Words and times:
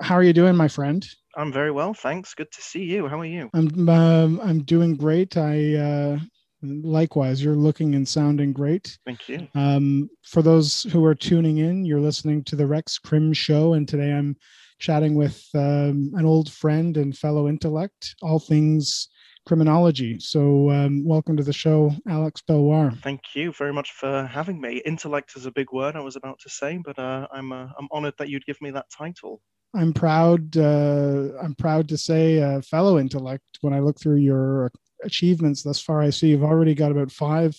how 0.00 0.14
are 0.14 0.22
you 0.22 0.32
doing, 0.32 0.56
my 0.56 0.68
friend? 0.68 1.06
I'm 1.36 1.52
very 1.52 1.70
well, 1.70 1.94
thanks. 1.94 2.34
Good 2.34 2.50
to 2.52 2.62
see 2.62 2.84
you. 2.84 3.06
How 3.06 3.20
are 3.20 3.24
you? 3.24 3.50
I'm 3.54 3.88
um, 3.88 4.40
I'm 4.42 4.62
doing 4.64 4.96
great. 4.96 5.36
I 5.36 5.74
uh, 5.74 6.18
likewise. 6.62 7.42
You're 7.42 7.54
looking 7.54 7.94
and 7.94 8.06
sounding 8.06 8.52
great. 8.52 8.98
Thank 9.06 9.28
you. 9.28 9.48
Um, 9.54 10.10
for 10.24 10.42
those 10.42 10.82
who 10.84 11.04
are 11.04 11.14
tuning 11.14 11.58
in, 11.58 11.84
you're 11.84 12.00
listening 12.00 12.44
to 12.44 12.56
the 12.56 12.66
Rex 12.66 12.98
Crim 12.98 13.32
Show, 13.32 13.74
and 13.74 13.86
today 13.86 14.12
I'm 14.12 14.36
chatting 14.78 15.14
with 15.14 15.46
um, 15.54 16.12
an 16.14 16.24
old 16.24 16.50
friend 16.50 16.96
and 16.96 17.16
fellow 17.16 17.48
intellect, 17.48 18.16
all 18.22 18.38
things 18.38 19.08
criminology. 19.46 20.18
So, 20.20 20.70
um, 20.70 21.04
welcome 21.04 21.36
to 21.36 21.42
the 21.42 21.52
show, 21.52 21.92
Alex 22.08 22.42
Belloir. 22.42 22.92
Thank 23.02 23.34
you 23.34 23.52
very 23.52 23.72
much 23.72 23.92
for 23.92 24.26
having 24.26 24.60
me. 24.60 24.82
Intellect 24.84 25.32
is 25.36 25.46
a 25.46 25.50
big 25.50 25.72
word 25.72 25.96
I 25.96 26.00
was 26.00 26.16
about 26.16 26.38
to 26.40 26.48
say, 26.48 26.78
but 26.84 26.98
uh, 26.98 27.26
I'm 27.32 27.52
uh, 27.52 27.68
I'm 27.78 27.88
honored 27.90 28.14
that 28.18 28.28
you'd 28.28 28.46
give 28.46 28.60
me 28.60 28.70
that 28.72 28.86
title. 28.90 29.40
I'm 29.74 29.92
proud. 29.92 30.56
Uh, 30.56 31.28
I'm 31.42 31.54
proud 31.54 31.88
to 31.88 31.98
say, 31.98 32.42
uh, 32.42 32.60
fellow 32.62 32.98
intellect. 32.98 33.44
When 33.60 33.72
I 33.72 33.80
look 33.80 34.00
through 34.00 34.16
your 34.16 34.70
achievements 35.04 35.62
thus 35.62 35.80
far, 35.80 36.00
I 36.00 36.10
see 36.10 36.28
you've 36.28 36.42
already 36.42 36.74
got 36.74 36.90
about 36.90 37.12
five 37.12 37.56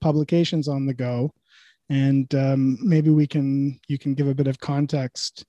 publications 0.00 0.68
on 0.68 0.86
the 0.86 0.94
go, 0.94 1.32
and 1.90 2.32
um, 2.34 2.78
maybe 2.80 3.10
we 3.10 3.26
can 3.26 3.78
you 3.88 3.98
can 3.98 4.14
give 4.14 4.28
a 4.28 4.34
bit 4.34 4.46
of 4.46 4.58
context 4.58 5.44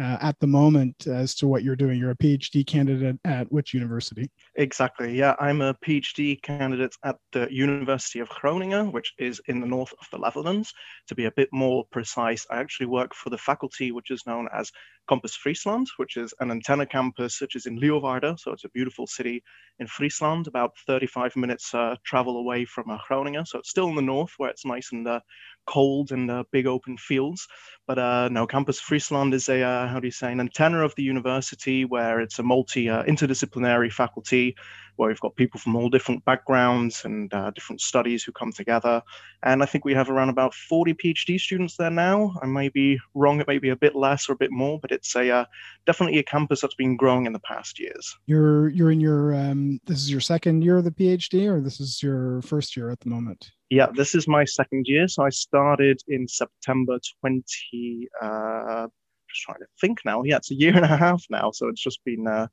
uh, 0.00 0.18
at 0.20 0.38
the 0.40 0.46
moment 0.46 1.06
as 1.06 1.34
to 1.36 1.46
what 1.46 1.62
you're 1.62 1.76
doing. 1.76 1.98
You're 1.98 2.10
a 2.10 2.16
PhD 2.16 2.66
candidate 2.66 3.18
at 3.24 3.50
which 3.50 3.72
university? 3.72 4.30
Exactly. 4.56 5.16
Yeah, 5.16 5.34
I'm 5.40 5.62
a 5.62 5.74
PhD 5.74 6.40
candidate 6.42 6.94
at 7.02 7.16
the 7.32 7.48
University 7.50 8.18
of 8.18 8.28
Groningen, 8.28 8.92
which 8.92 9.14
is 9.18 9.40
in 9.46 9.60
the 9.60 9.66
north 9.66 9.92
of 10.00 10.06
the 10.12 10.18
Netherlands. 10.18 10.72
To 11.08 11.14
be 11.14 11.24
a 11.24 11.32
bit 11.32 11.48
more 11.52 11.84
precise, 11.90 12.46
I 12.50 12.58
actually 12.58 12.86
work 12.86 13.14
for 13.14 13.30
the 13.30 13.38
faculty 13.38 13.92
which 13.92 14.10
is 14.10 14.26
known 14.26 14.48
as 14.52 14.70
Campus 15.08 15.34
Friesland, 15.36 15.86
which 15.96 16.16
is 16.16 16.34
an 16.40 16.50
antenna 16.50 16.86
campus, 16.86 17.40
which 17.40 17.56
is 17.56 17.66
in 17.66 17.78
Leeuwarden. 17.78 18.38
So 18.38 18.52
it's 18.52 18.64
a 18.64 18.70
beautiful 18.70 19.06
city 19.06 19.42
in 19.78 19.86
Friesland, 19.86 20.46
about 20.46 20.76
35 20.86 21.36
minutes 21.36 21.74
uh, 21.74 21.96
travel 22.04 22.38
away 22.38 22.64
from 22.64 22.90
uh, 22.90 22.98
Groningen. 23.06 23.46
So 23.46 23.58
it's 23.58 23.70
still 23.70 23.88
in 23.88 23.94
the 23.94 24.02
north 24.02 24.32
where 24.38 24.50
it's 24.50 24.64
nice 24.64 24.92
and 24.92 25.06
uh, 25.06 25.20
cold 25.66 26.12
and 26.12 26.30
uh, 26.30 26.44
big 26.50 26.66
open 26.66 26.96
fields. 26.96 27.46
But 27.86 27.98
uh, 27.98 28.28
no, 28.30 28.46
Campus 28.46 28.80
Friesland 28.80 29.34
is 29.34 29.48
a, 29.48 29.62
uh, 29.62 29.86
how 29.88 30.00
do 30.00 30.06
you 30.06 30.12
say, 30.12 30.32
an 30.32 30.40
antenna 30.40 30.80
of 30.80 30.94
the 30.96 31.02
university 31.02 31.84
where 31.84 32.20
it's 32.20 32.38
a 32.38 32.42
multi 32.42 32.86
interdisciplinary 32.86 33.92
faculty 33.92 34.56
where 34.96 35.08
we've 35.08 35.20
got 35.20 35.36
people 35.36 35.60
from 35.60 35.76
all 35.76 35.88
different 35.88 36.24
backgrounds 36.24 37.04
and 37.04 37.32
uh, 37.32 37.50
different 37.52 37.80
studies 37.80 38.24
who 38.24 38.32
come 38.32 38.52
together. 38.52 39.02
And 39.42 39.62
I 39.62 39.66
think 39.66 39.84
we 39.84 39.94
have 39.94 40.10
around 40.10 40.28
about 40.28 40.54
40 40.54 40.94
PhD 40.94 41.38
students 41.38 41.76
there 41.76 41.90
now. 41.90 42.34
I 42.42 42.46
may 42.46 42.68
be 42.68 42.98
wrong, 43.14 43.40
it 43.40 43.46
may 43.46 43.58
be 43.58 43.70
a 43.70 43.76
bit 43.76 43.94
less 43.94 44.28
or 44.28 44.32
a 44.32 44.36
bit 44.36 44.50
more, 44.50 44.78
but 44.80 44.90
it's 44.90 45.14
a 45.16 45.30
uh, 45.30 45.44
definitely 45.86 46.18
a 46.18 46.22
campus 46.22 46.60
that's 46.60 46.74
been 46.74 46.96
growing 46.96 47.26
in 47.26 47.32
the 47.32 47.40
past 47.40 47.78
years. 47.78 48.16
You're 48.26 48.68
you're 48.70 48.90
in 48.90 49.00
your 49.00 49.34
um, 49.34 49.80
this 49.86 49.98
is 49.98 50.10
your 50.10 50.20
second 50.20 50.62
year 50.62 50.78
of 50.78 50.84
the 50.84 50.90
PhD, 50.90 51.48
or 51.48 51.60
this 51.60 51.80
is 51.80 52.02
your 52.02 52.42
first 52.42 52.76
year 52.76 52.90
at 52.90 53.00
the 53.00 53.10
moment? 53.10 53.52
Yeah, 53.70 53.88
this 53.94 54.14
is 54.14 54.28
my 54.28 54.44
second 54.44 54.86
year. 54.86 55.08
So 55.08 55.24
I 55.24 55.30
started 55.30 56.00
in 56.08 56.28
September 56.28 56.98
20. 57.20 58.08
Uh, 58.22 58.86
just 59.28 59.42
trying 59.42 59.58
to 59.58 59.66
think 59.80 60.00
now. 60.04 60.22
Yeah, 60.22 60.36
it's 60.36 60.50
a 60.50 60.54
year 60.54 60.74
and 60.74 60.84
a 60.84 60.96
half 60.96 61.24
now. 61.30 61.50
So 61.50 61.68
it's 61.68 61.82
just 61.82 62.04
been 62.04 62.26
uh, 62.26 62.46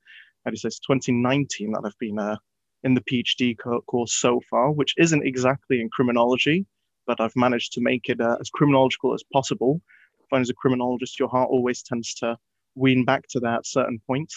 you 0.51 0.57
say, 0.57 0.67
it's 0.67 0.79
2019 0.79 1.71
that 1.71 1.81
I've 1.85 1.97
been 1.99 2.19
uh, 2.19 2.35
in 2.83 2.93
the 2.93 3.01
PhD 3.01 3.55
course 3.87 4.13
so 4.13 4.41
far, 4.49 4.71
which 4.71 4.93
isn't 4.97 5.25
exactly 5.25 5.81
in 5.81 5.89
criminology, 5.89 6.65
but 7.07 7.21
I've 7.21 7.35
managed 7.35 7.73
to 7.73 7.81
make 7.81 8.09
it 8.09 8.19
uh, 8.19 8.37
as 8.39 8.49
criminological 8.49 9.13
as 9.13 9.23
possible. 9.31 9.81
Find 10.29 10.41
as 10.41 10.49
a 10.49 10.53
criminologist, 10.53 11.19
your 11.19 11.29
heart 11.29 11.49
always 11.49 11.83
tends 11.83 12.13
to 12.15 12.37
wean 12.75 13.05
back 13.05 13.27
to 13.29 13.39
that 13.41 13.65
certain 13.65 13.99
point. 14.07 14.31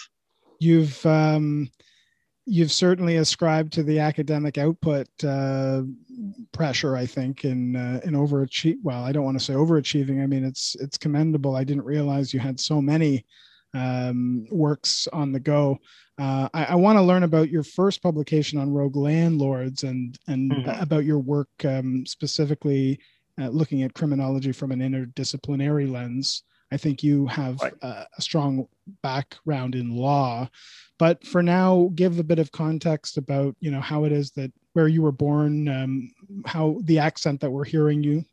You've 0.61 1.05
um, 1.05 1.71
you've 2.47 2.73
certainly 2.73 3.17
ascribed 3.17 3.73
to 3.75 3.83
the 3.83 3.99
academic 3.99 4.56
output 4.56 5.09
uh, 5.25 5.83
pressure, 6.53 6.97
I 6.97 7.06
think, 7.06 7.44
in 7.44 7.77
uh, 7.77 8.00
in 8.05 8.15
overachieve. 8.15 8.77
Well, 8.83 9.03
I 9.03 9.12
don't 9.12 9.25
want 9.25 9.38
to 9.38 9.44
say 9.44 9.55
overachieving. 9.55 10.23
I 10.23 10.27
mean, 10.27 10.44
it's 10.44 10.77
it's 10.81 10.97
commendable. 10.97 11.56
I 11.56 11.65
didn't 11.65 11.84
realize 11.84 12.33
you 12.33 12.41
had 12.41 12.61
so 12.61 12.81
many 12.81 13.25
um, 13.76 14.47
works 14.50 15.06
on 15.12 15.32
the 15.32 15.41
go. 15.41 15.78
Uh, 16.19 16.48
I, 16.54 16.64
I 16.64 16.75
want 16.76 16.97
to 16.97 17.03
learn 17.03 17.25
about 17.25 17.50
your 17.50 17.62
first 17.62 18.03
publication 18.03 18.59
on 18.59 18.72
rogue 18.72 18.97
landlords 18.97 19.82
and 19.82 20.19
and 20.26 20.50
mm-hmm. 20.50 20.82
about 20.82 21.04
your 21.04 21.19
work 21.19 21.50
um, 21.64 22.06
specifically 22.06 22.98
uh, 23.41 23.48
looking 23.48 23.82
at 23.82 23.94
criminology 23.94 24.53
from 24.53 24.72
an 24.72 24.81
interdisciplinary 24.81 25.91
lens. 25.91 26.42
I 26.72 26.78
think 26.78 27.03
you 27.03 27.26
have 27.26 27.60
right. 27.60 27.75
a, 27.82 28.06
a 28.16 28.22
strong 28.22 28.66
background 29.03 29.75
in 29.75 29.94
law, 29.94 30.48
but 30.98 31.25
for 31.25 31.43
now, 31.43 31.91
give 31.94 32.19
a 32.19 32.25
bit 32.25 32.38
of 32.38 32.50
context 32.50 33.19
about 33.19 33.54
you 33.60 33.70
know 33.70 33.81
how 33.81 34.04
it 34.04 34.12
is 34.12 34.31
that 34.32 34.53
where 34.72 34.88
you 34.88 35.03
were 35.03 35.12
born, 35.12 35.69
um, 35.69 36.10
how 36.47 36.78
the 36.84 36.98
accent 36.98 37.41
that 37.41 37.50
we're 37.50 37.64
hearing 37.64 38.03
you 38.03 38.25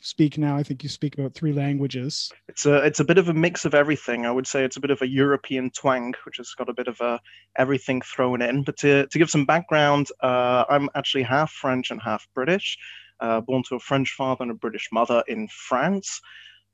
speak 0.00 0.38
now. 0.38 0.56
I 0.56 0.62
think 0.62 0.82
you 0.82 0.88
speak 0.88 1.18
about 1.18 1.34
three 1.34 1.52
languages. 1.52 2.30
It's 2.48 2.66
a 2.66 2.76
it's 2.84 3.00
a 3.00 3.04
bit 3.04 3.18
of 3.18 3.28
a 3.28 3.34
mix 3.34 3.64
of 3.64 3.74
everything. 3.74 4.26
I 4.26 4.30
would 4.30 4.46
say 4.46 4.64
it's 4.64 4.76
a 4.76 4.80
bit 4.80 4.90
of 4.90 5.02
a 5.02 5.08
European 5.08 5.70
twang, 5.70 6.14
which 6.24 6.36
has 6.38 6.50
got 6.50 6.68
a 6.68 6.74
bit 6.74 6.88
of 6.88 7.00
a 7.00 7.20
everything 7.56 8.00
thrown 8.02 8.42
in. 8.42 8.62
But 8.62 8.76
to 8.78 9.06
to 9.06 9.18
give 9.18 9.30
some 9.30 9.46
background, 9.46 10.08
uh, 10.22 10.64
I'm 10.68 10.88
actually 10.94 11.24
half 11.24 11.50
French 11.50 11.90
and 11.90 12.00
half 12.02 12.26
British. 12.34 12.76
Uh, 13.20 13.40
born 13.40 13.62
to 13.68 13.76
a 13.76 13.80
French 13.80 14.10
father 14.10 14.42
and 14.42 14.50
a 14.50 14.54
British 14.54 14.88
mother 14.92 15.22
in 15.28 15.48
France. 15.48 16.20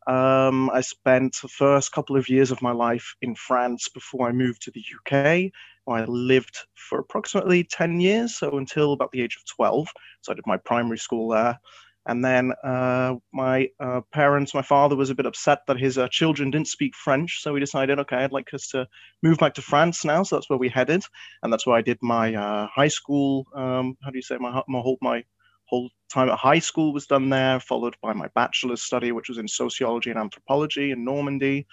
Um, 0.07 0.71
I 0.71 0.81
spent 0.81 1.37
the 1.43 1.49
first 1.49 1.93
couple 1.93 2.17
of 2.17 2.29
years 2.29 2.51
of 2.51 2.63
my 2.63 2.73
life 2.73 3.15
in 3.21 3.35
France 3.35 3.89
before 3.89 4.29
I 4.29 4.33
moved 4.33 4.63
to 4.63 4.71
the 4.71 4.83
UK. 4.97 5.53
I 5.87 6.05
lived 6.05 6.57
for 6.75 6.99
approximately 6.99 7.65
10 7.65 8.01
years, 8.01 8.39
so 8.39 8.57
until 8.57 8.93
about 8.93 9.13
the 9.13 9.21
age 9.23 9.37
of 9.37 9.47
12. 9.55 9.89
So 10.23 10.33
I 10.33 10.35
did 10.35 10.47
my 10.47 10.57
primary 10.57 10.99
school 10.99 11.29
there. 11.29 11.59
And 12.07 12.25
then 12.25 12.53
uh, 12.65 13.17
my 13.33 13.69
uh, 13.79 14.01
parents, 14.13 14.55
my 14.55 14.63
father 14.63 14.97
was 14.97 15.11
a 15.11 15.15
bit 15.15 15.27
upset 15.27 15.61
that 15.67 15.79
his 15.79 15.99
uh, 15.99 16.09
children 16.09 16.51
didn't 16.51 16.69
speak 16.69 16.95
French. 16.95 17.43
So 17.43 17.53
we 17.53 17.61
decided, 17.61 17.99
okay, 18.01 18.17
I'd 18.17 18.33
like 18.33 18.53
us 18.55 18.69
to 18.69 18.87
move 19.23 19.39
back 19.39 19.55
to 19.55 19.63
France 19.63 20.05
now. 20.05 20.23
So 20.23 20.37
that's 20.37 20.49
where 20.49 20.59
we 20.59 20.71
headed. 20.71 21.03
And 21.43 21.53
that's 21.53 21.67
where 21.67 21.77
I 21.77 21.83
did 21.83 21.99
my 22.01 22.35
uh, 22.35 22.69
high 22.75 22.89
school, 22.89 23.47
um, 23.55 23.97
how 24.03 24.11
do 24.11 24.19
you 24.19 24.23
say, 24.23 24.39
my, 24.39 24.63
my, 24.67 24.81
whole, 24.81 24.99
my 25.03 25.23
whole 25.67 25.91
time 26.11 26.31
at 26.31 26.39
high 26.39 26.59
school 26.59 26.93
was 26.93 27.07
done 27.07 27.29
there, 27.29 27.61
followed 27.61 27.97
by 28.03 28.15
my 28.15 28.29
bachelor's 28.35 28.83
study, 28.83 29.13
which 29.13 29.29
was 29.29 29.39
in 29.39 29.47
sociology 29.47 30.11
and 30.11 30.19
anthropology 30.19 30.91
in 30.93 31.05
Normandy. 31.05 31.67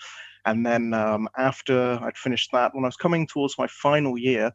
And 0.46 0.66
then 0.66 0.94
um, 0.94 1.28
after 1.38 2.00
I'd 2.02 2.18
finished 2.18 2.50
that, 2.54 2.76
when 2.76 2.84
I 2.86 2.88
was 2.88 2.96
coming 2.96 3.28
towards 3.28 3.56
my 3.58 3.68
final 3.68 4.18
year, 4.18 4.52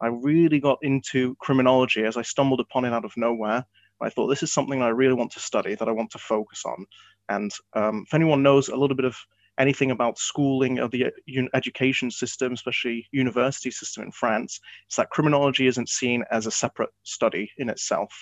I 0.00 0.08
really 0.08 0.60
got 0.60 0.78
into 0.82 1.36
criminology 1.36 2.04
as 2.04 2.16
I 2.16 2.22
stumbled 2.22 2.60
upon 2.60 2.84
it 2.84 2.92
out 2.92 3.04
of 3.04 3.12
nowhere. 3.16 3.64
I 4.00 4.10
thought 4.10 4.28
this 4.28 4.42
is 4.42 4.52
something 4.52 4.82
I 4.82 4.88
really 4.88 5.14
want 5.14 5.32
to 5.32 5.40
study, 5.40 5.74
that 5.74 5.88
I 5.88 5.92
want 5.92 6.10
to 6.10 6.18
focus 6.18 6.62
on. 6.64 6.86
And 7.28 7.50
um, 7.74 8.04
if 8.06 8.14
anyone 8.14 8.42
knows 8.42 8.68
a 8.68 8.76
little 8.76 8.96
bit 8.96 9.06
of 9.06 9.16
anything 9.58 9.90
about 9.90 10.18
schooling 10.18 10.78
or 10.78 10.88
the 10.88 11.06
education 11.54 12.10
system, 12.10 12.52
especially 12.52 13.06
university 13.10 13.70
system 13.70 14.04
in 14.04 14.12
France, 14.12 14.60
it's 14.86 14.96
that 14.96 15.10
criminology 15.10 15.66
isn't 15.66 15.88
seen 15.88 16.24
as 16.30 16.46
a 16.46 16.50
separate 16.50 16.90
study 17.04 17.50
in 17.56 17.70
itself. 17.70 18.12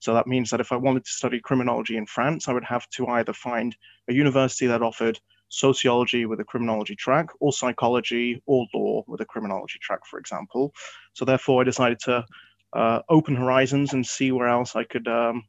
So 0.00 0.12
that 0.14 0.26
means 0.26 0.50
that 0.50 0.60
if 0.60 0.72
I 0.72 0.76
wanted 0.76 1.04
to 1.04 1.10
study 1.10 1.40
criminology 1.40 1.96
in 1.96 2.06
France, 2.06 2.48
I 2.48 2.52
would 2.52 2.64
have 2.64 2.88
to 2.90 3.06
either 3.06 3.32
find 3.32 3.76
a 4.08 4.12
university 4.12 4.66
that 4.66 4.82
offered 4.82 5.20
sociology 5.48 6.26
with 6.26 6.40
a 6.40 6.44
criminology 6.44 6.96
track, 6.96 7.28
or 7.40 7.52
psychology, 7.52 8.40
or 8.46 8.66
law 8.72 9.02
with 9.06 9.20
a 9.20 9.26
criminology 9.26 9.78
track, 9.80 10.00
for 10.06 10.18
example. 10.18 10.72
So 11.12 11.24
therefore, 11.24 11.60
I 11.60 11.64
decided 11.64 11.98
to 12.00 12.24
uh, 12.72 13.00
open 13.08 13.36
horizons 13.36 13.92
and 13.92 14.06
see 14.06 14.32
where 14.32 14.48
else 14.48 14.76
I 14.76 14.84
could, 14.84 15.08
um, 15.08 15.44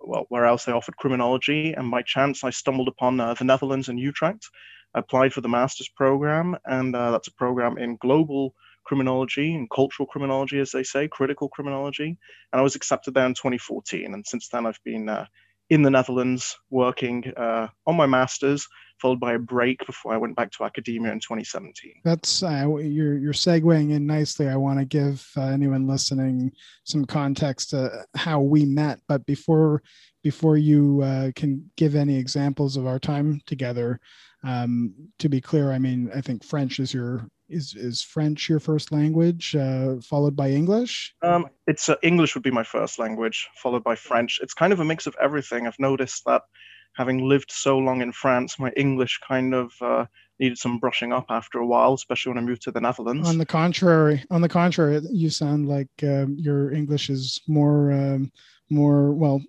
well, 0.00 0.26
where 0.28 0.46
else 0.46 0.64
they 0.64 0.72
offered 0.72 0.96
criminology. 0.96 1.72
And 1.72 1.90
by 1.90 2.02
chance, 2.02 2.44
I 2.44 2.50
stumbled 2.50 2.88
upon 2.88 3.20
uh, 3.20 3.34
the 3.34 3.44
Netherlands 3.44 3.88
and 3.88 3.98
Utrecht. 3.98 4.48
I 4.94 5.00
applied 5.00 5.32
for 5.32 5.40
the 5.40 5.48
master's 5.48 5.88
program, 5.88 6.56
and 6.66 6.94
uh, 6.94 7.12
that's 7.12 7.28
a 7.28 7.34
program 7.34 7.78
in 7.78 7.96
global 7.96 8.54
criminology 8.84 9.54
and 9.54 9.70
cultural 9.70 10.06
criminology, 10.06 10.58
as 10.58 10.72
they 10.72 10.82
say, 10.82 11.08
critical 11.08 11.48
criminology. 11.48 12.18
And 12.52 12.60
I 12.60 12.62
was 12.62 12.74
accepted 12.74 13.14
there 13.14 13.26
in 13.26 13.34
2014. 13.34 14.12
And 14.12 14.26
since 14.26 14.48
then, 14.48 14.66
I've 14.66 14.80
been 14.84 15.08
uh, 15.08 15.26
in 15.72 15.80
the 15.80 15.88
Netherlands 15.88 16.54
working 16.68 17.24
uh, 17.34 17.66
on 17.86 17.96
my 17.96 18.04
master's, 18.04 18.68
followed 19.00 19.18
by 19.18 19.32
a 19.32 19.38
break 19.38 19.84
before 19.86 20.12
I 20.12 20.18
went 20.18 20.36
back 20.36 20.50
to 20.52 20.64
academia 20.64 21.10
in 21.10 21.18
2017. 21.18 21.94
That's 22.04 22.42
uh, 22.42 22.76
you're 22.76 23.16
you're 23.16 23.32
segueing 23.32 23.90
in 23.90 24.06
nicely. 24.06 24.50
I 24.50 24.56
want 24.56 24.80
to 24.80 24.84
give 24.84 25.26
uh, 25.34 25.44
anyone 25.44 25.86
listening 25.86 26.52
some 26.84 27.06
context 27.06 27.70
to 27.70 28.04
how 28.14 28.42
we 28.42 28.66
met, 28.66 29.00
but 29.08 29.24
before 29.24 29.82
before 30.22 30.58
you 30.58 31.00
uh, 31.02 31.30
can 31.34 31.70
give 31.78 31.94
any 31.94 32.18
examples 32.18 32.76
of 32.76 32.86
our 32.86 32.98
time 32.98 33.40
together, 33.46 33.98
um, 34.44 34.92
to 35.20 35.30
be 35.30 35.40
clear, 35.40 35.72
I 35.72 35.78
mean 35.78 36.10
I 36.14 36.20
think 36.20 36.44
French 36.44 36.80
is 36.80 36.92
your 36.92 37.26
is 37.52 37.74
is 37.74 38.02
French 38.02 38.48
your 38.48 38.60
first 38.60 38.92
language, 38.92 39.54
uh, 39.54 39.96
followed 40.00 40.34
by 40.34 40.50
English? 40.50 41.14
Um, 41.22 41.48
it's 41.66 41.88
uh, 41.88 41.96
English 42.02 42.34
would 42.34 42.42
be 42.42 42.50
my 42.50 42.64
first 42.64 42.98
language, 42.98 43.48
followed 43.56 43.84
by 43.84 43.94
French. 43.94 44.40
It's 44.42 44.54
kind 44.54 44.72
of 44.72 44.80
a 44.80 44.84
mix 44.84 45.06
of 45.06 45.16
everything. 45.20 45.66
I've 45.66 45.78
noticed 45.78 46.24
that 46.26 46.42
having 46.94 47.28
lived 47.28 47.50
so 47.50 47.78
long 47.78 48.02
in 48.02 48.12
France, 48.12 48.58
my 48.58 48.70
English 48.76 49.20
kind 49.26 49.54
of 49.54 49.72
uh, 49.80 50.06
needed 50.38 50.58
some 50.58 50.78
brushing 50.78 51.12
up 51.12 51.26
after 51.30 51.58
a 51.58 51.66
while, 51.66 51.94
especially 51.94 52.30
when 52.30 52.38
I 52.38 52.46
moved 52.46 52.62
to 52.62 52.72
the 52.72 52.80
Netherlands. 52.80 53.28
On 53.28 53.38
the 53.38 53.46
contrary, 53.46 54.24
on 54.30 54.40
the 54.40 54.48
contrary, 54.48 55.00
you 55.10 55.30
sound 55.30 55.68
like 55.68 55.90
um, 56.02 56.36
your 56.38 56.72
English 56.72 57.10
is 57.10 57.40
more 57.46 57.92
um, 57.92 58.32
more 58.70 59.12
well 59.12 59.40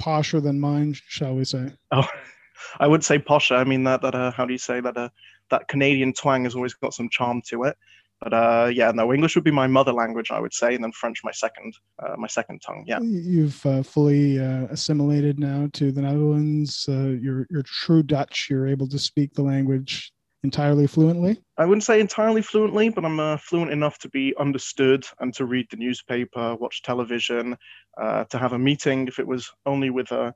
posher 0.00 0.42
than 0.42 0.60
mine, 0.60 0.94
shall 1.08 1.34
we 1.34 1.44
say? 1.44 1.72
Oh, 1.90 2.06
I 2.80 2.86
would 2.86 3.04
say 3.04 3.18
posher. 3.18 3.56
I 3.56 3.64
mean 3.64 3.84
that 3.84 4.02
that 4.02 4.14
uh, 4.14 4.30
how 4.30 4.44
do 4.46 4.52
you 4.52 4.58
say 4.58 4.80
that 4.80 4.96
uh, 4.96 5.08
that 5.50 5.68
Canadian 5.68 6.12
twang 6.12 6.44
has 6.44 6.54
always 6.54 6.74
got 6.74 6.94
some 6.94 7.08
charm 7.08 7.42
to 7.48 7.64
it. 7.64 7.76
But 8.20 8.32
uh, 8.32 8.70
yeah, 8.72 8.90
no, 8.92 9.12
English 9.12 9.34
would 9.34 9.44
be 9.44 9.50
my 9.50 9.66
mother 9.66 9.92
language, 9.92 10.30
I 10.30 10.40
would 10.40 10.54
say, 10.54 10.74
and 10.74 10.82
then 10.82 10.92
French 10.92 11.20
my 11.22 11.32
second, 11.32 11.74
uh, 11.98 12.14
my 12.16 12.26
second 12.26 12.60
tongue. 12.60 12.84
Yeah. 12.86 12.98
You've 13.00 13.64
uh, 13.66 13.82
fully 13.82 14.40
uh, 14.40 14.66
assimilated 14.70 15.38
now 15.38 15.68
to 15.74 15.92
the 15.92 16.00
Netherlands. 16.00 16.86
Uh, 16.88 17.08
you're 17.20 17.46
you're 17.50 17.62
true 17.62 18.02
Dutch. 18.02 18.48
You're 18.48 18.66
able 18.66 18.88
to 18.88 18.98
speak 18.98 19.34
the 19.34 19.42
language 19.42 20.12
entirely 20.44 20.86
fluently. 20.86 21.42
I 21.58 21.66
wouldn't 21.66 21.84
say 21.84 22.00
entirely 22.00 22.40
fluently, 22.40 22.88
but 22.88 23.04
I'm 23.04 23.20
uh, 23.20 23.36
fluent 23.36 23.70
enough 23.70 23.98
to 23.98 24.08
be 24.08 24.34
understood 24.38 25.04
and 25.20 25.34
to 25.34 25.44
read 25.44 25.66
the 25.70 25.76
newspaper, 25.76 26.54
watch 26.54 26.82
television, 26.82 27.56
to 27.98 28.38
have 28.38 28.52
a 28.52 28.58
meeting. 28.58 29.08
If 29.08 29.18
it 29.18 29.26
was 29.26 29.50
only 29.66 29.90
with 29.90 30.12
a, 30.12 30.32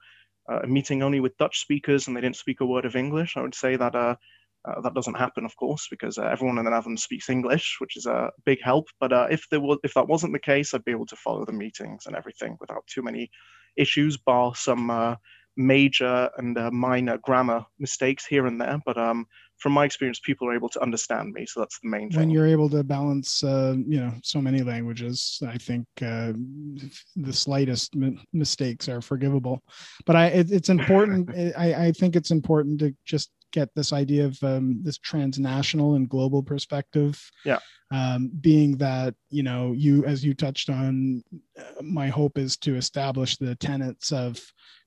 a 0.48 0.66
meeting 0.66 1.02
only 1.02 1.20
with 1.20 1.36
Dutch 1.38 1.60
speakers 1.60 2.08
and 2.08 2.16
they 2.16 2.20
didn't 2.20 2.36
speak 2.36 2.60
a 2.60 2.66
word 2.66 2.84
of 2.84 2.96
English, 2.96 3.36
I 3.36 3.42
would 3.42 3.54
say 3.54 3.76
that 3.76 4.18
uh, 4.64 4.80
that 4.82 4.94
doesn't 4.94 5.16
happen, 5.16 5.44
of 5.44 5.56
course, 5.56 5.86
because 5.90 6.18
uh, 6.18 6.24
everyone 6.24 6.58
in 6.58 6.64
the 6.64 6.70
Netherlands 6.70 7.02
speaks 7.02 7.30
English, 7.30 7.76
which 7.78 7.96
is 7.96 8.06
a 8.06 8.30
big 8.44 8.58
help. 8.62 8.88
But 9.00 9.12
uh, 9.12 9.26
if 9.30 9.46
there 9.50 9.60
was, 9.60 9.78
if 9.84 9.94
that 9.94 10.08
wasn't 10.08 10.32
the 10.32 10.38
case, 10.38 10.74
I'd 10.74 10.84
be 10.84 10.90
able 10.90 11.06
to 11.06 11.16
follow 11.16 11.44
the 11.44 11.52
meetings 11.52 12.04
and 12.06 12.14
everything 12.14 12.56
without 12.60 12.86
too 12.86 13.02
many 13.02 13.30
issues, 13.76 14.18
bar 14.18 14.54
some 14.54 14.90
uh, 14.90 15.14
major 15.56 16.28
and 16.36 16.58
uh, 16.58 16.70
minor 16.70 17.18
grammar 17.18 17.64
mistakes 17.78 18.26
here 18.26 18.46
and 18.46 18.60
there. 18.60 18.78
But 18.84 18.98
um, 18.98 19.26
from 19.56 19.72
my 19.72 19.86
experience, 19.86 20.20
people 20.20 20.46
are 20.48 20.54
able 20.54 20.68
to 20.70 20.82
understand 20.82 21.32
me, 21.32 21.46
so 21.46 21.60
that's 21.60 21.78
the 21.80 21.88
main 21.88 22.10
thing. 22.10 22.18
When 22.18 22.30
you're 22.30 22.46
able 22.46 22.68
to 22.70 22.84
balance, 22.84 23.42
uh, 23.42 23.76
you 23.86 24.00
know, 24.00 24.12
so 24.22 24.42
many 24.42 24.62
languages, 24.62 25.42
I 25.46 25.56
think 25.56 25.86
the 25.96 27.32
slightest 27.32 27.94
m- 27.96 28.20
mistakes 28.34 28.90
are 28.90 29.00
forgivable. 29.00 29.62
But 30.04 30.16
I, 30.16 30.26
it, 30.26 30.50
it's 30.50 30.68
important. 30.78 31.30
I, 31.56 31.86
I 31.86 31.92
think 31.92 32.14
it's 32.14 32.30
important 32.30 32.80
to 32.80 32.94
just 33.06 33.30
get 33.52 33.68
this 33.74 33.92
idea 33.92 34.26
of 34.26 34.42
um, 34.42 34.80
this 34.82 34.98
transnational 34.98 35.94
and 35.94 36.08
global 36.08 36.42
perspective. 36.42 37.30
Yeah. 37.44 37.58
Um, 37.92 38.30
being 38.40 38.76
that 38.78 39.14
you 39.30 39.42
know 39.42 39.72
you 39.72 40.04
as 40.04 40.24
you 40.24 40.34
touched 40.34 40.70
on, 40.70 41.24
uh, 41.58 41.82
my 41.82 42.08
hope 42.08 42.38
is 42.38 42.56
to 42.58 42.76
establish 42.76 43.36
the 43.36 43.56
tenets 43.56 44.12
of 44.12 44.40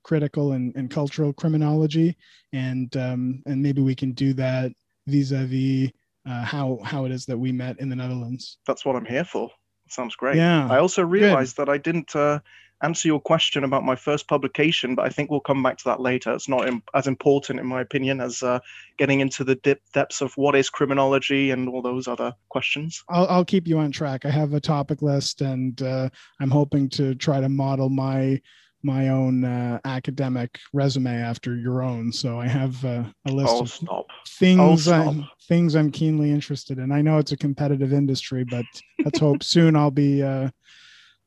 critical 0.04 0.54
and, 0.54 0.74
and 0.76 0.90
cultural 0.90 1.34
criminology, 1.34 2.16
and 2.54 2.96
um, 2.96 3.44
and 3.46 3.62
maybe 3.62 3.82
we 3.82 3.96
can 3.96 4.14
do 4.14 4.34
that 4.34 4.72
vis-a-vis 5.08 5.92
uh, 6.26 6.44
how 6.44 6.80
how 6.84 7.06
it 7.06 7.12
is 7.12 7.26
that 7.26 7.38
we 7.38 7.52
met 7.52 7.80
in 7.80 7.90
the 7.90 7.96
Netherlands. 7.96 8.58
That's 8.66 8.86
what 8.86 8.96
I'm 8.96 9.06
here 9.06 9.26
for. 9.26 9.52
Sounds 9.90 10.16
great. 10.16 10.38
Yeah. 10.38 10.68
I 10.70 10.80
also 10.80 11.04
realized 11.04 11.56
Good. 11.56 11.68
that 11.68 11.72
I 11.72 11.78
didn't 11.78 12.16
uh, 12.16 12.40
answer 12.84 13.08
your 13.08 13.20
question 13.20 13.64
about 13.64 13.84
my 13.84 13.96
first 13.96 14.28
publication, 14.28 14.94
but 14.94 15.06
I 15.06 15.10
think 15.10 15.32
we'll 15.32 15.40
come 15.40 15.64
back 15.64 15.78
to 15.78 15.84
that 15.86 16.02
later. 16.02 16.34
It's 16.34 16.50
not 16.50 16.68
Im- 16.68 16.84
as 16.94 17.08
important, 17.08 17.60
in 17.60 17.66
my 17.66 17.82
opinion, 17.82 18.20
as 18.20 18.44
uh, 18.44 18.60
getting 18.98 19.22
into 19.22 19.44
the 19.44 19.56
dip- 19.56 19.82
depths 19.94 20.22
of 20.22 20.34
what 20.36 20.56
is 20.56 20.70
criminology 20.70 21.52
and 21.52 21.70
all 21.70 21.82
those 21.82 22.08
other 22.08 22.34
questions. 22.50 23.04
I'll, 23.10 23.28
I'll 23.28 23.46
keep 23.46 23.68
you 23.68 23.80
on 23.80 23.92
track. 23.92 24.26
I 24.26 24.30
have 24.30 24.54
a 24.54 24.60
topic 24.60 25.02
list, 25.02 25.42
and 25.42 25.82
uh, 25.82 26.10
I'm 26.40 26.52
hoping 26.52 26.90
to 26.90 27.16
try 27.16 27.40
to 27.40 27.50
model 27.50 27.90
my 27.90 28.42
my 28.86 29.10
own 29.10 29.46
uh, 29.46 29.80
academic 29.86 30.60
resume 30.74 31.16
after 31.16 31.56
your 31.56 31.82
own. 31.82 32.12
So 32.12 32.42
I 32.42 32.48
have 32.48 32.84
uh, 32.84 33.06
a 33.26 33.32
list 33.32 33.54
oh, 33.54 33.62
of 33.62 33.70
stop. 33.70 34.08
things 34.28 34.90
oh, 34.90 34.94
I'm, 34.94 35.30
things 35.48 35.76
I'm 35.76 35.90
keenly 35.90 36.32
interested 36.32 36.80
in. 36.80 36.92
I 36.92 37.02
know 37.02 37.18
it's 37.18 37.32
a 37.32 37.38
competitive 37.38 37.94
industry, 37.94 38.44
but 38.44 38.66
let's 39.06 39.20
hope 39.20 39.42
soon 39.44 39.78
I'll 39.78 39.90
be 39.90 40.22
uh, 40.22 40.50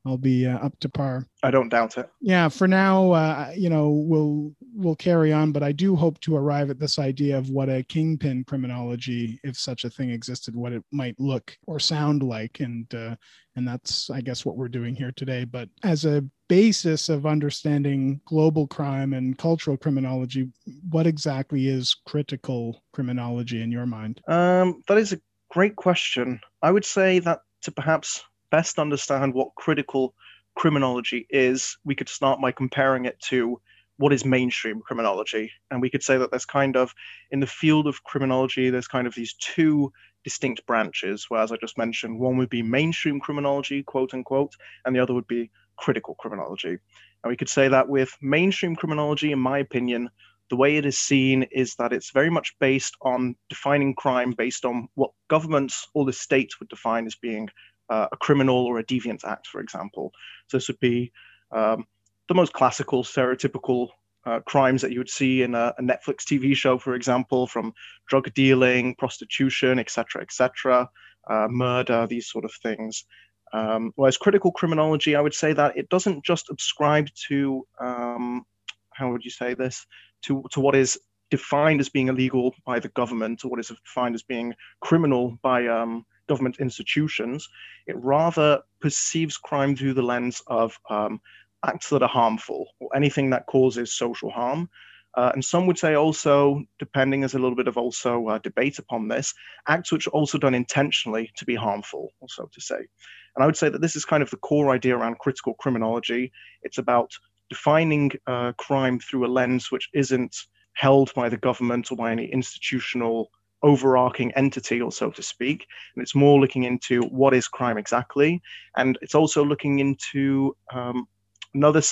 I'll 0.07 0.17
be 0.17 0.47
uh, 0.47 0.59
up 0.59 0.79
to 0.81 0.89
par. 0.89 1.27
I 1.43 1.51
don't 1.51 1.69
doubt 1.69 1.99
it. 1.99 2.09
Yeah, 2.21 2.49
for 2.49 2.69
now, 2.69 3.11
uh, 3.11 3.53
you 3.57 3.69
know, 3.69 3.91
we'll 3.91 4.55
we'll 4.75 4.97
carry 4.97 5.33
on, 5.33 5.53
but 5.53 5.63
I 5.63 5.73
do 5.73 5.97
hope 5.97 6.21
to 6.21 6.37
arrive 6.37 6.71
at 6.71 6.79
this 6.79 6.99
idea 6.99 7.37
of 7.37 7.51
what 7.51 7.69
a 7.69 7.83
kingpin 7.83 8.45
criminology, 8.45 9.41
if 9.43 9.59
such 9.59 9.85
a 9.85 9.91
thing 9.91 10.11
existed, 10.11 10.55
what 10.55 10.73
it 10.73 10.85
might 10.93 11.19
look 11.19 11.57
or 11.67 11.81
sound 11.81 12.23
like, 12.23 12.61
and 12.61 12.93
uh, 12.95 13.17
and 13.57 13.67
that's, 13.67 14.11
I 14.11 14.21
guess, 14.21 14.45
what 14.45 14.57
we're 14.57 14.69
doing 14.69 14.95
here 14.95 15.13
today. 15.17 15.45
But 15.45 15.69
as 15.83 16.05
a 16.05 16.25
basis 16.49 17.09
of 17.09 17.27
understanding 17.27 18.21
global 18.27 18.67
crime 18.67 19.13
and 19.15 19.37
cultural 19.37 19.77
criminology, 19.77 20.49
what 20.91 21.07
exactly 21.07 21.67
is 21.67 21.97
critical 22.07 22.83
criminology 22.93 23.63
in 23.63 23.73
your 23.73 23.87
mind? 23.87 24.21
Um, 24.29 24.83
that 24.89 24.99
is 24.99 25.13
a 25.13 25.21
great 25.51 25.75
question. 25.75 26.41
I 26.63 26.71
would 26.71 26.85
say 26.85 27.19
that 27.21 27.41
to 27.63 27.73
perhaps 27.73 28.23
best 28.51 28.79
understand 28.79 29.35
what 29.35 29.55
critical 29.55 30.15
criminology 30.57 31.27
is, 31.31 31.77
we 31.85 31.95
could 31.95 32.09
start 32.09 32.41
by 32.41 32.53
comparing 32.53 33.05
it 33.05 33.19
to 33.21 33.61
what 33.99 34.13
is 34.13 34.25
mainstream 34.25 34.81
criminology. 34.81 35.51
And 35.71 35.81
we 35.81 35.91
could 35.91 36.03
say 36.03 36.19
that 36.19 36.31
there's 36.31 36.45
kind 36.45 36.77
of, 36.77 36.95
in 37.31 37.41
the 37.41 37.47
field 37.47 37.87
of 37.87 38.03
criminology, 38.05 38.71
there's 38.71 38.89
kind 38.89 39.07
of 39.07 39.15
these 39.15 39.35
two 39.35 39.93
distinct 40.25 40.67
branches, 40.67 41.27
where, 41.29 41.41
as 41.41 41.53
I 41.53 41.57
just 41.57 41.79
mentioned, 41.79 42.19
one 42.19 42.37
would 42.37 42.51
be 42.51 42.63
mainstream 42.63 43.21
criminology, 43.21 43.83
quote 43.83 44.13
unquote, 44.13 44.55
and 44.85 44.95
the 44.95 45.01
other 45.01 45.15
would 45.15 45.27
be 45.27 45.51
critical 45.77 46.15
criminology. 46.17 46.79
And 47.23 47.31
we 47.31 47.37
could 47.37 47.49
say 47.49 47.69
that 47.69 47.89
with 47.89 48.17
mainstream 48.21 48.77
criminology, 48.77 49.33
in 49.33 49.39
my 49.39 49.59
opinion, 49.59 50.11
the 50.51 50.57
way 50.57 50.77
it 50.77 50.87
is 50.87 50.99
seen 50.99 51.45
is 51.51 51.75
that 51.77 51.93
it's 51.93 52.13
very 52.13 52.31
much 52.31 52.55
based 52.61 52.97
on 53.03 53.35
defining 53.49 53.95
crime 53.95 54.33
based 54.33 54.65
on 54.65 54.89
what 54.95 55.11
governments 55.29 55.89
or 55.95 56.05
the 56.05 56.13
states 56.13 56.61
would 56.61 56.69
define 56.69 57.07
as 57.07 57.17
being 57.17 57.49
uh, 57.89 58.09
a 58.13 58.17
criminal 58.17 58.67
or 58.67 58.79
a 58.79 58.85
deviant 58.85 59.25
act, 59.25 59.47
for 59.47 59.61
example. 59.61 60.13
So 60.49 60.57
this 60.57 60.69
would 60.69 60.81
be 60.81 61.13
um, 61.53 61.87
the 62.29 62.35
most 62.35 62.53
classical, 62.53 63.05
stereotypical 63.05 63.89
uh, 64.25 64.41
crimes 64.41 64.83
that 64.83 64.91
you 64.91 64.99
would 64.99 65.09
see 65.09 65.43
in 65.43 65.55
a, 65.55 65.73
a, 65.79 65.83
Netflix 65.83 66.25
TV 66.25 66.55
show, 66.55 66.79
for 66.79 66.95
example, 66.95 67.47
from 67.47 67.73
drug 68.09 68.33
dealing, 68.35 68.95
prostitution, 68.97 69.79
etc., 69.79 70.21
etc., 70.21 70.89
uh, 71.31 71.47
murder, 71.49 72.07
these 72.09 72.29
sort 72.29 72.45
of 72.45 72.53
things. 72.63 73.05
Um, 73.53 73.93
whereas 73.95 74.17
critical 74.17 74.51
criminology, 74.51 75.15
I 75.15 75.21
would 75.21 75.35
say 75.35 75.53
that 75.53 75.77
it 75.77 75.89
doesn't 75.89 76.25
just 76.25 76.51
ascribe 76.51 77.09
to 77.29 77.67
um, 77.81 78.45
how 78.93 79.13
would 79.13 79.25
you 79.25 79.31
say 79.31 79.55
this 79.55 79.87
to 80.23 80.45
to 80.51 80.61
what 80.61 80.75
is 80.75 80.99
defined 81.31 81.81
as 81.81 81.89
being 81.89 82.09
illegal 82.09 82.55
by 82.65 82.79
the 82.79 82.89
government 82.91 83.45
or 83.45 83.49
what 83.51 83.61
is 83.61 83.69
defined 83.69 84.15
as 84.15 84.23
being 84.23 84.55
criminal 84.81 85.39
by 85.43 85.67
um, 85.67 86.05
government 86.29 86.59
institutions. 86.59 87.49
It 87.87 87.97
rather 87.97 88.61
perceives 88.81 89.37
crime 89.37 89.77
through 89.77 89.95
the 89.95 90.03
lens 90.03 90.43
of 90.47 90.79
um, 90.91 91.21
acts 91.65 91.91
that 91.91 92.03
are 92.03 92.09
harmful 92.09 92.69
or 92.81 92.95
anything 92.95 93.31
that 93.31 93.47
causes 93.47 93.95
social 93.95 94.31
harm. 94.31 94.69
Uh, 95.17 95.31
and 95.33 95.43
some 95.43 95.67
would 95.67 95.79
say 95.79 95.95
also, 95.95 96.63
depending, 96.79 97.21
there's 97.21 97.35
a 97.35 97.39
little 97.39 97.57
bit 97.57 97.69
of 97.69 97.79
also 97.79 98.27
uh, 98.29 98.39
debate 98.39 98.79
upon 98.79 99.09
this, 99.09 99.33
acts 99.67 99.91
which 99.91 100.07
are 100.07 100.11
also 100.11 100.37
done 100.37 100.55
intentionally 100.55 101.31
to 101.37 101.47
be 101.47 101.55
harmful, 101.55 102.13
so 102.29 102.49
to 102.53 102.61
say. 102.61 102.77
And 102.77 103.43
I 103.43 103.47
would 103.47 103.57
say 103.57 103.71
that 103.71 103.81
this 103.81 103.97
is 103.97 104.05
kind 104.05 104.23
of 104.23 104.31
the 104.31 104.37
core 104.37 104.71
idea 104.71 104.97
around 104.97 105.19
critical 105.19 105.55
criminology. 105.55 106.33
It's 106.63 106.79
about 106.79 107.13
defining 107.49 108.11
uh, 108.27 108.53
crime 108.59 108.99
through 108.99 109.27
a 109.27 109.29
lens 109.29 109.71
which 109.71 109.89
isn't 109.95 110.37
held 110.75 111.15
by 111.15 111.31
the 111.31 111.39
government 111.39 111.91
or 111.91 111.97
by 111.97 112.13
any 112.13 112.27
institutional 112.27 113.31
overarching 113.67 114.33
entity, 114.33 114.81
or 114.81 114.93
so 114.93 115.11
to 115.11 115.23
speak. 115.23 115.67
And 115.95 116.03
it's 116.03 116.15
more 116.15 116.41
looking 116.41 116.65
into 116.65 117.03
what 117.03 117.35
is 117.35 117.49
crime 117.49 117.79
exactly, 117.79 118.41
and 118.77 118.99
it's 119.03 119.15
also 119.15 119.45
looking 119.45 119.79
into 119.81 120.57
um, 120.73 121.07
another 121.55 121.83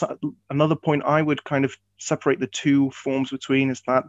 another 0.51 0.77
point. 0.77 1.03
I 1.05 1.21
would 1.23 1.43
kind 1.45 1.65
of 1.65 1.77
separate 1.99 2.41
the 2.41 2.55
two 2.63 2.91
forms 2.91 3.31
between 3.31 3.71
is 3.71 3.83
that 3.87 4.05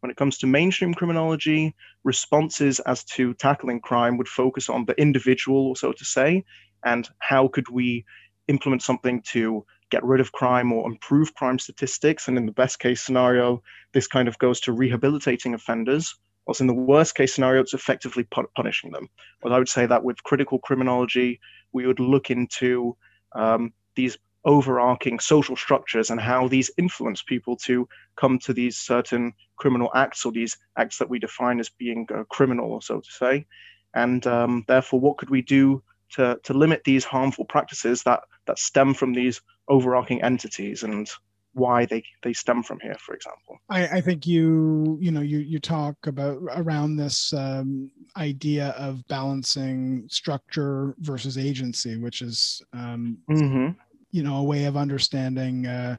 when 0.00 0.10
it 0.10 0.16
comes 0.16 0.38
to 0.38 0.46
mainstream 0.46 0.94
criminology, 0.94 1.74
responses 2.04 2.78
as 2.80 3.02
to 3.04 3.34
tackling 3.34 3.80
crime 3.80 4.16
would 4.16 4.28
focus 4.28 4.68
on 4.68 4.84
the 4.84 4.94
individual, 5.00 5.68
or 5.68 5.76
so 5.76 5.92
to 5.92 6.04
say, 6.04 6.44
and 6.84 7.08
how 7.18 7.48
could 7.48 7.68
we 7.68 8.04
implement 8.46 8.82
something 8.82 9.20
to 9.22 9.64
get 9.90 10.04
rid 10.04 10.20
of 10.20 10.32
crime 10.32 10.72
or 10.72 10.88
improve 10.88 11.34
crime 11.34 11.58
statistics. 11.58 12.28
And 12.28 12.36
in 12.36 12.46
the 12.46 12.52
best 12.52 12.78
case 12.78 13.00
scenario, 13.00 13.62
this 13.92 14.06
kind 14.06 14.28
of 14.28 14.38
goes 14.38 14.60
to 14.60 14.72
rehabilitating 14.72 15.54
offenders. 15.54 16.14
Whilst 16.48 16.62
in 16.62 16.66
the 16.66 16.72
worst 16.72 17.14
case 17.14 17.34
scenario, 17.34 17.60
it's 17.60 17.74
effectively 17.74 18.26
punishing 18.56 18.90
them. 18.90 19.10
But 19.42 19.52
I 19.52 19.58
would 19.58 19.68
say 19.68 19.84
that 19.84 20.02
with 20.02 20.22
critical 20.22 20.58
criminology, 20.58 21.40
we 21.72 21.86
would 21.86 22.00
look 22.00 22.30
into 22.30 22.96
um, 23.34 23.74
these 23.96 24.16
overarching 24.46 25.18
social 25.18 25.56
structures 25.56 26.08
and 26.08 26.18
how 26.18 26.48
these 26.48 26.70
influence 26.78 27.22
people 27.22 27.54
to 27.54 27.86
come 28.16 28.38
to 28.38 28.54
these 28.54 28.78
certain 28.78 29.34
criminal 29.56 29.90
acts 29.94 30.24
or 30.24 30.32
these 30.32 30.56
acts 30.78 30.96
that 30.96 31.10
we 31.10 31.18
define 31.18 31.60
as 31.60 31.68
being 31.68 32.06
uh, 32.14 32.24
criminal, 32.30 32.80
so 32.80 33.00
to 33.00 33.10
say. 33.10 33.46
And 33.92 34.26
um, 34.26 34.64
therefore, 34.68 35.00
what 35.00 35.18
could 35.18 35.28
we 35.28 35.42
do 35.42 35.82
to, 36.12 36.40
to 36.44 36.54
limit 36.54 36.82
these 36.82 37.04
harmful 37.04 37.44
practices 37.44 38.04
that, 38.04 38.20
that 38.46 38.58
stem 38.58 38.94
from 38.94 39.12
these 39.12 39.42
overarching 39.68 40.22
entities? 40.22 40.82
And 40.82 41.10
why 41.58 41.84
they 41.84 42.02
they 42.22 42.32
stem 42.32 42.62
from 42.62 42.78
here 42.80 42.96
for 43.00 43.14
example 43.14 43.58
i, 43.68 43.86
I 43.86 44.00
think 44.00 44.26
you 44.26 44.98
you 45.00 45.10
know 45.10 45.20
you 45.20 45.38
you 45.38 45.58
talk 45.58 45.96
about 46.06 46.38
around 46.54 46.96
this 46.96 47.32
um, 47.32 47.90
idea 48.16 48.68
of 48.78 49.06
balancing 49.08 50.06
structure 50.08 50.94
versus 51.00 51.36
agency 51.36 51.96
which 51.96 52.22
is 52.22 52.62
um, 52.72 53.18
mm-hmm. 53.28 53.70
you 54.10 54.22
know 54.22 54.36
a 54.36 54.44
way 54.44 54.64
of 54.64 54.76
understanding 54.76 55.66
uh, 55.66 55.96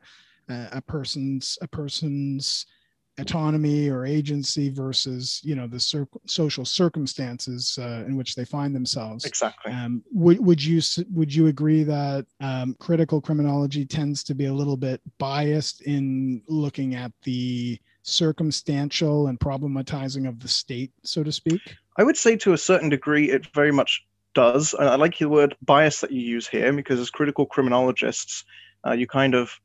a 0.47 0.81
person's 0.81 1.57
a 1.61 1.67
person's 1.67 2.65
autonomy 3.19 3.89
or 3.89 4.05
agency 4.05 4.69
versus 4.69 5.41
you 5.43 5.55
know 5.55 5.67
the 5.67 5.79
cir- 5.79 6.07
social 6.25 6.65
circumstances 6.65 7.77
uh, 7.81 8.03
in 8.07 8.15
which 8.15 8.35
they 8.35 8.45
find 8.45 8.75
themselves. 8.75 9.25
Exactly. 9.25 9.71
Um, 9.71 10.03
would, 10.11 10.39
would 10.45 10.63
you 10.63 10.81
would 11.11 11.33
you 11.33 11.47
agree 11.47 11.83
that 11.83 12.25
um, 12.41 12.75
critical 12.79 13.21
criminology 13.21 13.85
tends 13.85 14.23
to 14.23 14.35
be 14.35 14.45
a 14.45 14.53
little 14.53 14.77
bit 14.77 15.01
biased 15.17 15.81
in 15.81 16.41
looking 16.47 16.95
at 16.95 17.11
the 17.23 17.79
circumstantial 18.03 19.27
and 19.27 19.39
problematizing 19.39 20.27
of 20.27 20.39
the 20.39 20.47
state 20.47 20.91
so 21.03 21.23
to 21.23 21.31
speak? 21.31 21.61
I 21.97 22.03
would 22.03 22.17
say 22.17 22.35
to 22.37 22.53
a 22.53 22.57
certain 22.57 22.89
degree 22.89 23.29
it 23.29 23.47
very 23.53 23.71
much 23.71 24.05
does. 24.35 24.73
And 24.73 24.87
i 24.87 24.95
like 24.95 25.17
the 25.17 25.27
word 25.27 25.55
bias 25.61 26.01
that 26.01 26.11
you 26.11 26.21
use 26.21 26.47
here 26.47 26.71
because 26.73 26.99
as 26.99 27.09
critical 27.09 27.45
criminologists 27.45 28.45
uh, 28.85 28.91
you 28.91 29.07
kind 29.07 29.35
of 29.35 29.59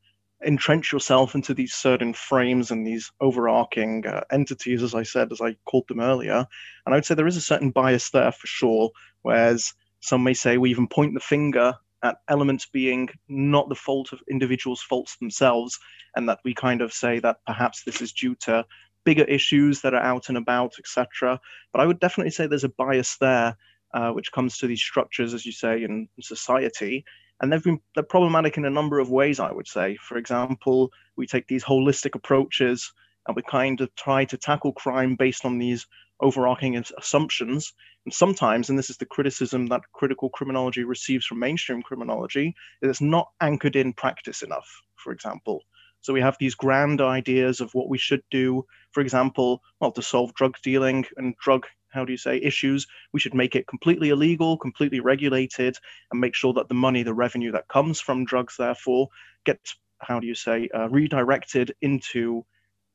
entrench 0.45 0.91
yourself 0.91 1.35
into 1.35 1.53
these 1.53 1.73
certain 1.73 2.13
frames 2.13 2.71
and 2.71 2.85
these 2.85 3.11
overarching 3.19 4.05
uh, 4.05 4.21
entities, 4.31 4.83
as 4.83 4.93
I 4.93 5.03
said, 5.03 5.31
as 5.31 5.41
I 5.41 5.55
called 5.65 5.87
them 5.87 5.99
earlier. 5.99 6.45
And 6.85 6.93
I 6.93 6.97
would 6.97 7.05
say 7.05 7.15
there 7.15 7.27
is 7.27 7.37
a 7.37 7.41
certain 7.41 7.71
bias 7.71 8.09
there 8.11 8.31
for 8.31 8.47
sure, 8.47 8.91
whereas 9.23 9.73
some 9.99 10.23
may 10.23 10.33
say 10.33 10.57
we 10.57 10.69
even 10.69 10.87
point 10.87 11.13
the 11.13 11.19
finger 11.19 11.73
at 12.03 12.17
elements 12.29 12.67
being 12.67 13.09
not 13.27 13.67
the 13.69 13.75
fault 13.75 14.13
of 14.13 14.21
individuals' 14.29 14.81
faults 14.81 15.17
themselves, 15.17 15.79
and 16.15 16.29
that 16.29 16.39
we 16.43 16.53
kind 16.53 16.81
of 16.81 16.93
say 16.93 17.19
that 17.19 17.37
perhaps 17.47 17.83
this 17.83 18.01
is 18.01 18.13
due 18.13 18.35
to 18.35 18.65
bigger 19.03 19.23
issues 19.23 19.81
that 19.81 19.93
are 19.93 20.03
out 20.03 20.29
and 20.29 20.37
about, 20.37 20.75
etc. 20.77 21.39
But 21.73 21.81
I 21.81 21.85
would 21.85 21.99
definitely 21.99 22.31
say 22.31 22.45
there's 22.45 22.63
a 22.63 22.69
bias 22.69 23.17
there, 23.17 23.57
uh, 23.93 24.11
which 24.11 24.31
comes 24.31 24.57
to 24.57 24.67
these 24.67 24.81
structures, 24.81 25.33
as 25.33 25.45
you 25.45 25.51
say, 25.51 25.83
in 25.83 26.07
society, 26.19 27.05
and 27.41 27.51
they've 27.51 27.63
been 27.63 27.79
they're 27.93 28.03
problematic 28.03 28.57
in 28.57 28.65
a 28.65 28.69
number 28.69 28.99
of 28.99 29.09
ways 29.09 29.39
i 29.39 29.51
would 29.51 29.67
say. 29.67 29.97
For 29.97 30.17
example 30.17 30.91
we 31.15 31.27
take 31.27 31.47
these 31.47 31.63
holistic 31.63 32.15
approaches 32.15 32.93
and 33.27 33.35
we 33.35 33.41
kind 33.43 33.81
of 33.81 33.93
try 33.95 34.25
to 34.25 34.37
tackle 34.37 34.73
crime 34.73 35.15
based 35.15 35.45
on 35.45 35.57
these 35.57 35.87
overarching 36.21 36.81
assumptions. 36.97 37.73
And 38.05 38.13
sometimes 38.13 38.69
and 38.69 38.77
this 38.79 38.89
is 38.89 38.97
the 38.97 39.05
criticism 39.05 39.67
that 39.67 39.81
critical 39.93 40.29
criminology 40.29 40.83
receives 40.83 41.25
from 41.25 41.39
mainstream 41.39 41.81
criminology 41.81 42.55
it's 42.81 43.01
not 43.01 43.29
anchored 43.41 43.75
in 43.75 43.93
practice 43.93 44.41
enough 44.41 44.69
for 44.95 45.11
example 45.11 45.63
so 46.05 46.13
we 46.13 46.21
have 46.21 46.37
these 46.39 46.53
grand 46.53 47.01
ideas 47.01 47.61
of 47.61 47.73
what 47.73 47.89
we 47.89 47.97
should 47.97 48.21
do. 48.29 48.63
For 48.91 49.01
example 49.01 49.63
well 49.79 49.91
to 49.91 50.01
solve 50.01 50.33
drug 50.35 50.55
dealing 50.63 51.05
and 51.17 51.35
drug 51.37 51.65
how 51.89 52.05
do 52.05 52.11
you 52.11 52.17
say 52.17 52.37
issues 52.37 52.85
we 53.13 53.19
should 53.19 53.33
make 53.33 53.55
it 53.55 53.67
completely 53.67 54.09
illegal 54.09 54.57
completely 54.57 54.99
regulated 54.99 55.77
and 56.11 56.21
make 56.21 56.35
sure 56.35 56.53
that 56.53 56.67
the 56.67 56.75
money 56.75 57.03
the 57.03 57.13
revenue 57.13 57.51
that 57.51 57.67
comes 57.67 57.99
from 57.99 58.25
drugs 58.25 58.55
therefore 58.57 59.07
gets 59.45 59.75
how 59.99 60.19
do 60.19 60.27
you 60.27 60.35
say 60.35 60.69
uh, 60.75 60.87
redirected 60.89 61.73
into 61.81 62.45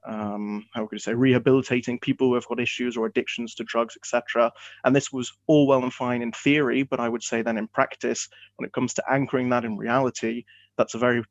um, 0.06 0.66
how 0.72 0.86
could 0.86 0.96
you 0.96 1.00
say 1.00 1.14
rehabilitating 1.14 1.98
people 1.98 2.28
who 2.28 2.34
have 2.34 2.46
got 2.46 2.60
issues 2.60 2.96
or 2.96 3.06
addictions 3.06 3.54
to 3.54 3.64
drugs 3.64 3.96
etc 3.96 4.52
and 4.84 4.94
this 4.94 5.12
was 5.12 5.32
all 5.46 5.66
well 5.66 5.82
and 5.82 5.92
fine 5.92 6.22
in 6.22 6.32
theory 6.32 6.82
but 6.82 7.00
i 7.00 7.08
would 7.08 7.22
say 7.22 7.42
then 7.42 7.58
in 7.58 7.68
practice 7.68 8.28
when 8.56 8.66
it 8.66 8.72
comes 8.72 8.94
to 8.94 9.04
anchoring 9.10 9.50
that 9.50 9.64
in 9.64 9.76
reality 9.76 10.44
that's 10.78 10.94
a 10.94 10.98
very 10.98 11.22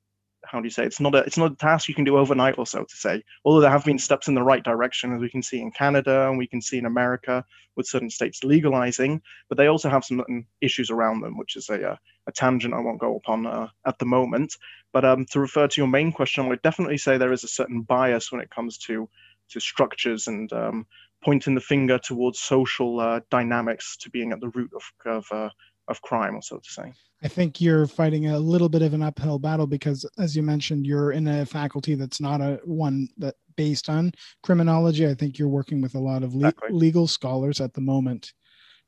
how 0.46 0.60
do 0.60 0.66
you 0.66 0.72
say 0.72 0.84
it's 0.84 1.00
not 1.00 1.16
a 1.16 1.20
it's 1.20 1.38
not 1.38 1.52
a 1.52 1.56
task 1.56 1.88
you 1.88 1.96
can 1.96 2.06
do 2.06 2.18
overnight 2.18 2.58
or 2.58 2.66
so 2.66 2.84
to 2.84 2.96
say. 2.96 3.24
Although 3.44 3.62
there 3.62 3.70
have 3.70 3.86
been 3.86 4.00
steps 4.00 4.28
in 4.28 4.36
the 4.36 4.44
right 4.44 4.64
direction 4.64 5.14
as 5.14 5.22
we 5.22 5.30
can 5.30 5.44
see 5.44 5.60
in 5.60 5.72
canada 5.72 6.28
and 6.28 6.38
we 6.38 6.48
can 6.48 6.62
see 6.62 6.78
in 6.78 6.86
america 6.86 7.44
with 7.76 7.88
certain 7.88 8.10
states 8.10 8.44
legalizing 8.44 9.22
but 9.48 9.58
they 9.58 9.68
also 9.68 9.90
have 9.90 10.04
some 10.06 10.24
issues 10.62 10.90
around 10.90 11.22
them 11.22 11.38
which 11.38 11.56
is 11.56 11.70
a, 11.70 11.92
uh, 11.92 11.96
a 12.28 12.32
tangent 12.32 12.74
i 12.74 12.80
won't 12.80 13.00
go 13.00 13.16
upon 13.16 13.46
uh, 13.46 13.68
at 13.86 13.98
the 14.00 14.06
moment. 14.06 14.56
But 14.92 15.06
um, 15.06 15.26
to 15.32 15.40
refer 15.40 15.68
to 15.68 15.82
your 15.82 15.88
main 15.88 16.12
question 16.12 16.46
i 16.46 16.48
would 16.48 16.62
definitely 16.62 16.98
say 16.98 17.18
there 17.18 17.34
is 17.34 17.44
a 17.44 17.48
certain 17.48 17.82
bias 17.82 18.32
when 18.32 18.42
it 18.42 18.50
comes 18.50 18.78
to 18.80 19.10
to 19.50 19.60
structures 19.60 20.28
and 20.28 20.52
um, 20.54 20.86
pointing 21.24 21.56
the 21.56 21.62
finger 21.62 21.98
towards 21.98 22.40
social 22.40 23.00
uh, 23.00 23.20
dynamics 23.30 23.98
to 23.98 24.10
being 24.10 24.32
at 24.32 24.40
the 24.40 24.50
root 24.50 24.72
of 24.76 24.84
of, 25.06 25.26
uh, 25.32 25.50
of 25.90 26.02
crime 26.02 26.36
or 26.36 26.42
so 26.42 26.58
to 26.58 26.70
say 26.70 26.94
I 27.24 27.28
think 27.28 27.60
you're 27.60 27.88
fighting 27.88 28.28
a 28.28 28.40
little 28.40 28.70
bit 28.70 28.82
of 28.82 28.94
an 28.94 29.04
uphill 29.04 29.40
battle 29.40 29.68
because, 29.68 30.06
as 30.18 30.36
you 30.36 30.44
mentioned, 30.44 30.88
you're 30.88 31.12
in 31.12 31.28
a 31.28 31.46
faculty 31.46 31.96
that's 31.96 32.22
not 32.22 32.40
a 32.40 32.62
one 32.64 33.10
that 33.18 33.36
based 33.58 33.90
on 33.90 34.14
criminology. 34.42 35.06
I 35.06 35.16
think 35.16 35.38
you're 35.38 35.50
working 35.50 35.82
with 35.82 35.96
a 35.96 36.00
lot 36.00 36.24
of 36.24 36.34
le- 36.34 36.48
exactly. 36.48 36.72
legal 36.72 37.08
scholars 37.08 37.60
at 37.60 37.74
the 37.74 37.82
moment. 37.82 38.32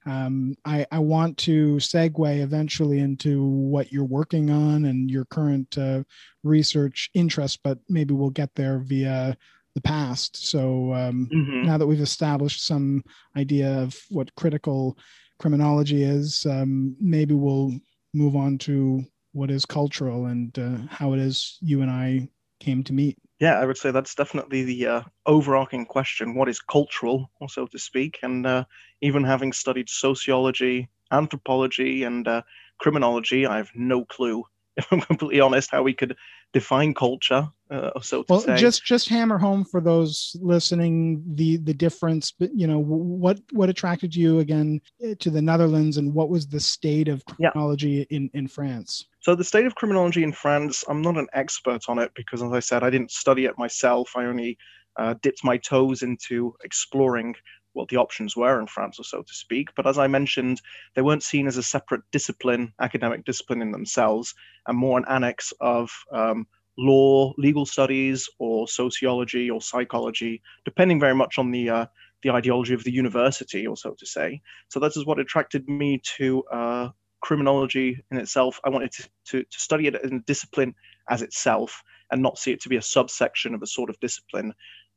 Um, 0.05 0.55
I, 0.65 0.87
I, 0.91 0.97
want 0.97 1.37
to 1.39 1.75
segue 1.75 2.41
eventually 2.41 2.99
into 2.99 3.43
what 3.43 3.91
you're 3.91 4.03
working 4.03 4.49
on 4.49 4.85
and 4.85 5.11
your 5.11 5.25
current 5.25 5.77
uh, 5.77 6.03
research 6.43 7.11
interest, 7.13 7.59
but 7.63 7.77
maybe 7.87 8.15
we'll 8.15 8.31
get 8.31 8.49
there 8.55 8.79
via 8.79 9.37
the 9.75 9.81
past. 9.81 10.49
So 10.49 10.91
um, 10.93 11.29
mm-hmm. 11.31 11.67
now 11.67 11.77
that 11.77 11.85
we've 11.85 12.01
established 12.01 12.65
some 12.65 13.03
idea 13.37 13.79
of 13.79 13.95
what 14.09 14.33
critical 14.33 14.97
criminology 15.41 16.03
is, 16.03 16.45
um, 16.45 16.95
maybe 16.99 17.33
we'll 17.33 17.73
move 18.13 18.35
on 18.35 18.59
to 18.59 19.03
what 19.33 19.49
is 19.49 19.65
cultural 19.65 20.27
and 20.27 20.57
uh, 20.59 20.77
how 20.89 21.13
it 21.13 21.19
is 21.19 21.57
you 21.61 21.81
and 21.81 21.89
I 21.89 22.29
came 22.59 22.83
to 22.83 22.93
meet. 22.93 23.17
Yeah, 23.39 23.59
I 23.59 23.65
would 23.65 23.77
say 23.77 23.89
that's 23.89 24.13
definitely 24.13 24.63
the 24.63 24.85
uh, 24.85 25.01
overarching 25.25 25.87
question. 25.87 26.35
What 26.35 26.47
is 26.47 26.59
cultural, 26.59 27.31
so 27.47 27.65
to 27.65 27.79
speak? 27.79 28.19
And 28.21 28.45
uh, 28.45 28.65
even 29.01 29.23
having 29.23 29.51
studied 29.51 29.89
sociology, 29.89 30.89
anthropology, 31.11 32.03
and 32.03 32.27
uh, 32.27 32.43
criminology, 32.77 33.47
I 33.47 33.57
have 33.57 33.71
no 33.73 34.05
clue 34.05 34.43
if 34.81 34.87
I'm 34.91 35.01
completely 35.01 35.39
honest, 35.39 35.71
how 35.71 35.83
we 35.83 35.93
could 35.93 36.15
define 36.53 36.93
culture. 36.93 37.47
Uh, 37.69 37.97
so 38.01 38.25
well, 38.27 38.41
say. 38.41 38.57
just 38.57 38.83
just 38.83 39.07
hammer 39.07 39.37
home 39.37 39.63
for 39.63 39.79
those 39.79 40.35
listening 40.41 41.23
the 41.35 41.57
the 41.57 41.73
difference. 41.73 42.31
But 42.31 42.51
you 42.53 42.67
know, 42.67 42.79
what 42.79 43.39
what 43.51 43.69
attracted 43.69 44.15
you 44.15 44.39
again 44.39 44.81
eh, 45.03 45.15
to 45.19 45.29
the 45.29 45.41
Netherlands, 45.41 45.97
and 45.97 46.13
what 46.13 46.29
was 46.29 46.47
the 46.47 46.59
state 46.59 47.07
of 47.07 47.23
criminology 47.25 48.05
yeah. 48.09 48.17
in 48.17 48.29
in 48.33 48.47
France? 48.47 49.07
So 49.21 49.35
the 49.35 49.43
state 49.43 49.65
of 49.65 49.75
criminology 49.75 50.23
in 50.23 50.33
France, 50.33 50.83
I'm 50.89 51.01
not 51.01 51.17
an 51.17 51.27
expert 51.33 51.83
on 51.87 51.99
it 51.99 52.11
because, 52.15 52.41
as 52.41 52.51
I 52.51 52.59
said, 52.59 52.83
I 52.83 52.89
didn't 52.89 53.11
study 53.11 53.45
it 53.45 53.57
myself. 53.57 54.11
I 54.15 54.25
only 54.25 54.57
uh, 54.97 55.15
dipped 55.21 55.43
my 55.43 55.57
toes 55.57 56.01
into 56.01 56.55
exploring 56.63 57.35
what 57.73 57.89
the 57.89 57.97
options 57.97 58.35
were 58.35 58.59
in 58.59 58.67
France, 58.67 58.99
or 58.99 59.03
so 59.03 59.21
to 59.21 59.33
speak. 59.33 59.69
But 59.75 59.87
as 59.87 59.97
I 59.97 60.07
mentioned, 60.07 60.61
they 60.95 61.01
weren't 61.01 61.23
seen 61.23 61.47
as 61.47 61.57
a 61.57 61.63
separate 61.63 62.01
discipline, 62.11 62.73
academic 62.79 63.25
discipline 63.25 63.61
in 63.61 63.71
themselves, 63.71 64.33
and 64.67 64.77
more 64.77 64.97
an 64.97 65.05
annex 65.09 65.53
of 65.61 65.91
um, 66.11 66.47
law, 66.77 67.33
legal 67.37 67.65
studies, 67.65 68.29
or 68.39 68.67
sociology 68.67 69.49
or 69.49 69.61
psychology, 69.61 70.41
depending 70.65 70.99
very 70.99 71.15
much 71.15 71.37
on 71.37 71.51
the 71.51 71.69
uh, 71.69 71.85
the 72.23 72.29
ideology 72.29 72.73
of 72.73 72.83
the 72.83 72.91
university, 72.91 73.65
or 73.65 73.75
so 73.75 73.95
to 73.97 74.05
say. 74.05 74.41
So 74.69 74.79
that 74.79 74.95
is 74.95 75.05
what 75.05 75.19
attracted 75.19 75.67
me 75.67 76.01
to 76.17 76.43
uh, 76.51 76.89
criminology 77.21 78.03
in 78.11 78.17
itself. 78.17 78.59
I 78.63 78.69
wanted 78.69 78.91
to, 78.91 79.09
to, 79.25 79.43
to 79.43 79.59
study 79.59 79.87
it 79.87 79.95
as 79.95 80.11
a 80.11 80.19
discipline 80.19 80.75
as 81.09 81.21
itself 81.21 81.83
and 82.11 82.21
not 82.21 82.37
see 82.37 82.51
it 82.51 82.61
to 82.61 82.69
be 82.69 82.75
a 82.75 82.81
subsection 82.81 83.55
of 83.55 83.61
a 83.61 83.67
sort 83.67 83.89
of 83.89 83.99
discipline. 83.99 84.53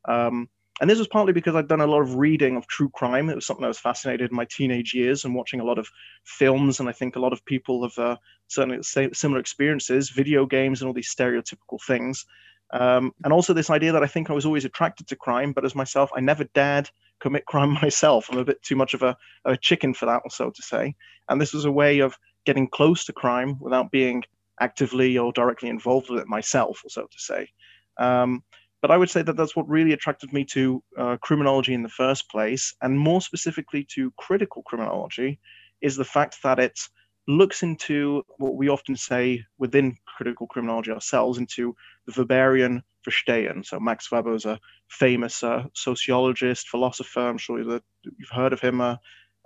Um, 0.06 0.48
and 0.80 0.90
this 0.90 0.98
was 0.98 1.08
partly 1.08 1.32
because 1.32 1.54
I'd 1.54 1.68
done 1.68 1.80
a 1.80 1.86
lot 1.86 2.00
of 2.00 2.16
reading 2.16 2.56
of 2.56 2.66
true 2.66 2.88
crime. 2.88 3.30
It 3.30 3.36
was 3.36 3.46
something 3.46 3.64
I 3.64 3.68
was 3.68 3.78
fascinated 3.78 4.30
in 4.30 4.36
my 4.36 4.46
teenage 4.46 4.92
years 4.92 5.24
and 5.24 5.34
watching 5.34 5.60
a 5.60 5.64
lot 5.64 5.78
of 5.78 5.88
films. 6.24 6.80
And 6.80 6.88
I 6.88 6.92
think 6.92 7.14
a 7.14 7.20
lot 7.20 7.32
of 7.32 7.44
people 7.44 7.82
have 7.84 7.96
uh, 7.98 8.16
certainly 8.48 8.82
similar 8.82 9.38
experiences, 9.38 10.10
video 10.10 10.46
games, 10.46 10.80
and 10.80 10.88
all 10.88 10.94
these 10.94 11.14
stereotypical 11.14 11.80
things. 11.86 12.26
Um, 12.72 13.12
and 13.22 13.32
also 13.32 13.52
this 13.52 13.70
idea 13.70 13.92
that 13.92 14.02
I 14.02 14.08
think 14.08 14.30
I 14.30 14.32
was 14.32 14.46
always 14.46 14.64
attracted 14.64 15.06
to 15.08 15.16
crime, 15.16 15.52
but 15.52 15.64
as 15.64 15.76
myself, 15.76 16.10
I 16.16 16.20
never 16.20 16.44
dared 16.54 16.90
commit 17.20 17.46
crime 17.46 17.72
myself. 17.82 18.28
I'm 18.30 18.38
a 18.38 18.44
bit 18.44 18.60
too 18.62 18.74
much 18.74 18.94
of 18.94 19.02
a, 19.02 19.16
a 19.44 19.56
chicken 19.56 19.94
for 19.94 20.06
that, 20.06 20.22
or 20.24 20.30
so 20.30 20.50
to 20.50 20.62
say. 20.62 20.96
And 21.28 21.40
this 21.40 21.52
was 21.52 21.66
a 21.66 21.72
way 21.72 22.00
of 22.00 22.16
getting 22.44 22.66
close 22.68 23.04
to 23.04 23.12
crime 23.12 23.58
without 23.60 23.92
being 23.92 24.24
actively 24.60 25.18
or 25.18 25.32
directly 25.32 25.68
involved 25.68 26.10
with 26.10 26.20
it 26.20 26.26
myself, 26.26 26.82
or 26.84 26.90
so 26.90 27.02
to 27.02 27.18
say. 27.18 27.48
Um, 27.96 28.42
but 28.84 28.90
I 28.90 28.98
would 28.98 29.08
say 29.08 29.22
that 29.22 29.38
that's 29.38 29.56
what 29.56 29.66
really 29.66 29.94
attracted 29.94 30.30
me 30.34 30.44
to 30.56 30.82
uh, 30.98 31.16
criminology 31.22 31.72
in 31.72 31.82
the 31.82 31.88
first 31.88 32.28
place, 32.30 32.74
and 32.82 32.98
more 32.98 33.22
specifically 33.22 33.86
to 33.94 34.12
critical 34.18 34.62
criminology, 34.64 35.40
is 35.80 35.96
the 35.96 36.04
fact 36.04 36.36
that 36.42 36.58
it 36.58 36.78
looks 37.26 37.62
into 37.62 38.22
what 38.36 38.56
we 38.56 38.68
often 38.68 38.94
say 38.94 39.42
within 39.56 39.96
critical 40.04 40.46
criminology 40.46 40.90
ourselves, 40.90 41.38
into 41.38 41.74
the 42.06 42.12
Weberian 42.12 42.82
Verstehen. 43.08 43.64
So 43.64 43.80
Max 43.80 44.12
Weber 44.12 44.34
is 44.34 44.44
a 44.44 44.60
famous 44.90 45.42
uh, 45.42 45.64
sociologist, 45.72 46.68
philosopher. 46.68 47.26
I'm 47.26 47.38
sure 47.38 47.64
that 47.64 47.82
you've 48.02 48.28
heard 48.28 48.52
of 48.52 48.60
him. 48.60 48.82
Uh, 48.82 48.96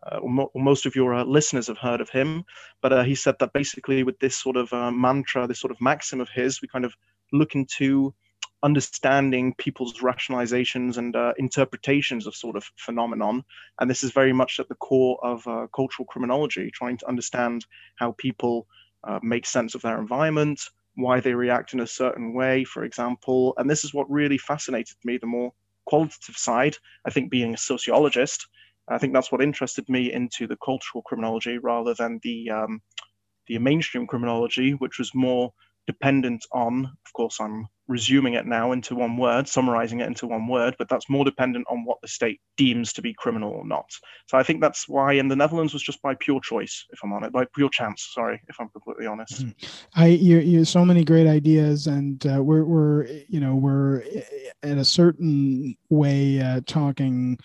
uh, 0.04 0.18
mo- 0.21 0.50
most 0.57 0.85
of 0.85 0.97
your 0.97 1.14
uh, 1.14 1.23
listeners 1.23 1.68
have 1.68 1.78
heard 1.78 2.00
of 2.00 2.11
him, 2.11 2.42
but 2.83 2.92
uh, 2.92 3.04
he 3.04 3.14
said 3.14 3.37
that 3.38 3.52
basically 3.52 4.02
with 4.02 4.18
this 4.18 4.37
sort 4.37 4.57
of 4.57 4.73
uh, 4.73 4.90
mantra, 4.90 5.47
this 5.47 5.61
sort 5.61 5.71
of 5.71 5.80
maxim 5.80 6.21
of 6.21 6.28
his, 6.28 6.61
we 6.61 6.66
kind 6.66 6.85
of 6.85 6.92
look 7.33 7.54
into 7.54 8.12
understanding 8.62 9.55
people's 9.55 10.00
rationalizations 10.00 10.97
and 10.97 11.15
uh, 11.15 11.33
interpretations 11.38 12.27
of 12.27 12.35
sort 12.35 12.57
of 12.57 12.65
phenomenon. 12.77 13.45
And 13.81 13.88
this 13.88 14.03
is 14.03 14.12
very 14.12 14.33
much 14.33 14.59
at 14.59 14.69
the 14.69 14.75
core 14.75 15.19
of 15.23 15.47
uh, 15.47 15.67
cultural 15.75 16.07
criminology, 16.07 16.71
trying 16.73 16.97
to 16.99 17.09
understand 17.09 17.67
how 17.97 18.12
people 18.19 18.67
uh, 19.05 19.21
make 19.23 19.47
sense 19.47 19.75
of 19.75 19.83
their 19.83 19.99
environment, 19.99 20.61
why 20.97 21.21
they 21.21 21.35
react 21.35 21.73
in 21.73 21.81
a 21.81 21.87
certain 21.87 22.35
way, 22.35 22.65
for 22.65 22.85
example. 22.85 23.55
And 23.57 23.71
this 23.71 23.85
is 23.85 23.95
what 23.95 24.11
really 24.11 24.38
fascinated 24.38 24.97
me 25.05 25.19
the 25.19 25.27
more 25.27 25.53
qualitative 25.87 26.37
side. 26.37 26.77
I 27.07 27.11
think 27.11 27.31
being 27.31 27.55
a 27.55 27.59
sociologist, 27.59 28.49
I 28.88 28.99
think 28.99 29.12
that's 29.12 29.31
what 29.31 29.43
interested 29.43 29.88
me 29.88 30.12
into 30.12 30.47
the 30.47 30.57
cultural 30.57 31.03
criminology 31.03 31.59
rather 31.59 31.95
than 31.95 32.19
the 32.23 32.50
um, 32.50 32.83
the 33.47 33.59
mainstream 33.59 34.07
criminology, 34.07 34.73
which 34.73 34.99
was 34.99 35.15
more 35.15 35.53
dependent 35.88 36.45
on, 36.52 36.85
of 36.85 37.12
course, 37.14 37.40
I'm 37.40 37.66
resuming 37.88 38.35
it 38.35 38.47
now 38.47 38.73
into 38.73 38.95
one 38.95 39.16
word, 39.16 39.49
summarizing 39.49 40.00
it 40.00 40.07
into 40.07 40.26
one 40.26 40.47
word, 40.47 40.76
but 40.78 40.87
that's 40.90 41.09
more 41.09 41.25
dependent 41.25 41.66
on 41.71 41.83
what 41.87 41.97
the 42.02 42.09
state 42.09 42.40
deems 42.59 42.92
to 42.92 43.00
be 43.00 43.14
criminal 43.14 43.50
or 43.50 43.66
not. 43.66 43.87
So 44.26 44.37
I 44.37 44.42
think 44.42 44.61
that's 44.61 44.87
why 44.87 45.14
in 45.14 45.28
the 45.28 45.35
Netherlands 45.35 45.73
was 45.73 45.83
just 45.83 46.02
by 46.02 46.14
pure 46.21 46.40
choice, 46.42 46.85
if 46.90 46.99
I'm 47.02 47.14
honest, 47.14 47.33
by 47.33 47.47
pure 47.54 47.71
chance. 47.71 48.11
Sorry, 48.12 48.38
if 48.49 48.57
I'm 48.61 48.68
completely 48.68 49.07
honest. 49.07 49.47
Mm-hmm. 49.47 50.00
I 50.00 50.07
you 50.09 50.40
you 50.40 50.66
so 50.66 50.85
many 50.85 51.04
great 51.04 51.26
ideas, 51.26 51.87
and 51.87 52.25
uh, 52.26 52.42
we're 52.42 52.64
we're 52.64 53.07
you 53.28 53.40
know 53.40 53.54
we're 53.54 54.02
in 54.62 54.78
a 54.78 54.85
certain 54.85 55.75
way 55.88 56.42
uh, 56.42 56.61
talking 56.66 57.38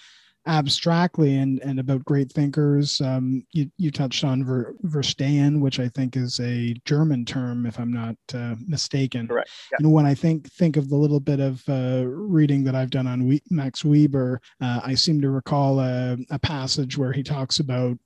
abstractly 0.45 1.37
and, 1.37 1.59
and 1.61 1.79
about 1.79 2.03
great 2.05 2.31
thinkers. 2.31 2.99
Um, 3.01 3.45
you, 3.51 3.71
you 3.77 3.91
touched 3.91 4.23
on 4.23 4.43
Ver, 4.43 4.75
Verstehen, 4.83 5.59
which 5.61 5.79
I 5.79 5.87
think 5.89 6.17
is 6.17 6.39
a 6.39 6.73
German 6.85 7.25
term, 7.25 7.65
if 7.65 7.79
I'm 7.79 7.93
not 7.93 8.15
uh, 8.33 8.55
mistaken. 8.65 9.27
Correct. 9.27 9.49
Yeah. 9.71 9.77
And 9.79 9.91
when 9.91 10.05
I 10.05 10.13
think 10.13 10.51
think 10.51 10.77
of 10.77 10.89
the 10.89 10.97
little 10.97 11.19
bit 11.19 11.39
of 11.39 11.63
uh, 11.69 12.03
reading 12.05 12.63
that 12.65 12.75
I've 12.75 12.89
done 12.89 13.07
on 13.07 13.25
we- 13.25 13.43
Max 13.49 13.85
Weber, 13.85 14.41
uh, 14.61 14.81
I 14.83 14.95
seem 14.95 15.21
to 15.21 15.29
recall 15.29 15.79
a, 15.79 16.17
a, 16.29 16.39
passage 16.39 16.97
where 16.97 17.13
he 17.13 17.23
talks 17.23 17.59
about 17.59 17.97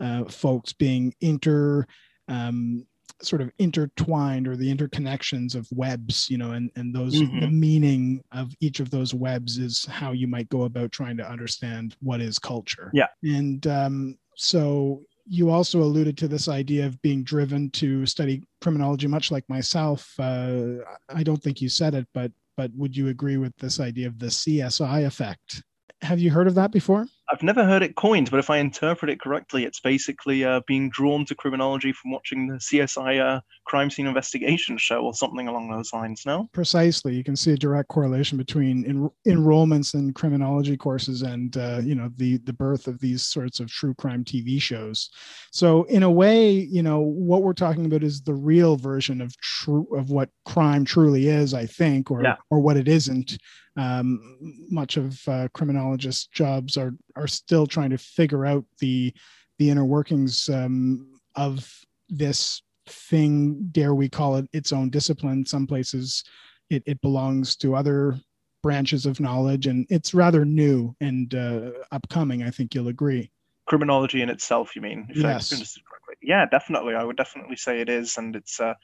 uh, 0.00 0.24
folks 0.24 0.72
being 0.72 1.14
inter 1.20 1.86
um, 2.28 2.86
sort 3.22 3.40
of 3.40 3.50
intertwined 3.58 4.46
or 4.46 4.56
the 4.56 4.74
interconnections 4.74 5.54
of 5.54 5.66
webs 5.72 6.28
you 6.28 6.36
know 6.36 6.52
and 6.52 6.70
and 6.76 6.94
those 6.94 7.14
mm-hmm. 7.14 7.40
the 7.40 7.50
meaning 7.50 8.22
of 8.32 8.52
each 8.60 8.80
of 8.80 8.90
those 8.90 9.14
webs 9.14 9.58
is 9.58 9.84
how 9.86 10.12
you 10.12 10.26
might 10.26 10.48
go 10.48 10.62
about 10.62 10.92
trying 10.92 11.16
to 11.16 11.28
understand 11.28 11.96
what 12.00 12.20
is 12.20 12.38
culture. 12.38 12.90
Yeah. 12.92 13.08
And 13.22 13.66
um, 13.66 14.18
so 14.34 15.02
you 15.26 15.50
also 15.50 15.80
alluded 15.80 16.16
to 16.18 16.28
this 16.28 16.48
idea 16.48 16.86
of 16.86 17.00
being 17.02 17.24
driven 17.24 17.70
to 17.70 18.06
study 18.06 18.42
criminology 18.60 19.06
much 19.06 19.30
like 19.30 19.48
myself. 19.48 20.14
Uh, 20.18 20.76
i 21.08 21.22
don't 21.22 21.42
think 21.42 21.60
you 21.60 21.68
said 21.68 21.94
it 21.94 22.06
but 22.14 22.30
but 22.56 22.70
would 22.74 22.96
you 22.96 23.08
agree 23.08 23.36
with 23.36 23.56
this 23.58 23.80
idea 23.80 24.06
of 24.06 24.18
the 24.18 24.26
csi 24.26 25.06
effect 25.06 25.62
have 26.06 26.20
you 26.20 26.30
heard 26.30 26.46
of 26.46 26.54
that 26.54 26.70
before 26.70 27.06
I've 27.28 27.42
never 27.42 27.64
heard 27.64 27.82
it 27.82 27.96
coined, 27.96 28.30
but 28.30 28.38
if 28.38 28.50
I 28.50 28.58
interpret 28.58 29.10
it 29.10 29.20
correctly, 29.20 29.64
it's 29.64 29.80
basically 29.80 30.44
uh, 30.44 30.60
being 30.68 30.90
drawn 30.90 31.24
to 31.26 31.34
criminology 31.34 31.92
from 31.92 32.12
watching 32.12 32.46
the 32.46 32.54
CSI 32.54 33.20
uh, 33.20 33.40
crime 33.66 33.90
scene 33.90 34.06
investigation 34.06 34.78
show 34.78 35.00
or 35.04 35.12
something 35.12 35.48
along 35.48 35.68
those 35.68 35.92
lines. 35.92 36.22
No, 36.24 36.48
precisely. 36.52 37.16
You 37.16 37.24
can 37.24 37.34
see 37.34 37.52
a 37.52 37.56
direct 37.56 37.88
correlation 37.88 38.38
between 38.38 38.84
en- 38.84 39.10
enrollments 39.26 39.94
in 39.94 40.12
criminology 40.12 40.76
courses 40.76 41.22
and 41.22 41.56
uh, 41.56 41.80
you 41.82 41.96
know 41.96 42.10
the 42.16 42.36
the 42.38 42.52
birth 42.52 42.86
of 42.86 43.00
these 43.00 43.22
sorts 43.22 43.58
of 43.58 43.70
true 43.70 43.94
crime 43.94 44.22
TV 44.22 44.62
shows. 44.62 45.10
So 45.50 45.82
in 45.84 46.04
a 46.04 46.10
way, 46.10 46.50
you 46.50 46.82
know 46.82 47.00
what 47.00 47.42
we're 47.42 47.54
talking 47.54 47.86
about 47.86 48.04
is 48.04 48.22
the 48.22 48.34
real 48.34 48.76
version 48.76 49.20
of 49.20 49.36
true 49.38 49.88
of 49.96 50.10
what 50.10 50.30
crime 50.44 50.84
truly 50.84 51.26
is, 51.26 51.54
I 51.54 51.66
think, 51.66 52.12
or 52.12 52.22
yeah. 52.22 52.36
or 52.50 52.60
what 52.60 52.76
it 52.76 52.86
isn't 52.86 53.36
um, 53.76 54.38
much 54.70 54.96
of 54.96 55.20
uh, 55.28 55.48
criminologists' 55.54 56.26
jobs 56.28 56.76
are 56.76 56.92
are 57.14 57.26
still 57.26 57.66
trying 57.66 57.90
to 57.90 57.98
figure 57.98 58.46
out 58.46 58.64
the 58.80 59.12
the 59.58 59.70
inner 59.70 59.84
workings 59.84 60.48
um, 60.48 61.12
of 61.34 61.70
this 62.08 62.62
thing. 62.88 63.68
Dare 63.72 63.94
we 63.94 64.08
call 64.08 64.36
it 64.36 64.48
its 64.52 64.72
own 64.72 64.90
discipline? 64.90 65.44
Some 65.44 65.66
places 65.66 66.24
it, 66.70 66.82
it 66.86 67.00
belongs 67.00 67.56
to 67.56 67.74
other 67.74 68.18
branches 68.62 69.06
of 69.06 69.20
knowledge, 69.20 69.66
and 69.66 69.86
it's 69.90 70.14
rather 70.14 70.44
new 70.44 70.94
and 71.00 71.34
uh, 71.34 71.70
upcoming. 71.92 72.42
I 72.42 72.50
think 72.50 72.74
you'll 72.74 72.88
agree. 72.88 73.30
Criminology 73.66 74.22
in 74.22 74.30
itself, 74.30 74.76
you 74.76 74.82
mean? 74.82 75.08
yes. 75.14 75.78
Yeah, 76.22 76.46
definitely. 76.46 76.94
I 76.94 77.04
would 77.04 77.16
definitely 77.16 77.56
say 77.56 77.80
it 77.80 77.88
is, 77.88 78.16
and 78.16 78.34
it's. 78.36 78.58
Uh, 78.58 78.74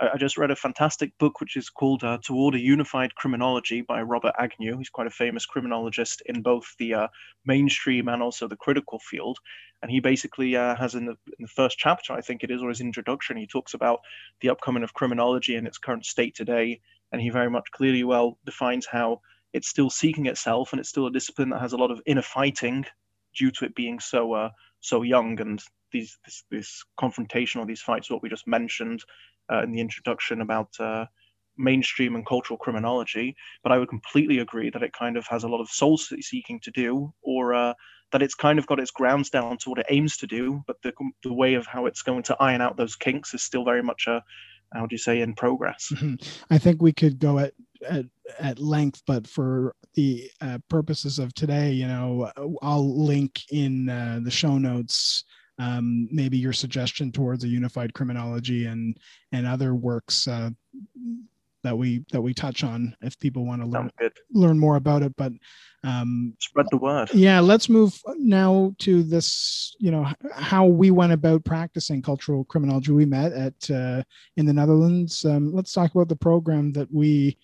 I, 0.00 0.16
just 0.16 0.38
read 0.38 0.50
a 0.50 0.56
fantastic 0.56 1.16
book 1.18 1.40
which 1.40 1.56
is 1.56 1.70
called 1.70 2.04
uh, 2.04 2.18
Toward 2.22 2.54
a 2.54 2.60
Unified 2.60 3.14
Criminology 3.16 3.82
by 3.82 4.02
Robert 4.02 4.34
Agnew. 4.38 4.78
He's 4.78 4.90
quite 4.90 5.06
a 5.06 5.10
famous 5.10 5.44
criminologist 5.44 6.22
in 6.26 6.42
both 6.42 6.74
the 6.78 6.94
uh, 6.94 7.08
mainstream 7.44 8.08
and 8.08 8.22
also 8.22 8.46
the 8.46 8.56
critical 8.56 9.00
field. 9.00 9.38
And 9.82 9.90
he 9.90 10.00
basically 10.00 10.56
uh, 10.56 10.76
has 10.76 10.94
in 10.94 11.06
the, 11.06 11.16
in 11.26 11.42
the 11.42 11.48
first 11.48 11.78
chapter, 11.78 12.12
I 12.12 12.20
think 12.20 12.44
it 12.44 12.50
is, 12.50 12.62
or 12.62 12.68
his 12.68 12.80
introduction, 12.80 13.36
he 13.36 13.46
talks 13.46 13.74
about 13.74 14.00
the 14.40 14.50
upcoming 14.50 14.82
of 14.82 14.94
criminology 14.94 15.56
and 15.56 15.66
its 15.66 15.78
current 15.78 16.06
state 16.06 16.34
today. 16.34 16.80
And 17.10 17.20
he 17.20 17.30
very 17.30 17.50
much 17.50 17.70
clearly 17.72 18.04
well 18.04 18.38
defines 18.44 18.86
how 18.86 19.20
it's 19.52 19.68
still 19.68 19.90
seeking 19.90 20.26
itself 20.26 20.72
and 20.72 20.80
it's 20.80 20.90
still 20.90 21.06
a 21.06 21.12
discipline 21.12 21.50
that 21.50 21.60
has 21.60 21.72
a 21.72 21.76
lot 21.76 21.90
of 21.90 22.02
inner 22.06 22.22
fighting 22.22 22.84
due 23.34 23.50
to 23.50 23.64
it 23.64 23.74
being 23.74 23.98
so 23.98 24.32
uh, 24.32 24.50
so 24.80 25.02
young 25.02 25.40
and 25.40 25.62
these 25.92 26.18
this, 26.24 26.44
this 26.50 26.84
confrontation 26.98 27.60
or 27.60 27.66
these 27.66 27.80
fights 27.80 28.10
what 28.10 28.22
we 28.22 28.28
just 28.28 28.46
mentioned 28.46 29.02
uh, 29.52 29.62
in 29.62 29.72
the 29.72 29.80
introduction 29.80 30.40
about 30.40 30.68
uh, 30.80 31.06
mainstream 31.56 32.14
and 32.14 32.26
cultural 32.26 32.58
criminology, 32.58 33.34
but 33.62 33.72
I 33.72 33.78
would 33.78 33.88
completely 33.88 34.38
agree 34.38 34.70
that 34.70 34.82
it 34.82 34.92
kind 34.92 35.16
of 35.16 35.26
has 35.26 35.44
a 35.44 35.48
lot 35.48 35.60
of 35.60 35.68
soul 35.68 35.98
seeking 35.98 36.60
to 36.60 36.70
do, 36.70 37.12
or 37.22 37.54
uh, 37.54 37.74
that 38.12 38.22
it's 38.22 38.34
kind 38.34 38.58
of 38.58 38.66
got 38.66 38.80
its 38.80 38.90
grounds 38.90 39.28
down 39.28 39.58
to 39.58 39.70
what 39.70 39.78
it 39.80 39.86
aims 39.90 40.16
to 40.18 40.26
do, 40.26 40.62
but 40.66 40.76
the, 40.82 40.92
the 41.22 41.32
way 41.32 41.54
of 41.54 41.66
how 41.66 41.86
it's 41.86 42.02
going 42.02 42.22
to 42.22 42.36
iron 42.40 42.60
out 42.60 42.76
those 42.76 42.96
kinks 42.96 43.34
is 43.34 43.42
still 43.42 43.64
very 43.64 43.82
much 43.82 44.06
a, 44.06 44.22
how 44.72 44.86
do 44.86 44.94
you 44.94 44.98
say, 44.98 45.20
in 45.20 45.34
progress. 45.34 45.92
Mm-hmm. 45.92 46.14
I 46.50 46.58
think 46.58 46.80
we 46.80 46.92
could 46.92 47.18
go 47.18 47.38
at, 47.38 47.54
at, 47.88 48.06
at 48.38 48.58
length, 48.58 49.02
but 49.06 49.26
for 49.26 49.74
the 49.94 50.30
uh, 50.40 50.58
purposes 50.68 51.18
of 51.18 51.34
today, 51.34 51.72
you 51.72 51.88
know, 51.88 52.30
I'll 52.62 53.04
link 53.04 53.42
in 53.50 53.88
uh, 53.88 54.20
the 54.22 54.30
show 54.30 54.58
notes 54.58 55.24
um, 55.58 56.08
maybe 56.10 56.38
your 56.38 56.52
suggestion 56.52 57.10
towards 57.10 57.44
a 57.44 57.48
unified 57.48 57.92
criminology 57.94 58.66
and 58.66 58.96
and 59.32 59.46
other 59.46 59.74
works 59.74 60.28
uh, 60.28 60.50
that 61.64 61.76
we 61.76 62.04
that 62.12 62.20
we 62.20 62.32
touch 62.32 62.62
on 62.64 62.94
if 63.02 63.18
people 63.18 63.44
want 63.44 63.60
to 63.60 63.68
learn 63.68 63.90
learn 64.32 64.58
more 64.58 64.76
about 64.76 65.02
it 65.02 65.14
but 65.16 65.32
um, 65.84 66.34
spread 66.40 66.66
the 66.70 66.76
word. 66.76 67.08
yeah 67.12 67.40
let's 67.40 67.68
move 67.68 67.98
now 68.16 68.72
to 68.78 69.02
this 69.02 69.76
you 69.78 69.90
know 69.90 70.06
how 70.34 70.64
we 70.66 70.90
went 70.90 71.12
about 71.12 71.44
practicing 71.44 72.02
cultural 72.02 72.44
criminology. 72.44 72.92
We 72.92 73.06
met 73.06 73.32
at 73.32 73.70
uh, 73.70 74.02
in 74.36 74.46
the 74.46 74.52
netherlands. 74.52 75.24
Um, 75.24 75.52
let's 75.54 75.72
talk 75.72 75.94
about 75.94 76.08
the 76.08 76.16
program 76.16 76.72
that 76.72 76.92
we 76.92 77.38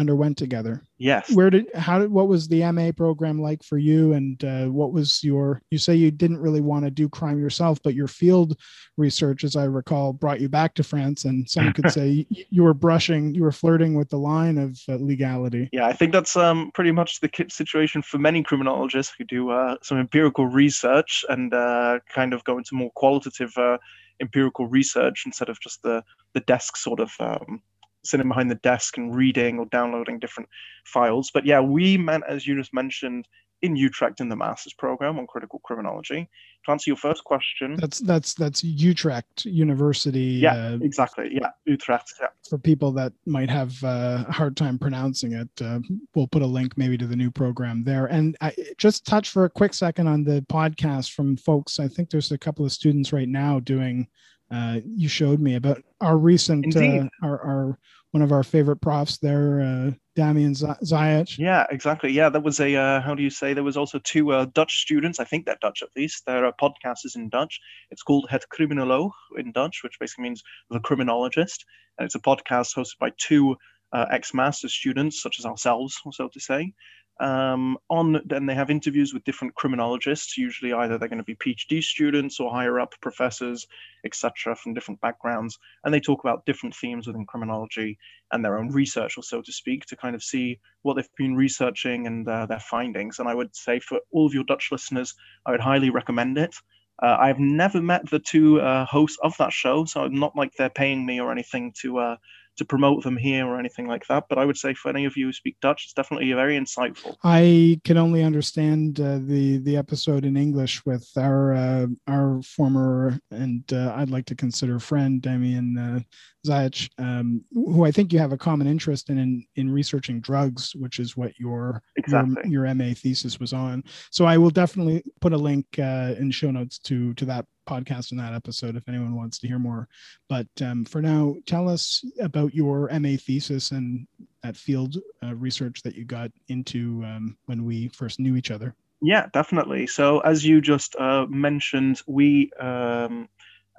underwent 0.00 0.38
together. 0.38 0.82
Yes. 0.98 1.30
Where 1.32 1.50
did 1.50 1.66
how 1.74 1.98
did 1.98 2.10
what 2.10 2.26
was 2.26 2.48
the 2.48 2.70
MA 2.72 2.90
program 2.92 3.40
like 3.40 3.62
for 3.62 3.78
you, 3.78 4.14
and 4.14 4.42
uh, 4.42 4.66
what 4.66 4.92
was 4.92 5.22
your? 5.22 5.62
You 5.70 5.78
say 5.78 5.94
you 5.94 6.10
didn't 6.10 6.38
really 6.38 6.60
want 6.60 6.84
to 6.86 6.90
do 6.90 7.08
crime 7.08 7.38
yourself, 7.38 7.78
but 7.84 7.94
your 7.94 8.08
field 8.08 8.56
research, 8.96 9.44
as 9.44 9.56
I 9.56 9.64
recall, 9.64 10.12
brought 10.12 10.40
you 10.40 10.48
back 10.48 10.74
to 10.74 10.82
France, 10.82 11.24
and 11.24 11.48
some 11.48 11.72
could 11.72 11.90
say 11.92 12.26
you 12.30 12.62
were 12.62 12.74
brushing, 12.74 13.34
you 13.34 13.42
were 13.42 13.52
flirting 13.52 13.94
with 13.94 14.08
the 14.08 14.18
line 14.18 14.58
of 14.58 14.78
uh, 14.88 14.96
legality. 14.96 15.68
Yeah, 15.72 15.86
I 15.86 15.92
think 15.92 16.12
that's 16.12 16.36
um, 16.36 16.70
pretty 16.74 16.92
much 16.92 17.20
the 17.20 17.30
situation 17.50 18.02
for 18.02 18.18
many 18.18 18.42
criminologists 18.42 19.14
who 19.16 19.24
do 19.24 19.50
uh, 19.50 19.76
some 19.82 19.98
empirical 19.98 20.46
research 20.46 21.24
and 21.28 21.52
uh, 21.52 22.00
kind 22.12 22.32
of 22.32 22.42
go 22.44 22.58
into 22.58 22.74
more 22.74 22.90
qualitative 22.94 23.52
uh, 23.56 23.78
empirical 24.20 24.66
research 24.66 25.24
instead 25.26 25.48
of 25.48 25.58
just 25.60 25.82
the 25.82 26.02
the 26.34 26.40
desk 26.40 26.76
sort 26.76 27.00
of 27.00 27.10
um, 27.20 27.62
sitting 28.04 28.28
behind 28.28 28.50
the 28.50 28.56
desk 28.56 28.96
and 28.96 29.14
reading 29.14 29.58
or 29.58 29.66
downloading 29.66 30.18
different 30.18 30.48
files. 30.84 31.30
But 31.32 31.46
yeah, 31.46 31.60
we 31.60 31.96
meant, 31.98 32.24
as 32.28 32.46
you 32.46 32.56
just 32.56 32.72
mentioned, 32.74 33.26
in 33.62 33.76
Utrecht 33.76 34.20
in 34.20 34.28
the 34.28 34.36
master's 34.36 34.72
program 34.72 35.18
on 35.18 35.26
critical 35.26 35.60
criminology. 35.64 36.28
To 36.64 36.72
answer 36.72 36.90
your 36.90 36.96
first 36.96 37.24
question, 37.24 37.76
that's 37.76 37.98
that's 38.00 38.34
that's 38.34 38.62
Utrecht 38.62 39.44
University. 39.44 40.20
Yeah, 40.20 40.54
uh, 40.54 40.78
exactly. 40.82 41.30
Yeah, 41.32 41.50
Utrecht. 41.64 42.14
Yeah. 42.20 42.28
For 42.48 42.58
people 42.58 42.92
that 42.92 43.12
might 43.26 43.50
have 43.50 43.82
uh, 43.82 44.24
a 44.28 44.32
hard 44.32 44.56
time 44.56 44.78
pronouncing 44.78 45.32
it, 45.32 45.48
uh, 45.62 45.80
we'll 46.14 46.28
put 46.28 46.42
a 46.42 46.46
link 46.46 46.76
maybe 46.76 46.98
to 46.98 47.06
the 47.06 47.16
new 47.16 47.30
program 47.30 47.84
there. 47.84 48.06
And 48.06 48.36
I 48.40 48.54
just 48.76 49.06
touch 49.06 49.30
for 49.30 49.44
a 49.44 49.50
quick 49.50 49.72
second 49.72 50.06
on 50.06 50.24
the 50.24 50.44
podcast 50.50 51.12
from 51.12 51.36
folks. 51.36 51.80
I 51.80 51.88
think 51.88 52.10
there's 52.10 52.32
a 52.32 52.38
couple 52.38 52.64
of 52.64 52.72
students 52.72 53.12
right 53.12 53.28
now 53.28 53.60
doing 53.60 54.08
uh, 54.50 54.80
you 54.84 55.08
showed 55.08 55.40
me 55.40 55.54
about 55.54 55.82
our 56.00 56.18
recent 56.18 56.76
uh, 56.76 57.04
our, 57.22 57.40
our 57.40 57.78
one 58.10 58.22
of 58.22 58.32
our 58.32 58.42
favorite 58.42 58.80
profs 58.80 59.18
there, 59.18 59.60
uh, 59.60 59.90
Damian 60.16 60.52
Zaitch. 60.52 61.38
Yeah, 61.38 61.64
exactly. 61.70 62.10
Yeah, 62.10 62.28
there 62.28 62.40
was 62.40 62.58
a 62.58 62.74
uh, 62.74 63.00
how 63.00 63.14
do 63.14 63.22
you 63.22 63.30
say? 63.30 63.54
There 63.54 63.64
was 63.64 63.76
also 63.76 64.00
two 64.00 64.32
uh, 64.32 64.46
Dutch 64.52 64.80
students. 64.80 65.20
I 65.20 65.24
think 65.24 65.46
they're 65.46 65.56
Dutch 65.60 65.82
at 65.82 65.90
least. 65.96 66.26
Their 66.26 66.50
podcast 66.52 67.04
is 67.04 67.14
in 67.14 67.28
Dutch. 67.28 67.60
It's 67.90 68.02
called 68.02 68.28
Het 68.28 68.44
Criminoloog 68.52 69.12
in 69.38 69.52
Dutch, 69.52 69.82
which 69.84 69.98
basically 70.00 70.24
means 70.24 70.42
the 70.70 70.80
criminologist, 70.80 71.64
and 71.98 72.06
it's 72.06 72.16
a 72.16 72.20
podcast 72.20 72.74
hosted 72.76 72.98
by 72.98 73.12
two 73.18 73.56
uh, 73.92 74.06
ex-master 74.10 74.68
students, 74.68 75.22
such 75.22 75.38
as 75.38 75.46
ourselves, 75.46 76.00
so 76.12 76.28
to 76.28 76.40
say. 76.40 76.72
Um, 77.20 77.76
on 77.90 78.22
then 78.24 78.46
they 78.46 78.54
have 78.54 78.70
interviews 78.70 79.12
with 79.12 79.24
different 79.24 79.54
criminologists. 79.54 80.38
Usually, 80.38 80.72
either 80.72 80.96
they're 80.96 81.08
going 81.08 81.22
to 81.22 81.24
be 81.24 81.36
PhD 81.36 81.82
students 81.82 82.40
or 82.40 82.50
higher 82.50 82.80
up 82.80 82.94
professors, 83.02 83.66
etc., 84.04 84.56
from 84.56 84.72
different 84.72 85.00
backgrounds, 85.02 85.58
and 85.84 85.92
they 85.92 86.00
talk 86.00 86.24
about 86.24 86.46
different 86.46 86.74
themes 86.74 87.06
within 87.06 87.26
criminology 87.26 87.98
and 88.32 88.42
their 88.42 88.58
own 88.58 88.70
research, 88.70 89.18
or 89.18 89.22
so 89.22 89.42
to 89.42 89.52
speak, 89.52 89.84
to 89.86 89.96
kind 89.96 90.14
of 90.14 90.22
see 90.22 90.58
what 90.82 90.94
they've 90.94 91.16
been 91.16 91.36
researching 91.36 92.06
and 92.06 92.26
uh, 92.26 92.46
their 92.46 92.60
findings. 92.60 93.18
And 93.18 93.28
I 93.28 93.34
would 93.34 93.54
say 93.54 93.80
for 93.80 94.00
all 94.10 94.26
of 94.26 94.32
your 94.32 94.44
Dutch 94.44 94.72
listeners, 94.72 95.14
I 95.44 95.50
would 95.50 95.60
highly 95.60 95.90
recommend 95.90 96.38
it. 96.38 96.54
Uh, 97.02 97.16
I've 97.18 97.38
never 97.38 97.80
met 97.80 98.08
the 98.10 98.18
two 98.18 98.60
uh, 98.60 98.84
hosts 98.84 99.18
of 99.22 99.36
that 99.38 99.52
show, 99.52 99.84
so 99.84 100.04
I'm 100.04 100.18
not 100.18 100.36
like 100.36 100.54
they're 100.54 100.70
paying 100.70 101.04
me 101.04 101.20
or 101.20 101.32
anything 101.32 101.72
to 101.80 101.98
uh, 101.98 102.16
to 102.56 102.64
promote 102.64 103.02
them 103.02 103.16
here 103.16 103.46
or 103.46 103.58
anything 103.58 103.86
like 103.86 104.06
that. 104.08 104.24
But 104.28 104.38
I 104.38 104.44
would 104.44 104.56
say 104.56 104.74
for 104.74 104.88
any 104.88 105.04
of 105.04 105.16
you 105.16 105.26
who 105.26 105.32
speak 105.32 105.56
Dutch, 105.60 105.84
it's 105.84 105.94
definitely 105.94 106.32
very 106.32 106.58
insightful. 106.58 107.16
I 107.24 107.80
can 107.84 107.96
only 107.96 108.22
understand 108.22 109.00
uh, 109.00 109.18
the 109.18 109.58
the 109.58 109.76
episode 109.76 110.24
in 110.24 110.36
English 110.36 110.84
with 110.84 111.08
our 111.16 111.54
uh, 111.54 111.86
our 112.06 112.42
former 112.42 113.18
and 113.30 113.64
uh, 113.72 113.94
I'd 113.96 114.10
like 114.10 114.26
to 114.26 114.34
consider 114.34 114.78
friend 114.78 115.22
Damien 115.22 115.78
uh, 115.78 116.00
Zaitch, 116.46 116.90
um, 116.98 117.44
who 117.52 117.84
I 117.84 117.90
think 117.90 118.12
you 118.12 118.18
have 118.18 118.32
a 118.32 118.38
common 118.38 118.66
interest 118.66 119.10
in, 119.10 119.18
in 119.18 119.44
in 119.56 119.70
researching 119.70 120.20
drugs, 120.20 120.74
which 120.74 120.98
is 120.98 121.16
what 121.16 121.38
your 121.38 121.82
exactly. 121.96 122.50
your, 122.50 122.66
your 122.66 122.74
MA 122.74 122.94
thesis 122.94 123.38
was 123.40 123.52
on. 123.52 123.84
So 124.10 124.24
I 124.24 124.38
will 124.38 124.50
definitely 124.50 125.02
put 125.20 125.32
a 125.32 125.38
link 125.38 125.66
uh, 125.78 126.14
in 126.18 126.30
show 126.30 126.50
notes 126.50 126.78
to 126.80 127.14
to 127.14 127.24
that 127.26 127.46
podcast 127.70 128.12
in 128.12 128.18
that 128.18 128.34
episode 128.34 128.76
if 128.76 128.88
anyone 128.88 129.16
wants 129.16 129.38
to 129.38 129.48
hear 129.48 129.58
more. 129.58 129.88
But 130.28 130.48
um, 130.60 130.84
for 130.84 131.00
now, 131.00 131.36
tell 131.46 131.68
us 131.68 132.04
about 132.20 132.54
your 132.54 132.90
MA 132.98 133.16
thesis 133.16 133.70
and 133.70 134.06
that 134.42 134.56
field 134.56 134.96
uh, 135.22 135.34
research 135.34 135.82
that 135.82 135.94
you 135.94 136.04
got 136.04 136.30
into 136.48 137.02
um, 137.04 137.36
when 137.46 137.64
we 137.64 137.88
first 137.88 138.18
knew 138.18 138.36
each 138.36 138.50
other. 138.50 138.74
Yeah, 139.02 139.26
definitely. 139.32 139.86
So 139.86 140.20
as 140.20 140.44
you 140.44 140.60
just 140.60 140.94
uh, 140.96 141.26
mentioned, 141.28 142.02
we 142.06 142.50
um, 142.60 143.28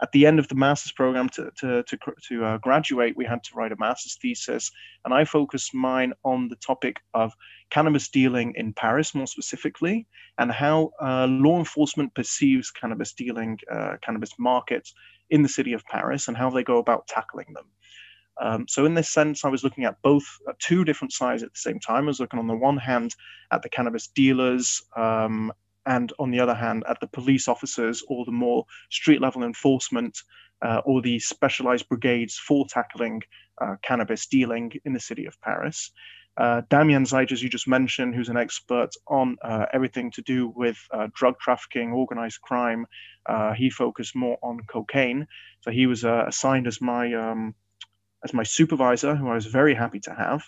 at 0.02 0.12
the 0.12 0.26
end 0.26 0.40
of 0.40 0.48
the 0.48 0.56
master's 0.56 0.92
program 0.92 1.30
to 1.30 1.52
to 1.58 1.84
to, 1.84 1.98
to 2.28 2.46
uh, 2.46 2.58
graduate, 2.58 3.16
we 3.16 3.26
had 3.26 3.44
to 3.44 3.56
write 3.56 3.72
a 3.72 3.78
master's 3.78 4.18
thesis, 4.22 4.72
and 5.06 5.14
I 5.14 5.26
focused 5.26 5.74
mine 5.74 6.14
on 6.24 6.48
the 6.48 6.56
topic 6.58 7.00
of 7.14 7.34
cannabis 7.70 8.10
dealing 8.10 8.54
in 8.56 8.74
Paris, 8.74 9.14
more 9.14 9.28
specifically, 9.28 10.08
and 10.38 10.52
how 10.52 10.92
uh, 11.02 11.28
law 11.28 11.60
enforcement 11.60 12.14
perceives 12.16 12.72
cannabis 12.72 13.14
dealing, 13.14 13.60
uh, 13.72 13.98
cannabis 14.02 14.32
markets 14.40 14.94
in 15.30 15.44
the 15.44 15.50
city 15.50 15.74
of 15.74 15.86
Paris, 15.86 16.28
and 16.28 16.36
how 16.36 16.50
they 16.50 16.64
go 16.64 16.78
about 16.78 17.08
tackling 17.08 17.54
them. 17.54 17.66
Um, 18.42 18.66
so 18.68 18.86
in 18.86 18.96
this 18.96 19.10
sense, 19.10 19.46
I 19.46 19.50
was 19.50 19.64
looking 19.64 19.84
at 19.84 20.02
both 20.02 20.24
two 20.60 20.84
different 20.84 21.14
sides 21.14 21.44
at 21.44 21.54
the 21.54 21.60
same 21.60 21.80
time. 21.80 22.06
I 22.06 22.08
was 22.08 22.20
looking 22.20 22.40
on 22.40 22.48
the 22.48 22.56
one 22.56 22.78
hand 22.78 23.16
at 23.52 23.62
the 23.62 23.70
cannabis 23.70 24.08
dealers 24.08 24.82
um, 24.96 25.54
and 25.86 26.14
on 26.20 26.32
the 26.32 26.40
other 26.40 26.56
hand, 26.56 26.84
at 26.88 27.00
the 27.00 27.08
police 27.08 27.48
officers 27.48 28.04
or 28.08 28.26
the 28.26 28.32
more 28.32 28.66
street 28.90 29.22
level 29.22 29.44
enforcement 29.44 30.18
uh, 30.62 30.82
or 30.86 31.02
the 31.02 31.20
specialized 31.20 31.90
brigades 31.90 32.38
for 32.38 32.66
tackling 32.68 33.22
uh, 33.60 33.76
cannabis 33.82 34.28
dealing 34.28 34.72
in 34.86 34.94
the 34.94 35.00
city 35.00 35.26
of 35.26 35.40
Paris. 35.42 35.92
Uh, 36.38 36.62
Damian 36.70 37.04
as 37.04 37.44
you 37.44 37.50
just 37.50 37.68
mentioned, 37.68 38.16
who's 38.16 38.30
an 38.30 38.38
expert 38.38 38.90
on 39.08 39.38
uh, 39.44 39.66
everything 39.74 40.12
to 40.12 40.22
do 40.22 40.48
with 40.56 40.78
uh, 40.92 41.08
drug 41.14 41.38
trafficking, 41.40 41.92
organized 41.92 42.40
crime, 42.42 42.86
uh, 43.26 43.54
he 43.54 43.70
focused 43.70 44.16
more 44.16 44.38
on 44.42 44.62
cocaine. 44.68 45.28
So 45.62 45.72
he 45.72 45.88
was 45.88 46.04
assigned 46.04 46.68
as 46.68 46.80
my 46.80 47.14
um, 47.14 47.54
as 48.24 48.34
my 48.34 48.44
supervisor, 48.44 49.16
who 49.16 49.28
I 49.30 49.36
was 49.36 49.46
very 49.48 49.74
happy 49.74 50.00
to 50.02 50.14
have. 50.14 50.44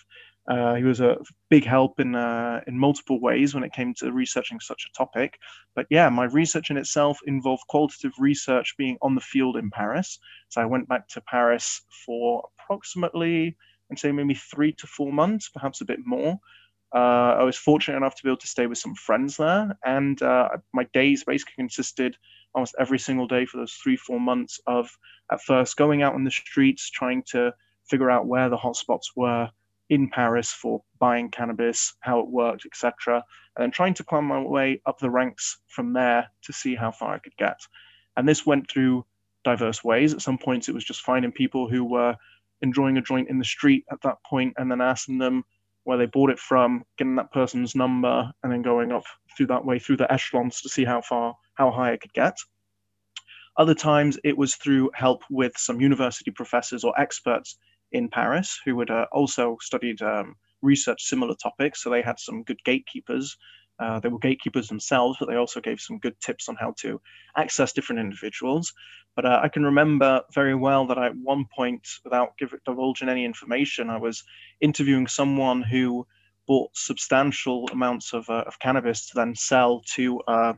Uh, 0.46 0.74
he 0.74 0.84
was 0.84 1.00
a 1.00 1.16
big 1.48 1.64
help 1.64 1.98
in 2.00 2.14
uh, 2.14 2.60
in 2.66 2.78
multiple 2.78 3.20
ways 3.20 3.54
when 3.54 3.64
it 3.64 3.72
came 3.72 3.94
to 3.94 4.12
researching 4.12 4.60
such 4.60 4.86
a 4.86 4.96
topic. 4.96 5.38
But 5.74 5.86
yeah, 5.88 6.08
my 6.10 6.24
research 6.24 6.70
in 6.70 6.76
itself 6.76 7.18
involved 7.26 7.64
qualitative 7.68 8.12
research 8.18 8.74
being 8.76 8.98
on 9.00 9.14
the 9.14 9.20
field 9.22 9.56
in 9.56 9.70
Paris. 9.70 10.18
So 10.50 10.60
I 10.60 10.66
went 10.66 10.88
back 10.88 11.08
to 11.08 11.22
Paris 11.22 11.80
for 12.04 12.46
approximately, 12.58 13.56
I'd 13.90 13.98
say 13.98 14.12
maybe 14.12 14.34
three 14.34 14.72
to 14.72 14.86
four 14.86 15.12
months, 15.12 15.48
perhaps 15.48 15.80
a 15.80 15.86
bit 15.86 16.00
more. 16.04 16.38
Uh, 16.94 17.36
I 17.40 17.42
was 17.42 17.56
fortunate 17.56 17.96
enough 17.96 18.14
to 18.16 18.22
be 18.22 18.28
able 18.28 18.36
to 18.36 18.46
stay 18.46 18.66
with 18.66 18.78
some 18.78 18.94
friends 18.94 19.36
there, 19.36 19.76
and 19.84 20.20
uh, 20.22 20.50
my 20.72 20.86
days 20.92 21.24
basically 21.24 21.54
consisted 21.56 22.16
almost 22.54 22.76
every 22.78 22.98
single 22.98 23.26
day 23.26 23.46
for 23.46 23.56
those 23.56 23.72
three 23.72 23.96
four 23.96 24.20
months 24.20 24.60
of 24.66 24.96
at 25.32 25.42
first 25.42 25.76
going 25.76 26.02
out 26.02 26.14
on 26.14 26.22
the 26.22 26.30
streets 26.30 26.88
trying 26.90 27.22
to 27.26 27.52
figure 27.88 28.10
out 28.10 28.26
where 28.26 28.48
the 28.48 28.56
hotspots 28.56 29.06
were 29.16 29.50
in 29.90 30.08
Paris 30.08 30.50
for 30.50 30.82
buying 30.98 31.30
cannabis, 31.30 31.94
how 32.00 32.20
it 32.20 32.28
worked, 32.28 32.66
etc., 32.66 33.22
and 33.56 33.62
then 33.62 33.70
trying 33.70 33.94
to 33.94 34.04
climb 34.04 34.24
my 34.24 34.40
way 34.40 34.80
up 34.86 34.98
the 34.98 35.10
ranks 35.10 35.58
from 35.68 35.92
there 35.92 36.28
to 36.42 36.52
see 36.52 36.74
how 36.74 36.90
far 36.90 37.14
I 37.14 37.18
could 37.18 37.36
get. 37.36 37.58
And 38.16 38.28
this 38.28 38.46
went 38.46 38.70
through 38.70 39.04
diverse 39.44 39.84
ways. 39.84 40.14
At 40.14 40.22
some 40.22 40.38
points, 40.38 40.68
it 40.68 40.74
was 40.74 40.84
just 40.84 41.02
finding 41.02 41.32
people 41.32 41.68
who 41.68 41.84
were 41.84 42.16
enjoying 42.62 42.96
a 42.96 43.02
joint 43.02 43.28
in 43.28 43.38
the 43.38 43.44
street 43.44 43.84
at 43.92 44.00
that 44.02 44.18
point 44.24 44.54
and 44.56 44.70
then 44.70 44.80
asking 44.80 45.18
them 45.18 45.44
where 45.84 45.98
they 45.98 46.06
bought 46.06 46.30
it 46.30 46.38
from, 46.38 46.82
getting 46.96 47.16
that 47.16 47.32
person's 47.32 47.74
number, 47.74 48.32
and 48.42 48.50
then 48.50 48.62
going 48.62 48.90
up 48.90 49.04
through 49.36 49.46
that 49.46 49.64
way 49.64 49.78
through 49.78 49.98
the 49.98 50.10
echelons 50.10 50.62
to 50.62 50.68
see 50.68 50.84
how 50.84 51.02
far, 51.02 51.36
how 51.54 51.70
high 51.70 51.92
I 51.92 51.98
could 51.98 52.12
get. 52.14 52.36
Other 53.56 53.74
times, 53.74 54.18
it 54.24 54.36
was 54.36 54.56
through 54.56 54.90
help 54.94 55.22
with 55.30 55.52
some 55.56 55.80
university 55.80 56.30
professors 56.30 56.82
or 56.82 56.98
experts 56.98 57.58
in 57.94 58.08
Paris 58.08 58.60
who 58.64 58.78
had 58.80 58.90
uh, 58.90 59.06
also 59.12 59.56
studied 59.60 60.02
um, 60.02 60.34
research 60.62 61.02
similar 61.04 61.34
topics. 61.42 61.82
So 61.82 61.90
they 61.90 62.02
had 62.02 62.18
some 62.18 62.42
good 62.42 62.62
gatekeepers. 62.64 63.36
Uh, 63.78 64.00
they 64.00 64.08
were 64.08 64.18
gatekeepers 64.18 64.68
themselves, 64.68 65.16
but 65.18 65.28
they 65.28 65.36
also 65.36 65.60
gave 65.60 65.80
some 65.80 65.98
good 65.98 66.18
tips 66.20 66.48
on 66.48 66.56
how 66.56 66.74
to 66.78 67.00
access 67.36 67.72
different 67.72 68.00
individuals. 68.00 68.72
But 69.16 69.26
uh, 69.26 69.40
I 69.42 69.48
can 69.48 69.64
remember 69.64 70.22
very 70.32 70.54
well 70.54 70.86
that 70.86 70.98
I, 70.98 71.06
at 71.06 71.16
one 71.16 71.44
point, 71.56 71.86
without 72.04 72.32
divulging 72.66 73.08
any 73.08 73.24
information, 73.24 73.90
I 73.90 73.96
was 73.96 74.24
interviewing 74.60 75.06
someone 75.06 75.62
who 75.62 76.06
bought 76.46 76.70
substantial 76.74 77.68
amounts 77.72 78.12
of, 78.12 78.28
uh, 78.28 78.44
of 78.46 78.58
cannabis 78.58 79.06
to 79.08 79.14
then 79.14 79.34
sell 79.34 79.82
to, 79.94 80.20
uh, 80.22 80.52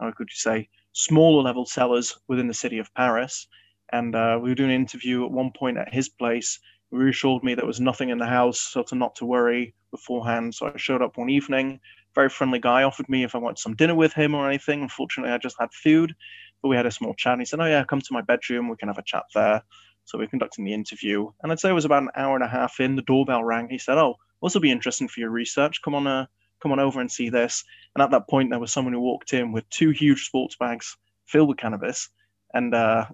how 0.00 0.10
could 0.16 0.28
you 0.28 0.36
say, 0.36 0.68
smaller 0.92 1.42
level 1.42 1.66
sellers 1.66 2.18
within 2.28 2.48
the 2.48 2.54
city 2.54 2.78
of 2.78 2.92
Paris. 2.94 3.46
And 3.92 4.14
uh, 4.14 4.38
we 4.40 4.50
were 4.50 4.54
doing 4.54 4.70
an 4.70 4.76
interview 4.76 5.24
at 5.24 5.30
one 5.30 5.52
point 5.56 5.78
at 5.78 5.92
his 5.92 6.08
place 6.08 6.58
reassured 6.90 7.42
me 7.42 7.54
there 7.54 7.66
was 7.66 7.80
nothing 7.80 8.10
in 8.10 8.18
the 8.18 8.26
house, 8.26 8.60
so 8.60 8.82
to 8.84 8.94
not 8.94 9.14
to 9.16 9.24
worry 9.24 9.74
beforehand. 9.90 10.54
So 10.54 10.66
I 10.66 10.76
showed 10.76 11.02
up 11.02 11.16
one 11.16 11.30
evening. 11.30 11.80
Very 12.14 12.28
friendly 12.28 12.58
guy 12.58 12.82
offered 12.82 13.08
me 13.08 13.22
if 13.24 13.34
I 13.34 13.38
wanted 13.38 13.58
some 13.58 13.76
dinner 13.76 13.94
with 13.94 14.12
him 14.12 14.34
or 14.34 14.48
anything. 14.48 14.82
Unfortunately, 14.82 15.32
I 15.32 15.38
just 15.38 15.56
had 15.60 15.72
food, 15.72 16.14
but 16.60 16.68
we 16.68 16.76
had 16.76 16.86
a 16.86 16.90
small 16.90 17.14
chat. 17.14 17.34
And 17.34 17.42
he 17.42 17.46
said, 17.46 17.60
"Oh 17.60 17.66
yeah, 17.66 17.84
come 17.84 18.00
to 18.00 18.12
my 18.12 18.20
bedroom. 18.22 18.68
We 18.68 18.76
can 18.76 18.88
have 18.88 18.98
a 18.98 19.02
chat 19.02 19.24
there." 19.34 19.62
So 20.04 20.18
we're 20.18 20.26
conducting 20.26 20.64
the 20.64 20.74
interview, 20.74 21.30
and 21.42 21.52
I'd 21.52 21.60
say 21.60 21.70
it 21.70 21.74
was 21.74 21.84
about 21.84 22.02
an 22.02 22.10
hour 22.16 22.34
and 22.34 22.44
a 22.44 22.48
half 22.48 22.80
in. 22.80 22.96
The 22.96 23.02
doorbell 23.02 23.44
rang. 23.44 23.68
He 23.68 23.78
said, 23.78 23.98
"Oh, 23.98 24.16
this 24.42 24.54
will 24.54 24.60
be 24.60 24.72
interesting 24.72 25.06
for 25.06 25.20
your 25.20 25.30
research. 25.30 25.82
Come 25.82 25.94
on, 25.94 26.06
uh, 26.06 26.26
come 26.60 26.72
on 26.72 26.80
over 26.80 27.00
and 27.00 27.10
see 27.10 27.28
this." 27.28 27.64
And 27.94 28.02
at 28.02 28.10
that 28.10 28.28
point, 28.28 28.50
there 28.50 28.58
was 28.58 28.72
someone 28.72 28.94
who 28.94 29.00
walked 29.00 29.32
in 29.32 29.52
with 29.52 29.68
two 29.70 29.90
huge 29.90 30.26
sports 30.26 30.56
bags 30.56 30.96
filled 31.26 31.48
with 31.48 31.58
cannabis, 31.58 32.08
and 32.54 32.74
uh, 32.74 33.06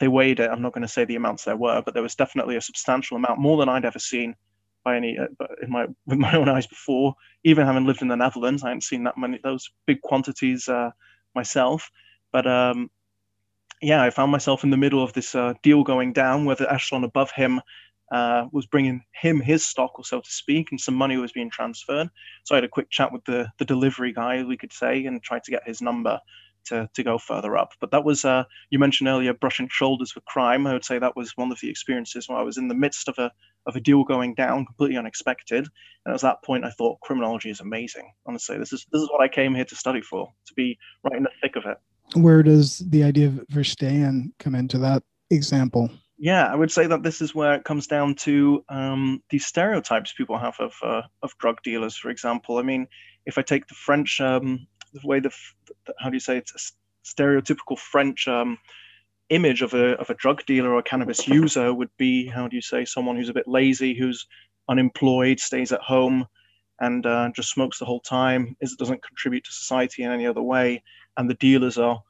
they 0.00 0.08
weighed 0.08 0.40
it. 0.40 0.50
I'm 0.50 0.62
not 0.62 0.72
going 0.72 0.82
to 0.82 0.88
say 0.88 1.04
the 1.04 1.16
amounts 1.16 1.44
there 1.44 1.56
were, 1.56 1.82
but 1.82 1.94
there 1.94 2.02
was 2.02 2.14
definitely 2.14 2.56
a 2.56 2.60
substantial 2.60 3.16
amount, 3.16 3.40
more 3.40 3.56
than 3.58 3.68
I'd 3.68 3.84
ever 3.84 3.98
seen 3.98 4.34
by 4.84 4.96
any 4.96 5.18
uh, 5.18 5.26
in 5.62 5.70
my 5.70 5.86
with 6.06 6.18
my 6.18 6.34
own 6.36 6.48
eyes 6.48 6.66
before. 6.66 7.14
Even 7.44 7.66
having 7.66 7.86
lived 7.86 8.02
in 8.02 8.08
the 8.08 8.16
Netherlands, 8.16 8.62
I 8.62 8.68
hadn't 8.68 8.84
seen 8.84 9.04
that 9.04 9.18
many 9.18 9.38
those 9.42 9.70
big 9.86 10.00
quantities 10.00 10.68
uh, 10.68 10.90
myself. 11.34 11.90
But 12.32 12.46
um, 12.46 12.90
yeah, 13.80 14.02
I 14.02 14.10
found 14.10 14.32
myself 14.32 14.64
in 14.64 14.70
the 14.70 14.76
middle 14.76 15.02
of 15.02 15.12
this 15.12 15.34
uh, 15.34 15.54
deal 15.62 15.82
going 15.82 16.12
down, 16.12 16.44
where 16.44 16.56
the 16.56 16.72
echelon 16.72 17.04
above 17.04 17.30
him 17.32 17.60
uh, 18.12 18.46
was 18.52 18.66
bringing 18.66 19.02
him 19.12 19.40
his 19.40 19.66
stock, 19.66 19.98
or 19.98 20.04
so 20.04 20.20
to 20.20 20.30
speak, 20.30 20.70
and 20.70 20.80
some 20.80 20.94
money 20.94 21.16
was 21.16 21.32
being 21.32 21.50
transferred. 21.50 22.08
So 22.44 22.54
I 22.54 22.58
had 22.58 22.64
a 22.64 22.68
quick 22.68 22.90
chat 22.90 23.12
with 23.12 23.24
the 23.24 23.48
the 23.58 23.64
delivery 23.64 24.12
guy, 24.12 24.44
we 24.44 24.56
could 24.56 24.72
say, 24.72 25.04
and 25.06 25.22
tried 25.22 25.44
to 25.44 25.50
get 25.50 25.66
his 25.66 25.82
number 25.82 26.20
to, 26.66 26.88
to 26.94 27.02
go 27.02 27.18
further 27.18 27.56
up. 27.56 27.72
But 27.80 27.90
that 27.90 28.04
was, 28.04 28.24
uh, 28.24 28.44
you 28.70 28.78
mentioned 28.78 29.08
earlier, 29.08 29.34
brushing 29.34 29.68
shoulders 29.70 30.14
with 30.14 30.24
crime. 30.24 30.66
I 30.66 30.72
would 30.72 30.84
say 30.84 30.98
that 30.98 31.16
was 31.16 31.36
one 31.36 31.52
of 31.52 31.58
the 31.60 31.70
experiences 31.70 32.28
where 32.28 32.38
I 32.38 32.42
was 32.42 32.58
in 32.58 32.68
the 32.68 32.74
midst 32.74 33.08
of 33.08 33.18
a, 33.18 33.30
of 33.66 33.76
a 33.76 33.80
deal 33.80 34.04
going 34.04 34.34
down, 34.34 34.66
completely 34.66 34.96
unexpected. 34.96 35.66
And 36.04 36.14
at 36.14 36.20
that 36.22 36.42
point, 36.44 36.64
I 36.64 36.70
thought 36.70 37.00
criminology 37.00 37.50
is 37.50 37.60
amazing. 37.60 38.10
Honestly, 38.26 38.58
this 38.58 38.72
is, 38.72 38.86
this 38.92 39.02
is 39.02 39.08
what 39.10 39.22
I 39.22 39.28
came 39.28 39.54
here 39.54 39.64
to 39.64 39.76
study 39.76 40.00
for, 40.00 40.28
to 40.46 40.54
be 40.54 40.78
right 41.04 41.16
in 41.16 41.22
the 41.22 41.30
thick 41.40 41.56
of 41.56 41.64
it. 41.66 41.78
Where 42.14 42.42
does 42.42 42.78
the 42.78 43.04
idea 43.04 43.28
of 43.28 43.34
Verstehen 43.50 44.32
come 44.38 44.54
into 44.54 44.78
that 44.78 45.02
example? 45.30 45.90
Yeah, 46.18 46.46
I 46.46 46.54
would 46.54 46.70
say 46.70 46.86
that 46.86 47.02
this 47.02 47.20
is 47.20 47.34
where 47.34 47.54
it 47.54 47.64
comes 47.64 47.88
down 47.88 48.14
to 48.16 48.64
um, 48.68 49.22
these 49.30 49.46
stereotypes 49.46 50.12
people 50.12 50.38
have 50.38 50.54
of, 50.60 50.72
uh, 50.82 51.02
of 51.22 51.36
drug 51.38 51.60
dealers, 51.64 51.96
for 51.96 52.10
example. 52.10 52.58
I 52.58 52.62
mean, 52.62 52.86
if 53.26 53.38
I 53.38 53.42
take 53.42 53.66
the 53.66 53.74
French 53.74 54.20
um, 54.20 54.66
the 54.92 55.06
way 55.06 55.20
the, 55.20 55.30
how 55.98 56.10
do 56.10 56.16
you 56.16 56.20
say 56.20 56.36
it's 56.36 56.54
a 56.54 57.08
stereotypical 57.08 57.78
French 57.78 58.28
um, 58.28 58.58
image 59.30 59.62
of 59.62 59.74
a 59.74 59.98
of 59.98 60.10
a 60.10 60.14
drug 60.14 60.44
dealer 60.46 60.70
or 60.70 60.78
a 60.78 60.82
cannabis 60.82 61.26
user 61.26 61.72
would 61.72 61.90
be 61.96 62.26
how 62.26 62.48
do 62.48 62.56
you 62.56 62.62
say 62.62 62.84
someone 62.84 63.16
who's 63.16 63.28
a 63.28 63.34
bit 63.34 63.48
lazy, 63.48 63.94
who's 63.94 64.26
unemployed, 64.68 65.40
stays 65.40 65.72
at 65.72 65.80
home, 65.80 66.26
and 66.80 67.06
uh, 67.06 67.30
just 67.34 67.50
smokes 67.50 67.78
the 67.78 67.84
whole 67.84 68.00
time. 68.00 68.56
Is 68.60 68.76
doesn't 68.76 69.02
contribute 69.02 69.44
to 69.44 69.52
society 69.52 70.02
in 70.02 70.10
any 70.10 70.26
other 70.26 70.42
way, 70.42 70.82
and 71.16 71.28
the 71.28 71.34
dealers 71.34 71.78
are 71.78 72.02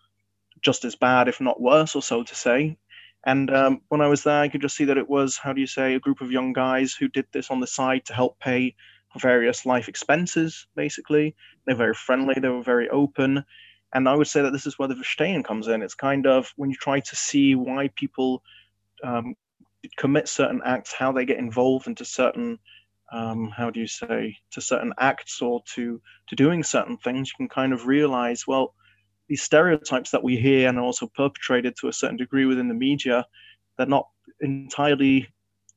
just 0.61 0.85
as 0.85 0.97
bad, 0.97 1.29
if 1.29 1.41
not 1.41 1.61
worse, 1.61 1.95
or 1.95 2.03
so 2.03 2.23
to 2.23 2.35
say. 2.35 2.77
And 3.25 3.55
um, 3.55 3.83
when 3.89 4.01
I 4.01 4.09
was 4.09 4.25
there, 4.25 4.41
I 4.41 4.49
could 4.49 4.63
just 4.63 4.77
see 4.77 4.87
that 4.87 4.99
it 4.99 5.09
was, 5.09 5.37
how 5.37 5.53
do 5.53 5.61
you 5.61 5.67
say, 5.67 5.95
a 5.95 6.01
group 6.01 6.21
of 6.21 6.33
young 6.33 6.53
guys 6.53 6.93
who 6.93 7.09
did 7.09 7.27
this 7.33 7.51
on 7.51 7.61
the 7.61 7.67
side 7.67 8.05
to 8.07 8.15
help 8.15 8.39
pay 8.41 8.75
various 9.19 9.67
life 9.67 9.89
expenses, 9.89 10.67
basically. 10.75 11.35
They're 11.67 11.77
very 11.77 11.95
friendly, 11.95 12.35
they 12.41 12.49
were 12.49 12.63
very 12.63 12.89
open. 12.89 13.45
And 13.95 14.09
I 14.09 14.15
would 14.15 14.27
say 14.27 14.41
that 14.43 14.53
this 14.53 14.67
is 14.67 14.79
where 14.79 14.89
the 14.89 14.95
Verstehen 14.95 15.45
comes 15.45 15.69
in. 15.69 15.83
It's 15.83 15.95
kind 15.95 16.27
of 16.27 16.53
when 16.57 16.71
you 16.71 16.77
try 16.77 17.01
to 17.01 17.17
see 17.17 17.55
why 17.55 17.91
people 17.95 18.43
um, 19.05 19.35
commit 19.97 20.29
certain 20.29 20.63
acts, 20.65 20.93
how 20.93 21.13
they 21.13 21.27
get 21.27 21.39
involved 21.39 21.87
into 21.87 22.05
certain, 22.05 22.59
um, 23.13 23.51
how 23.55 23.69
do 23.69 23.81
you 23.81 23.87
say, 23.87 24.37
to 24.53 24.61
certain 24.61 24.93
acts 24.99 25.43
or 25.43 25.63
to 25.75 26.01
to 26.29 26.37
doing 26.37 26.63
certain 26.63 26.97
things, 26.97 27.29
you 27.29 27.37
can 27.37 27.49
kind 27.49 27.73
of 27.73 27.87
realize, 27.87 28.47
well, 28.47 28.75
these 29.29 29.43
stereotypes 29.43 30.11
that 30.11 30.23
we 30.23 30.37
hear 30.37 30.69
and 30.69 30.79
are 30.79 30.85
also 30.85 31.07
perpetrated 31.15 31.77
to 31.77 31.89
a 31.89 31.93
certain 31.93 32.17
degree 32.17 32.47
within 32.47 32.69
the 32.69 32.75
media, 32.75 33.27
they're 33.77 33.87
not 33.87 34.09
entirely 34.41 35.29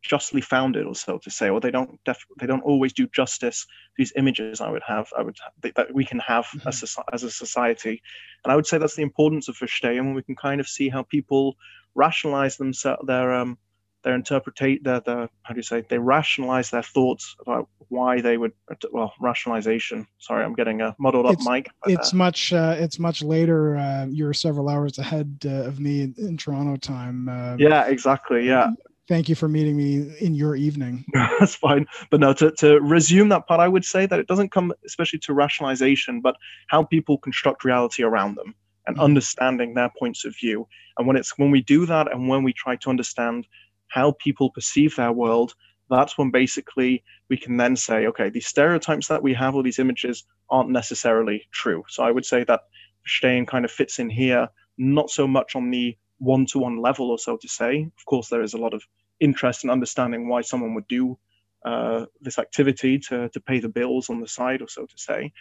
justly 0.06 0.42
founded, 0.42 0.86
or 0.86 0.96
so 0.96 1.18
to 1.20 1.30
say, 1.30 1.50
or 1.50 1.60
they 1.60 1.72
don't 1.72 2.00
def- 2.06 2.26
they 2.40 2.48
don't 2.48 2.62
always 2.62 2.94
do 2.94 3.08
justice 3.08 3.66
these 3.98 4.14
images. 4.16 4.62
I 4.62 4.70
would 4.70 4.84
have, 4.88 5.08
I 5.18 5.24
would 5.24 5.38
that 5.76 5.94
we 5.94 6.06
can 6.06 6.20
have 6.20 6.46
mm-hmm. 6.46 6.68
as, 6.68 6.84
a, 6.84 7.14
as 7.14 7.24
a 7.24 7.32
society, 7.32 8.02
and 8.44 8.52
I 8.52 8.56
would 8.56 8.68
say 8.68 8.78
that's 8.78 8.96
the 8.96 9.02
importance 9.02 9.48
of 9.48 9.58
Verstehen, 9.58 10.06
when 10.06 10.14
we 10.14 10.24
can 10.24 10.36
kind 10.36 10.60
of 10.60 10.68
see 10.68 10.90
how 10.90 11.04
people 11.04 11.56
rationalize 11.96 12.58
themselves, 12.58 13.02
their 13.06 13.34
um, 13.34 13.58
their 14.06 14.14
interpretate 14.14 14.84
their, 14.84 15.02
their 15.02 15.28
how 15.44 15.54
do 15.54 15.58
you 15.58 15.64
say 15.64 15.84
they 15.90 15.98
rationalize 15.98 16.70
their 16.70 16.84
thoughts 16.84 17.36
about 17.42 17.68
why 17.90 18.22
they 18.22 18.38
would 18.38 18.54
well 18.92 19.12
rationalization 19.20 20.08
sorry 20.20 20.46
i'm 20.46 20.54
getting 20.54 20.80
a 20.82 20.96
muddled 21.00 21.26
up 21.26 21.34
it's, 21.34 21.50
mic 21.50 21.70
it's 21.88 22.14
uh, 22.14 22.16
much 22.16 22.54
uh, 22.54 22.76
it's 22.78 23.00
much 23.00 23.24
later 23.24 23.76
uh, 23.76 24.06
you're 24.06 24.32
several 24.32 24.70
hours 24.70 25.00
ahead 25.00 25.36
uh, 25.46 25.64
of 25.64 25.80
me 25.80 26.04
in, 26.04 26.14
in 26.20 26.38
toronto 26.38 26.76
time 26.78 27.58
yeah 27.60 27.88
exactly 27.88 28.48
yeah 28.48 28.70
thank 29.08 29.30
you 29.30 29.36
for 29.36 29.48
meeting 29.48 29.78
me 29.78 30.16
in 30.20 30.36
your 30.36 30.56
evening. 30.56 31.06
That's 31.14 31.56
fine. 31.56 31.86
But 32.10 32.20
no, 32.20 32.34
to, 32.34 32.52
to 32.60 32.80
resume 32.82 33.30
that 33.30 33.48
part, 33.48 33.60
I 33.60 33.68
would 33.68 33.86
say 33.86 34.06
that 34.06 34.20
it 34.20 34.28
doesn't 34.28 34.52
come 34.52 34.74
especially 34.86 35.20
to 35.20 35.34
rationalization, 35.34 36.22
but 36.22 36.36
how 36.68 36.84
people 36.84 37.18
construct 37.18 37.64
reality 37.64 38.04
around 38.04 38.36
them 38.36 38.56
and 38.88 38.96
mm-hmm. 38.96 39.04
understanding 39.04 39.74
their 39.74 39.92
points 39.98 40.26
of 40.26 40.36
view. 40.36 40.68
And 40.98 41.08
when 41.08 41.18
it's 41.18 41.38
when 41.38 41.52
we 41.52 41.62
do 41.62 41.86
that 41.86 42.12
and 42.12 42.28
when 42.28 42.44
we 42.44 42.54
try 42.54 42.76
to 42.78 42.90
understand 42.90 43.48
how 43.88 44.14
people 44.20 44.50
perceive 44.52 44.96
their 44.96 45.12
world, 45.12 45.54
that's 45.90 46.18
when 46.18 46.32
basically 46.32 47.04
we 47.30 47.38
can 47.38 47.58
then 47.58 47.76
say, 47.76 48.08
okay, 48.08 48.30
these 48.30 48.48
stereotypes 48.48 49.08
that 49.08 49.22
we 49.22 49.34
have 49.34 49.56
or 49.56 49.64
these 49.64 49.80
images 49.80 50.24
aren't 50.50 50.70
necessarily 50.72 51.44
true. 51.52 51.84
So 51.90 52.04
I 52.04 52.12
would 52.12 52.26
say 52.26 52.44
that 52.46 52.62
Stein 53.06 53.46
kind 53.46 53.66
of 53.66 53.72
fits 53.72 54.00
in 54.00 54.10
here, 54.10 54.48
not 54.78 55.10
so 55.10 55.28
much 55.28 55.56
on 55.56 55.70
the 55.70 55.96
one 56.20 56.46
to 56.48 56.60
one 56.60 56.82
level, 56.82 57.12
or 57.12 57.20
so 57.20 57.38
to 57.38 57.48
say. 57.48 57.90
Of 57.98 58.06
course, 58.06 58.30
there 58.30 58.42
is 58.42 58.54
a 58.54 58.58
lot 58.58 58.74
of 58.74 58.84
interest 59.20 59.64
in 59.64 59.70
understanding 59.70 60.28
why 60.28 60.42
someone 60.42 60.74
would 60.76 60.88
do 60.88 61.18
uh, 61.66 62.06
this 62.22 62.38
activity 62.38 63.00
to, 63.00 63.30
to 63.30 63.40
pay 63.40 63.60
the 63.60 63.70
bills 63.70 64.10
on 64.10 64.22
the 64.22 64.28
side, 64.28 64.62
or 64.62 64.68
so 64.68 64.86
to 64.86 64.98
say. 64.98 65.32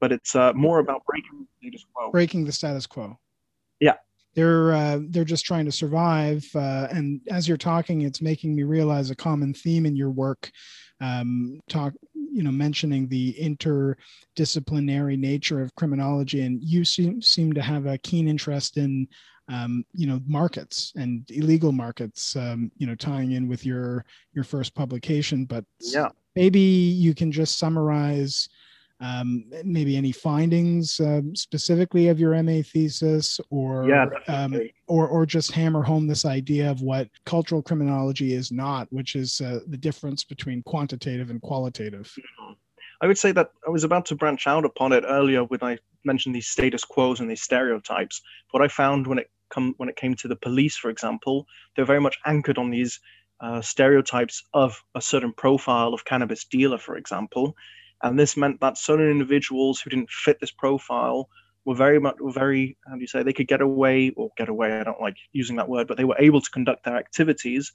But 0.00 0.12
it's 0.12 0.34
uh, 0.34 0.52
more 0.52 0.78
about 0.78 1.04
breaking 1.04 1.40
the 1.40 1.68
status 1.68 1.86
quo. 1.92 2.10
Breaking 2.10 2.44
the 2.44 2.52
status 2.52 2.86
quo. 2.86 3.18
Yeah. 3.80 3.96
They're 4.34 4.72
uh, 4.72 5.00
they're 5.08 5.24
just 5.24 5.44
trying 5.44 5.66
to 5.66 5.72
survive, 5.72 6.48
uh, 6.54 6.88
and 6.90 7.20
as 7.30 7.46
you're 7.46 7.58
talking, 7.58 8.00
it's 8.00 8.22
making 8.22 8.56
me 8.56 8.62
realize 8.62 9.10
a 9.10 9.14
common 9.14 9.52
theme 9.52 9.84
in 9.84 9.94
your 9.94 10.10
work. 10.10 10.50
Um, 11.02 11.60
talk, 11.68 11.92
you 12.32 12.42
know, 12.42 12.50
mentioning 12.50 13.08
the 13.08 13.34
interdisciplinary 13.34 15.18
nature 15.18 15.60
of 15.60 15.74
criminology, 15.74 16.40
and 16.42 16.62
you 16.62 16.84
seem 16.84 17.20
seem 17.20 17.52
to 17.52 17.62
have 17.62 17.86
a 17.86 17.98
keen 17.98 18.28
interest 18.28 18.76
in 18.76 19.06
um, 19.48 19.84
you 19.92 20.06
know 20.06 20.20
markets 20.26 20.92
and 20.96 21.28
illegal 21.30 21.72
markets 21.72 22.36
um, 22.36 22.70
you 22.76 22.86
know 22.86 22.94
tying 22.94 23.32
in 23.32 23.48
with 23.48 23.66
your 23.66 24.04
your 24.32 24.44
first 24.44 24.74
publication 24.74 25.44
but 25.44 25.64
yeah. 25.80 26.08
maybe 26.36 26.60
you 26.60 27.14
can 27.14 27.32
just 27.32 27.58
summarize 27.58 28.48
um, 29.02 29.44
maybe 29.64 29.96
any 29.96 30.12
findings 30.12 31.00
uh, 31.00 31.22
specifically 31.34 32.08
of 32.08 32.20
your 32.20 32.40
MA 32.42 32.62
thesis, 32.62 33.40
or 33.50 33.88
yeah, 33.88 34.06
um, 34.28 34.60
or 34.86 35.08
or 35.08 35.26
just 35.26 35.50
hammer 35.50 35.82
home 35.82 36.06
this 36.06 36.24
idea 36.24 36.70
of 36.70 36.82
what 36.82 37.08
cultural 37.26 37.62
criminology 37.62 38.32
is 38.32 38.52
not, 38.52 38.86
which 38.92 39.16
is 39.16 39.40
uh, 39.40 39.58
the 39.66 39.76
difference 39.76 40.22
between 40.22 40.62
quantitative 40.62 41.30
and 41.30 41.42
qualitative. 41.42 42.14
I 43.00 43.08
would 43.08 43.18
say 43.18 43.32
that 43.32 43.50
I 43.66 43.70
was 43.70 43.82
about 43.82 44.06
to 44.06 44.14
branch 44.14 44.46
out 44.46 44.64
upon 44.64 44.92
it 44.92 45.04
earlier 45.04 45.42
when 45.42 45.62
I 45.62 45.78
mentioned 46.04 46.36
these 46.36 46.46
status 46.46 46.84
quos 46.84 47.18
and 47.18 47.28
these 47.28 47.42
stereotypes. 47.42 48.22
What 48.52 48.62
I 48.62 48.68
found 48.68 49.08
when 49.08 49.18
it 49.18 49.30
come 49.50 49.74
when 49.78 49.88
it 49.88 49.96
came 49.96 50.14
to 50.14 50.28
the 50.28 50.36
police, 50.36 50.76
for 50.76 50.90
example, 50.90 51.48
they're 51.74 51.84
very 51.84 52.00
much 52.00 52.18
anchored 52.24 52.58
on 52.58 52.70
these 52.70 53.00
uh, 53.40 53.60
stereotypes 53.60 54.44
of 54.54 54.80
a 54.94 55.00
certain 55.00 55.32
profile 55.32 55.92
of 55.92 56.04
cannabis 56.04 56.44
dealer, 56.44 56.78
for 56.78 56.96
example, 56.96 57.56
and 58.02 58.18
this 58.18 58.36
meant 58.36 58.60
that 58.60 58.78
certain 58.78 59.10
individuals 59.10 59.80
who 59.80 59.90
didn't 59.90 60.10
fit 60.10 60.40
this 60.40 60.50
profile 60.50 61.28
were 61.64 61.74
very 61.74 62.00
much 62.00 62.16
were 62.20 62.32
very 62.32 62.76
how 62.86 62.94
do 62.94 63.00
you 63.00 63.06
say 63.06 63.22
they 63.22 63.32
could 63.32 63.48
get 63.48 63.60
away 63.60 64.10
or 64.16 64.30
get 64.36 64.48
away. 64.48 64.72
I 64.72 64.84
don't 64.84 65.00
like 65.00 65.16
using 65.32 65.56
that 65.56 65.68
word, 65.68 65.86
but 65.86 65.96
they 65.96 66.04
were 66.04 66.18
able 66.18 66.40
to 66.40 66.50
conduct 66.50 66.84
their 66.84 66.96
activities 66.96 67.72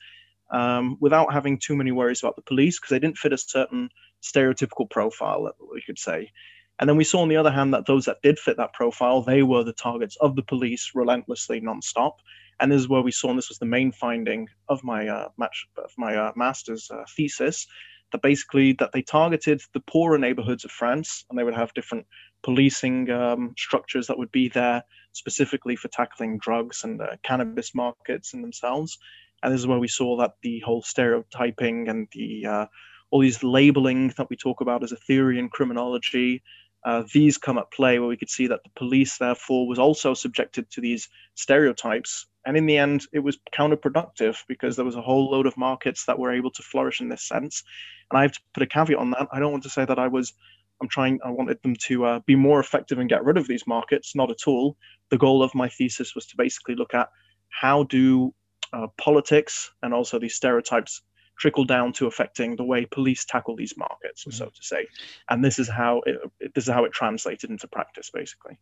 um, 0.52 0.98
without 1.00 1.34
having 1.34 1.58
too 1.58 1.76
many 1.76 1.92
worries 1.92 2.22
about 2.22 2.36
the 2.36 2.42
police 2.42 2.80
because 2.80 2.92
they 2.92 3.00
didn't 3.00 3.18
fit 3.18 3.34
a 3.34 3.38
certain 3.38 3.90
stereotypical 4.22 4.90
profile, 4.90 5.52
we 5.72 5.82
could 5.82 6.00
say. 6.00 6.32
And 6.80 6.88
then 6.88 6.98
we 6.98 7.04
saw, 7.04 7.22
on 7.22 7.30
the 7.30 7.38
other 7.38 7.52
hand, 7.52 7.74
that 7.74 7.88
those 7.88 8.06
that 8.06 8.22
did 8.22 8.38
fit 8.38 8.58
that 8.58 8.74
profile, 8.74 9.22
they 9.22 9.42
were 9.42 9.64
the 9.64 9.74
targets 9.74 10.16
of 10.22 10.36
the 10.36 10.44
police 10.44 10.92
relentlessly, 10.94 11.60
nonstop. 11.60 12.14
And 12.60 12.72
this 12.72 12.82
is 12.82 12.90
where 12.90 13.02
we 13.02 13.12
saw, 13.12 13.30
and 13.30 13.38
this 13.38 13.50
was 13.50 13.60
the 13.60 13.66
main 13.66 13.92
finding 13.92 14.48
of 14.70 14.84
my 14.84 15.08
uh, 15.08 15.30
match 15.38 15.68
of 15.78 15.92
my 15.98 16.16
uh, 16.16 16.32
master's 16.36 16.90
uh, 16.92 17.04
thesis, 17.16 17.68
that 18.12 18.22
basically 18.22 18.74
that 18.74 18.92
they 18.94 19.02
targeted 19.02 19.62
the 19.74 19.80
poorer 19.82 20.18
neighborhoods 20.18 20.66
of 20.66 20.72
France, 20.72 21.26
and 21.30 21.38
they 21.38 21.44
would 21.44 21.56
have 21.56 21.74
different 21.74 22.06
policing 22.44 23.10
um, 23.10 23.54
structures 23.58 24.08
that 24.08 24.18
would 24.18 24.32
be 24.32 24.50
there 24.50 24.84
specifically 25.12 25.76
for 25.76 25.88
tackling 25.90 26.38
drugs 26.38 26.84
and 26.84 27.02
uh, 27.02 27.16
cannabis 27.24 27.74
markets 27.74 28.34
in 28.34 28.42
themselves. 28.42 28.98
And 29.44 29.54
this 29.54 29.60
is 29.60 29.68
where 29.68 29.80
we 29.80 29.88
saw 29.88 30.18
that 30.18 30.34
the 30.42 30.60
whole 30.62 30.82
stereotyping 30.82 31.90
and 31.90 32.08
the 32.12 32.46
uh, 32.46 32.66
all 33.12 33.22
these 33.22 33.44
labeling 33.44 34.14
that 34.18 34.30
we 34.30 34.36
talk 34.36 34.62
about 34.62 34.84
as 34.84 34.92
a 34.92 34.98
theory 34.98 35.40
in 35.40 35.50
criminology, 35.50 36.44
uh, 36.86 37.04
these 37.14 37.38
come 37.38 37.58
at 37.58 37.72
play 37.72 38.00
where 38.00 38.08
we 38.08 38.18
could 38.18 38.30
see 38.30 38.48
that 38.48 38.64
the 38.64 38.70
police, 38.76 39.18
therefore, 39.18 39.68
was 39.68 39.80
also 39.80 40.14
subjected 40.14 40.70
to 40.72 40.82
these 40.82 41.10
stereotypes. 41.36 42.28
And 42.46 42.56
in 42.56 42.66
the 42.66 42.78
end, 42.78 43.06
it 43.12 43.20
was 43.20 43.40
counterproductive 43.54 44.38
because 44.48 44.76
there 44.76 44.86
was 44.86 44.96
a 44.96 45.02
whole 45.02 45.30
load 45.30 45.48
of 45.48 45.58
markets 45.58 46.06
that 46.06 46.18
were 46.18 46.32
able 46.32 46.52
to 46.52 46.64
flourish 46.64 47.02
in 47.02 47.10
this 47.10 47.28
sense. 47.28 47.64
And 48.10 48.18
I 48.18 48.22
have 48.22 48.32
to 48.34 48.40
put 48.54 48.64
a 48.64 48.68
caveat 48.68 49.00
on 49.00 49.12
that. 49.12 49.28
I 49.32 49.40
don't 49.40 49.52
want 49.52 49.64
to 49.64 49.70
say 49.70 49.84
that 49.84 50.00
I 50.00 50.08
was, 50.08 50.34
I'm 50.82 50.88
trying, 50.88 51.20
I 51.26 51.30
wanted 51.30 51.62
them 51.62 51.76
to 51.88 52.06
uh, 52.06 52.20
be 52.26 52.36
more 52.36 52.60
effective 52.60 53.00
and 53.00 53.10
get 53.10 53.26
rid 53.26 53.38
of 53.38 53.48
these 53.48 53.68
markets. 53.68 54.16
Not 54.16 54.32
at 54.32 54.48
all. 54.48 54.78
The 55.10 55.18
goal 55.18 55.44
of 55.44 55.54
my 55.56 55.68
thesis 55.68 56.16
was 56.16 56.26
to 56.28 56.38
basically 56.38 56.76
look 56.76 56.94
at 56.94 57.10
how 57.50 57.84
do 57.84 58.34
uh, 58.72 58.88
politics 58.98 59.72
and 59.82 59.94
also 59.94 60.20
these 60.20 60.36
stereotypes 60.36 61.02
trickle 61.38 61.66
down 61.66 61.94
to 61.94 62.08
affecting 62.08 62.56
the 62.56 62.64
way 62.64 62.86
police 62.86 63.26
tackle 63.26 63.56
these 63.56 63.78
markets, 63.78 64.22
mm-hmm. 64.22 64.32
so 64.32 64.46
to 64.46 64.64
say. 64.64 64.88
And 65.30 65.44
this 65.44 65.60
is 65.60 65.70
how 65.70 66.02
it, 66.06 66.20
this 66.56 66.68
is 66.68 66.74
how 66.74 66.86
it 66.86 66.92
translated 66.92 67.50
into 67.50 67.68
practice, 67.68 68.10
basically. 68.12 68.58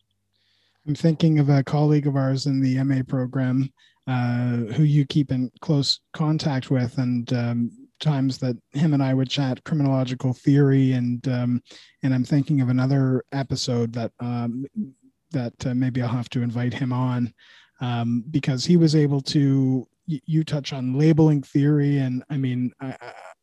I'm 0.88 0.96
thinking 0.96 1.40
of 1.40 1.50
a 1.50 1.64
colleague 1.64 2.08
of 2.08 2.16
ours 2.16 2.46
in 2.46 2.62
the 2.62 2.84
MA 2.84 3.02
program 3.08 3.72
uh, 4.08 4.58
who 4.74 4.84
you 4.84 5.06
keep 5.06 5.32
in 5.32 5.52
close 5.62 6.00
contact 6.14 6.70
with, 6.70 6.98
and 7.00 7.32
um, 7.34 7.72
times 8.00 8.38
that 8.38 8.56
him 8.72 8.94
and 8.94 9.02
I 9.02 9.14
would 9.14 9.30
chat 9.30 9.64
criminological 9.64 10.34
theory, 10.34 10.92
and 10.92 11.28
um, 11.28 11.64
and 12.04 12.14
I'm 12.14 12.24
thinking 12.24 12.62
of 12.62 12.70
another 12.70 13.24
episode 13.32 13.94
that 13.94 14.12
um, 14.20 14.66
that 15.32 15.66
uh, 15.66 15.74
maybe 15.74 16.02
I'll 16.04 16.10
have 16.10 16.30
to 16.30 16.44
invite 16.44 16.74
him 16.74 16.94
on 16.94 17.34
um, 17.82 18.24
because 18.30 18.64
he 18.64 18.78
was 18.78 18.96
able 18.96 19.22
to 19.22 19.88
you 20.08 20.44
touch 20.44 20.74
on 20.74 20.98
labeling 20.98 21.41
theory, 21.41 21.98
and 21.98 22.24
I 22.30 22.38
mean, 22.38 22.72
I, 22.80 22.96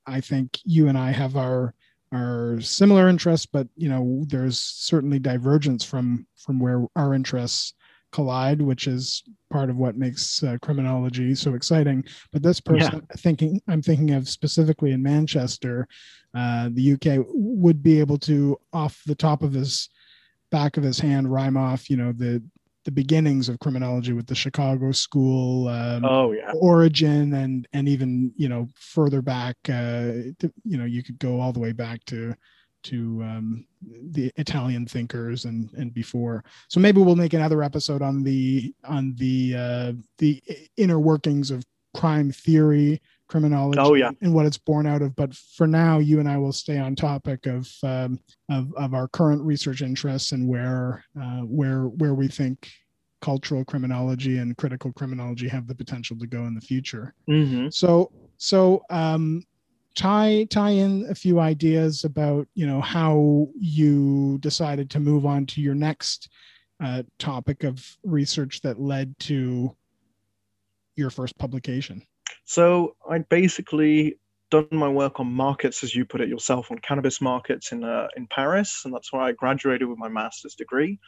I 0.07 0.21
think 0.21 0.59
you 0.65 0.89
and 0.89 0.99
I 0.99 1.11
have 1.11 1.37
our 1.37 1.75
our 2.13 2.61
similar 2.61 3.09
interests, 3.09 3.47
but 3.47 3.67
you 3.77 3.89
know, 3.89 4.25
there's 4.29 4.61
certainly 4.61 5.19
divergence 5.19 5.85
from 5.85 6.27
from 6.37 6.59
where 6.59 6.87
our 6.97 7.15
interests 7.15 7.75
collide, 8.13 8.61
which 8.61 8.87
is 8.87 9.23
part 9.51 9.71
of 9.71 9.77
what 9.77 9.97
makes 9.97 10.43
uh, 10.43 10.57
criminology 10.63 11.35
so 11.35 11.55
exciting. 11.55 12.05
But 12.31 12.43
this 12.43 12.61
person, 12.61 13.07
yeah. 13.11 13.17
thinking, 13.17 13.61
I'm 13.67 13.83
thinking 13.83 14.13
of 14.13 14.29
specifically 14.29 14.93
in 14.93 15.03
Manchester, 15.03 15.89
uh, 16.35 16.69
the 16.73 16.93
UK, 16.93 17.25
would 17.29 17.83
be 17.83 17.99
able 17.99 18.19
to, 18.19 18.59
off 18.73 19.01
the 19.07 19.15
top 19.15 19.43
of 19.43 19.53
his 19.53 19.89
back 20.51 20.77
of 20.77 20.85
his 20.85 21.01
hand, 21.01 21.33
rhyme 21.33 21.57
off, 21.57 21.91
you 21.91 21.97
know, 21.97 22.13
the 22.13 22.43
the 22.85 22.91
beginnings 22.91 23.49
of 23.49 23.59
criminology 23.61 24.13
with 24.13 24.27
the 24.27 24.35
Chicago 24.35 24.93
School 24.93 25.69
um, 25.69 26.05
oh 26.05 26.33
yeah 26.33 26.53
origin 26.61 27.35
and 27.35 27.67
and 27.73 27.89
even 27.89 28.33
you 28.37 28.49
know 28.49 28.69
further 28.75 29.23
back 29.23 29.57
uh, 29.69 30.33
to, 30.39 30.53
you 30.65 30.77
know 30.77 30.85
you 30.85 31.03
could 31.03 31.19
go 31.19 31.41
all 31.41 31.53
the 31.53 31.61
way 31.61 31.73
back 31.73 32.05
to 32.07 32.35
to 32.83 33.23
um, 33.23 33.65
the 34.11 34.33
Italian 34.37 34.87
thinkers 34.87 35.45
and 35.45 35.73
and 35.75 35.95
before. 35.95 36.45
So 36.69 36.81
maybe 36.81 37.01
we'll 37.01 37.17
make 37.17 37.33
another 37.33 37.63
episode 37.63 38.03
on 38.03 38.23
the 38.23 38.75
on 38.85 39.15
the 39.17 39.55
uh, 39.57 39.93
the 40.19 40.43
inner 40.77 40.99
workings 40.99 41.51
of 41.51 41.65
crime 41.95 42.33
theory, 42.33 43.01
criminology, 43.33 43.81
Oh, 43.81 43.95
yeah. 43.95 44.11
and 44.21 44.33
what 44.35 44.47
it's 44.47 44.59
born 44.59 44.87
out 44.87 45.03
of. 45.03 45.17
But 45.17 45.35
for 45.35 45.67
now, 45.67 45.99
you 45.99 46.21
and 46.21 46.29
I 46.29 46.37
will 46.37 46.53
stay 46.53 46.79
on 46.79 46.95
topic 46.95 47.47
of 47.47 47.69
um, 47.83 48.21
of, 48.51 48.73
of 48.77 48.95
our 48.95 49.09
current 49.09 49.43
research 49.43 49.81
interests 49.83 50.33
and 50.33 50.47
where 50.49 51.05
uh, 51.21 51.41
where 51.41 51.85
where 52.01 52.15
we 52.15 52.29
think 52.29 52.71
cultural 53.21 53.65
criminology 53.65 54.39
and 54.39 54.57
critical 54.57 54.93
criminology 54.93 55.49
have 55.49 55.67
the 55.67 55.75
potential 55.75 56.17
to 56.19 56.27
go 56.27 56.45
in 56.47 56.55
the 56.55 56.61
future. 56.61 57.15
hmm 57.27 57.69
So 57.71 58.11
so 58.37 58.83
um, 58.91 59.45
tie 59.95 60.47
tie 60.51 60.71
in 60.85 61.07
a 61.09 61.15
few 61.15 61.41
ideas 61.41 62.05
about 62.05 62.47
you 62.55 62.67
know 62.67 62.81
how 62.81 63.49
you 63.59 64.39
decided 64.39 64.91
to 64.91 65.01
move 65.01 65.25
on 65.25 65.47
to 65.47 65.61
your 65.61 65.75
next 65.75 66.29
uh, 66.85 67.03
topic 67.19 67.65
of 67.65 67.97
research 68.03 68.61
that 68.63 68.81
led 68.81 69.19
to 69.21 69.75
your 70.97 71.11
first 71.11 71.39
publication. 71.39 72.03
So 72.45 72.97
I'd 73.09 73.29
basically 73.29 74.19
done 74.51 74.69
my 74.71 74.89
work 74.89 75.19
on 75.21 75.33
markets, 75.33 75.83
as 75.83 75.95
you 75.95 76.05
put 76.05 76.21
it 76.21 76.29
yourself, 76.29 76.71
on 76.71 76.79
cannabis 76.79 77.21
markets 77.21 77.73
in 77.73 77.85
uh, 77.85 78.09
in 78.17 78.27
Paris, 78.27 78.83
and 78.85 78.93
that's 78.93 79.13
where 79.13 79.23
I 79.23 79.33
graduated 79.33 79.89
with 79.89 79.99
my 79.99 80.09
master's 80.09 80.55
degree. 80.55 80.99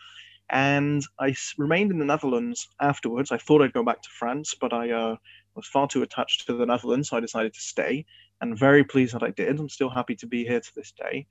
And 0.50 1.02
I 1.18 1.34
remained 1.58 1.90
in 1.90 1.98
the 1.98 2.04
Netherlands 2.04 2.68
afterwards. 2.80 3.32
I 3.32 3.38
thought 3.38 3.62
I'd 3.62 3.72
go 3.72 3.84
back 3.84 4.02
to 4.02 4.08
France, 4.18 4.54
but 4.58 4.72
I 4.72 4.90
uh, 4.90 5.16
was 5.54 5.66
far 5.66 5.88
too 5.88 6.02
attached 6.02 6.46
to 6.46 6.54
the 6.54 6.66
Netherlands, 6.66 7.08
so 7.08 7.16
I 7.16 7.20
decided 7.20 7.54
to 7.54 7.60
stay. 7.60 8.04
And 8.40 8.58
very 8.58 8.84
pleased 8.84 9.14
that 9.14 9.22
I 9.22 9.30
did. 9.30 9.58
I'm 9.58 9.68
still 9.68 9.88
happy 9.88 10.16
to 10.16 10.26
be 10.26 10.44
here 10.44 10.60
to 10.60 10.74
this 10.74 10.92
day. 10.92 11.26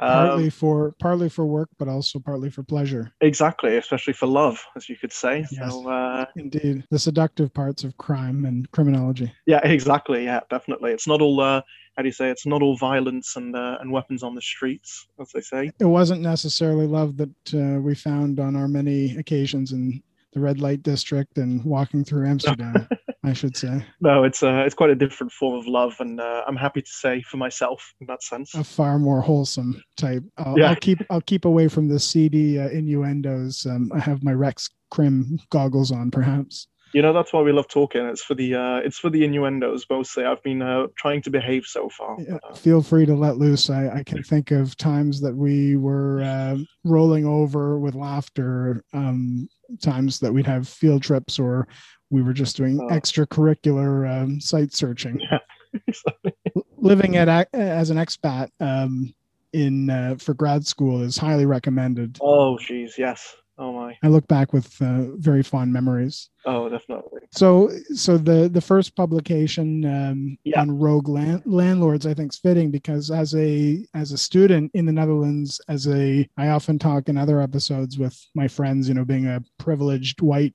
Partly 0.00 0.44
Um, 0.44 0.50
for 0.50 0.94
partly 0.98 1.28
for 1.28 1.44
work, 1.46 1.68
but 1.78 1.86
also 1.86 2.18
partly 2.18 2.50
for 2.50 2.62
pleasure. 2.62 3.12
exactly, 3.20 3.76
especially 3.76 4.14
for 4.14 4.26
love, 4.26 4.58
as 4.74 4.88
you 4.88 4.96
could 4.96 5.12
say. 5.12 5.40
Yes. 5.40 5.58
So 5.58 5.88
uh, 5.88 6.24
Indeed, 6.36 6.84
the 6.90 6.98
seductive 6.98 7.52
parts 7.52 7.84
of 7.84 7.96
crime 7.98 8.44
and 8.46 8.70
criminology. 8.72 9.32
Yeah, 9.46 9.60
exactly. 9.64 10.24
Yeah, 10.24 10.40
definitely. 10.50 10.92
It's 10.92 11.06
not 11.06 11.20
all 11.20 11.40
uh, 11.40 11.60
how 11.96 12.02
do 12.02 12.08
you 12.08 12.12
say? 12.12 12.30
It's 12.30 12.46
not 12.46 12.62
all 12.62 12.76
violence 12.76 13.36
and 13.36 13.54
uh, 13.54 13.78
and 13.80 13.92
weapons 13.92 14.22
on 14.22 14.34
the 14.34 14.40
streets, 14.40 15.06
as 15.20 15.30
they 15.32 15.42
say. 15.42 15.70
It 15.78 15.84
wasn't 15.84 16.22
necessarily 16.22 16.86
love 16.86 17.16
that 17.18 17.54
uh, 17.54 17.80
we 17.80 17.94
found 17.94 18.40
on 18.40 18.56
our 18.56 18.68
many 18.68 19.16
occasions 19.16 19.72
in 19.72 20.02
the 20.32 20.40
red 20.40 20.60
light 20.60 20.82
district 20.82 21.36
and 21.36 21.62
walking 21.64 22.02
through 22.04 22.26
Amsterdam. 22.32 22.88
I 23.24 23.32
should 23.32 23.56
say 23.56 23.84
No, 24.00 24.24
it's 24.24 24.42
uh, 24.42 24.64
it's 24.66 24.74
quite 24.74 24.90
a 24.90 24.94
different 24.94 25.32
form 25.32 25.58
of 25.58 25.66
love, 25.66 25.94
and 26.00 26.20
uh, 26.20 26.42
I'm 26.46 26.56
happy 26.56 26.82
to 26.82 26.90
say 26.90 27.22
for 27.22 27.36
myself 27.36 27.94
in 28.00 28.06
that 28.08 28.22
sense. 28.22 28.54
a 28.54 28.64
far 28.64 28.98
more 28.98 29.20
wholesome 29.20 29.82
type. 29.96 30.24
I'll, 30.38 30.58
Yeah. 30.58 30.70
I'll 30.70 30.76
keep 30.76 30.98
I'll 31.10 31.20
keep 31.20 31.44
away 31.44 31.68
from 31.68 31.88
the 31.88 32.00
seedy 32.00 32.58
uh, 32.58 32.68
innuendos. 32.68 33.64
Um, 33.66 33.92
I 33.94 34.00
have 34.00 34.24
my 34.24 34.32
Rex 34.32 34.68
Crim 34.90 35.38
goggles 35.50 35.92
on, 35.92 36.10
perhaps. 36.10 36.66
You 36.94 37.00
know, 37.00 37.14
that's 37.14 37.32
why 37.32 37.40
we 37.40 37.52
love 37.52 37.68
talking. 37.68 38.04
It's 38.04 38.22
for 38.22 38.34
the 38.34 38.54
uh, 38.54 38.76
it's 38.78 38.98
for 38.98 39.08
the 39.08 39.24
innuendos 39.24 39.86
mostly. 39.88 40.24
I've 40.24 40.42
been 40.42 40.60
uh, 40.60 40.88
trying 40.96 41.22
to 41.22 41.30
behave 41.30 41.64
so 41.64 41.88
far. 41.88 42.18
Yeah, 42.20 42.36
uh, 42.42 42.54
feel 42.54 42.82
free 42.82 43.06
to 43.06 43.14
let 43.14 43.38
loose. 43.38 43.70
I, 43.70 43.88
I 43.88 44.02
can 44.02 44.22
think 44.22 44.50
of 44.50 44.76
times 44.76 45.20
that 45.22 45.34
we 45.34 45.76
were 45.76 46.22
uh, 46.22 46.58
rolling 46.84 47.24
over 47.24 47.78
with 47.78 47.94
laughter. 47.94 48.84
Um, 48.92 49.48
times 49.80 50.20
that 50.20 50.34
we'd 50.34 50.46
have 50.46 50.68
field 50.68 51.02
trips 51.02 51.38
or 51.38 51.66
we 52.12 52.22
were 52.22 52.32
just 52.34 52.56
doing 52.56 52.78
Oh. 52.80 52.88
extracurricular 52.94 54.22
um, 54.22 54.40
site 54.40 54.72
searching. 54.74 55.18
exactly. 55.88 56.32
Living 56.76 57.16
at 57.16 57.48
as 57.54 57.90
an 57.90 57.96
expat 57.96 58.50
um, 58.60 59.12
in 59.52 59.88
uh, 59.90 60.16
for 60.18 60.34
grad 60.34 60.66
school 60.66 61.02
is 61.02 61.16
highly 61.16 61.46
recommended. 61.46 62.18
oh, 62.20 62.58
jeez, 62.60 62.92
yes. 62.98 63.34
Oh 63.58 63.72
my. 63.72 63.96
I 64.02 64.08
look 64.08 64.26
back 64.28 64.52
with 64.54 64.80
uh, 64.80 65.14
very 65.16 65.42
fond 65.42 65.72
memories. 65.74 66.30
Oh, 66.46 66.68
definitely. 66.70 67.20
So, 67.32 67.70
so 67.94 68.16
the 68.16 68.48
the 68.48 68.62
first 68.62 68.96
publication 68.96 69.84
um, 69.84 70.38
Yeah. 70.42 70.62
on 70.62 70.78
rogue 70.78 71.08
land, 71.08 71.42
landlords, 71.44 72.06
I 72.06 72.14
think, 72.14 72.32
is 72.32 72.38
fitting 72.38 72.70
because 72.70 73.10
as 73.10 73.34
a 73.34 73.84
as 73.94 74.10
a 74.12 74.18
student 74.18 74.70
in 74.74 74.86
the 74.86 74.92
Netherlands, 74.92 75.60
as 75.68 75.86
a 75.86 76.26
I 76.38 76.48
often 76.48 76.78
talk 76.78 77.08
in 77.10 77.16
other 77.18 77.40
episodes 77.42 77.98
with 77.98 78.18
my 78.34 78.48
friends, 78.48 78.88
you 78.88 78.94
know, 78.94 79.04
being 79.04 79.26
a 79.26 79.42
privileged 79.58 80.22
white 80.22 80.54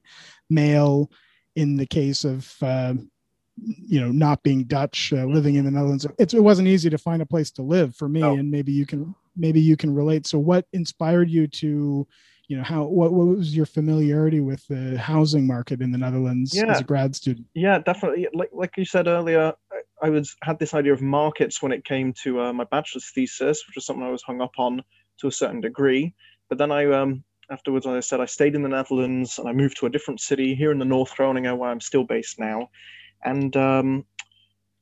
male, 0.50 1.10
in 1.58 1.76
the 1.76 1.88
case 1.88 2.24
of 2.24 2.56
uh, 2.62 2.94
you 3.94 4.00
know 4.00 4.12
not 4.12 4.44
being 4.44 4.64
Dutch, 4.66 5.12
uh, 5.12 5.26
living 5.26 5.56
in 5.56 5.66
the 5.66 5.72
Netherlands, 5.72 6.06
it's, 6.20 6.34
it 6.34 6.44
wasn't 6.44 6.68
easy 6.68 6.90
to 6.90 6.98
find 6.98 7.22
a 7.22 7.26
place 7.26 7.50
to 7.52 7.64
live 7.64 7.96
for 7.96 8.08
me, 8.08 8.22
No. 8.22 8.34
and 8.34 8.50
maybe 8.52 8.72
you 8.72 8.86
can 8.86 9.16
maybe 9.36 9.60
you 9.60 9.76
can 9.76 9.94
relate. 9.94 10.28
So, 10.28 10.38
what 10.38 10.66
inspired 10.72 11.30
you 11.30 11.48
to 11.48 12.08
you 12.48 12.56
know 12.58 12.64
how 12.64 12.84
what, 12.86 13.12
what 13.12 13.28
was 13.28 13.56
your 13.56 13.66
familiarity 13.66 14.40
with 14.40 14.66
the 14.68 14.98
housing 14.98 15.46
market 15.46 15.82
in 15.82 15.92
the 15.92 15.98
netherlands 15.98 16.54
Yeah. 16.56 16.72
as 16.72 16.80
a 16.80 16.84
grad 16.86 17.14
student 17.14 17.46
Yeah, 17.56 17.80
definitely. 17.80 18.28
Like 18.34 18.52
like 18.54 18.78
you 18.78 18.86
said 18.86 19.08
earlier, 19.08 19.54
I, 19.76 20.08
I 20.08 20.10
was 20.10 20.36
had 20.44 20.58
this 20.60 20.74
idea 20.74 20.94
of 20.94 21.02
markets 21.02 21.62
when 21.62 21.74
it 21.74 21.84
came 21.84 22.14
to 22.24 22.30
uh, 22.40 22.54
my 22.54 22.64
bachelor's 22.66 23.10
thesis, 23.14 23.58
which 23.66 23.76
was 23.76 23.86
something 23.86 24.06
I 24.06 24.12
was 24.12 24.24
hung 24.24 24.40
up 24.42 24.56
on 24.58 24.82
to 25.20 25.28
a 25.28 25.32
certain 25.32 25.60
degree. 25.60 26.14
But 26.50 26.58
then 26.60 26.72
I 26.72 26.86
um 27.00 27.24
afterwards, 27.52 27.86
as 27.86 27.94
I 27.94 28.00
said, 28.00 28.22
I 28.22 28.26
stayed 28.26 28.56
in 28.56 28.64
the 28.64 28.70
Netherlands 28.70 29.40
and 29.40 29.48
I 29.48 29.54
moved 29.54 29.78
to 29.78 29.86
a 29.86 29.90
different 29.90 30.20
city 30.20 30.56
here 30.56 30.72
in 30.72 30.80
the 30.80 30.86
North 30.86 31.16
Groningen, 31.16 31.58
where 31.58 31.70
I'm 31.70 31.82
still 31.82 32.04
based 32.04 32.40
now. 32.40 32.70
And 33.24 33.56
um, 33.56 34.06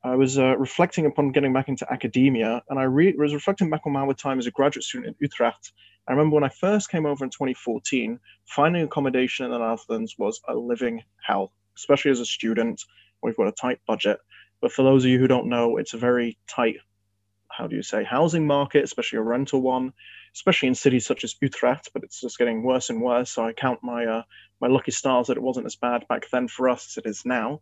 I 0.04 0.16
was 0.16 0.38
uh, 0.38 0.56
reflecting 0.58 1.06
upon 1.06 1.32
getting 1.32 1.54
back 1.54 1.68
into 1.68 1.92
academia, 1.92 2.62
and 2.70 2.80
I 2.80 2.84
re- 2.84 3.16
was 3.18 3.34
reflecting 3.34 3.70
back 3.70 3.82
on 3.86 3.94
my 3.94 4.12
time 4.14 4.40
as 4.40 4.46
a 4.46 4.52
graduate 4.52 4.84
student 4.84 5.10
in 5.10 5.16
Utrecht. 5.20 5.72
I 6.08 6.12
remember 6.12 6.36
when 6.36 6.44
I 6.44 6.50
first 6.50 6.92
came 6.92 7.08
over 7.08 7.24
in 7.24 7.32
2014, 7.32 8.20
finding 8.46 8.84
accommodation 8.84 9.46
in 9.46 9.52
the 9.52 9.58
Netherlands 9.58 10.16
was 10.18 10.40
a 10.48 10.54
living 10.54 11.02
hell, 11.26 11.52
especially 11.76 12.12
as 12.12 12.20
a 12.20 12.26
student. 12.26 12.84
We've 13.24 13.36
got 13.36 13.48
a 13.48 13.52
tight 13.52 13.80
budget. 13.88 14.20
But 14.62 14.72
for 14.72 14.84
those 14.84 15.04
of 15.04 15.10
you 15.10 15.18
who 15.18 15.28
don't 15.28 15.48
know, 15.48 15.78
it's 15.78 15.96
a 15.96 15.98
very 15.98 16.38
tight, 16.48 16.78
how 17.50 17.66
do 17.66 17.76
you 17.76 17.82
say, 17.82 18.04
housing 18.04 18.46
market, 18.46 18.84
especially 18.84 19.18
a 19.18 19.24
rental 19.24 19.62
one, 19.62 19.94
especially 20.36 20.68
in 20.68 20.76
cities 20.76 21.06
such 21.06 21.24
as 21.24 21.36
Utrecht. 21.42 21.90
But 21.94 22.04
it's 22.04 22.22
just 22.22 22.38
getting 22.38 22.64
worse 22.64 22.90
and 22.90 23.02
worse. 23.02 23.32
So 23.32 23.46
I 23.46 23.54
count 23.54 23.80
my 23.82 24.06
uh, 24.06 24.24
my 24.62 24.68
lucky 24.68 24.92
stars 24.92 25.28
that 25.28 25.38
it 25.38 25.44
wasn't 25.44 25.66
as 25.66 25.76
bad 25.76 26.08
back 26.08 26.30
then 26.32 26.48
for 26.48 26.70
us 26.70 26.92
as 26.92 27.04
it 27.04 27.10
is 27.10 27.24
now. 27.26 27.60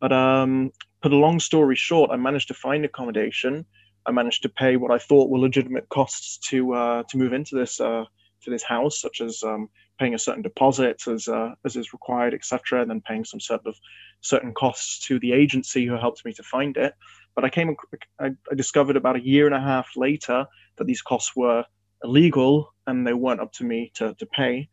But 0.00 0.12
um, 0.12 0.70
put 1.02 1.12
a 1.12 1.16
long 1.16 1.40
story 1.40 1.76
short, 1.76 2.10
I 2.10 2.16
managed 2.16 2.48
to 2.48 2.54
find 2.54 2.84
accommodation. 2.84 3.64
I 4.06 4.12
managed 4.12 4.42
to 4.42 4.48
pay 4.48 4.76
what 4.76 4.90
I 4.90 4.98
thought 4.98 5.30
were 5.30 5.38
legitimate 5.38 5.88
costs 5.88 6.38
to 6.50 6.74
uh, 6.74 7.02
to 7.08 7.16
move 7.16 7.32
into 7.32 7.54
this 7.54 7.80
uh, 7.80 8.04
to 8.42 8.50
this 8.50 8.62
house, 8.62 9.00
such 9.00 9.20
as 9.20 9.42
um, 9.42 9.68
paying 9.98 10.14
a 10.14 10.18
certain 10.18 10.42
deposit 10.42 11.06
as 11.06 11.28
uh, 11.28 11.50
as 11.64 11.76
is 11.76 11.92
required, 11.92 12.34
etc., 12.34 12.82
and 12.82 12.90
then 12.90 13.00
paying 13.00 13.24
some 13.24 13.40
sort 13.40 13.66
of 13.66 13.74
certain 14.20 14.52
costs 14.52 15.06
to 15.06 15.18
the 15.18 15.32
agency 15.32 15.86
who 15.86 15.94
helped 15.94 16.24
me 16.24 16.32
to 16.32 16.42
find 16.42 16.76
it. 16.76 16.94
But 17.34 17.44
I 17.44 17.50
came, 17.50 17.76
I, 18.20 18.30
I 18.50 18.54
discovered 18.54 18.96
about 18.96 19.16
a 19.16 19.24
year 19.24 19.46
and 19.46 19.54
a 19.54 19.60
half 19.60 19.88
later 19.96 20.46
that 20.76 20.84
these 20.84 21.02
costs 21.02 21.34
were 21.34 21.64
illegal 22.04 22.72
and 22.86 23.06
they 23.06 23.14
weren't 23.14 23.40
up 23.40 23.52
to 23.54 23.64
me 23.64 23.90
to 23.94 24.14
to 24.14 24.26
pay. 24.26 24.68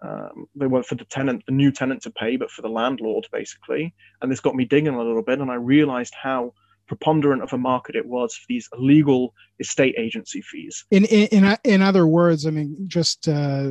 Um, 0.00 0.46
they 0.54 0.66
weren't 0.66 0.86
for 0.86 0.94
the 0.94 1.04
tenant, 1.04 1.42
the 1.46 1.52
new 1.52 1.72
tenant 1.72 2.02
to 2.02 2.10
pay, 2.10 2.36
but 2.36 2.50
for 2.52 2.62
the 2.62 2.68
landlord, 2.68 3.26
basically. 3.32 3.92
And 4.22 4.30
this 4.30 4.40
got 4.40 4.54
me 4.54 4.64
digging 4.64 4.94
a 4.94 5.02
little 5.02 5.22
bit, 5.22 5.40
and 5.40 5.50
I 5.50 5.56
realized 5.56 6.14
how 6.14 6.54
preponderant 6.88 7.42
of 7.42 7.52
a 7.52 7.58
market 7.58 7.94
it 7.94 8.06
was 8.06 8.34
for 8.34 8.44
these 8.48 8.68
illegal 8.76 9.34
estate 9.60 9.94
agency 9.98 10.40
fees. 10.42 10.84
in 10.90 11.04
in 11.06 11.26
in, 11.44 11.56
in 11.64 11.82
other 11.82 12.06
words 12.06 12.46
i 12.46 12.50
mean 12.50 12.76
just 12.86 13.28
uh, 13.28 13.70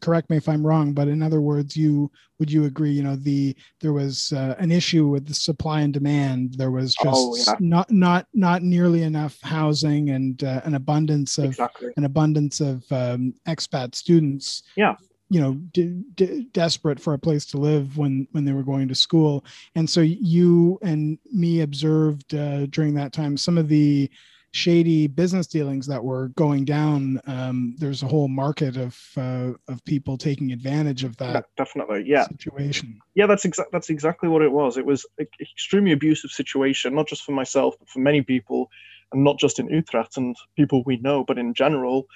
correct 0.00 0.30
me 0.30 0.36
if 0.36 0.48
i'm 0.48 0.66
wrong 0.66 0.92
but 0.92 1.08
in 1.08 1.22
other 1.22 1.40
words 1.40 1.76
you 1.76 2.10
would 2.38 2.50
you 2.50 2.64
agree 2.64 2.90
you 2.90 3.02
know 3.02 3.16
the 3.16 3.54
there 3.80 3.92
was 3.92 4.32
uh, 4.32 4.54
an 4.58 4.70
issue 4.72 5.06
with 5.08 5.26
the 5.26 5.34
supply 5.34 5.80
and 5.80 5.92
demand 5.92 6.54
there 6.54 6.70
was 6.70 6.94
just 6.94 7.06
Oh, 7.16 7.36
yeah. 7.36 7.54
not 7.60 7.90
not 7.90 8.26
not 8.34 8.62
nearly 8.62 9.02
enough 9.02 9.38
housing 9.42 10.10
and 10.10 10.42
uh, 10.42 10.60
an 10.64 10.74
abundance 10.74 11.38
of 11.38 11.46
Exactly. 11.46 11.90
an 11.96 12.04
abundance 12.04 12.60
of 12.60 12.84
um, 12.90 13.34
expat 13.46 13.94
students 13.94 14.62
Yeah. 14.76 14.94
You 15.30 15.40
know 15.40 15.54
d- 15.72 16.02
d- 16.14 16.48
desperate 16.52 17.00
for 17.00 17.14
a 17.14 17.18
place 17.18 17.46
to 17.46 17.58
live 17.58 17.96
when 17.96 18.26
when 18.32 18.44
they 18.44 18.52
were 18.52 18.62
going 18.62 18.88
to 18.88 18.94
school 18.94 19.44
and 19.74 19.88
so 19.88 20.00
you 20.00 20.78
and 20.82 21.18
me 21.32 21.62
observed 21.62 22.34
uh, 22.34 22.66
during 22.66 22.94
that 22.94 23.12
time 23.12 23.36
some 23.36 23.58
of 23.58 23.68
the 23.68 24.10
shady 24.52 25.08
business 25.08 25.48
dealings 25.48 25.86
that 25.86 26.04
were 26.04 26.28
going 26.36 26.64
down 26.64 27.20
um, 27.26 27.74
there's 27.78 28.04
a 28.04 28.06
whole 28.06 28.28
market 28.28 28.76
of 28.76 28.96
uh, 29.16 29.50
of 29.66 29.84
people 29.84 30.16
taking 30.16 30.52
advantage 30.52 31.02
of 31.02 31.16
Yeah, 31.20 31.32
that 31.32 31.46
definitely. 31.56 32.04
Yeah. 32.06 32.26
situation 32.28 33.00
Yeah, 33.14 33.26
that's 33.26 33.44
exact. 33.44 33.72
That's 33.72 33.90
exactly 33.90 34.28
what 34.28 34.42
it 34.42 34.52
was. 34.52 34.76
It 34.76 34.86
was 34.86 35.06
an 35.18 35.26
extremely 35.40 35.92
abusive 35.92 36.30
situation, 36.30 36.94
not 36.94 37.08
just 37.08 37.22
for 37.22 37.32
myself, 37.32 37.74
but 37.78 37.88
for 37.88 38.00
many 38.00 38.22
people, 38.22 38.70
and 39.12 39.24
not 39.24 39.38
just 39.38 39.58
in 39.58 39.68
Utrecht 39.68 40.16
and 40.16 40.36
people 40.56 40.82
we 40.84 40.96
know, 40.98 41.24
but 41.24 41.38
in 41.38 41.54
general, 41.54 42.06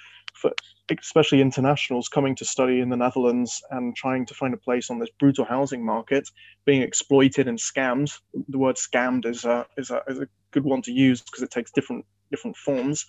for 0.41 0.51
especially 0.97 1.41
internationals 1.41 2.07
coming 2.07 2.35
to 2.35 2.45
study 2.45 2.79
in 2.79 2.89
the 2.89 2.97
Netherlands 2.97 3.61
and 3.69 3.95
trying 3.95 4.25
to 4.25 4.33
find 4.33 4.53
a 4.53 4.57
place 4.57 4.89
on 4.89 4.99
this 4.99 5.09
brutal 5.19 5.45
housing 5.45 5.85
market, 5.85 6.27
being 6.65 6.81
exploited 6.81 7.47
and 7.47 7.57
scammed. 7.57 8.11
The 8.47 8.57
word 8.57 8.77
"scammed" 8.77 9.25
is 9.25 9.45
a 9.45 9.65
is 9.77 9.91
a, 9.91 10.01
is 10.07 10.19
a 10.19 10.27
good 10.51 10.63
one 10.63 10.81
to 10.83 10.91
use 10.91 11.21
because 11.21 11.43
it 11.43 11.51
takes 11.51 11.71
different 11.71 12.05
different 12.31 12.57
forms. 12.57 13.05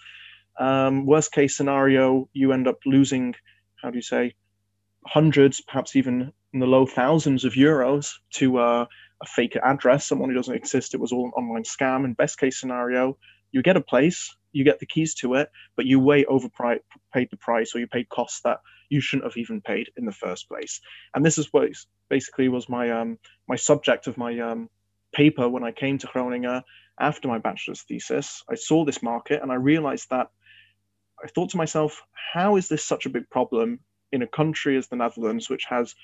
Um, 0.58 1.06
worst 1.06 1.32
case 1.32 1.56
scenario, 1.56 2.28
you 2.32 2.52
end 2.52 2.68
up 2.68 2.78
losing, 2.84 3.34
how 3.82 3.90
do 3.90 3.96
you 3.96 4.02
say, 4.02 4.34
hundreds, 5.06 5.60
perhaps 5.60 5.96
even 5.96 6.32
in 6.52 6.60
the 6.60 6.66
low 6.66 6.84
thousands 6.86 7.44
of 7.44 7.54
euros 7.54 8.12
to 8.34 8.58
uh, 8.58 8.84
a 9.22 9.26
fake 9.26 9.56
address, 9.62 10.06
someone 10.06 10.28
who 10.28 10.36
doesn't 10.36 10.54
exist. 10.54 10.94
It 10.94 11.00
was 11.00 11.12
all 11.12 11.26
an 11.26 11.32
online 11.32 11.62
scam. 11.62 12.04
In 12.04 12.14
best 12.14 12.38
case 12.38 12.60
scenario, 12.60 13.16
you 13.52 13.62
get 13.62 13.76
a 13.76 13.80
place, 13.80 14.34
you 14.52 14.64
get 14.64 14.78
the 14.78 14.86
keys 14.86 15.14
to 15.14 15.34
it, 15.34 15.50
but 15.76 15.86
you 15.86 16.00
way 16.00 16.24
overpaid 16.24 16.80
the 17.14 17.36
price 17.38 17.74
or 17.74 17.78
you 17.78 17.86
paid 17.86 18.08
costs 18.08 18.40
that 18.42 18.58
you 18.88 19.00
shouldn't 19.00 19.24
have 19.24 19.36
even 19.36 19.60
paid 19.60 19.88
in 19.96 20.04
the 20.04 20.12
first 20.12 20.48
place. 20.48 20.80
And 21.14 21.24
this 21.24 21.38
is 21.38 21.52
what 21.52 21.68
basically 22.08 22.48
was 22.48 22.68
my 22.68 22.90
um, 22.90 23.18
my 23.48 23.56
subject 23.56 24.06
of 24.06 24.18
my 24.18 24.38
um, 24.40 24.68
paper 25.12 25.48
when 25.48 25.64
I 25.64 25.72
came 25.72 25.98
to 25.98 26.06
Groningen 26.06 26.62
after 26.98 27.28
my 27.28 27.38
bachelor's 27.38 27.82
thesis. 27.82 28.42
I 28.50 28.54
saw 28.56 28.84
this 28.84 29.02
market 29.02 29.42
and 29.42 29.50
I 29.50 29.56
realized 29.56 30.10
that 30.10 30.28
I 31.22 31.28
thought 31.28 31.50
to 31.50 31.56
myself, 31.56 32.02
how 32.32 32.56
is 32.56 32.68
this 32.68 32.84
such 32.84 33.06
a 33.06 33.10
big 33.10 33.28
problem 33.30 33.80
in 34.12 34.22
a 34.22 34.26
country 34.26 34.76
as 34.76 34.88
the 34.88 34.96
Netherlands, 34.96 35.48
which 35.48 35.64
has 35.68 35.94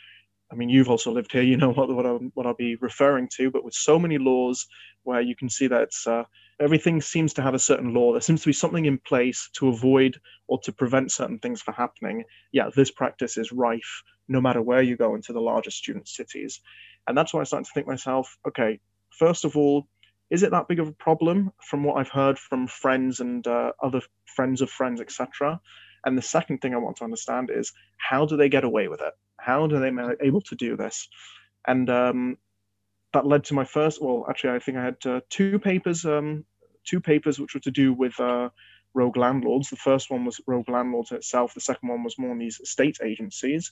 I 0.50 0.54
mean, 0.54 0.68
you've 0.68 0.90
also 0.90 1.10
lived 1.10 1.32
here. 1.32 1.42
You 1.42 1.56
know 1.56 1.72
what 1.72 1.88
what 1.88 2.06
I'll, 2.06 2.20
what 2.34 2.46
I'll 2.46 2.54
be 2.54 2.76
referring 2.76 3.28
to. 3.36 3.50
But 3.50 3.64
with 3.64 3.74
so 3.74 3.98
many 3.98 4.18
laws, 4.18 4.66
where 5.02 5.20
you 5.20 5.34
can 5.34 5.48
see 5.48 5.66
that 5.68 5.90
uh, 6.06 6.24
everything 6.60 7.00
seems 7.00 7.32
to 7.34 7.42
have 7.42 7.54
a 7.54 7.58
certain 7.58 7.94
law. 7.94 8.12
There 8.12 8.20
seems 8.20 8.42
to 8.42 8.48
be 8.48 8.52
something 8.52 8.84
in 8.84 8.98
place 8.98 9.50
to 9.54 9.68
avoid 9.68 10.18
or 10.48 10.60
to 10.60 10.72
prevent 10.72 11.12
certain 11.12 11.38
things 11.38 11.62
from 11.62 11.74
happening. 11.74 12.24
Yeah, 12.52 12.70
this 12.74 12.90
practice 12.90 13.36
is 13.36 13.52
rife 13.52 14.02
no 14.28 14.40
matter 14.40 14.60
where 14.62 14.82
you 14.82 14.96
go 14.96 15.14
into 15.14 15.32
the 15.32 15.40
larger 15.40 15.70
student 15.70 16.08
cities, 16.08 16.60
and 17.06 17.16
that's 17.16 17.32
why 17.32 17.40
I 17.40 17.44
started 17.44 17.66
to 17.66 17.72
think 17.74 17.86
myself. 17.86 18.36
Okay, 18.46 18.80
first 19.10 19.44
of 19.44 19.56
all, 19.56 19.86
is 20.30 20.42
it 20.42 20.50
that 20.50 20.68
big 20.68 20.80
of 20.80 20.88
a 20.88 20.92
problem 20.92 21.52
from 21.62 21.84
what 21.84 21.96
I've 21.96 22.08
heard 22.08 22.38
from 22.38 22.66
friends 22.66 23.20
and 23.20 23.46
uh, 23.46 23.72
other 23.80 24.00
friends 24.34 24.60
of 24.60 24.70
friends, 24.70 25.00
etc. 25.00 25.60
And 26.04 26.18
the 26.18 26.22
second 26.22 26.58
thing 26.58 26.74
I 26.74 26.78
want 26.78 26.96
to 26.96 27.04
understand 27.04 27.50
is 27.52 27.72
how 27.98 28.26
do 28.26 28.36
they 28.36 28.48
get 28.48 28.64
away 28.64 28.88
with 28.88 29.00
it? 29.00 29.12
How 29.46 29.68
do 29.68 29.78
they 29.78 29.92
able 30.26 30.40
to 30.40 30.56
do 30.56 30.76
this? 30.76 31.08
And 31.68 31.88
um, 31.88 32.36
that 33.12 33.28
led 33.28 33.44
to 33.44 33.54
my 33.54 33.64
first. 33.64 34.02
Well, 34.02 34.26
actually, 34.28 34.56
I 34.56 34.58
think 34.58 34.76
I 34.76 34.84
had 34.84 34.96
uh, 35.06 35.20
two 35.30 35.60
papers, 35.60 36.04
um, 36.04 36.44
two 36.84 37.00
papers 37.00 37.38
which 37.38 37.54
were 37.54 37.60
to 37.60 37.70
do 37.70 37.92
with 37.92 38.18
uh, 38.18 38.48
rogue 38.92 39.16
landlords. 39.16 39.70
The 39.70 39.76
first 39.76 40.10
one 40.10 40.24
was 40.24 40.40
rogue 40.48 40.68
landlords 40.68 41.12
itself. 41.12 41.54
The 41.54 41.60
second 41.60 41.88
one 41.88 42.02
was 42.02 42.18
more 42.18 42.32
on 42.32 42.38
these 42.38 42.58
estate 42.58 42.98
agencies. 43.04 43.70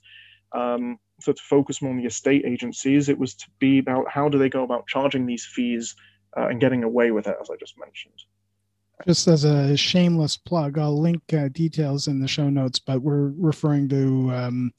Um, 0.53 0.99
so 1.21 1.33
to 1.33 1.43
focus 1.43 1.83
more 1.83 1.91
on 1.91 1.99
the 1.99 2.07
estate 2.07 2.45
agencies, 2.47 3.09
it 3.09 3.19
was 3.19 3.35
to 3.35 3.47
be 3.59 3.79
about 3.79 4.09
how 4.09 4.29
do 4.29 4.39
they 4.39 4.49
go 4.49 4.63
about 4.63 4.87
charging 4.87 5.27
these 5.27 5.45
fees 5.45 5.97
uh, 6.37 6.47
and 6.47 6.61
getting 6.61 6.85
away 6.85 7.11
with 7.11 7.27
it, 7.27 7.37
as 7.43 7.51
I 7.51 7.57
just 7.59 7.75
mentioned. 7.81 8.23
Just 9.09 9.27
as 9.27 9.43
a 9.43 9.77
shameless 9.77 10.37
plug, 10.37 10.79
I'll 10.79 11.01
link 11.01 11.23
uh, 11.33 11.49
details 11.49 12.07
in 12.07 12.21
the 12.21 12.29
show 12.29 12.49
notes, 12.49 12.79
but 12.79 13.03
we're 13.03 13.33
referring 13.37 13.89
to 13.89 14.31
um, 14.33 14.73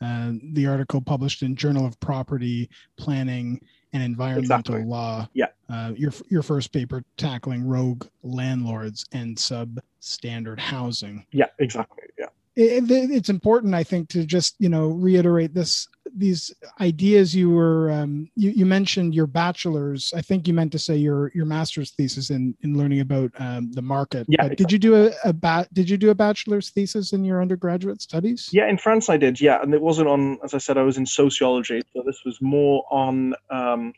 uh, 0.00 0.32
the 0.52 0.66
article 0.66 1.00
published 1.00 1.42
in 1.42 1.56
Journal 1.56 1.86
of 1.86 1.98
Property 2.00 2.68
Planning 2.96 3.60
and 3.92 4.02
Environmental 4.02 4.74
exactly. 4.74 4.84
Law. 4.84 5.28
Yeah. 5.32 5.46
Uh, 5.68 5.92
your 5.96 6.12
your 6.30 6.42
first 6.42 6.72
paper 6.72 7.02
tackling 7.16 7.62
rogue 7.64 8.06
landlords 8.22 9.04
and 9.12 9.36
substandard 9.36 10.58
housing. 10.58 11.26
Yeah, 11.32 11.46
exactly. 11.58 12.04
Yeah 12.18 12.26
it, 12.58 12.90
it's 12.90 13.28
important, 13.28 13.74
I 13.74 13.84
think, 13.84 14.08
to 14.10 14.24
just 14.24 14.56
you 14.58 14.68
know 14.68 14.88
reiterate 14.88 15.54
this 15.54 15.88
these 16.16 16.54
ideas 16.80 17.34
you 17.34 17.50
were 17.50 17.90
um, 17.90 18.30
you, 18.34 18.50
you 18.50 18.66
mentioned 18.66 19.14
your 19.14 19.26
bachelor's. 19.26 20.12
I 20.14 20.22
think 20.22 20.48
you 20.48 20.54
meant 20.54 20.72
to 20.72 20.78
say 20.78 20.96
your 20.96 21.30
your 21.34 21.46
master's 21.46 21.92
thesis 21.92 22.30
in 22.30 22.54
in 22.62 22.76
learning 22.76 23.00
about 23.00 23.32
um, 23.38 23.72
the 23.72 23.82
market. 23.82 24.26
Yeah. 24.28 24.44
Exactly. 24.44 24.56
Did 24.56 24.72
you 24.72 24.78
do 24.78 25.06
a, 25.06 25.10
a 25.24 25.32
ba- 25.32 25.68
Did 25.72 25.90
you 25.90 25.96
do 25.96 26.10
a 26.10 26.14
bachelor's 26.14 26.70
thesis 26.70 27.12
in 27.12 27.24
your 27.24 27.40
undergraduate 27.40 28.02
studies? 28.02 28.48
Yeah, 28.52 28.68
in 28.68 28.78
France 28.78 29.08
I 29.08 29.16
did. 29.16 29.40
Yeah, 29.40 29.62
and 29.62 29.74
it 29.74 29.80
wasn't 29.80 30.08
on. 30.08 30.38
As 30.44 30.54
I 30.54 30.58
said, 30.58 30.78
I 30.78 30.82
was 30.82 30.96
in 30.96 31.06
sociology, 31.06 31.82
so 31.92 32.02
this 32.04 32.20
was 32.24 32.38
more 32.40 32.84
on 32.90 33.34
um, 33.50 33.92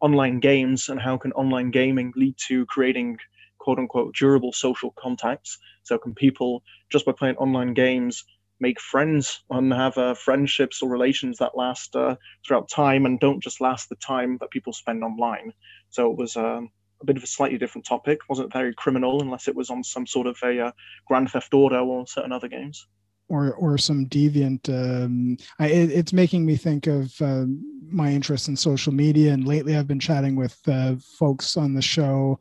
online 0.00 0.40
games 0.40 0.88
and 0.88 1.00
how 1.00 1.16
can 1.16 1.32
online 1.32 1.70
gaming 1.70 2.12
lead 2.16 2.34
to 2.48 2.66
creating 2.66 3.18
quote 3.58 3.78
unquote 3.78 4.14
durable 4.14 4.52
social 4.52 4.92
contacts. 4.98 5.58
So, 5.82 5.98
can 5.98 6.14
people, 6.14 6.62
just 6.90 7.06
by 7.06 7.12
playing 7.12 7.36
online 7.36 7.74
games, 7.74 8.24
make 8.60 8.80
friends 8.80 9.42
and 9.50 9.72
have 9.72 9.96
uh, 9.98 10.14
friendships 10.14 10.82
or 10.82 10.90
relations 10.90 11.38
that 11.38 11.56
last 11.56 11.94
uh, 11.96 12.16
throughout 12.46 12.68
time 12.68 13.06
and 13.06 13.20
don't 13.20 13.42
just 13.42 13.60
last 13.60 13.88
the 13.88 13.96
time 13.96 14.38
that 14.40 14.50
people 14.50 14.72
spend 14.72 15.02
online? 15.02 15.52
So, 15.90 16.10
it 16.10 16.16
was 16.16 16.36
um, 16.36 16.70
a 17.00 17.04
bit 17.04 17.16
of 17.16 17.22
a 17.22 17.26
slightly 17.26 17.58
different 17.58 17.86
topic. 17.86 18.20
wasn't 18.28 18.52
very 18.52 18.74
criminal 18.74 19.22
unless 19.22 19.48
it 19.48 19.56
was 19.56 19.70
on 19.70 19.82
some 19.82 20.06
sort 20.06 20.26
of 20.26 20.36
a 20.42 20.66
uh, 20.66 20.72
Grand 21.06 21.30
Theft 21.30 21.54
Auto 21.54 21.84
or 21.84 22.06
certain 22.06 22.32
other 22.32 22.48
games. 22.48 22.86
Or, 23.28 23.54
or 23.54 23.78
some 23.78 24.06
deviant. 24.06 24.68
Um, 24.68 25.36
I, 25.60 25.68
it, 25.68 25.90
it's 25.92 26.12
making 26.12 26.44
me 26.44 26.56
think 26.56 26.88
of 26.88 27.12
uh, 27.20 27.44
my 27.88 28.10
interest 28.10 28.48
in 28.48 28.56
social 28.56 28.92
media, 28.92 29.32
and 29.32 29.46
lately 29.46 29.76
I've 29.76 29.86
been 29.86 30.00
chatting 30.00 30.34
with 30.34 30.58
uh, 30.66 30.96
folks 31.16 31.56
on 31.56 31.74
the 31.74 31.82
show 31.82 32.40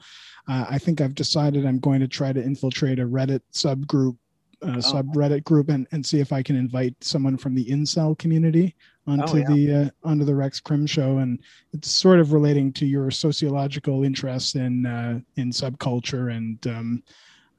uh, 0.50 0.66
I 0.68 0.80
think 0.80 1.00
I've 1.00 1.14
decided 1.14 1.66
I'm 1.66 1.80
going 1.80 2.00
to 2.00 2.08
try 2.08 2.34
to 2.34 2.44
infiltrate 2.44 3.00
a 3.00 3.06
Reddit 3.06 3.42
subgroup, 3.54 4.18
uh, 4.62 4.76
oh. 4.76 4.78
subreddit 4.78 5.44
group, 5.44 5.70
and, 5.70 5.88
and 5.92 6.06
see 6.06 6.20
if 6.20 6.32
I 6.34 6.44
can 6.44 6.56
invite 6.56 6.96
someone 7.02 7.38
from 7.38 7.56
the 7.56 7.66
incel 7.66 8.18
community 8.18 8.76
onto 9.08 9.34
oh, 9.34 9.36
yeah. 9.38 9.48
the 9.48 9.74
uh, 9.74 10.08
onto 10.08 10.26
the 10.26 10.36
Rex 10.36 10.60
Crim 10.60 10.86
show, 10.86 11.18
and 11.18 11.40
it's 11.74 11.90
sort 11.90 12.20
of 12.20 12.34
relating 12.34 12.72
to 12.74 12.86
your 12.86 13.12
sociological 13.12 14.04
interest 14.04 14.56
in 14.56 14.86
uh, 14.86 15.20
in 15.36 15.52
subculture 15.52 16.36
and. 16.36 16.66
Um, 16.68 17.04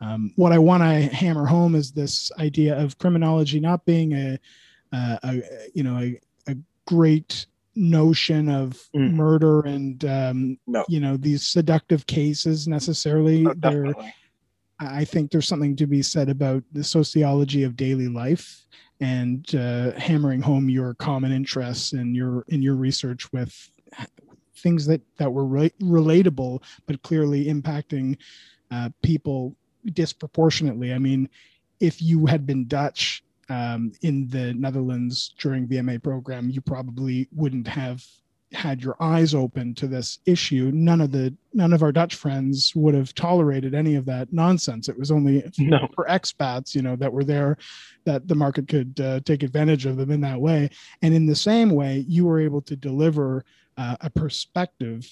um, 0.02 0.32
what 0.36 0.50
I 0.50 0.58
want 0.58 0.82
to 0.82 1.14
hammer 1.14 1.44
home 1.44 1.74
is 1.74 1.92
this 1.92 2.32
idea 2.38 2.74
of 2.74 2.96
criminology 2.96 3.60
not 3.60 3.84
being 3.84 4.14
a, 4.14 4.38
a 4.92 5.42
you 5.74 5.82
know 5.82 5.98
a, 5.98 6.18
a 6.46 6.56
great 6.86 7.44
notion 7.76 8.48
of 8.48 8.72
mm. 8.94 9.12
murder 9.12 9.60
and 9.60 10.04
um, 10.04 10.58
no. 10.66 10.84
you 10.88 11.00
know 11.00 11.16
these 11.16 11.46
seductive 11.46 12.06
cases 12.06 12.66
necessarily. 12.66 13.42
No, 13.42 13.54
there, 13.56 13.94
I 14.80 15.04
think 15.04 15.30
there's 15.30 15.46
something 15.46 15.76
to 15.76 15.86
be 15.86 16.02
said 16.02 16.28
about 16.28 16.64
the 16.72 16.82
sociology 16.82 17.64
of 17.64 17.76
daily 17.76 18.08
life 18.08 18.66
and 19.00 19.54
uh, 19.54 19.92
hammering 19.92 20.40
home 20.40 20.68
your 20.68 20.94
common 20.94 21.32
interests 21.32 21.92
and 21.92 22.16
your 22.16 22.44
in 22.48 22.62
your 22.62 22.74
research 22.74 23.30
with 23.32 23.70
things 24.56 24.86
that 24.86 25.02
that 25.18 25.32
were 25.32 25.44
re- 25.44 25.72
relatable 25.82 26.62
but 26.86 27.02
clearly 27.02 27.46
impacting 27.46 28.16
uh, 28.70 28.88
people 29.02 29.54
disproportionately. 29.92 30.92
I 30.92 30.98
mean, 30.98 31.28
if 31.80 32.00
you 32.00 32.26
had 32.26 32.46
been 32.46 32.66
Dutch 32.66 33.22
um, 33.48 33.92
in 34.02 34.28
the 34.28 34.54
Netherlands 34.54 35.34
during 35.38 35.66
the 35.66 35.80
MA 35.82 35.98
program, 36.02 36.50
you 36.50 36.60
probably 36.60 37.28
wouldn't 37.32 37.66
have 37.66 38.04
had 38.52 38.82
your 38.82 38.96
eyes 39.00 39.34
open 39.34 39.74
to 39.74 39.86
this 39.86 40.18
issue 40.26 40.72
none 40.74 41.00
of 41.00 41.12
the 41.12 41.32
none 41.52 41.72
of 41.72 41.82
our 41.82 41.92
dutch 41.92 42.16
friends 42.16 42.72
would 42.74 42.94
have 42.94 43.14
tolerated 43.14 43.74
any 43.74 43.94
of 43.94 44.04
that 44.04 44.32
nonsense. 44.32 44.88
It 44.88 44.98
was 44.98 45.10
only 45.10 45.48
no. 45.58 45.88
for 45.94 46.04
expats 46.06 46.74
you 46.74 46.82
know 46.82 46.96
that 46.96 47.12
were 47.12 47.24
there 47.24 47.56
that 48.04 48.26
the 48.26 48.34
market 48.34 48.66
could 48.66 48.98
uh, 49.00 49.20
take 49.20 49.42
advantage 49.42 49.86
of 49.86 49.96
them 49.96 50.10
in 50.10 50.20
that 50.22 50.40
way. 50.40 50.70
And 51.02 51.14
in 51.14 51.26
the 51.26 51.36
same 51.36 51.70
way 51.70 52.04
you 52.08 52.26
were 52.26 52.40
able 52.40 52.62
to 52.62 52.76
deliver 52.76 53.44
uh, 53.76 53.96
a 54.00 54.10
perspective 54.10 55.08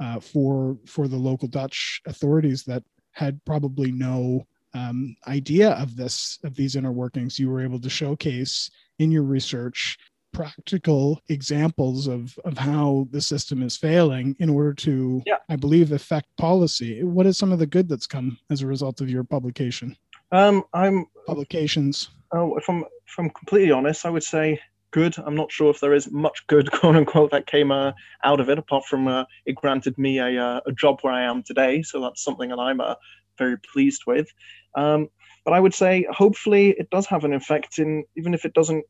uh, 0.00 0.18
for 0.18 0.76
for 0.86 1.06
the 1.06 1.16
local 1.16 1.48
dutch 1.48 2.02
authorities 2.06 2.64
that 2.64 2.82
had 3.12 3.44
probably 3.44 3.92
no 3.92 4.46
um, 4.74 5.16
idea 5.26 5.70
of 5.72 5.96
this 5.96 6.38
of 6.44 6.54
these 6.56 6.76
inner 6.76 6.92
workings. 6.92 7.38
You 7.38 7.50
were 7.50 7.60
able 7.60 7.80
to 7.80 7.90
showcase 7.90 8.70
in 8.98 9.10
your 9.10 9.22
research 9.22 9.98
practical 10.32 11.20
examples 11.28 12.06
of 12.06 12.38
of 12.44 12.56
how 12.58 13.06
the 13.10 13.20
system 13.20 13.62
is 13.62 13.76
failing 13.76 14.36
in 14.38 14.48
order 14.48 14.72
to 14.72 15.22
yeah. 15.26 15.36
i 15.48 15.56
believe 15.56 15.92
affect 15.92 16.28
policy. 16.36 17.02
What 17.02 17.26
is 17.26 17.36
some 17.38 17.52
of 17.52 17.58
the 17.58 17.66
good 17.66 17.88
that's 17.88 18.06
come 18.06 18.38
as 18.50 18.62
a 18.62 18.66
result 18.66 19.00
of 19.00 19.10
your 19.10 19.24
publication? 19.24 19.96
Um 20.32 20.64
i'm 20.72 21.06
publications. 21.26 22.10
oh 22.32 22.56
if 22.56 22.68
i'm 22.68 22.84
if 23.06 23.18
i'm 23.18 23.30
completely 23.30 23.72
honest 23.72 24.06
i 24.06 24.10
would 24.10 24.24
say 24.24 24.60
good. 24.92 25.16
I'm 25.18 25.34
not 25.34 25.52
sure 25.52 25.70
if 25.70 25.80
there 25.80 25.94
is 25.94 26.10
much 26.10 26.46
good 26.46 26.70
quote 26.72 26.96
unquote 26.96 27.30
that 27.30 27.46
came 27.46 27.70
uh, 27.70 27.92
out 28.24 28.40
of 28.40 28.48
it 28.48 28.58
apart 28.58 28.84
from 28.84 29.08
uh, 29.08 29.24
it 29.46 29.54
granted 29.54 29.96
me 29.98 30.18
a, 30.18 30.42
uh, 30.42 30.60
a 30.66 30.72
job 30.72 31.00
where 31.02 31.12
i 31.12 31.22
am 31.22 31.42
today. 31.42 31.82
So 31.82 32.00
that's 32.00 32.22
something 32.22 32.50
that 32.50 32.58
i'm 32.58 32.80
uh, 32.80 32.94
very 33.38 33.56
pleased 33.72 34.02
with. 34.06 34.28
Um, 34.74 35.08
but 35.44 35.54
I 35.54 35.60
would 35.60 35.74
say 35.74 36.06
hopefully 36.10 36.74
it 36.78 36.90
does 36.90 37.06
have 37.06 37.24
an 37.24 37.32
effect 37.32 37.78
in 37.78 38.04
even 38.16 38.34
if 38.34 38.44
it 38.44 38.54
doesn't. 38.54 38.84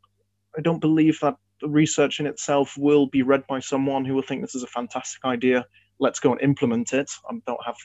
I 0.56 0.60
don't 0.60 0.80
believe 0.80 1.18
that 1.20 1.36
the 1.60 1.68
research 1.68 2.20
in 2.20 2.26
itself 2.26 2.76
will 2.78 3.06
be 3.06 3.22
read 3.22 3.46
by 3.46 3.60
someone 3.60 4.04
who 4.04 4.14
will 4.14 4.22
think 4.22 4.40
this 4.40 4.54
is 4.54 4.62
a 4.62 4.68
fantastic 4.68 5.24
idea. 5.24 5.64
Let's 5.98 6.20
go 6.20 6.32
and 6.32 6.40
implement 6.40 6.92
it. 6.92 7.10
I 7.28 7.34
don't 7.46 7.64
have, 7.64 7.76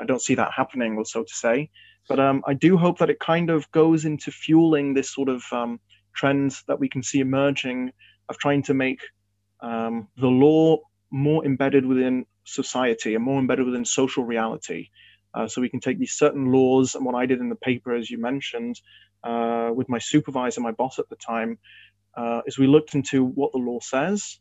I 0.00 0.04
don't 0.04 0.22
see 0.22 0.34
that 0.34 0.52
happening, 0.54 0.96
or 0.96 1.04
so 1.04 1.22
to 1.22 1.34
say. 1.34 1.70
But 2.08 2.20
um, 2.20 2.42
I 2.46 2.54
do 2.54 2.76
hope 2.76 2.98
that 2.98 3.10
it 3.10 3.18
kind 3.18 3.50
of 3.50 3.70
goes 3.72 4.04
into 4.04 4.30
fueling 4.30 4.92
this 4.92 5.12
sort 5.12 5.28
of 5.28 5.42
um, 5.52 5.80
trend 6.14 6.54
that 6.68 6.78
we 6.78 6.88
can 6.88 7.02
see 7.02 7.20
emerging 7.20 7.92
of 8.28 8.38
trying 8.38 8.62
to 8.64 8.74
make 8.74 9.00
um, 9.60 10.08
the 10.18 10.28
law 10.28 10.78
more 11.10 11.44
embedded 11.44 11.86
within 11.86 12.26
society 12.44 13.14
and 13.14 13.24
more 13.24 13.40
embedded 13.40 13.64
within 13.64 13.84
social 13.84 14.24
reality. 14.24 14.88
Uh, 15.32 15.48
so 15.48 15.60
we 15.60 15.68
can 15.68 15.80
take 15.80 15.98
these 15.98 16.12
certain 16.12 16.52
laws, 16.52 16.94
and 16.94 17.04
what 17.04 17.14
I 17.14 17.26
did 17.26 17.40
in 17.40 17.48
the 17.48 17.56
paper, 17.56 17.94
as 17.94 18.08
you 18.10 18.18
mentioned, 18.18 18.80
uh, 19.24 19.70
with 19.74 19.88
my 19.88 19.98
supervisor, 19.98 20.60
my 20.60 20.70
boss 20.70 20.98
at 20.98 21.08
the 21.08 21.16
time, 21.16 21.58
uh, 22.16 22.42
is 22.46 22.58
we 22.58 22.66
looked 22.66 22.94
into 22.94 23.24
what 23.24 23.52
the 23.52 23.58
law 23.58 23.78
says, 23.80 24.38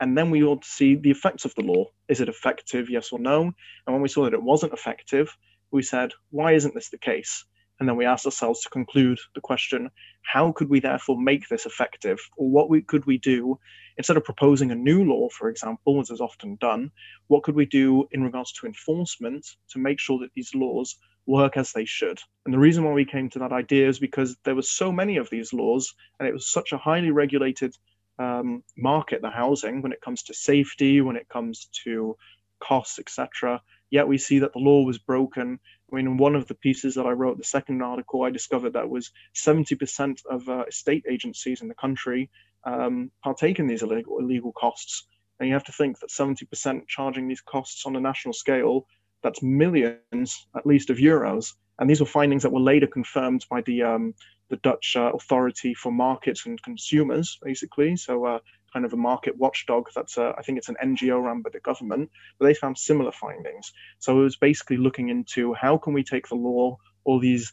and 0.00 0.16
then 0.16 0.30
we 0.30 0.42
ought 0.42 0.62
to 0.62 0.68
see 0.68 0.96
the 0.96 1.10
effects 1.10 1.44
of 1.44 1.54
the 1.54 1.62
law. 1.62 1.86
Is 2.08 2.20
it 2.20 2.28
effective, 2.28 2.90
yes 2.90 3.10
or 3.12 3.18
no? 3.18 3.42
And 3.42 3.94
when 3.94 4.02
we 4.02 4.08
saw 4.08 4.24
that 4.24 4.34
it 4.34 4.42
wasn't 4.42 4.72
effective, 4.72 5.36
we 5.70 5.82
said, 5.82 6.12
why 6.30 6.52
isn't 6.52 6.74
this 6.74 6.90
the 6.90 6.98
case? 6.98 7.44
And 7.80 7.88
then 7.88 7.96
we 7.96 8.04
asked 8.04 8.26
ourselves 8.26 8.60
to 8.62 8.68
conclude 8.70 9.18
the 9.34 9.40
question, 9.40 9.90
how 10.22 10.52
could 10.52 10.68
we 10.68 10.80
therefore 10.80 11.20
make 11.20 11.48
this 11.48 11.66
effective? 11.66 12.18
Or 12.36 12.48
what 12.48 12.70
we, 12.70 12.82
could 12.82 13.04
we 13.06 13.18
do 13.18 13.58
instead 13.96 14.16
of 14.16 14.24
proposing 14.24 14.70
a 14.70 14.76
new 14.76 15.04
law, 15.04 15.28
for 15.30 15.48
example, 15.48 16.00
as 16.00 16.10
is 16.10 16.20
often 16.20 16.56
done, 16.60 16.90
what 17.28 17.42
could 17.42 17.54
we 17.54 17.66
do 17.66 18.06
in 18.12 18.22
regards 18.22 18.52
to 18.52 18.66
enforcement 18.66 19.46
to 19.70 19.78
make 19.78 19.98
sure 19.98 20.18
that 20.20 20.30
these 20.34 20.54
laws 20.54 20.96
work 21.26 21.56
as 21.56 21.72
they 21.72 21.84
should? 21.84 22.18
And 22.44 22.52
the 22.52 22.58
reason 22.58 22.84
why 22.84 22.92
we 22.92 23.04
came 23.04 23.30
to 23.30 23.38
that 23.40 23.52
idea 23.52 23.88
is 23.88 23.98
because 23.98 24.36
there 24.44 24.54
were 24.54 24.62
so 24.62 24.92
many 24.92 25.16
of 25.16 25.30
these 25.30 25.52
laws 25.52 25.94
and 26.18 26.28
it 26.28 26.32
was 26.32 26.50
such 26.50 26.72
a 26.72 26.78
highly 26.78 27.10
regulated 27.10 27.76
um, 28.18 28.62
market, 28.76 29.22
the 29.22 29.30
housing, 29.30 29.82
when 29.82 29.92
it 29.92 30.00
comes 30.00 30.22
to 30.24 30.34
safety, 30.34 31.00
when 31.00 31.16
it 31.16 31.28
comes 31.28 31.68
to 31.84 32.16
costs, 32.60 32.98
etc. 32.98 33.60
Yet 33.90 34.08
we 34.08 34.18
see 34.18 34.40
that 34.40 34.52
the 34.52 34.58
law 34.58 34.82
was 34.82 34.98
broken. 34.98 35.58
I 35.92 35.96
mean, 35.96 36.06
in 36.06 36.16
one 36.16 36.34
of 36.34 36.46
the 36.46 36.54
pieces 36.54 36.94
that 36.94 37.06
I 37.06 37.12
wrote, 37.12 37.38
the 37.38 37.44
second 37.44 37.82
article, 37.82 38.22
I 38.22 38.30
discovered 38.30 38.72
that 38.72 38.88
was 38.88 39.10
70% 39.34 40.18
of 40.30 40.48
uh, 40.48 40.64
estate 40.64 41.04
agencies 41.08 41.60
in 41.60 41.68
the 41.68 41.74
country 41.74 42.30
um, 42.64 43.10
partake 43.22 43.58
in 43.58 43.66
these 43.66 43.82
illegal, 43.82 44.18
illegal 44.18 44.52
costs. 44.52 45.06
And 45.38 45.48
you 45.48 45.54
have 45.54 45.64
to 45.64 45.72
think 45.72 45.98
that 45.98 46.10
70% 46.10 46.86
charging 46.88 47.28
these 47.28 47.40
costs 47.40 47.84
on 47.86 47.96
a 47.96 48.00
national 48.00 48.34
scale, 48.34 48.86
that's 49.24 49.42
millions 49.42 50.46
at 50.56 50.66
least 50.66 50.90
of 50.90 50.98
euros. 50.98 51.54
And 51.78 51.90
these 51.90 51.98
were 51.98 52.06
findings 52.06 52.44
that 52.44 52.52
were 52.52 52.60
later 52.60 52.86
confirmed 52.86 53.44
by 53.50 53.62
the 53.62 53.82
um, 53.82 54.14
the 54.50 54.56
Dutch 54.56 54.94
uh, 54.96 55.10
Authority 55.12 55.74
for 55.74 55.90
Markets 55.90 56.46
and 56.46 56.62
Consumers, 56.62 57.38
basically. 57.42 57.96
So 57.96 58.24
uh, 58.26 58.38
kind 58.72 58.84
of 58.84 58.92
a 58.92 58.96
market 58.96 59.36
watchdog. 59.36 59.88
That's 59.94 60.16
a, 60.18 60.34
I 60.38 60.42
think 60.42 60.58
it's 60.58 60.68
an 60.68 60.76
NGO 60.84 61.20
run 61.20 61.42
by 61.42 61.50
the 61.52 61.60
government, 61.60 62.10
but 62.38 62.46
they 62.46 62.54
found 62.54 62.78
similar 62.78 63.10
findings. 63.10 63.72
So 63.98 64.20
it 64.20 64.22
was 64.22 64.36
basically 64.36 64.76
looking 64.76 65.08
into 65.08 65.54
how 65.54 65.78
can 65.78 65.94
we 65.94 66.04
take 66.04 66.28
the 66.28 66.36
law, 66.36 66.76
all 67.04 67.18
these 67.18 67.52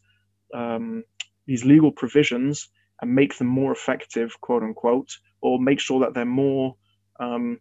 um, 0.54 1.04
these 1.48 1.66
legal 1.66 1.92
provisions, 1.92 2.68
and 3.02 3.16
make 3.16 3.38
them 3.38 3.48
more 3.48 3.72
effective, 3.72 4.40
quote 4.42 4.62
unquote, 4.62 5.10
or 5.42 5.60
make 5.60 5.80
sure 5.80 6.02
that 6.02 6.14
they're 6.14 6.26
more 6.26 6.76
um, 7.20 7.60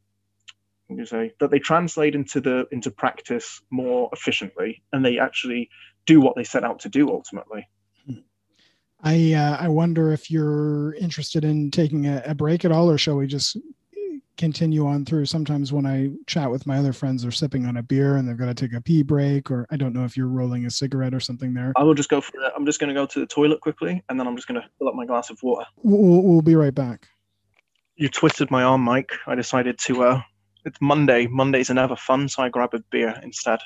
you 0.98 1.06
say 1.06 1.32
that 1.40 1.50
they 1.50 1.58
translate 1.58 2.14
into 2.14 2.40
the 2.40 2.66
into 2.72 2.90
practice 2.90 3.60
more 3.70 4.08
efficiently, 4.12 4.82
and 4.92 5.04
they 5.04 5.18
actually 5.18 5.70
do 6.06 6.20
what 6.20 6.36
they 6.36 6.44
set 6.44 6.64
out 6.64 6.80
to 6.80 6.88
do 6.88 7.08
ultimately. 7.08 7.68
I 9.02 9.32
uh, 9.32 9.56
I 9.58 9.68
wonder 9.68 10.12
if 10.12 10.30
you're 10.30 10.94
interested 10.94 11.44
in 11.44 11.70
taking 11.70 12.06
a, 12.06 12.22
a, 12.26 12.34
break 12.34 12.64
at 12.64 12.72
all, 12.72 12.90
or 12.90 12.98
shall 12.98 13.16
we 13.16 13.26
just 13.26 13.56
continue 14.36 14.86
on 14.86 15.04
through? 15.04 15.26
Sometimes 15.26 15.72
when 15.72 15.86
I 15.86 16.10
chat 16.26 16.50
with 16.50 16.66
my 16.66 16.78
other 16.78 16.92
friends, 16.92 17.22
they're 17.22 17.30
sipping 17.30 17.66
on 17.66 17.78
a 17.78 17.82
beer 17.82 18.16
and 18.16 18.28
they've 18.28 18.36
got 18.36 18.46
to 18.46 18.54
take 18.54 18.74
a 18.74 18.80
pee 18.80 19.02
break, 19.02 19.50
or 19.50 19.66
I 19.70 19.76
don't 19.76 19.94
know 19.94 20.04
if 20.04 20.16
you're 20.16 20.28
rolling 20.28 20.66
a 20.66 20.70
cigarette 20.70 21.14
or 21.14 21.20
something 21.20 21.54
there. 21.54 21.72
I 21.76 21.82
will 21.82 21.94
just 21.94 22.10
go 22.10 22.20
for 22.20 22.38
it. 22.40 22.52
I'm 22.54 22.66
just 22.66 22.78
going 22.78 22.88
to 22.88 22.94
go 22.94 23.06
to 23.06 23.20
the 23.20 23.26
toilet 23.26 23.60
quickly, 23.60 24.02
and 24.08 24.20
then 24.20 24.26
I'm 24.26 24.36
just 24.36 24.48
going 24.48 24.60
to 24.60 24.68
fill 24.78 24.88
up 24.88 24.94
my 24.94 25.06
glass 25.06 25.30
of 25.30 25.42
water. 25.42 25.64
We'll, 25.82 26.22
we'll 26.22 26.42
be 26.42 26.56
right 26.56 26.74
back. 26.74 27.08
You 27.96 28.08
twisted 28.08 28.50
my 28.50 28.62
arm, 28.62 28.82
Mike. 28.82 29.12
I 29.26 29.34
decided 29.34 29.78
to. 29.86 30.02
Uh, 30.02 30.22
it's 30.64 30.80
Monday. 30.80 31.26
Mondays 31.26 31.70
are 31.70 31.74
never 31.74 31.96
fun, 31.96 32.28
so 32.28 32.42
I 32.42 32.48
grab 32.48 32.74
a 32.74 32.80
beer 32.90 33.14
instead. 33.22 33.60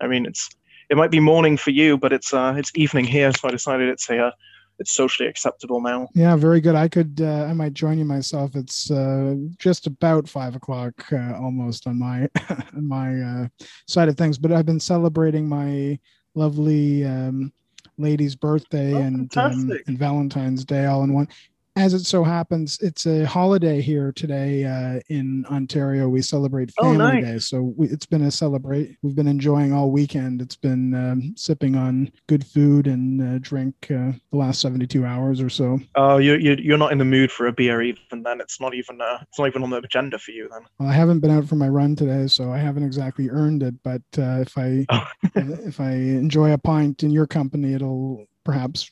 I 0.00 0.06
mean, 0.06 0.26
it's 0.26 0.48
it 0.88 0.96
might 0.96 1.10
be 1.10 1.20
morning 1.20 1.56
for 1.56 1.70
you, 1.70 1.96
but 1.96 2.12
it's 2.12 2.34
uh, 2.34 2.54
it's 2.56 2.72
evening 2.74 3.04
here, 3.04 3.32
so 3.32 3.48
I 3.48 3.50
decided 3.50 3.88
it's 3.88 4.08
a 4.10 4.32
it's 4.80 4.92
socially 4.92 5.28
acceptable 5.28 5.80
now. 5.80 6.08
Yeah, 6.14 6.34
very 6.36 6.60
good. 6.60 6.74
I 6.74 6.88
could, 6.88 7.20
uh, 7.20 7.44
I 7.44 7.52
might 7.52 7.74
join 7.74 7.98
you 7.98 8.06
myself. 8.06 8.56
It's 8.56 8.90
uh, 8.90 9.34
just 9.58 9.86
about 9.86 10.26
five 10.26 10.56
o'clock, 10.56 10.94
uh, 11.12 11.34
almost 11.34 11.86
on 11.86 11.98
my 11.98 12.28
on 12.74 12.88
my 12.88 13.20
uh, 13.20 13.48
side 13.86 14.08
of 14.08 14.16
things. 14.16 14.38
But 14.38 14.52
I've 14.52 14.66
been 14.66 14.80
celebrating 14.80 15.48
my 15.48 15.98
lovely 16.34 17.04
um, 17.04 17.52
lady's 17.98 18.34
birthday 18.34 18.94
oh, 18.94 19.02
and 19.02 19.36
um, 19.36 19.70
and 19.86 19.98
Valentine's 19.98 20.64
Day 20.64 20.86
all 20.86 21.04
in 21.04 21.12
one 21.12 21.28
as 21.76 21.94
it 21.94 22.04
so 22.04 22.24
happens, 22.24 22.78
it's 22.80 23.06
a 23.06 23.24
holiday 23.24 23.80
here 23.80 24.12
today 24.12 24.64
uh, 24.64 25.00
in 25.08 25.44
Ontario. 25.50 26.08
We 26.08 26.22
celebrate 26.22 26.72
oh, 26.78 26.84
Family 26.84 26.96
oh, 26.96 27.08
nice. 27.08 27.24
Day, 27.24 27.38
so 27.38 27.74
we, 27.76 27.88
it's 27.88 28.06
been 28.06 28.22
a 28.22 28.30
celebrate. 28.30 28.96
We've 29.02 29.14
been 29.14 29.28
enjoying 29.28 29.72
all 29.72 29.90
weekend. 29.90 30.42
It's 30.42 30.56
been 30.56 30.94
um, 30.94 31.34
sipping 31.36 31.76
on 31.76 32.10
good 32.26 32.44
food 32.44 32.86
and 32.86 33.22
uh, 33.22 33.38
drink 33.40 33.74
uh, 33.84 34.12
the 34.30 34.36
last 34.36 34.60
seventy-two 34.60 35.06
hours 35.06 35.40
or 35.40 35.48
so. 35.48 35.78
Oh, 35.94 36.18
you 36.18 36.34
you 36.34 36.56
you're 36.60 36.78
not 36.78 36.92
in 36.92 36.98
the 36.98 37.04
mood 37.04 37.30
for 37.30 37.46
a 37.46 37.52
beer 37.52 37.82
even 37.82 38.22
then. 38.22 38.40
It's 38.40 38.60
not 38.60 38.74
even 38.74 39.00
uh, 39.00 39.18
it's 39.22 39.38
not 39.38 39.48
even 39.48 39.62
on 39.62 39.70
the 39.70 39.78
agenda 39.78 40.18
for 40.18 40.32
you 40.32 40.48
then. 40.50 40.62
Well, 40.78 40.88
I 40.88 40.92
haven't 40.92 41.20
been 41.20 41.30
out 41.30 41.46
for 41.46 41.56
my 41.56 41.68
run 41.68 41.96
today, 41.96 42.26
so 42.26 42.52
I 42.52 42.58
haven't 42.58 42.84
exactly 42.84 43.30
earned 43.30 43.62
it. 43.62 43.74
But 43.82 44.02
uh, 44.18 44.40
if 44.40 44.58
I 44.58 44.86
oh. 44.90 45.06
if 45.34 45.80
I 45.80 45.92
enjoy 45.92 46.52
a 46.52 46.58
pint 46.58 47.02
in 47.02 47.10
your 47.10 47.26
company, 47.26 47.74
it'll 47.74 48.26
perhaps 48.44 48.90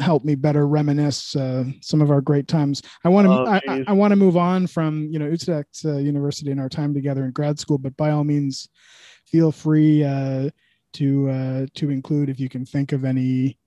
help 0.00 0.24
me 0.24 0.34
better 0.34 0.66
reminisce 0.66 1.36
uh, 1.36 1.64
some 1.80 2.00
of 2.00 2.10
our 2.10 2.20
great 2.20 2.48
times. 2.48 2.82
I 3.04 3.08
want 3.08 3.26
to 3.26 3.32
oh, 3.32 3.46
I, 3.46 3.84
I, 3.88 3.92
want 3.92 4.12
to 4.12 4.16
move 4.16 4.36
on 4.36 4.66
from 4.66 5.08
you 5.10 5.18
know 5.18 5.26
Utrecht 5.26 5.80
uh, 5.84 5.96
University 5.96 6.50
and 6.50 6.60
our 6.60 6.68
time 6.68 6.94
together 6.94 7.24
in 7.24 7.32
grad 7.32 7.58
school, 7.58 7.78
but 7.78 7.96
by 7.96 8.10
all 8.10 8.24
means, 8.24 8.68
feel 9.26 9.52
free 9.52 10.04
uh, 10.04 10.50
to 10.94 11.30
uh, 11.30 11.66
to 11.74 11.90
include 11.90 12.28
if 12.28 12.40
you 12.40 12.48
can 12.48 12.64
think 12.64 12.92
of 12.92 13.04
any 13.04 13.58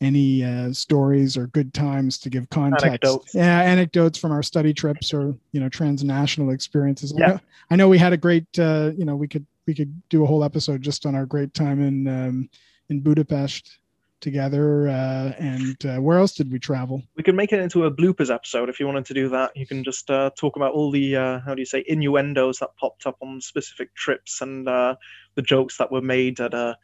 any 0.00 0.44
uh, 0.44 0.72
stories 0.72 1.36
or 1.36 1.48
good 1.48 1.74
times 1.74 2.18
to 2.18 2.30
give 2.30 2.48
context. 2.50 2.86
Anecdotes. 2.86 3.34
Yeah, 3.34 3.62
anecdotes 3.62 4.18
from 4.18 4.32
our 4.32 4.42
study 4.42 4.72
trips 4.72 5.12
or 5.12 5.36
you 5.52 5.60
know 5.60 5.68
transnational 5.68 6.50
experiences. 6.50 7.12
Yeah. 7.16 7.24
I 7.24 7.28
know, 7.28 7.40
I 7.70 7.76
know 7.76 7.88
we 7.88 7.98
had 7.98 8.12
a 8.12 8.18
great 8.18 8.46
uh, 8.58 8.92
you 8.96 9.04
know 9.04 9.16
we 9.16 9.28
could 9.28 9.46
we 9.66 9.74
could 9.74 10.02
do 10.08 10.24
a 10.24 10.26
whole 10.26 10.44
episode 10.44 10.82
just 10.82 11.06
on 11.06 11.14
our 11.14 11.26
great 11.26 11.54
time 11.54 11.80
in 11.82 12.06
um, 12.06 12.50
in 12.88 13.00
Budapest 13.00 13.78
together. 14.20 14.88
Uh, 14.88 15.32
and 15.38 15.76
uh, 15.86 15.96
where 15.98 16.18
else 16.18 16.32
did 16.32 16.50
we 16.50 16.58
travel? 16.58 17.02
We 17.16 17.22
could 17.22 17.34
make 17.34 17.52
it 17.52 17.60
into 17.60 17.84
a 17.84 17.90
bloopers 17.90 18.32
episode 18.32 18.68
if 18.68 18.80
you 18.80 18.86
wanted 18.86 19.06
to 19.06 19.14
do 19.14 19.28
that. 19.30 19.56
You 19.56 19.66
can 19.66 19.84
just 19.84 20.10
uh, 20.10 20.30
talk 20.36 20.56
about 20.56 20.72
all 20.72 20.90
the 20.90 21.16
uh, 21.16 21.40
how 21.40 21.54
do 21.54 21.60
you 21.60 21.66
say 21.66 21.84
innuendos 21.86 22.58
that 22.58 22.76
popped 22.76 23.06
up 23.06 23.16
on 23.20 23.40
specific 23.40 23.94
trips 23.94 24.40
and 24.40 24.68
uh, 24.68 24.96
the 25.34 25.42
jokes 25.42 25.78
that 25.78 25.92
were 25.92 26.02
made 26.02 26.40
at 26.40 26.54
uh, 26.54 26.74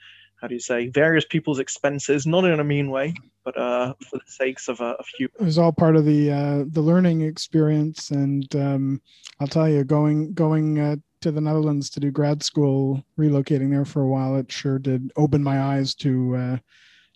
how 0.40 0.48
do 0.48 0.54
you 0.54 0.60
say 0.60 0.88
various 0.88 1.24
people's 1.24 1.58
expenses, 1.58 2.26
not 2.26 2.44
in 2.44 2.60
a 2.60 2.64
mean 2.64 2.90
way, 2.90 3.14
but 3.44 3.54
for 3.54 4.18
the 4.18 4.20
sakes 4.26 4.68
of 4.68 4.80
a, 4.80 4.96
few. 5.16 5.28
It 5.40 5.44
was 5.44 5.58
all 5.58 5.72
part 5.72 5.96
of 5.96 6.04
the 6.04 6.66
the 6.70 6.82
learning 6.82 7.22
experience, 7.22 8.10
and 8.10 8.54
um, 8.54 9.00
I'll 9.40 9.46
tell 9.46 9.68
you, 9.68 9.84
going 9.84 10.34
going 10.34 11.00
to 11.24 11.30
the 11.30 11.40
Netherlands 11.40 11.88
to 11.88 12.00
do 12.00 12.10
grad 12.10 12.42
school, 12.42 13.02
relocating 13.18 13.70
there 13.70 13.86
for 13.86 14.02
a 14.02 14.06
while, 14.06 14.36
it 14.36 14.52
sure 14.52 14.78
did 14.78 15.10
open 15.16 15.42
my 15.42 15.58
eyes 15.58 15.94
to 15.94 16.36
uh, 16.36 16.56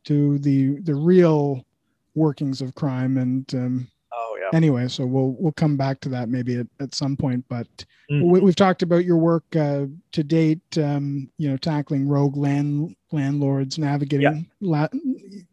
to 0.09 0.39
the 0.39 0.81
the 0.85 0.95
real 0.95 1.63
workings 2.15 2.63
of 2.63 2.75
crime 2.75 3.19
and 3.19 3.55
um, 3.55 3.87
oh 4.15 4.39
yeah 4.41 4.49
anyway 4.57 4.89
so 4.89 5.05
we'll 5.05 5.37
we'll 5.39 5.53
come 5.53 5.77
back 5.77 6.01
to 6.01 6.09
that 6.09 6.31
maybe 6.31 6.57
at, 6.57 6.67
at 6.81 6.95
some 6.95 7.15
point 7.15 7.45
but 7.51 7.69
mm-hmm. 8.11 8.31
we, 8.31 8.41
have 8.41 8.57
talked 8.57 8.83
about 8.83 9.05
your 9.05 9.19
work 9.19 9.45
uh, 9.55 9.85
to 10.13 10.25
date 10.25 10.79
um, 10.79 11.31
you 11.37 11.51
know 11.51 11.59
tackling 11.59 12.09
rogue 12.09 12.39
land 12.39 12.97
landlords 13.13 13.79
navigating 13.79 14.49
yeah. 14.61 14.79
la- 14.89 15.01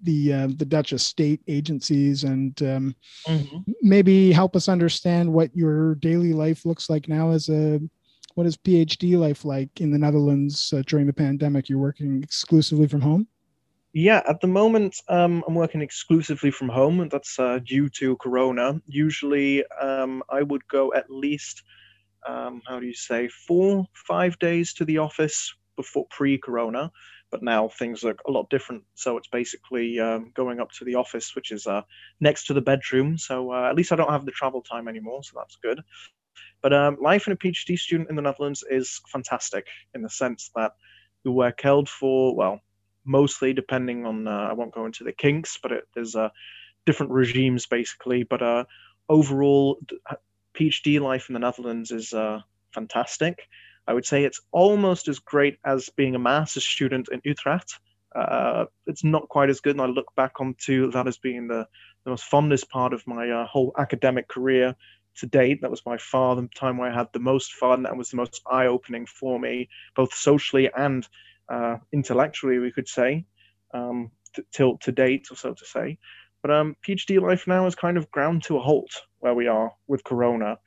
the 0.04 0.32
uh, 0.32 0.48
the 0.56 0.66
dutch 0.66 0.94
estate 0.94 1.42
agencies 1.50 2.24
and 2.24 2.62
um, 2.62 2.96
mm-hmm. 3.28 3.58
maybe 3.82 4.32
help 4.32 4.56
us 4.56 4.70
understand 4.70 5.32
what 5.32 5.54
your 5.54 5.96
daily 5.96 6.32
life 6.32 6.66
looks 6.66 6.90
like 6.90 7.10
now 7.10 7.32
as 7.32 7.50
a 7.50 7.82
what 8.36 8.48
is 8.48 8.56
phd 8.56 9.18
life 9.18 9.44
like 9.44 9.82
in 9.82 9.92
the 9.92 9.98
netherlands 9.98 10.72
uh, 10.72 10.82
during 10.88 11.06
the 11.06 11.14
pandemic 11.14 11.68
you're 11.68 11.78
working 11.78 12.24
exclusively 12.24 12.88
from 12.88 13.02
home 13.02 13.28
yeah, 13.96 14.22
at 14.28 14.42
the 14.42 14.48
moment, 14.48 14.98
um, 15.08 15.42
I'm 15.48 15.56
working 15.56 15.82
exclusively 15.82 16.52
from 16.52 16.68
home, 16.68 17.00
and 17.00 17.10
that's 17.10 17.40
uh, 17.40 17.60
due 17.64 17.88
to 17.92 18.18
Corona. 18.18 18.82
Usually, 18.88 19.66
um, 19.68 20.22
I 20.30 20.42
would 20.44 20.68
go 20.68 20.94
at 20.94 21.10
least, 21.10 21.64
um, 22.28 22.62
how 22.68 22.82
do 22.82 22.88
you 22.88 22.94
say, 22.94 23.30
four, 23.30 23.86
five 23.94 24.38
days 24.40 24.74
to 24.74 24.84
the 24.84 24.98
office 24.98 25.56
before 25.78 26.08
pre-Corona. 26.10 26.92
But 27.32 27.42
now 27.42 27.70
things 27.70 28.04
look 28.04 28.22
a 28.28 28.32
lot 28.32 28.50
different. 28.50 28.84
So 28.96 29.16
it's 29.16 29.30
basically 29.30 29.98
um, 30.02 30.34
going 30.36 30.60
up 30.60 30.72
to 30.74 30.84
the 30.84 30.96
office, 30.96 31.34
which 31.34 31.52
is 31.52 31.66
uh, 31.66 31.84
next 32.20 32.48
to 32.48 32.54
the 32.54 32.62
bedroom. 32.62 33.18
So 33.18 33.54
uh, 33.54 33.70
at 33.70 33.78
least 33.78 33.94
I 33.94 33.96
don't 33.96 34.12
have 34.12 34.26
the 34.26 34.32
travel 34.32 34.62
time 34.62 34.90
anymore. 34.90 35.24
So 35.24 35.36
that's 35.38 35.56
good. 35.64 35.80
But 36.62 36.74
um, 36.74 36.98
life 37.00 37.28
in 37.28 37.34
a 37.34 37.38
PhD 37.38 37.80
student 37.80 38.10
in 38.10 38.18
the 38.18 38.22
Netherlands 38.22 38.62
is 38.70 39.00
fantastic 39.08 39.68
in 39.94 40.02
the 40.02 40.10
sense 40.10 40.52
that 40.54 40.74
we 41.24 41.32
work 41.32 41.62
held 41.62 41.88
for, 41.88 42.36
well, 42.36 42.60
mostly, 43.06 43.54
depending 43.54 44.06
on, 44.06 44.28
uh, 44.28 44.48
I 44.50 44.54
won't 44.54 44.74
go 44.74 44.86
into 44.86 45.04
the 45.04 45.14
kinks, 45.14 45.58
but 45.62 45.72
it, 45.72 45.88
there's 45.94 46.16
uh, 46.16 46.30
different 46.86 47.12
regimes 47.12 47.66
basically. 47.66 48.24
But 48.24 48.42
uh, 48.42 48.66
overall, 49.10 49.80
PhD 50.54 51.00
life 51.00 51.30
in 51.30 51.34
the 51.34 51.40
Netherlands 51.40 51.92
is 51.92 52.14
uh, 52.14 52.42
fantastic. 52.74 53.48
I 53.88 53.94
would 53.94 54.06
say 54.06 54.24
it's 54.24 54.42
almost 54.52 55.08
as 55.08 55.20
great 55.20 55.58
as 55.64 55.90
being 55.90 56.16
a 56.16 56.20
master's 56.20 56.66
student 56.66 57.10
in 57.12 57.22
Utrecht. 57.24 57.80
Uh, 58.16 58.66
it's 58.88 59.04
not 59.04 59.28
quite 59.30 59.50
as 59.50 59.60
good, 59.60 59.76
and 59.76 59.82
I 59.82 59.88
look 59.88 60.16
back 60.16 60.40
onto 60.40 60.90
that 60.92 61.08
as 61.08 61.18
being 61.18 61.48
the, 61.48 61.68
the 62.06 62.12
most 62.12 62.24
fondest 62.24 62.70
part 62.70 62.94
of 62.94 63.06
my 63.06 63.30
uh, 63.30 63.46
whole 63.46 63.74
academic 63.78 64.28
career 64.28 64.76
to 65.18 65.26
date. 65.28 65.62
That 65.62 65.72
was 65.72 65.82
by 65.82 65.98
far 65.98 66.36
the 66.36 66.48
time 66.56 66.78
where 66.78 66.90
I 66.90 66.96
had 66.96 67.10
the 67.14 67.20
most 67.20 67.54
fun. 67.54 67.84
That 67.84 67.98
was 67.98 68.10
the 68.10 68.18
most 68.18 68.42
eye 68.50 68.68
opening 68.68 69.06
for 69.06 69.40
me, 69.40 69.70
both 69.96 70.14
socially 70.14 70.70
and 70.76 71.08
uh, 71.50 71.78
intellectually, 71.94 72.60
we 72.60 72.72
could 72.72 72.88
say, 72.88 73.26
um, 73.74 74.12
t- 74.36 74.44
till 74.52 74.78
to 74.80 74.92
date, 74.92 75.28
or 75.32 75.36
so 75.36 75.54
to 75.54 75.66
say. 75.66 75.98
But 76.42 76.52
um, 76.52 76.76
PhD 76.88 77.22
life 77.22 77.48
now 77.48 77.66
is 77.66 77.76
kind 77.76 77.98
of 77.98 78.10
ground 78.12 78.44
to 78.44 78.58
a 78.58 78.62
halt 78.62 78.92
where 79.20 79.34
we 79.34 79.48
are 79.48 79.72
with 79.88 80.04
Corona, 80.04 80.58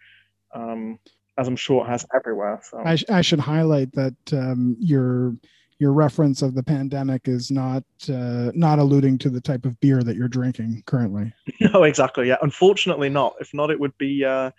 um, 0.54 0.98
as 1.38 1.46
I'm 1.46 1.56
sure 1.56 1.84
it 1.84 1.88
has 1.88 2.04
everywhere. 2.14 2.60
So. 2.68 2.82
I, 2.84 2.96
sh- 2.96 3.04
I 3.08 3.20
should 3.20 3.40
highlight 3.40 3.92
that 3.92 4.16
um, 4.32 4.76
your 4.80 5.36
your 5.80 5.92
reference 5.92 6.42
of 6.42 6.56
the 6.56 6.62
pandemic 6.62 7.28
is 7.28 7.52
not 7.52 7.84
uh, 8.08 8.50
not 8.54 8.80
alluding 8.80 9.18
to 9.18 9.30
the 9.30 9.40
type 9.40 9.64
of 9.64 9.78
beer 9.78 10.02
that 10.02 10.16
you're 10.16 10.28
drinking 10.28 10.82
currently. 10.86 11.32
No, 11.60 11.82
exactly. 11.84 12.28
Yeah, 12.28 12.36
unfortunately 12.40 13.08
not. 13.08 13.34
If 13.40 13.52
not, 13.52 13.70
it 13.70 13.80
would 13.80 13.96
be 13.98 14.24
uh, 14.24 14.50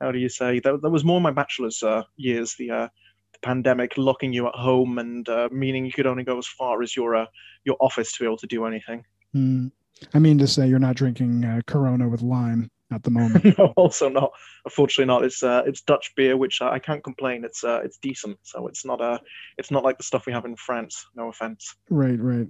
how 0.00 0.12
do 0.12 0.18
you 0.18 0.28
say? 0.28 0.60
That, 0.60 0.82
that 0.82 0.90
was 0.90 1.04
more 1.04 1.20
my 1.20 1.30
bachelor's 1.30 1.82
uh, 1.82 2.02
years. 2.16 2.54
The, 2.58 2.70
uh, 2.70 2.76
the 2.84 2.90
pandemic 3.42 3.96
locking 3.96 4.32
you 4.32 4.46
at 4.46 4.54
home 4.54 4.98
and 4.98 5.28
uh, 5.28 5.48
meaning 5.52 5.84
you 5.84 5.92
could 5.92 6.06
only 6.06 6.24
go 6.24 6.38
as 6.38 6.46
far 6.46 6.82
as 6.82 6.96
your 6.96 7.16
uh, 7.16 7.26
your 7.64 7.76
office 7.80 8.12
to 8.12 8.20
be 8.20 8.26
able 8.26 8.36
to 8.38 8.46
do 8.46 8.64
anything. 8.64 9.04
Mm. 9.34 9.70
I 10.12 10.18
mean 10.18 10.38
to 10.38 10.46
say, 10.46 10.68
you're 10.68 10.78
not 10.78 10.96
drinking 10.96 11.62
Corona 11.66 12.08
with 12.08 12.22
lime 12.22 12.70
at 12.92 13.02
the 13.02 13.10
moment. 13.10 13.44
no, 13.58 13.72
also 13.76 14.08
not. 14.08 14.32
Unfortunately, 14.64 15.06
not. 15.06 15.24
It's 15.24 15.42
uh, 15.42 15.62
it's 15.66 15.80
Dutch 15.80 16.12
beer, 16.16 16.36
which 16.36 16.60
uh, 16.60 16.70
I 16.70 16.78
can't 16.78 17.02
complain. 17.02 17.44
It's 17.44 17.64
uh, 17.64 17.80
it's 17.84 17.98
decent. 17.98 18.38
So 18.42 18.66
it's 18.66 18.84
not 18.84 19.00
a, 19.00 19.04
uh, 19.04 19.18
it's 19.58 19.70
not 19.70 19.84
like 19.84 19.98
the 19.98 20.04
stuff 20.04 20.26
we 20.26 20.32
have 20.32 20.44
in 20.44 20.56
France. 20.56 21.06
No 21.14 21.28
offense. 21.28 21.74
Right, 21.90 22.18
right. 22.18 22.48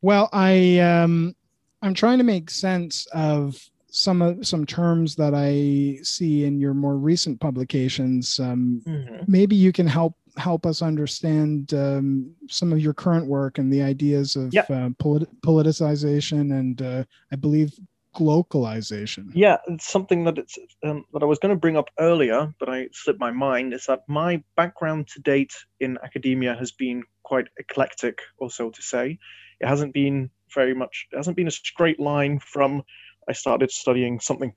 Well, 0.00 0.28
I 0.32 0.78
um, 0.78 1.34
I'm 1.82 1.94
trying 1.94 2.18
to 2.18 2.24
make 2.24 2.50
sense 2.50 3.06
of 3.12 3.58
some 3.90 4.22
of 4.22 4.46
some 4.46 4.66
terms 4.66 5.16
that 5.16 5.34
I 5.34 5.98
see 6.02 6.44
in 6.44 6.60
your 6.60 6.74
more 6.74 6.96
recent 6.96 7.40
publications. 7.40 8.38
Um, 8.38 8.82
mm-hmm. 8.86 9.24
Maybe 9.26 9.56
you 9.56 9.72
can 9.72 9.86
help 9.86 10.14
help 10.36 10.66
us 10.66 10.82
understand 10.82 11.74
um, 11.74 12.30
some 12.48 12.72
of 12.72 12.80
your 12.80 12.94
current 12.94 13.26
work 13.26 13.58
and 13.58 13.72
the 13.72 13.82
ideas 13.82 14.36
of 14.36 14.52
yep. 14.54 14.70
uh, 14.70 14.90
polit- 14.98 15.28
politicization 15.42 16.58
and 16.58 16.80
uh, 16.80 17.04
I 17.32 17.36
believe 17.36 17.72
glocalization. 18.14 19.30
Yeah, 19.34 19.58
it's 19.66 19.88
something 19.88 20.24
that 20.24 20.38
it's 20.38 20.58
um, 20.82 21.04
that 21.12 21.22
I 21.22 21.26
was 21.26 21.38
going 21.38 21.54
to 21.54 21.60
bring 21.60 21.76
up 21.76 21.88
earlier, 21.98 22.52
but 22.58 22.68
I 22.68 22.88
slipped 22.92 23.20
my 23.20 23.30
mind. 23.30 23.72
Is 23.72 23.86
that 23.86 24.02
my 24.08 24.42
background 24.56 25.08
to 25.08 25.20
date 25.20 25.54
in 25.80 25.98
academia 26.02 26.54
has 26.54 26.72
been 26.72 27.04
quite 27.22 27.48
eclectic, 27.58 28.20
or 28.38 28.50
so 28.50 28.70
to 28.70 28.82
say. 28.82 29.18
It 29.60 29.66
hasn't 29.66 29.92
been 29.92 30.30
very 30.54 30.74
much. 30.74 31.08
It 31.12 31.16
hasn't 31.16 31.36
been 31.36 31.48
a 31.48 31.52
straight 31.52 32.00
line 32.00 32.38
from 32.38 32.82
I 33.28 33.32
started 33.32 33.70
studying 33.70 34.20
something 34.20 34.52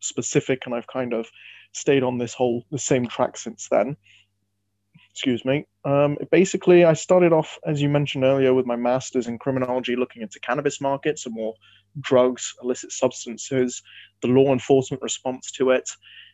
specific, 0.00 0.62
and 0.66 0.74
I've 0.74 0.86
kind 0.86 1.12
of 1.12 1.26
stayed 1.72 2.02
on 2.02 2.18
this 2.18 2.34
whole 2.34 2.64
the 2.70 2.78
same 2.78 3.06
track 3.06 3.36
since 3.36 3.68
then 3.70 3.96
excuse 5.16 5.46
me. 5.46 5.66
Um, 5.86 6.18
basically, 6.30 6.84
I 6.84 6.92
started 6.92 7.32
off, 7.32 7.58
as 7.64 7.80
you 7.80 7.88
mentioned 7.88 8.22
earlier, 8.22 8.52
with 8.52 8.66
my 8.66 8.76
master's 8.76 9.28
in 9.28 9.38
criminology, 9.38 9.96
looking 9.96 10.20
into 10.20 10.38
cannabis 10.40 10.78
markets 10.78 11.24
and 11.24 11.34
more 11.34 11.54
drugs, 11.98 12.52
illicit 12.62 12.92
substances, 12.92 13.82
the 14.20 14.28
law 14.28 14.52
enforcement 14.52 15.02
response 15.02 15.50
to 15.52 15.70
it. 15.70 15.88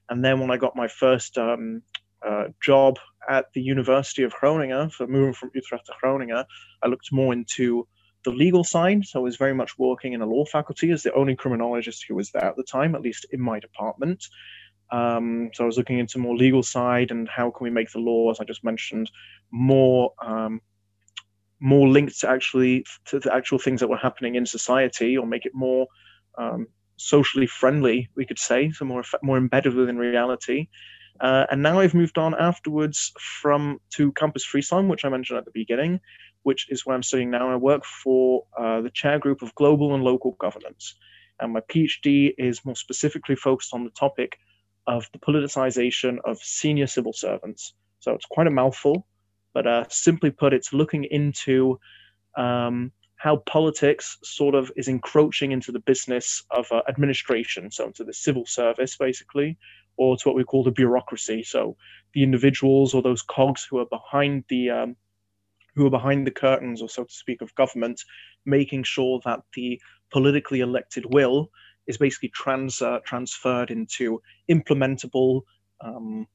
And 0.08 0.24
then 0.24 0.40
when 0.40 0.50
I 0.50 0.56
got 0.56 0.74
my 0.74 0.88
first 0.88 1.38
um, 1.38 1.82
uh, 2.26 2.46
job 2.60 2.98
at 3.30 3.46
the 3.54 3.62
University 3.62 4.24
of 4.24 4.32
Groningen, 4.32 4.90
for 4.90 5.06
moving 5.06 5.32
from 5.32 5.52
Utrecht 5.54 5.86
to 5.86 5.92
Groningen, 6.00 6.44
I 6.82 6.88
looked 6.88 7.12
more 7.12 7.32
into 7.32 7.86
the 8.24 8.30
legal 8.30 8.64
side. 8.64 9.04
So 9.04 9.20
I 9.20 9.22
was 9.22 9.36
very 9.36 9.54
much 9.54 9.78
working 9.78 10.12
in 10.12 10.22
a 10.22 10.26
law 10.26 10.44
faculty 10.44 10.90
as 10.90 11.02
the 11.02 11.12
only 11.14 11.36
criminologist 11.36 12.04
who 12.06 12.14
was 12.14 12.30
there 12.30 12.44
at 12.44 12.56
the 12.56 12.64
time, 12.64 12.94
at 12.94 13.02
least 13.02 13.26
in 13.30 13.40
my 13.40 13.60
department. 13.60 14.24
Um, 14.90 15.50
so 15.54 15.64
I 15.64 15.66
was 15.66 15.78
looking 15.78 15.98
into 15.98 16.18
more 16.18 16.36
legal 16.36 16.62
side 16.62 17.10
and 17.10 17.28
how 17.28 17.50
can 17.50 17.64
we 17.64 17.70
make 17.70 17.90
the 17.90 17.98
law, 17.98 18.30
as 18.30 18.40
I 18.40 18.44
just 18.44 18.62
mentioned, 18.62 19.10
more 19.50 20.12
um, 20.24 20.60
more 21.60 21.88
linked 21.88 22.18
to 22.20 22.28
actually 22.28 22.84
to 23.06 23.20
the 23.20 23.32
actual 23.32 23.58
things 23.58 23.80
that 23.80 23.88
were 23.88 23.96
happening 23.96 24.34
in 24.34 24.44
society, 24.44 25.16
or 25.16 25.26
make 25.26 25.46
it 25.46 25.54
more 25.54 25.86
um, 26.36 26.66
socially 26.96 27.46
friendly, 27.46 28.10
we 28.16 28.26
could 28.26 28.38
say, 28.38 28.70
so 28.70 28.84
more 28.84 29.02
more 29.22 29.38
embedded 29.38 29.74
within 29.74 29.96
reality. 29.96 30.68
Uh, 31.20 31.46
and 31.50 31.62
now 31.62 31.78
I've 31.78 31.94
moved 31.94 32.18
on 32.18 32.34
afterwards 32.34 33.12
from 33.40 33.78
to 33.90 34.12
Campus 34.12 34.44
Friesland, 34.44 34.90
which 34.90 35.04
I 35.04 35.08
mentioned 35.08 35.38
at 35.38 35.44
the 35.44 35.52
beginning, 35.54 36.00
which 36.42 36.66
is 36.70 36.84
where 36.84 36.94
I'm 36.96 37.02
studying 37.02 37.30
now. 37.30 37.50
I 37.50 37.56
work 37.56 37.84
for 37.84 38.44
uh, 38.58 38.80
the 38.80 38.90
chair 38.90 39.18
group 39.18 39.42
of 39.42 39.54
global 39.54 39.94
and 39.94 40.02
local 40.02 40.32
governance, 40.32 40.94
and 41.40 41.52
my 41.52 41.60
PhD 41.60 42.34
is 42.38 42.64
more 42.64 42.76
specifically 42.76 43.36
focused 43.36 43.74
on 43.74 43.84
the 43.84 43.90
topic 43.90 44.38
of 44.86 45.08
the 45.12 45.18
politicization 45.18 46.18
of 46.24 46.38
senior 46.38 46.86
civil 46.86 47.12
servants. 47.12 47.74
So 48.00 48.12
it's 48.12 48.26
quite 48.26 48.46
a 48.46 48.50
mouthful, 48.50 49.06
but 49.54 49.66
uh, 49.66 49.84
simply 49.88 50.30
put, 50.30 50.52
it's 50.52 50.72
looking 50.72 51.04
into 51.04 51.78
um, 52.36 52.92
how 53.16 53.36
politics 53.36 54.18
sort 54.24 54.56
of 54.56 54.72
is 54.76 54.88
encroaching 54.88 55.52
into 55.52 55.70
the 55.70 55.78
business 55.78 56.42
of 56.50 56.66
uh, 56.72 56.82
administration, 56.88 57.70
so 57.70 57.86
into 57.86 58.02
the 58.02 58.12
civil 58.12 58.44
service, 58.46 58.96
basically, 58.96 59.56
or 59.96 60.16
to 60.16 60.28
what 60.28 60.36
we 60.36 60.42
call 60.42 60.64
the 60.64 60.72
bureaucracy. 60.72 61.44
So 61.44 61.76
the 62.14 62.24
individuals 62.24 62.94
or 62.94 63.02
those 63.02 63.22
cogs 63.22 63.64
who 63.68 63.78
are 63.78 63.86
behind 63.86 64.44
the 64.48 64.70
um, 64.70 64.96
who 65.74 65.86
are 65.86 65.90
behind 65.90 66.26
the 66.26 66.30
curtains, 66.30 66.82
or 66.82 66.88
so 66.88 67.04
to 67.04 67.12
speak, 67.12 67.42
of 67.42 67.54
government, 67.54 68.00
making 68.44 68.82
sure 68.82 69.20
that 69.24 69.40
the 69.54 69.80
politically 70.10 70.60
elected 70.60 71.06
will 71.12 71.50
is 71.86 71.98
basically 71.98 72.28
trans 72.28 72.82
uh, 72.82 73.00
transferred 73.04 73.70
into 73.70 74.20
implementable 74.50 75.42
um, 75.80 76.26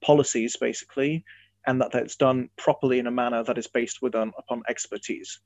policies, 0.00 0.56
basically, 0.56 1.24
and 1.66 1.80
that 1.80 1.90
that's 1.90 2.16
done 2.16 2.48
properly 2.56 2.98
in 2.98 3.06
a 3.06 3.10
manner 3.10 3.42
that 3.42 3.58
is 3.58 3.66
based 3.66 4.02
within 4.02 4.32
upon 4.38 4.62
expertise. 4.68 5.40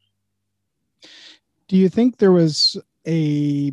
Do 1.69 1.77
you 1.77 1.89
think 1.89 2.17
there 2.17 2.33
was 2.33 2.77
a 3.07 3.73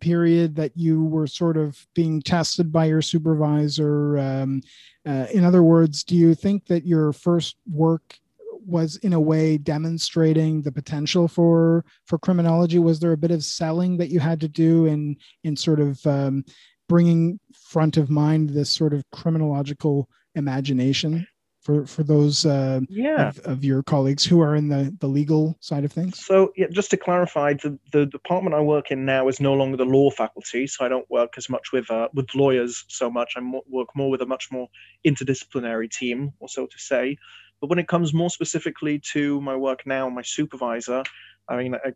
period 0.00 0.56
that 0.56 0.72
you 0.76 1.04
were 1.04 1.26
sort 1.26 1.56
of 1.56 1.86
being 1.94 2.22
tested 2.22 2.72
by 2.72 2.86
your 2.86 3.02
supervisor? 3.02 4.18
Um, 4.18 4.62
uh, 5.06 5.26
in 5.32 5.44
other 5.44 5.62
words, 5.62 6.02
do 6.02 6.16
you 6.16 6.34
think 6.34 6.66
that 6.66 6.86
your 6.86 7.12
first 7.12 7.56
work 7.70 8.18
was 8.64 8.96
in 8.96 9.12
a 9.12 9.20
way 9.20 9.58
demonstrating 9.58 10.62
the 10.62 10.72
potential 10.72 11.28
for 11.28 11.84
for 12.06 12.18
criminology? 12.18 12.78
Was 12.78 13.00
there 13.00 13.12
a 13.12 13.16
bit 13.16 13.30
of 13.30 13.44
selling 13.44 13.96
that 13.98 14.10
you 14.10 14.20
had 14.20 14.40
to 14.40 14.48
do 14.48 14.86
in 14.86 15.16
in 15.44 15.56
sort 15.56 15.80
of 15.80 16.04
um, 16.06 16.44
bringing 16.88 17.38
front 17.54 17.96
of 17.96 18.10
mind 18.10 18.50
this 18.50 18.70
sort 18.70 18.92
of 18.92 19.04
criminological 19.12 20.08
imagination 20.34 21.26
for 21.60 21.86
for 21.86 22.02
those 22.02 22.46
uh, 22.46 22.80
yeah. 22.88 23.28
of, 23.28 23.38
of, 23.40 23.64
your 23.64 23.82
colleagues 23.82 24.24
who 24.24 24.40
are 24.40 24.56
in 24.56 24.68
the 24.68 24.94
the 25.00 25.06
legal 25.06 25.56
side 25.60 25.84
of 25.84 25.92
things? 25.92 26.24
So 26.24 26.52
yeah 26.56 26.66
just 26.70 26.90
to 26.90 26.96
clarify 26.96 27.54
the, 27.54 27.78
the 27.92 28.06
department 28.06 28.54
i 28.54 28.60
work 28.60 28.90
in 28.90 29.04
now 29.04 29.28
is 29.28 29.40
no 29.40 29.54
longer 29.54 29.76
the 29.76 29.84
law 29.84 30.10
faculty 30.10 30.66
so 30.66 30.84
i 30.84 30.88
don't 30.88 31.08
work 31.10 31.34
as 31.36 31.48
much 31.48 31.72
with 31.72 31.90
uh, 31.90 32.08
with 32.14 32.34
lawyers 32.34 32.84
so 32.88 33.10
much. 33.10 33.34
I 33.36 33.40
work 33.68 33.88
more 33.94 34.10
with 34.10 34.22
a 34.22 34.26
much 34.26 34.48
more 34.50 34.68
interdisciplinary 35.06 35.90
team 35.90 36.32
or 36.40 36.48
so 36.48 36.66
to 36.66 36.78
say 36.78 37.16
but 37.60 37.68
when 37.68 37.78
it 37.78 37.88
comes 37.88 38.14
more 38.14 38.30
specifically 38.30 39.00
to 39.12 39.40
my 39.40 39.56
work 39.56 39.86
now, 39.86 40.08
my 40.08 40.22
supervisor, 40.22 41.02
I 41.48 41.56
mean, 41.56 41.74
I, 41.74 41.92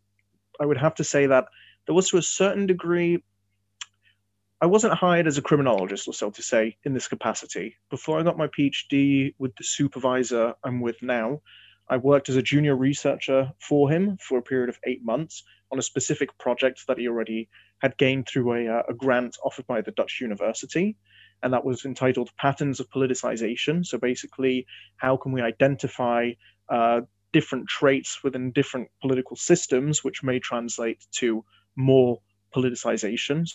I 0.60 0.66
would 0.66 0.76
have 0.76 0.94
to 0.96 1.04
say 1.04 1.26
that 1.26 1.46
there 1.86 1.94
was 1.94 2.10
to 2.10 2.18
a 2.18 2.22
certain 2.22 2.66
degree, 2.66 3.22
I 4.60 4.66
wasn't 4.66 4.94
hired 4.94 5.26
as 5.26 5.38
a 5.38 5.42
criminologist, 5.42 6.08
or 6.08 6.14
so 6.14 6.30
to 6.30 6.42
say, 6.42 6.76
in 6.84 6.94
this 6.94 7.08
capacity. 7.08 7.76
Before 7.90 8.18
I 8.18 8.22
got 8.22 8.38
my 8.38 8.48
PhD 8.48 9.34
with 9.38 9.54
the 9.56 9.64
supervisor 9.64 10.54
I'm 10.62 10.80
with 10.80 11.02
now, 11.02 11.40
I 11.88 11.98
worked 11.98 12.28
as 12.28 12.36
a 12.36 12.42
junior 12.42 12.74
researcher 12.76 13.52
for 13.60 13.90
him 13.90 14.16
for 14.18 14.38
a 14.38 14.42
period 14.42 14.70
of 14.70 14.78
eight 14.84 15.04
months 15.04 15.44
on 15.70 15.78
a 15.78 15.82
specific 15.82 16.36
project 16.38 16.86
that 16.88 16.98
he 16.98 17.08
already 17.08 17.48
had 17.80 17.98
gained 17.98 18.26
through 18.26 18.54
a, 18.54 18.78
uh, 18.78 18.82
a 18.88 18.94
grant 18.94 19.36
offered 19.44 19.66
by 19.66 19.82
the 19.82 19.90
Dutch 19.90 20.18
university 20.20 20.96
and 21.44 21.52
that 21.52 21.64
was 21.64 21.84
entitled 21.84 22.30
Patterns 22.38 22.80
of 22.80 22.90
Politicization. 22.90 23.84
So 23.84 23.98
basically, 23.98 24.66
how 24.96 25.16
can 25.16 25.30
we 25.30 25.42
identify 25.42 26.30
uh, 26.70 27.02
different 27.32 27.68
traits 27.68 28.24
within 28.24 28.50
different 28.52 28.88
political 29.02 29.36
systems 29.36 30.02
which 30.02 30.22
may 30.22 30.38
translate 30.38 31.04
to 31.12 31.44
more 31.76 32.20
politicization, 32.56 33.46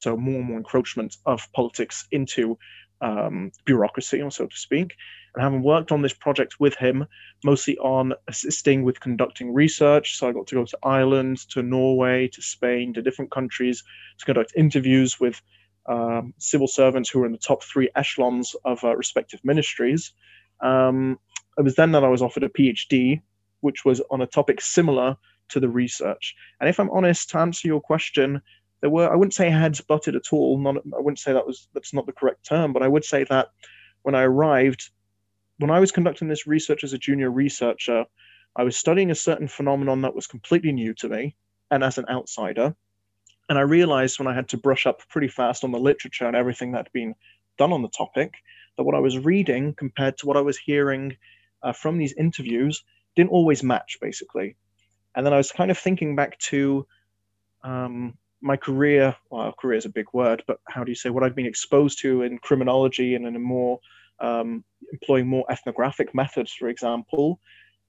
so 0.00 0.16
more 0.16 0.36
and 0.36 0.44
more 0.44 0.58
encroachment 0.58 1.16
of 1.26 1.50
politics 1.52 2.06
into 2.12 2.56
um, 3.00 3.50
bureaucracy, 3.64 4.20
or 4.22 4.30
so 4.30 4.46
to 4.46 4.56
speak. 4.56 4.94
And 5.34 5.42
having 5.42 5.62
worked 5.62 5.90
on 5.90 6.02
this 6.02 6.12
project 6.12 6.60
with 6.60 6.76
him, 6.76 7.06
mostly 7.42 7.76
on 7.78 8.12
assisting 8.28 8.84
with 8.84 9.00
conducting 9.00 9.52
research, 9.52 10.16
so 10.16 10.28
I 10.28 10.32
got 10.32 10.46
to 10.48 10.54
go 10.54 10.64
to 10.66 10.78
Ireland, 10.82 11.38
to 11.48 11.62
Norway, 11.62 12.28
to 12.28 12.42
Spain, 12.42 12.92
to 12.94 13.02
different 13.02 13.32
countries 13.32 13.82
to 14.18 14.24
conduct 14.24 14.52
interviews 14.54 15.18
with 15.18 15.40
um, 15.86 16.34
civil 16.38 16.68
servants 16.68 17.10
who 17.10 17.20
were 17.20 17.26
in 17.26 17.32
the 17.32 17.38
top 17.38 17.62
three 17.62 17.90
echelons 17.96 18.54
of 18.64 18.82
uh, 18.84 18.96
respective 18.96 19.40
ministries. 19.44 20.12
Um, 20.60 21.18
it 21.58 21.62
was 21.62 21.74
then 21.74 21.92
that 21.92 22.04
I 22.04 22.08
was 22.08 22.22
offered 22.22 22.44
a 22.44 22.48
PhD, 22.48 23.20
which 23.60 23.84
was 23.84 24.00
on 24.10 24.22
a 24.22 24.26
topic 24.26 24.60
similar 24.60 25.16
to 25.48 25.60
the 25.60 25.68
research. 25.68 26.34
And 26.60 26.68
if 26.68 26.78
I'm 26.78 26.90
honest, 26.90 27.30
to 27.30 27.38
answer 27.38 27.68
your 27.68 27.80
question, 27.80 28.40
there 28.80 28.90
were 28.90 29.10
I 29.10 29.16
wouldn't 29.16 29.34
say 29.34 29.50
heads 29.50 29.80
butted 29.80 30.16
at 30.16 30.32
all. 30.32 30.58
Not, 30.58 30.76
I 30.76 31.00
wouldn't 31.00 31.18
say 31.18 31.32
that 31.32 31.46
was 31.46 31.68
that's 31.74 31.94
not 31.94 32.06
the 32.06 32.12
correct 32.12 32.46
term, 32.46 32.72
but 32.72 32.82
I 32.82 32.88
would 32.88 33.04
say 33.04 33.24
that 33.24 33.48
when 34.02 34.14
I 34.14 34.22
arrived, 34.22 34.90
when 35.58 35.70
I 35.70 35.80
was 35.80 35.92
conducting 35.92 36.28
this 36.28 36.46
research 36.46 36.84
as 36.84 36.92
a 36.92 36.98
junior 36.98 37.30
researcher, 37.30 38.04
I 38.56 38.64
was 38.64 38.76
studying 38.76 39.10
a 39.10 39.14
certain 39.14 39.48
phenomenon 39.48 40.02
that 40.02 40.14
was 40.14 40.26
completely 40.26 40.72
new 40.72 40.94
to 40.94 41.08
me, 41.08 41.36
and 41.70 41.84
as 41.84 41.98
an 41.98 42.06
outsider. 42.10 42.74
And 43.48 43.58
I 43.58 43.62
realized 43.62 44.18
when 44.18 44.28
I 44.28 44.34
had 44.34 44.48
to 44.50 44.56
brush 44.56 44.86
up 44.86 45.00
pretty 45.08 45.28
fast 45.28 45.64
on 45.64 45.72
the 45.72 45.78
literature 45.78 46.26
and 46.26 46.36
everything 46.36 46.72
that 46.72 46.86
had 46.86 46.92
been 46.92 47.14
done 47.58 47.72
on 47.72 47.82
the 47.82 47.88
topic, 47.88 48.34
that 48.76 48.84
what 48.84 48.94
I 48.94 49.00
was 49.00 49.18
reading 49.18 49.74
compared 49.74 50.16
to 50.18 50.26
what 50.26 50.36
I 50.36 50.40
was 50.40 50.56
hearing 50.58 51.16
uh, 51.62 51.72
from 51.72 51.98
these 51.98 52.14
interviews 52.14 52.82
didn't 53.14 53.30
always 53.30 53.62
match, 53.62 53.98
basically. 54.00 54.56
And 55.14 55.26
then 55.26 55.34
I 55.34 55.36
was 55.36 55.52
kind 55.52 55.70
of 55.70 55.78
thinking 55.78 56.16
back 56.16 56.38
to 56.50 56.86
um, 57.62 58.16
my 58.40 58.56
career. 58.56 59.14
Well, 59.30 59.52
career 59.52 59.76
is 59.76 59.84
a 59.84 59.90
big 59.90 60.06
word, 60.12 60.42
but 60.46 60.58
how 60.68 60.84
do 60.84 60.90
you 60.90 60.96
say 60.96 61.10
what 61.10 61.22
I've 61.22 61.36
been 61.36 61.46
exposed 61.46 62.00
to 62.00 62.22
in 62.22 62.38
criminology 62.38 63.14
and 63.14 63.26
in 63.26 63.36
a 63.36 63.38
more 63.38 63.80
um, 64.20 64.64
employing 64.92 65.26
more 65.26 65.44
ethnographic 65.50 66.14
methods, 66.14 66.52
for 66.52 66.68
example, 66.68 67.40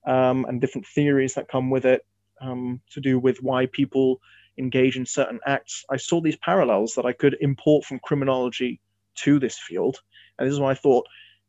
um, 0.05 0.45
and 0.45 0.59
different 0.59 0.87
theories 0.87 1.35
that 1.35 1.47
come 1.47 1.69
with 1.69 1.85
it 1.85 2.05
um, 2.41 2.81
to 2.91 2.99
do 2.99 3.19
with 3.19 3.41
why 3.41 3.67
people 3.67 4.19
engage 4.57 4.97
in 4.97 5.05
certain 5.05 5.39
acts. 5.45 5.85
I 5.89 5.97
saw 5.97 6.21
these 6.21 6.37
parallels 6.37 6.93
that 6.95 7.05
I 7.05 7.13
could 7.13 7.37
import 7.41 7.85
from 7.85 7.99
criminology 7.99 8.79
to 9.15 9.39
this 9.39 9.57
field. 9.57 9.97
And 10.37 10.47
this 10.47 10.53
is 10.53 10.59
why 10.59 10.71
I 10.71 10.75
thought 10.75 11.07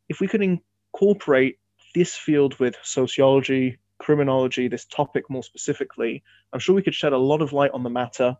if 0.08 0.20
we 0.20 0.28
could 0.28 0.42
incorporate 0.42 1.58
this 1.94 2.14
field 2.14 2.58
with 2.58 2.76
sociology, 2.82 3.78
criminology, 3.98 4.68
this 4.68 4.84
topic 4.84 5.30
more 5.30 5.42
specifically, 5.42 6.22
I'm 6.52 6.60
sure 6.60 6.74
we 6.74 6.82
could 6.82 6.94
shed 6.94 7.12
a 7.12 7.18
lot 7.18 7.42
of 7.42 7.52
light 7.52 7.70
on 7.72 7.82
the 7.82 7.90
matter 7.90 8.36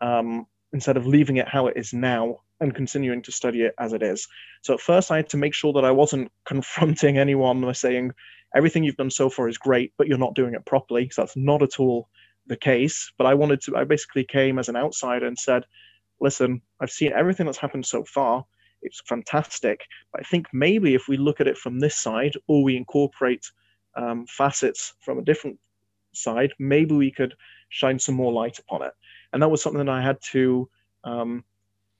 um, 0.00 0.46
instead 0.72 0.96
of 0.96 1.06
leaving 1.06 1.36
it 1.36 1.48
how 1.48 1.68
it 1.68 1.76
is 1.76 1.92
now 1.92 2.40
and 2.60 2.74
continuing 2.74 3.22
to 3.22 3.32
study 3.32 3.62
it 3.62 3.74
as 3.78 3.92
it 3.92 4.02
is. 4.02 4.28
So 4.62 4.74
at 4.74 4.80
first, 4.80 5.10
I 5.10 5.16
had 5.16 5.28
to 5.30 5.36
make 5.36 5.54
sure 5.54 5.72
that 5.74 5.84
I 5.84 5.90
wasn't 5.90 6.32
confronting 6.44 7.18
anyone 7.18 7.60
by 7.60 7.72
saying 7.72 8.12
everything 8.54 8.84
you've 8.84 8.96
done 8.96 9.10
so 9.10 9.28
far 9.30 9.48
is 9.48 9.58
great, 9.58 9.92
but 9.96 10.06
you're 10.06 10.18
not 10.18 10.34
doing 10.34 10.54
it 10.54 10.64
properly. 10.64 11.10
So 11.10 11.22
that's 11.22 11.36
not 11.36 11.62
at 11.62 11.78
all 11.78 12.08
the 12.46 12.56
case. 12.56 13.12
But 13.18 13.26
I 13.26 13.34
wanted 13.34 13.60
to. 13.62 13.76
I 13.76 13.84
basically 13.84 14.24
came 14.24 14.58
as 14.58 14.68
an 14.68 14.76
outsider 14.76 15.26
and 15.26 15.38
said, 15.38 15.64
"Listen, 16.20 16.62
I've 16.80 16.90
seen 16.90 17.12
everything 17.12 17.46
that's 17.46 17.58
happened 17.58 17.86
so 17.86 18.04
far. 18.04 18.44
It's 18.82 19.02
fantastic. 19.06 19.80
But 20.12 20.22
I 20.22 20.24
think 20.24 20.46
maybe 20.52 20.94
if 20.94 21.08
we 21.08 21.16
look 21.16 21.40
at 21.40 21.48
it 21.48 21.58
from 21.58 21.78
this 21.78 21.96
side, 21.96 22.34
or 22.46 22.62
we 22.62 22.76
incorporate 22.76 23.44
um, 23.96 24.26
facets 24.26 24.94
from 25.00 25.18
a 25.18 25.24
different 25.24 25.58
side, 26.12 26.52
maybe 26.58 26.94
we 26.94 27.10
could 27.10 27.34
shine 27.68 27.98
some 27.98 28.14
more 28.14 28.32
light 28.32 28.58
upon 28.58 28.82
it." 28.82 28.92
And 29.32 29.42
that 29.42 29.50
was 29.50 29.62
something 29.62 29.84
that 29.84 29.92
I 29.92 30.02
had 30.02 30.18
to. 30.32 30.68
Um, 31.04 31.44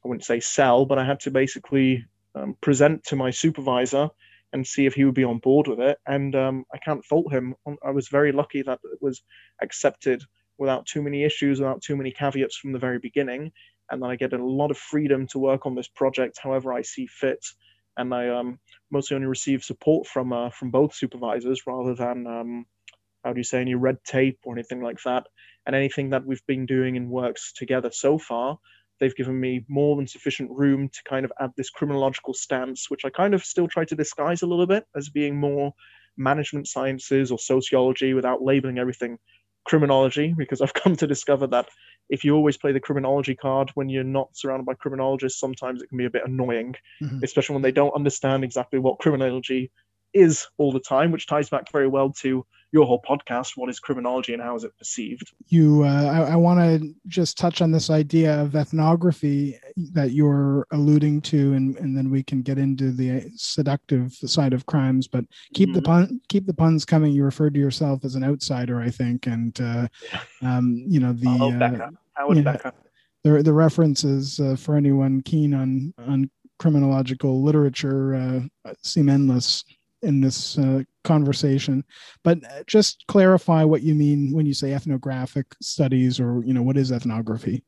I 0.04 0.08
wouldn't 0.08 0.24
say 0.24 0.40
sell, 0.40 0.86
but 0.86 0.98
I 0.98 1.04
had 1.04 1.20
to 1.20 1.30
basically 1.30 2.06
um, 2.36 2.56
present 2.60 3.02
to 3.04 3.16
my 3.16 3.30
supervisor 3.30 4.08
and 4.52 4.66
see 4.66 4.86
if 4.86 4.94
he 4.94 5.04
would 5.04 5.14
be 5.14 5.24
on 5.24 5.38
board 5.38 5.66
with 5.66 5.80
it. 5.80 5.98
And 6.06 6.34
um, 6.34 6.64
I 6.72 6.78
can't 6.78 7.04
fault 7.04 7.32
him. 7.32 7.54
I 7.84 7.90
was 7.90 8.08
very 8.08 8.32
lucky 8.32 8.62
that 8.62 8.78
it 8.84 8.98
was 9.00 9.22
accepted 9.60 10.22
without 10.58 10.86
too 10.86 11.02
many 11.02 11.24
issues, 11.24 11.60
without 11.60 11.82
too 11.82 11.96
many 11.96 12.10
caveats 12.10 12.56
from 12.56 12.72
the 12.72 12.78
very 12.78 12.98
beginning. 12.98 13.52
And 13.90 14.02
then 14.02 14.10
I 14.10 14.16
get 14.16 14.32
a 14.32 14.44
lot 14.44 14.70
of 14.70 14.78
freedom 14.78 15.26
to 15.28 15.38
work 15.38 15.66
on 15.66 15.74
this 15.74 15.88
project 15.88 16.38
however 16.42 16.72
I 16.72 16.82
see 16.82 17.06
fit. 17.06 17.44
And 17.96 18.12
I 18.12 18.28
um, 18.28 18.58
mostly 18.90 19.14
only 19.14 19.28
receive 19.28 19.64
support 19.64 20.06
from 20.06 20.32
uh, 20.32 20.50
from 20.50 20.70
both 20.70 20.94
supervisors 20.94 21.62
rather 21.66 21.94
than 21.94 22.26
um, 22.26 22.66
how 23.24 23.32
do 23.32 23.38
you 23.38 23.44
say 23.44 23.60
any 23.60 23.74
red 23.74 23.98
tape 24.04 24.40
or 24.44 24.54
anything 24.54 24.82
like 24.82 25.00
that. 25.04 25.26
And 25.66 25.74
anything 25.74 26.10
that 26.10 26.26
we've 26.26 26.46
been 26.46 26.66
doing 26.66 26.96
in 26.96 27.08
works 27.10 27.52
together 27.52 27.90
so 27.92 28.18
far 28.18 28.58
they've 28.98 29.16
given 29.16 29.38
me 29.38 29.64
more 29.68 29.96
than 29.96 30.06
sufficient 30.06 30.50
room 30.50 30.88
to 30.88 31.02
kind 31.04 31.24
of 31.24 31.32
add 31.40 31.50
this 31.56 31.70
criminological 31.70 32.34
stance, 32.34 32.90
which 32.90 33.04
I 33.04 33.10
kind 33.10 33.34
of 33.34 33.44
still 33.44 33.68
try 33.68 33.84
to 33.84 33.94
disguise 33.94 34.42
a 34.42 34.46
little 34.46 34.66
bit 34.66 34.84
as 34.94 35.08
being 35.08 35.36
more 35.36 35.74
management 36.16 36.66
sciences 36.66 37.30
or 37.30 37.38
sociology 37.38 38.14
without 38.14 38.42
labeling 38.42 38.78
everything 38.78 39.18
criminology, 39.66 40.34
because 40.36 40.60
I've 40.60 40.74
come 40.82 40.96
to 40.96 41.06
discover 41.06 41.46
that 41.48 41.68
if 42.08 42.24
you 42.24 42.34
always 42.34 42.56
play 42.56 42.72
the 42.72 42.80
criminology 42.80 43.34
card 43.34 43.70
when 43.74 43.88
you're 43.88 44.04
not 44.04 44.36
surrounded 44.36 44.64
by 44.64 44.74
criminologists, 44.74 45.40
sometimes 45.40 45.82
it 45.82 45.88
can 45.88 45.98
be 45.98 46.04
a 46.04 46.10
bit 46.10 46.22
annoying, 46.24 46.74
mm-hmm. 47.02 47.22
especially 47.22 47.54
when 47.54 47.62
they 47.62 47.72
don't 47.72 47.94
understand 47.94 48.44
exactly 48.44 48.78
what 48.78 48.98
criminology 48.98 49.70
is 50.14 50.46
all 50.56 50.72
the 50.72 50.80
time, 50.80 51.10
which 51.10 51.26
ties 51.26 51.50
back 51.50 51.70
very 51.72 51.88
well 51.88 52.10
to 52.10 52.46
your 52.76 52.84
whole 52.84 53.00
podcast 53.00 53.56
what 53.56 53.70
is 53.70 53.80
criminology 53.80 54.34
and 54.34 54.42
how 54.42 54.54
is 54.54 54.62
it 54.62 54.76
perceived 54.76 55.32
you 55.46 55.82
uh, 55.82 56.04
i, 56.12 56.32
I 56.32 56.36
want 56.36 56.60
to 56.60 56.94
just 57.06 57.38
touch 57.38 57.62
on 57.62 57.70
this 57.70 57.88
idea 57.88 58.38
of 58.38 58.54
ethnography 58.54 59.58
that 59.94 60.10
you're 60.12 60.66
alluding 60.72 61.22
to 61.22 61.54
and, 61.54 61.74
and 61.78 61.96
then 61.96 62.10
we 62.10 62.22
can 62.22 62.42
get 62.42 62.58
into 62.58 62.92
the 62.92 63.32
seductive 63.34 64.12
side 64.12 64.52
of 64.52 64.66
crimes 64.66 65.08
but 65.08 65.24
keep 65.54 65.70
mm-hmm. 65.70 65.76
the 65.76 65.82
pun 65.82 66.20
keep 66.28 66.44
the 66.44 66.52
puns 66.52 66.84
coming 66.84 67.12
you 67.12 67.24
referred 67.24 67.54
to 67.54 67.60
yourself 67.60 68.04
as 68.04 68.14
an 68.14 68.22
outsider 68.22 68.78
i 68.78 68.90
think 68.90 69.26
and 69.26 69.58
uh, 69.62 69.88
um, 70.42 70.84
you 70.86 71.00
know 71.00 71.14
the 71.14 71.38
oh, 71.40 71.58
Becker. 71.58 71.90
Howard 72.12 72.36
yeah, 72.36 72.42
Becker. 72.42 72.72
the, 73.24 73.42
the 73.42 73.52
references 73.54 74.38
uh, 74.38 74.54
for 74.54 74.76
anyone 74.76 75.22
keen 75.22 75.54
on 75.54 75.94
on 76.06 76.30
criminological 76.58 77.42
literature 77.42 78.14
uh, 78.14 78.72
seem 78.82 79.08
endless 79.08 79.64
in 80.06 80.20
this 80.20 80.56
uh, 80.58 80.82
conversation 81.04 81.84
but 82.24 82.38
uh, 82.44 82.62
just 82.66 83.04
clarify 83.08 83.64
what 83.64 83.82
you 83.82 83.94
mean 83.94 84.32
when 84.32 84.46
you 84.46 84.54
say 84.54 84.72
ethnographic 84.72 85.46
studies 85.60 86.18
or 86.20 86.42
you 86.44 86.52
know 86.52 86.62
what 86.62 86.76
is 86.76 86.92
ethnography? 86.92 87.62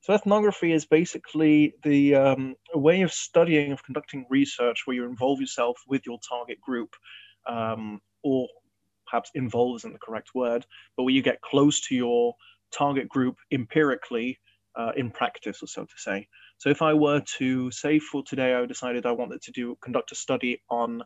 So 0.00 0.14
ethnography 0.14 0.72
is 0.72 0.86
basically 0.86 1.74
the 1.82 2.14
um, 2.14 2.54
a 2.72 2.78
way 2.78 3.02
of 3.02 3.12
studying 3.12 3.72
of 3.72 3.82
conducting 3.82 4.26
research 4.30 4.82
where 4.84 4.96
you 4.96 5.04
involve 5.04 5.40
yourself 5.40 5.78
with 5.86 6.06
your 6.06 6.18
target 6.28 6.60
group 6.60 6.94
um, 7.46 8.00
or 8.22 8.48
perhaps 9.06 9.30
involve 9.34 9.76
isn't 9.76 9.92
the 9.92 9.98
correct 9.98 10.34
word 10.34 10.66
but 10.96 11.04
where 11.04 11.14
you 11.14 11.22
get 11.22 11.40
close 11.40 11.80
to 11.88 11.94
your 11.94 12.34
target 12.70 13.08
group 13.08 13.36
empirically 13.50 14.38
uh, 14.76 14.92
in 14.96 15.10
practice 15.10 15.62
or 15.62 15.66
so 15.66 15.84
to 15.84 15.94
say. 15.96 16.28
So 16.58 16.70
if 16.70 16.82
i 16.82 16.92
were 16.94 17.20
to 17.38 17.70
say 17.70 17.98
for 17.98 18.22
today 18.22 18.54
i 18.54 18.66
decided 18.66 19.06
i 19.06 19.12
wanted 19.12 19.42
to 19.42 19.52
do 19.52 19.76
conduct 19.80 20.12
a 20.12 20.14
study 20.14 20.62
on 20.70 21.02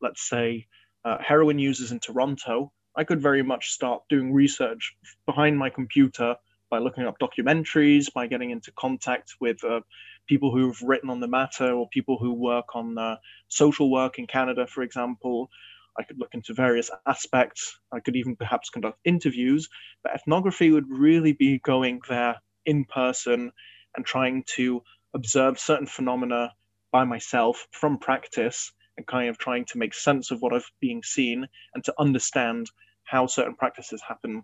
let's 0.00 0.28
say, 0.28 0.66
uh, 1.04 1.18
heroin 1.20 1.58
users 1.58 1.92
in 1.92 2.00
Toronto, 2.00 2.72
I 2.96 3.04
could 3.04 3.20
very 3.22 3.42
much 3.42 3.70
start 3.70 4.02
doing 4.08 4.32
research 4.32 4.96
behind 5.26 5.58
my 5.58 5.70
computer 5.70 6.36
by 6.70 6.78
looking 6.78 7.04
up 7.04 7.18
documentaries, 7.18 8.12
by 8.12 8.26
getting 8.26 8.50
into 8.50 8.72
contact 8.72 9.34
with 9.40 9.62
uh, 9.64 9.80
people 10.28 10.52
who've 10.52 10.80
written 10.82 11.10
on 11.10 11.20
the 11.20 11.28
matter 11.28 11.72
or 11.72 11.88
people 11.88 12.18
who 12.18 12.32
work 12.32 12.74
on 12.74 12.96
uh, 12.96 13.16
social 13.48 13.90
work 13.90 14.18
in 14.18 14.26
Canada, 14.26 14.66
for 14.66 14.82
example. 14.82 15.50
I 15.98 16.04
could 16.04 16.18
look 16.18 16.34
into 16.34 16.54
various 16.54 16.90
aspects. 17.06 17.78
I 17.92 18.00
could 18.00 18.16
even 18.16 18.36
perhaps 18.36 18.70
conduct 18.70 18.98
interviews. 19.04 19.68
But 20.02 20.14
ethnography 20.14 20.70
would 20.70 20.88
really 20.88 21.32
be 21.32 21.58
going 21.58 22.00
there 22.08 22.36
in 22.64 22.84
person 22.84 23.52
and 23.96 24.06
trying 24.06 24.44
to 24.56 24.82
observe 25.14 25.58
certain 25.58 25.86
phenomena 25.86 26.52
by 26.92 27.04
myself 27.04 27.66
from 27.72 27.98
practice 27.98 28.72
and 29.00 29.06
kind 29.06 29.30
of 29.30 29.38
trying 29.38 29.64
to 29.64 29.78
make 29.78 29.94
sense 29.94 30.30
of 30.30 30.42
what 30.42 30.52
I've 30.52 30.70
been 30.78 31.02
seen 31.02 31.48
and 31.74 31.82
to 31.84 31.94
understand 31.98 32.70
how 33.04 33.26
certain 33.26 33.54
practices 33.54 34.02
happen 34.06 34.42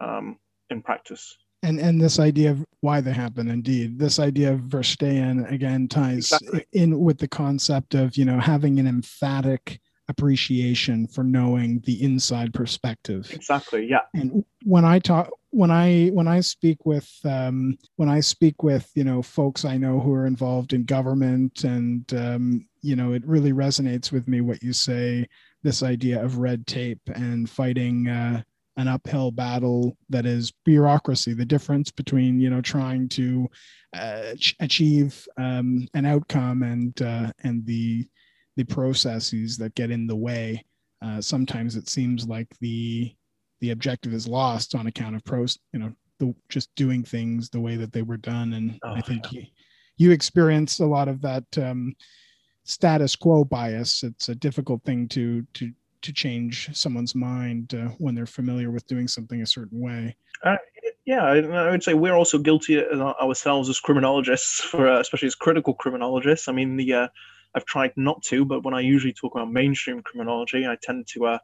um, 0.00 0.38
in 0.70 0.80
practice. 0.80 1.36
And 1.62 1.78
and 1.78 2.00
this 2.00 2.18
idea 2.18 2.52
of 2.52 2.64
why 2.80 3.02
they 3.02 3.12
happen, 3.12 3.50
indeed, 3.50 3.98
this 3.98 4.18
idea 4.18 4.54
of 4.54 4.60
Verstehen 4.60 5.50
again 5.52 5.86
ties 5.88 6.32
exactly. 6.32 6.64
in 6.72 6.98
with 6.98 7.18
the 7.18 7.28
concept 7.28 7.94
of 7.94 8.16
you 8.16 8.24
know 8.24 8.40
having 8.40 8.78
an 8.78 8.86
emphatic 8.86 9.78
appreciation 10.08 11.06
for 11.06 11.22
knowing 11.22 11.80
the 11.84 12.02
inside 12.02 12.54
perspective. 12.54 13.30
Exactly. 13.32 13.86
Yeah. 13.86 14.00
And 14.14 14.42
when 14.64 14.86
I 14.86 15.00
talk 15.00 15.30
when 15.50 15.70
I 15.70 16.08
when 16.14 16.26
I 16.26 16.40
speak 16.40 16.86
with 16.86 17.10
um, 17.26 17.76
when 17.96 18.08
I 18.08 18.20
speak 18.20 18.62
with 18.62 18.90
you 18.94 19.04
know 19.04 19.20
folks 19.20 19.66
I 19.66 19.76
know 19.76 20.00
who 20.00 20.14
are 20.14 20.26
involved 20.26 20.72
in 20.72 20.84
government 20.84 21.64
and 21.64 22.10
um, 22.14 22.66
you 22.82 22.96
know 22.96 23.12
it 23.12 23.26
really 23.26 23.52
resonates 23.52 24.12
with 24.12 24.26
me 24.28 24.40
what 24.40 24.62
you 24.62 24.72
say 24.72 25.26
this 25.62 25.82
idea 25.82 26.22
of 26.22 26.38
red 26.38 26.66
tape 26.66 27.00
and 27.14 27.48
fighting 27.48 28.08
uh, 28.08 28.42
an 28.76 28.88
uphill 28.88 29.30
battle 29.30 29.96
that 30.08 30.24
is 30.24 30.52
bureaucracy 30.64 31.34
the 31.34 31.44
difference 31.44 31.90
between 31.90 32.40
you 32.40 32.48
know 32.48 32.60
trying 32.60 33.08
to 33.08 33.48
uh, 33.94 34.32
achieve 34.60 35.26
um, 35.36 35.86
an 35.94 36.06
outcome 36.06 36.62
and 36.62 37.02
uh, 37.02 37.30
and 37.44 37.64
the 37.66 38.06
the 38.56 38.64
processes 38.64 39.56
that 39.56 39.74
get 39.74 39.90
in 39.90 40.06
the 40.06 40.16
way 40.16 40.64
uh, 41.02 41.20
sometimes 41.20 41.76
it 41.76 41.88
seems 41.88 42.26
like 42.26 42.48
the 42.60 43.14
the 43.60 43.70
objective 43.70 44.14
is 44.14 44.28
lost 44.28 44.74
on 44.74 44.86
account 44.86 45.14
of 45.14 45.24
pros 45.24 45.58
you 45.72 45.78
know 45.78 45.92
the 46.18 46.34
just 46.48 46.70
doing 46.76 47.02
things 47.02 47.50
the 47.50 47.60
way 47.60 47.76
that 47.76 47.92
they 47.92 48.02
were 48.02 48.16
done 48.16 48.52
and 48.54 48.78
oh, 48.84 48.92
i 48.92 49.00
think 49.00 49.32
yeah. 49.32 49.40
you, 49.40 49.46
you 49.96 50.10
experience 50.10 50.78
a 50.80 50.86
lot 50.86 51.08
of 51.08 51.20
that 51.20 51.44
um, 51.58 51.94
status 52.64 53.16
quo 53.16 53.44
bias 53.44 54.02
it's 54.02 54.28
a 54.28 54.34
difficult 54.34 54.82
thing 54.84 55.08
to 55.08 55.42
to 55.54 55.72
to 56.02 56.12
change 56.12 56.70
someone's 56.72 57.14
mind 57.14 57.74
uh, 57.74 57.88
when 57.98 58.14
they're 58.14 58.26
familiar 58.26 58.70
with 58.70 58.86
doing 58.86 59.06
something 59.06 59.42
a 59.42 59.46
certain 59.46 59.80
way 59.80 60.16
uh, 60.44 60.56
yeah 61.04 61.24
i 61.24 61.70
would 61.70 61.82
say 61.82 61.94
we're 61.94 62.14
also 62.14 62.38
guilty 62.38 62.82
ourselves 62.82 63.68
as 63.68 63.80
criminologists 63.80 64.60
for 64.60 64.88
uh, 64.88 65.00
especially 65.00 65.26
as 65.26 65.34
critical 65.34 65.74
criminologists 65.74 66.48
i 66.48 66.52
mean 66.52 66.76
the 66.76 66.92
uh, 66.92 67.08
i've 67.54 67.66
tried 67.66 67.92
not 67.96 68.22
to 68.22 68.44
but 68.44 68.62
when 68.64 68.74
i 68.74 68.80
usually 68.80 69.12
talk 69.12 69.34
about 69.34 69.50
mainstream 69.50 70.02
criminology 70.02 70.66
i 70.66 70.76
tend 70.82 71.06
to 71.06 71.26
uh, 71.26 71.38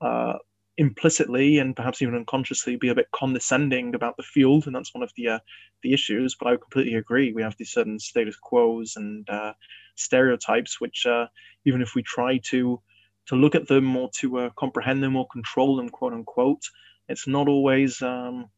uh, 0.00 0.34
implicitly 0.78 1.58
and 1.58 1.74
perhaps 1.74 2.00
even 2.00 2.14
unconsciously 2.14 2.76
be 2.76 2.88
a 2.88 2.94
bit 2.94 3.10
condescending 3.10 3.94
about 3.94 4.16
the 4.16 4.22
field, 4.22 4.66
and 4.66 4.74
that's 4.74 4.94
one 4.94 5.02
of 5.02 5.12
the 5.16 5.28
uh, 5.28 5.38
the 5.82 5.92
issues. 5.92 6.36
But 6.38 6.48
I 6.48 6.56
completely 6.56 6.94
agree. 6.94 7.32
We 7.32 7.42
have 7.42 7.56
these 7.58 7.72
certain 7.72 7.98
status 7.98 8.36
quos 8.36 8.94
and 8.96 9.28
uh, 9.28 9.52
stereotypes, 9.98 10.80
which 10.80 11.06
uh, 11.06 11.26
even 11.64 11.82
if 11.82 11.94
we 11.94 12.02
try 12.02 12.38
to 12.44 12.80
to 13.26 13.36
look 13.36 13.54
at 13.54 13.68
them 13.68 13.94
or 13.94 14.08
to 14.16 14.38
uh, 14.38 14.50
comprehend 14.58 15.02
them 15.02 15.14
or 15.14 15.26
control 15.28 15.76
them, 15.76 15.90
quote 15.90 16.14
unquote, 16.14 16.62
it's 17.08 17.26
not 17.26 17.48
always 17.48 18.00
um, 18.02 18.48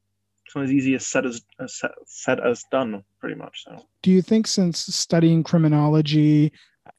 it's 0.47 0.57
not 0.57 0.64
as 0.64 0.72
easy 0.72 0.95
as 0.95 1.07
said 1.07 1.26
as, 1.26 1.43
as 1.61 1.80
said 2.07 2.41
as 2.41 2.64
done, 2.70 3.05
pretty 3.20 3.36
much. 3.36 3.64
So, 3.64 3.84
do 4.03 4.11
you 4.11 4.22
think 4.22 4.47
since 4.47 4.78
studying 4.78 5.43
criminology 5.43 6.53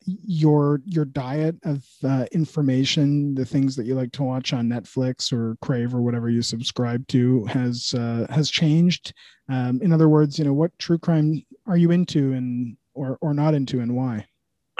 your 0.05 0.81
your 0.85 1.05
diet 1.05 1.55
of 1.63 1.85
uh, 2.03 2.25
information, 2.31 3.35
the 3.35 3.45
things 3.45 3.75
that 3.75 3.85
you 3.85 3.95
like 3.95 4.11
to 4.13 4.23
watch 4.23 4.53
on 4.53 4.69
Netflix 4.69 5.33
or 5.33 5.57
Crave 5.61 5.93
or 5.93 6.01
whatever 6.01 6.29
you 6.29 6.41
subscribe 6.41 7.07
to, 7.09 7.45
has 7.45 7.93
uh, 7.93 8.25
has 8.29 8.49
changed. 8.49 9.13
Um, 9.49 9.81
in 9.81 9.91
other 9.91 10.09
words, 10.09 10.39
you 10.39 10.45
know, 10.45 10.53
what 10.53 10.77
true 10.79 10.97
crime 10.97 11.43
are 11.67 11.77
you 11.77 11.91
into 11.91 12.33
and 12.33 12.77
or 12.93 13.17
or 13.21 13.33
not 13.33 13.53
into, 13.53 13.79
and 13.79 13.95
why? 13.95 14.27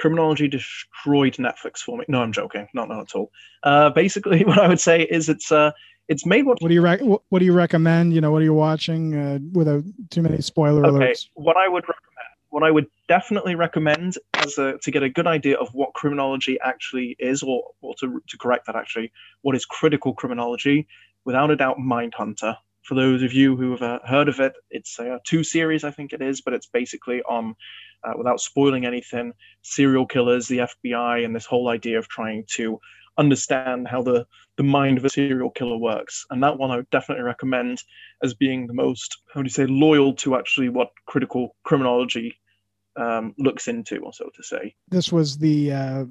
Criminology 0.02 0.47
destroyed 0.47 1.36
Netflix 1.36 1.78
for 1.78 1.97
me. 1.97 2.06
No, 2.08 2.22
I'm 2.22 2.34
joking. 2.34 2.68
Not 2.74 2.89
not 2.89 3.02
at 3.02 3.16
all. 3.16 3.32
Uh, 3.64 3.91
basically, 3.91 4.43
what 4.49 4.58
I 4.58 4.68
would 4.68 4.80
say 4.80 5.04
is 5.04 5.30
it's 5.30 5.52
uh 5.52 5.72
it's 6.08 6.26
made 6.26 6.45
what. 6.45 6.58
What 6.62 6.70
do 6.70 6.74
you 6.74 6.82
rec- 6.82 7.02
What 7.02 7.39
do 7.39 7.45
you 7.45 7.54
recommend? 7.54 8.14
You 8.14 8.22
know, 8.22 8.32
what 8.32 8.41
are 8.41 8.45
you 8.45 8.54
watching 8.54 9.16
uh, 9.16 9.39
without 9.54 9.84
too 10.10 10.22
many 10.22 10.41
spoiler 10.41 10.86
okay. 10.86 11.12
alerts? 11.12 11.28
What 11.36 11.56
I 11.56 11.68
would 11.68 11.84
recommend 11.84 12.12
what 12.52 12.64
I 12.64 12.72
would 12.72 12.88
definitely 13.08 13.56
recommend 13.56 14.18
as 14.34 14.58
a, 14.58 14.78
to 14.80 14.91
get 14.91 15.04
a 15.04 15.10
good 15.10 15.26
idea 15.26 15.58
of 15.58 15.74
what 15.74 15.93
criminology 15.93 16.60
actually 16.62 17.16
is, 17.18 17.41
or, 17.41 17.64
or 17.82 17.95
to, 18.02 18.22
to 18.28 18.38
correct 18.38 18.68
that 18.68 18.76
actually, 18.76 19.12
what 19.41 19.56
is 19.56 19.66
critical 19.66 20.14
criminology, 20.14 20.86
without 21.24 21.49
a 21.49 21.56
doubt, 21.56 21.78
Mindhunter. 21.78 22.58
For 22.84 22.95
those 22.95 23.24
of 23.24 23.32
you 23.32 23.56
who 23.56 23.72
have 23.72 23.82
uh, 23.82 23.99
heard 24.06 24.28
of 24.28 24.39
it, 24.39 24.54
it's 24.70 24.99
a 24.99 25.20
two 25.26 25.43
series, 25.45 25.86
I 25.86 25.91
think 25.91 26.12
it 26.12 26.22
is, 26.22 26.41
but 26.41 26.54
it's 26.54 26.68
basically 26.68 27.22
on, 27.22 27.56
uh, 28.04 28.14
without 28.18 28.41
spoiling 28.41 28.86
anything, 28.86 29.34
serial 29.62 30.06
killers, 30.06 30.47
the 30.47 30.60
FBI, 30.60 31.24
and 31.26 31.36
this 31.36 31.45
whole 31.45 31.70
idea 31.70 31.97
of 31.97 32.08
trying 32.08 32.45
to 32.56 32.80
understand 33.18 33.88
how 33.88 34.02
the, 34.02 34.26
the 34.58 34.64
mind 34.64 34.97
of 34.97 35.06
a 35.06 35.10
serial 35.10 35.49
killer 35.49 35.78
works. 35.78 36.26
And 36.30 36.41
that 36.43 36.58
one 36.58 36.72
I 36.72 36.78
would 36.78 36.89
definitely 36.89 37.24
recommend 37.24 37.82
as 38.24 38.34
being 38.34 38.68
the 38.68 38.74
most, 38.74 39.22
how 39.34 39.41
do 39.41 39.45
you 39.45 39.49
say, 39.49 39.66
loyal 39.66 40.14
to 40.16 40.36
actually 40.36 40.70
what 40.70 40.89
critical 41.06 41.56
criminology 41.64 42.36
um, 42.95 43.34
looks 43.38 43.68
into, 43.68 43.99
or 43.99 44.14
so 44.14 44.30
to 44.36 44.43
say. 44.43 44.76
This 44.89 45.12
was 45.12 45.38
the. 45.38 45.72
Uh, 45.72 46.06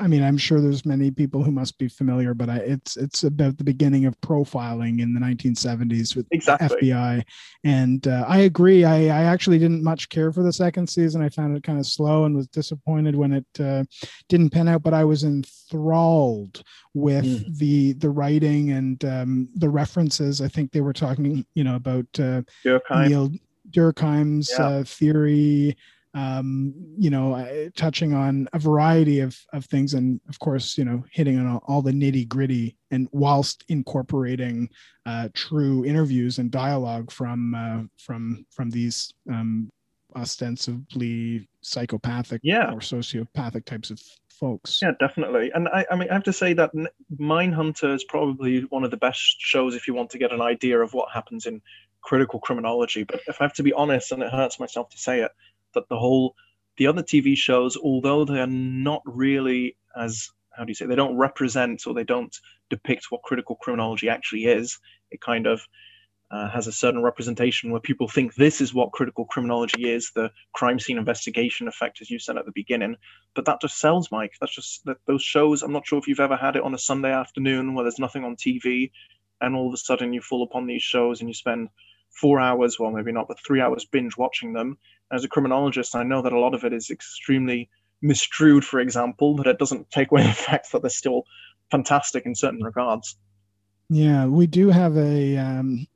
I 0.00 0.06
mean, 0.06 0.22
I'm 0.22 0.38
sure 0.38 0.60
there's 0.60 0.84
many 0.84 1.10
people 1.10 1.42
who 1.42 1.50
must 1.50 1.78
be 1.78 1.88
familiar, 1.88 2.34
but 2.34 2.48
I, 2.48 2.56
it's 2.58 2.96
it's 2.96 3.24
about 3.24 3.58
the 3.58 3.64
beginning 3.64 4.06
of 4.06 4.20
profiling 4.20 5.00
in 5.00 5.14
the 5.14 5.20
1970s 5.20 6.16
with 6.16 6.26
exactly. 6.30 6.88
FBI, 6.88 7.22
and 7.64 8.06
uh, 8.06 8.24
I 8.26 8.38
agree. 8.40 8.84
I, 8.84 9.04
I 9.04 9.24
actually 9.24 9.58
didn't 9.58 9.82
much 9.82 10.08
care 10.08 10.32
for 10.32 10.42
the 10.42 10.52
second 10.52 10.88
season. 10.88 11.22
I 11.22 11.28
found 11.28 11.56
it 11.56 11.62
kind 11.62 11.78
of 11.78 11.86
slow 11.86 12.24
and 12.24 12.36
was 12.36 12.48
disappointed 12.48 13.16
when 13.16 13.32
it 13.32 13.60
uh, 13.60 13.84
didn't 14.28 14.50
pan 14.50 14.68
out. 14.68 14.82
But 14.82 14.94
I 14.94 15.04
was 15.04 15.24
enthralled 15.24 16.62
with 16.94 17.24
mm. 17.24 17.58
the 17.58 17.92
the 17.94 18.10
writing 18.10 18.72
and 18.72 19.04
um, 19.04 19.48
the 19.54 19.68
references. 19.68 20.40
I 20.40 20.48
think 20.48 20.72
they 20.72 20.80
were 20.80 20.92
talking, 20.92 21.44
you 21.54 21.64
know, 21.64 21.76
about 21.76 22.06
uh, 22.18 22.42
Durkheim. 22.64 23.06
Emile 23.06 23.30
Durkheim's 23.70 24.52
yeah. 24.56 24.66
uh, 24.66 24.84
theory 24.84 25.76
um, 26.16 26.72
you 26.98 27.10
know, 27.10 27.34
uh, 27.34 27.68
touching 27.76 28.14
on 28.14 28.48
a 28.54 28.58
variety 28.58 29.20
of, 29.20 29.38
of 29.52 29.66
things, 29.66 29.92
and 29.92 30.18
of 30.30 30.38
course, 30.38 30.78
you 30.78 30.84
know, 30.84 31.04
hitting 31.12 31.38
on 31.38 31.46
all, 31.46 31.62
all 31.68 31.82
the 31.82 31.92
nitty 31.92 32.26
gritty, 32.26 32.74
and 32.90 33.06
whilst 33.12 33.64
incorporating 33.68 34.70
uh, 35.04 35.28
true 35.34 35.84
interviews 35.84 36.38
and 36.38 36.50
dialogue 36.50 37.12
from 37.12 37.54
uh, 37.54 37.82
from 37.98 38.46
from 38.50 38.70
these 38.70 39.12
um, 39.30 39.70
ostensibly 40.16 41.46
psychopathic 41.60 42.40
yeah. 42.42 42.72
or 42.72 42.80
sociopathic 42.80 43.66
types 43.66 43.90
of 43.90 44.00
folks. 44.30 44.80
Yeah, 44.80 44.92
definitely. 44.98 45.50
And 45.54 45.68
I, 45.68 45.84
I 45.90 45.96
mean, 45.96 46.08
I 46.08 46.14
have 46.14 46.24
to 46.24 46.32
say 46.32 46.54
that 46.54 46.70
Mindhunter 47.18 47.94
is 47.94 48.04
probably 48.04 48.60
one 48.70 48.84
of 48.84 48.90
the 48.90 48.96
best 48.96 49.36
shows 49.38 49.74
if 49.74 49.86
you 49.86 49.92
want 49.92 50.08
to 50.10 50.18
get 50.18 50.32
an 50.32 50.40
idea 50.40 50.80
of 50.80 50.94
what 50.94 51.10
happens 51.12 51.44
in 51.44 51.60
critical 52.00 52.40
criminology. 52.40 53.02
But 53.02 53.20
if 53.26 53.40
I 53.40 53.44
have 53.44 53.54
to 53.54 53.62
be 53.62 53.74
honest, 53.74 54.12
and 54.12 54.22
it 54.22 54.32
hurts 54.32 54.58
myself 54.58 54.88
to 54.90 54.98
say 54.98 55.20
it, 55.20 55.32
that 55.76 55.88
the 55.88 55.98
whole 55.98 56.34
the 56.76 56.88
other 56.88 57.02
TV 57.02 57.36
shows, 57.36 57.76
although 57.76 58.24
they 58.24 58.40
are 58.40 58.46
not 58.46 59.02
really 59.06 59.76
as 59.96 60.30
how 60.56 60.64
do 60.64 60.70
you 60.70 60.74
say 60.74 60.86
they 60.86 60.96
don't 60.96 61.16
represent 61.16 61.86
or 61.86 61.94
they 61.94 62.04
don't 62.04 62.34
depict 62.70 63.06
what 63.10 63.22
critical 63.22 63.56
criminology 63.56 64.08
actually 64.08 64.46
is. 64.46 64.78
It 65.10 65.20
kind 65.20 65.46
of 65.46 65.60
uh, 66.30 66.48
has 66.48 66.66
a 66.66 66.72
certain 66.72 67.02
representation 67.02 67.70
where 67.70 67.80
people 67.80 68.08
think 68.08 68.34
this 68.34 68.60
is 68.60 68.74
what 68.74 68.92
critical 68.92 69.24
criminology 69.26 69.88
is, 69.90 70.10
the 70.14 70.30
crime 70.54 70.78
scene 70.80 70.98
investigation 70.98 71.68
effect, 71.68 72.00
as 72.00 72.10
you 72.10 72.18
said 72.18 72.36
at 72.36 72.46
the 72.46 72.52
beginning. 72.52 72.96
But 73.34 73.44
that 73.44 73.60
just 73.60 73.78
sells, 73.78 74.10
Mike. 74.10 74.32
That's 74.40 74.54
just 74.54 74.84
that 74.86 74.96
those 75.06 75.22
shows. 75.22 75.62
I'm 75.62 75.72
not 75.72 75.86
sure 75.86 75.98
if 75.98 76.08
you've 76.08 76.20
ever 76.20 76.36
had 76.36 76.56
it 76.56 76.62
on 76.62 76.74
a 76.74 76.78
Sunday 76.78 77.12
afternoon 77.12 77.74
where 77.74 77.84
there's 77.84 78.00
nothing 78.00 78.24
on 78.24 78.36
TV, 78.36 78.90
and 79.40 79.54
all 79.54 79.68
of 79.68 79.74
a 79.74 79.78
sudden 79.78 80.12
you 80.12 80.20
fall 80.20 80.42
upon 80.42 80.66
these 80.66 80.82
shows 80.82 81.20
and 81.20 81.28
you 81.28 81.34
spend 81.34 81.68
four 82.20 82.40
hours, 82.40 82.78
well, 82.78 82.90
maybe 82.90 83.12
not, 83.12 83.28
but 83.28 83.38
three 83.44 83.60
hours 83.60 83.84
binge 83.84 84.16
watching 84.16 84.52
them. 84.52 84.78
As 85.12 85.24
a 85.24 85.28
criminologist, 85.28 85.94
I 85.94 86.02
know 86.02 86.22
that 86.22 86.32
a 86.32 86.38
lot 86.38 86.54
of 86.54 86.64
it 86.64 86.72
is 86.72 86.90
extremely 86.90 87.68
misstrued, 88.02 88.64
for 88.64 88.80
example, 88.80 89.34
but 89.34 89.46
it 89.46 89.58
doesn't 89.58 89.90
take 89.90 90.10
away 90.10 90.22
the 90.26 90.32
fact 90.32 90.72
that 90.72 90.82
they're 90.82 90.90
still 90.90 91.24
fantastic 91.70 92.26
in 92.26 92.34
certain 92.34 92.62
regards. 92.62 93.16
Yeah, 93.88 94.26
we 94.26 94.46
do 94.46 94.70
have 94.70 94.96
a 94.96 95.36
um, 95.36 95.86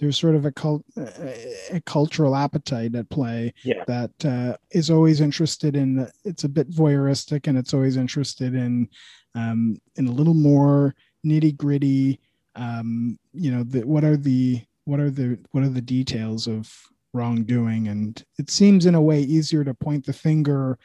there's 0.00 0.18
sort 0.18 0.34
of 0.34 0.46
a, 0.46 0.52
cult, 0.52 0.82
a 0.96 1.80
cultural 1.84 2.34
appetite 2.34 2.94
at 2.94 3.10
play 3.10 3.52
yeah. 3.64 3.84
that 3.86 4.24
uh, 4.24 4.56
is 4.70 4.90
always 4.90 5.20
interested 5.20 5.76
in. 5.76 6.08
It's 6.24 6.44
a 6.44 6.48
bit 6.48 6.70
voyeuristic, 6.70 7.46
and 7.46 7.58
it's 7.58 7.74
always 7.74 7.96
interested 7.96 8.54
in 8.54 8.88
um, 9.34 9.80
in 9.96 10.06
a 10.06 10.12
little 10.12 10.34
more 10.34 10.94
nitty 11.24 11.56
gritty. 11.56 12.18
Um, 12.56 13.18
you 13.32 13.50
know, 13.50 13.62
the, 13.62 13.82
what 13.82 14.04
are 14.04 14.16
the 14.16 14.62
what 14.84 15.00
are 15.00 15.10
the 15.10 15.38
what 15.52 15.64
are 15.64 15.68
the 15.68 15.80
details 15.80 16.46
of 16.46 16.72
wrongdoing? 17.12 17.88
And 17.88 18.22
it 18.38 18.50
seems 18.50 18.86
in 18.86 18.94
a 18.94 19.02
way 19.02 19.20
easier 19.20 19.64
to 19.64 19.74
point 19.74 20.06
the 20.06 20.12
finger 20.12 20.78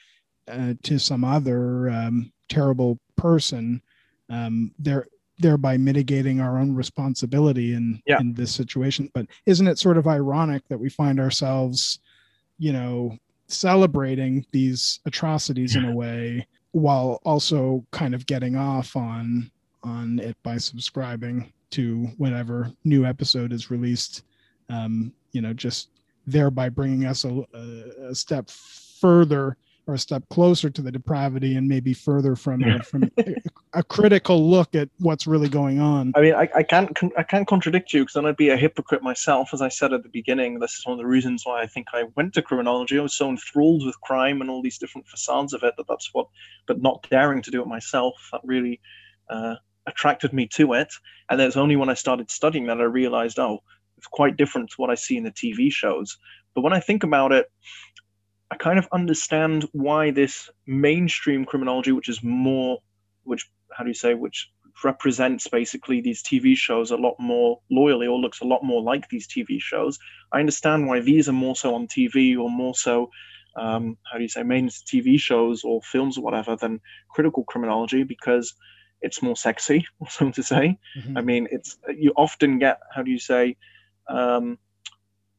uh, 0.48 0.74
to 0.84 1.00
some 1.00 1.24
other 1.24 1.90
um, 1.90 2.32
terrible 2.50 3.00
person 3.16 3.82
um, 4.30 4.72
there 4.80 5.08
thereby 5.40 5.76
mitigating 5.76 6.40
our 6.40 6.58
own 6.58 6.74
responsibility 6.74 7.74
in 7.74 8.02
yeah. 8.06 8.20
in 8.20 8.34
this 8.34 8.54
situation. 8.54 9.10
But 9.14 9.28
isn't 9.46 9.68
it 9.68 9.80
sort 9.80 9.98
of 9.98 10.08
ironic 10.08 10.64
that 10.70 10.80
we 10.80 10.90
find 10.90 11.20
ourselves 11.20 12.00
you 12.58 12.72
know 12.72 13.18
celebrating 13.48 14.46
these 14.52 15.00
atrocities 15.06 15.76
in 15.76 15.86
a 15.86 15.96
way 15.96 16.48
while 16.72 17.22
also 17.24 17.86
kind 17.92 18.14
of 18.14 18.26
getting 18.26 18.56
off 18.56 18.96
on 18.96 19.52
on 19.84 20.20
it 20.20 20.36
by 20.44 20.58
subscribing 20.58 21.52
to 21.76 22.08
whenever 22.18 22.72
new 22.84 23.06
episode 23.06 23.52
is 23.52 23.70
released. 23.70 24.24
Um, 24.70 25.14
you 25.34 25.42
know, 25.42 25.54
just 25.54 25.90
thereby 26.26 26.70
bringing 26.70 27.06
us 27.06 27.26
a, 27.26 27.46
a, 28.10 28.16
step 28.16 28.50
further 28.50 29.58
or 29.86 29.94
a 29.94 30.00
step 30.00 30.24
closer 30.30 30.70
to 30.72 30.82
the 30.82 30.92
depravity 30.92 31.58
and 31.58 31.68
maybe 31.68 31.94
further 31.94 32.36
from 32.36 32.64
from 32.82 33.04
a, 33.18 33.36
a, 33.74 33.84
critical 33.84 34.50
look 34.50 34.74
at 34.74 34.90
what's 35.00 35.28
really 35.28 35.50
going 35.50 35.80
on. 35.80 36.14
I 36.16 36.22
mean, 36.22 36.34
I, 36.34 36.50
I 36.56 36.64
can't 36.64 36.98
I 37.16 37.22
can't 37.24 37.48
contradict 37.48 37.94
you 37.94 38.02
because 38.02 38.14
then 38.14 38.26
I'd 38.26 38.38
be 38.38 38.50
a 38.50 38.58
hypocrite 38.58 39.04
myself. 39.04 39.50
As 39.54 39.62
I 39.62 39.68
said 39.68 39.94
at 39.94 40.02
the 40.02 40.10
beginning, 40.10 40.58
this 40.58 40.74
is 40.74 40.86
one 40.86 40.94
of 40.94 41.00
the 41.00 41.06
reasons 41.06 41.44
why 41.46 41.62
I 41.62 41.68
think 41.68 41.88
I 41.94 42.06
went 42.16 42.34
to 42.36 42.42
criminology. 42.42 42.98
I 42.98 43.04
was 43.04 43.14
so 43.14 43.30
enthralled 43.30 43.86
with 43.86 44.00
crime 44.02 44.42
and 44.42 44.50
all 44.50 44.64
these 44.64 44.80
different 44.80 45.08
facades 45.08 45.54
of 45.54 45.62
it 45.64 45.76
that 45.78 45.88
that's 45.88 46.10
what, 46.14 46.28
but 46.66 46.82
not 46.82 47.06
daring 47.12 47.44
to 47.44 47.52
do 47.52 47.62
it 47.62 47.68
myself. 47.68 48.16
That 48.32 48.42
really 48.44 48.80
uh, 49.30 49.56
attracted 49.88 50.34
me 50.34 50.48
to 50.54 50.74
it. 50.74 50.92
And 51.30 51.40
it's 51.42 51.58
only 51.58 51.76
when 51.76 51.90
I 51.90 51.94
started 51.94 52.30
studying 52.32 52.68
that 52.68 52.80
I 52.80 52.84
realized, 52.84 53.40
oh, 53.40 53.60
it's 53.98 54.08
quite 54.08 54.38
different 54.38 54.70
to 54.72 54.76
what 54.78 54.90
I 54.90 54.96
see 54.96 55.18
in 55.18 55.24
the 55.24 55.32
TV 55.32 55.72
shows. 55.72 56.18
But 56.54 56.62
when 56.62 56.74
I 56.74 56.80
think 56.80 57.04
about 57.04 57.32
it, 57.32 57.52
I 58.52 58.56
kind 58.56 58.78
of 58.78 58.88
understand 58.92 59.68
why 59.72 60.12
this 60.12 60.50
mainstream 60.68 61.46
criminology, 61.46 61.92
which 61.92 62.10
is 62.10 62.22
more, 62.24 62.80
which 63.24 63.50
how 63.76 63.84
do 63.84 63.90
you 63.90 63.96
say, 63.96 64.14
which 64.14 64.50
represents 64.84 65.48
basically 65.48 66.02
these 66.02 66.22
TV 66.22 66.56
shows 66.56 66.92
a 66.92 66.98
lot 66.98 67.16
more 67.20 67.60
loyally 67.72 68.08
or 68.08 68.20
looks 68.20 68.42
a 68.42 68.46
lot 68.46 68.64
more 68.64 68.82
like 68.82 69.08
these 69.10 69.28
TV 69.28 69.60
shows. 69.60 69.98
I 70.32 70.40
understand 70.40 70.88
why 70.88 71.00
these 71.00 71.30
are 71.30 71.34
more 71.34 71.56
so 71.56 71.74
on 71.76 71.88
TV 71.88 72.38
or 72.38 72.50
more 72.50 72.76
so, 72.76 73.10
um, 73.56 73.98
how 74.12 74.18
do 74.18 74.24
you 74.24 74.30
say, 74.30 74.44
main 74.44 74.68
TV 74.70 75.20
shows 75.20 75.64
or 75.64 75.82
films 75.82 76.18
or 76.18 76.24
whatever 76.24 76.56
than 76.56 76.82
critical 77.10 77.44
criminology 77.46 78.04
because 78.04 78.54
it's 79.02 79.22
more 79.22 79.36
sexy, 79.36 79.86
so 80.10 80.32
to 80.32 80.44
say. 80.44 80.78
Mm-hmm. 80.98 81.18
I 81.18 81.22
mean, 81.22 81.48
it's 81.52 81.78
you 81.96 82.14
often 82.16 82.60
get 82.60 82.80
how 82.94 83.04
do 83.04 83.12
you 83.12 83.20
say, 83.20 83.58
um, 84.08 84.58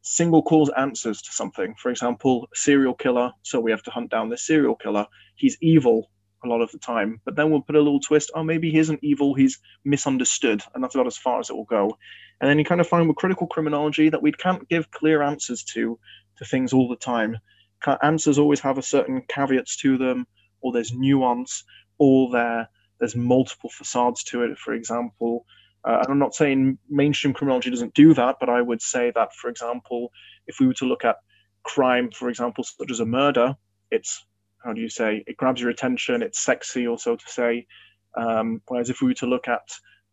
single 0.03 0.43
cause 0.43 0.71
answers 0.77 1.23
to 1.23 1.33
something. 1.33 1.75
For 1.79 1.91
example, 1.91 2.49
serial 2.55 2.95
killer. 2.95 3.33
So 3.43 3.61
we 3.61 3.73
have 3.73 3.83
to 3.85 3.91
hunt 3.91 4.11
down 4.11 4.29
this 4.29 4.47
serial 4.47 4.77
killer. 4.77 5.07
He's 5.35 5.57
evil 5.61 6.11
a 6.45 6.49
lot 6.49 6.61
of 6.61 6.71
the 6.71 6.79
time. 6.79 7.21
But 7.25 7.37
then 7.37 7.51
we'll 7.51 7.63
put 7.63 7.77
a 7.77 7.81
little 7.81 8.01
twist. 8.01 8.31
Oh, 8.35 8.43
maybe 8.43 8.71
he 8.71 8.79
isn't 8.79 9.01
evil. 9.03 9.35
He's 9.35 9.59
misunderstood, 9.85 10.63
and 10.75 10.83
that's 10.83 10.95
about 10.95 11.07
as 11.07 11.17
far 11.17 11.41
as 11.41 11.51
it 11.51 11.57
will 11.57 11.65
go. 11.65 11.99
And 12.41 12.49
then 12.49 12.59
you 12.59 12.65
kind 12.65 12.81
of 12.81 12.89
find 12.89 13.09
with 13.09 13.17
critical 13.17 13.47
criminology 13.47 14.09
that 14.11 14.23
we 14.23 14.33
can't 14.33 14.69
give 14.69 14.91
clear 14.91 15.23
answers 15.23 15.65
to 15.75 15.99
to 16.39 16.45
things 16.45 16.73
all 16.73 16.89
the 16.89 16.97
time. 16.97 17.39
Answers 18.03 18.39
always 18.39 18.61
have 18.61 18.79
a 18.79 18.83
certain 18.83 19.23
caveats 19.29 19.77
to 19.79 19.97
them, 19.97 20.27
or 20.61 20.73
there's 20.73 20.93
nuance, 20.93 21.65
or 21.99 22.31
there 22.31 22.69
there's 22.99 23.17
multiple 23.17 23.71
facades 23.71 24.25
to 24.25 24.43
it. 24.43 24.59
For 24.59 24.75
example, 24.75 25.45
uh, 25.85 25.99
and 26.03 26.09
I'm 26.09 26.19
not 26.19 26.35
saying 26.35 26.79
mainstream 26.89 27.35
criminology 27.35 27.71
doesn't 27.71 27.95
do 27.95 28.15
that, 28.15 28.37
but 28.41 28.49
I 28.49 28.61
would 28.61 28.83
say 28.83 29.13
that, 29.15 29.35
for 29.35 29.49
example, 29.49 30.11
if 30.47 30.59
we 30.61 30.67
were 30.67 30.75
to 30.75 30.87
look 30.87 31.05
at 31.05 31.17
crime, 31.63 32.11
for 32.11 32.29
example, 32.29 32.65
such 32.65 32.91
as 32.91 33.01
a 33.01 33.07
murder, 33.07 33.57
it's 33.91 34.25
how 34.67 34.73
do 34.73 34.81
you 34.81 34.89
say 34.89 35.23
it 35.27 35.37
grabs 35.37 35.61
your 35.61 35.71
attention 35.71 36.23
it's 36.23 36.41
sexy 36.41 36.87
or 36.87 36.99
so 36.99 37.17
to 37.17 37.25
say 37.29 37.67
um, 38.17 38.61
whereas 38.67 38.91
if 38.91 39.01
we 39.01 39.09
were 39.09 39.15
to 39.15 39.27
look 39.27 39.49
at 39.49 39.69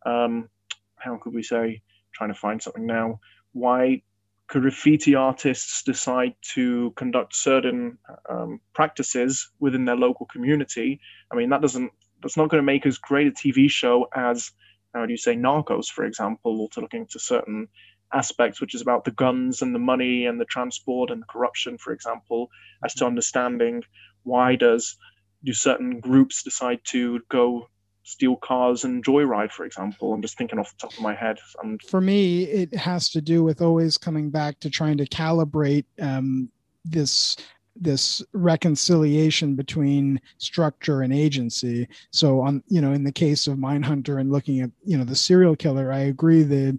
um, 0.06 0.48
how 0.96 1.16
could 1.16 1.34
we 1.34 1.42
say 1.42 1.82
trying 2.14 2.32
to 2.32 2.38
find 2.38 2.62
something 2.62 2.86
now 2.86 3.18
why 3.52 4.00
could 4.46 4.62
graffiti 4.62 5.14
artists 5.14 5.82
decide 5.82 6.34
to 6.54 6.92
conduct 6.96 7.34
certain 7.34 7.98
um, 8.28 8.60
practices 8.74 9.50
within 9.58 9.84
their 9.84 9.96
local 9.96 10.26
community 10.26 11.00
i 11.32 11.34
mean 11.34 11.50
that 11.50 11.62
doesn't 11.62 11.90
that's 12.24 12.36
not 12.36 12.48
going 12.48 12.60
to 12.60 12.66
make 12.66 12.86
as 12.86 12.98
great 12.98 13.26
a 13.26 13.30
tv 13.30 13.70
show 13.70 14.08
as 14.14 14.50
how 14.94 15.04
do 15.04 15.12
you 15.12 15.18
say 15.18 15.36
narcos 15.36 15.86
for 15.86 16.04
example 16.04 16.60
or 16.60 16.68
to 16.70 16.80
looking 16.80 17.02
into 17.02 17.18
certain 17.18 17.68
aspects 18.12 18.60
which 18.60 18.74
is 18.74 18.80
about 18.80 19.04
the 19.04 19.10
guns 19.12 19.60
and 19.60 19.74
the 19.74 19.78
money 19.78 20.24
and 20.24 20.40
the 20.40 20.44
transport 20.46 21.10
and 21.10 21.20
the 21.20 21.26
corruption 21.26 21.76
for 21.76 21.92
example 21.92 22.48
as 22.84 22.94
to 22.94 23.04
understanding 23.04 23.82
why 24.22 24.56
does 24.56 24.96
do 25.44 25.52
certain 25.52 26.00
groups 26.00 26.42
decide 26.42 26.80
to 26.84 27.20
go 27.28 27.68
steal 28.04 28.36
cars 28.36 28.84
and 28.84 29.04
joyride, 29.04 29.50
for 29.50 29.64
example? 29.64 30.12
I'm 30.12 30.22
just 30.22 30.38
thinking 30.38 30.58
off 30.58 30.70
the 30.70 30.86
top 30.86 30.92
of 30.92 31.00
my 31.00 31.14
head. 31.14 31.38
And 31.62 31.80
for 31.82 32.00
me, 32.00 32.44
it 32.44 32.74
has 32.74 33.10
to 33.10 33.20
do 33.20 33.42
with 33.42 33.60
always 33.60 33.98
coming 33.98 34.30
back 34.30 34.60
to 34.60 34.70
trying 34.70 34.98
to 34.98 35.06
calibrate 35.06 35.86
um, 36.00 36.50
this 36.84 37.36
this 37.76 38.22
reconciliation 38.32 39.54
between 39.54 40.20
structure 40.38 41.02
and 41.02 41.12
agency 41.12 41.88
so 42.10 42.40
on 42.40 42.62
you 42.68 42.80
know 42.80 42.92
in 42.92 43.04
the 43.04 43.12
case 43.12 43.46
of 43.46 43.58
mindhunter 43.58 44.20
and 44.20 44.30
looking 44.30 44.60
at 44.60 44.70
you 44.84 44.96
know 44.96 45.04
the 45.04 45.16
serial 45.16 45.56
killer 45.56 45.92
i 45.92 45.98
agree 45.98 46.42
that 46.42 46.78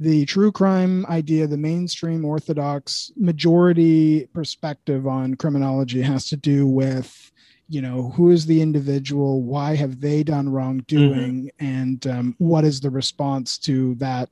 the 0.00 0.24
true 0.26 0.50
crime 0.50 1.06
idea, 1.06 1.46
the 1.46 1.56
mainstream 1.56 2.24
orthodox 2.24 3.12
majority 3.16 4.26
perspective 4.32 5.06
on 5.06 5.34
criminology 5.34 6.02
has 6.02 6.28
to 6.28 6.36
do 6.36 6.66
with, 6.66 7.32
you 7.68 7.80
know, 7.80 8.10
who 8.10 8.30
is 8.30 8.46
the 8.46 8.60
individual, 8.60 9.42
why 9.42 9.76
have 9.76 10.00
they 10.00 10.22
done 10.22 10.48
wrongdoing, 10.48 11.44
mm-hmm. 11.44 11.64
and 11.64 12.06
um, 12.06 12.34
what 12.38 12.64
is 12.64 12.80
the 12.80 12.90
response 12.90 13.56
to 13.58 13.94
that 13.96 14.28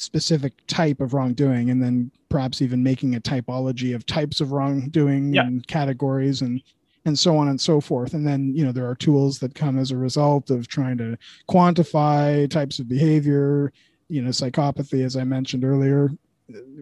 specific 0.00 0.52
type 0.66 1.00
of 1.00 1.14
wrongdoing, 1.14 1.70
and 1.70 1.82
then 1.82 2.10
perhaps 2.28 2.62
even 2.62 2.82
making 2.82 3.14
a 3.14 3.20
typology 3.20 3.94
of 3.94 4.06
types 4.06 4.40
of 4.40 4.52
wrongdoing 4.52 5.34
yeah. 5.34 5.46
and 5.46 5.66
categories 5.66 6.42
and 6.42 6.62
and 7.06 7.18
so 7.18 7.38
on 7.38 7.48
and 7.48 7.58
so 7.58 7.80
forth. 7.80 8.12
And 8.12 8.26
then, 8.26 8.54
you 8.54 8.62
know, 8.62 8.72
there 8.72 8.86
are 8.86 8.94
tools 8.94 9.38
that 9.38 9.54
come 9.54 9.78
as 9.78 9.90
a 9.90 9.96
result 9.96 10.50
of 10.50 10.68
trying 10.68 10.98
to 10.98 11.16
quantify 11.48 12.48
types 12.50 12.78
of 12.78 12.90
behavior, 12.90 13.72
you 14.10 14.20
know 14.20 14.30
psychopathy 14.30 15.04
as 15.04 15.16
i 15.16 15.24
mentioned 15.24 15.64
earlier 15.64 16.10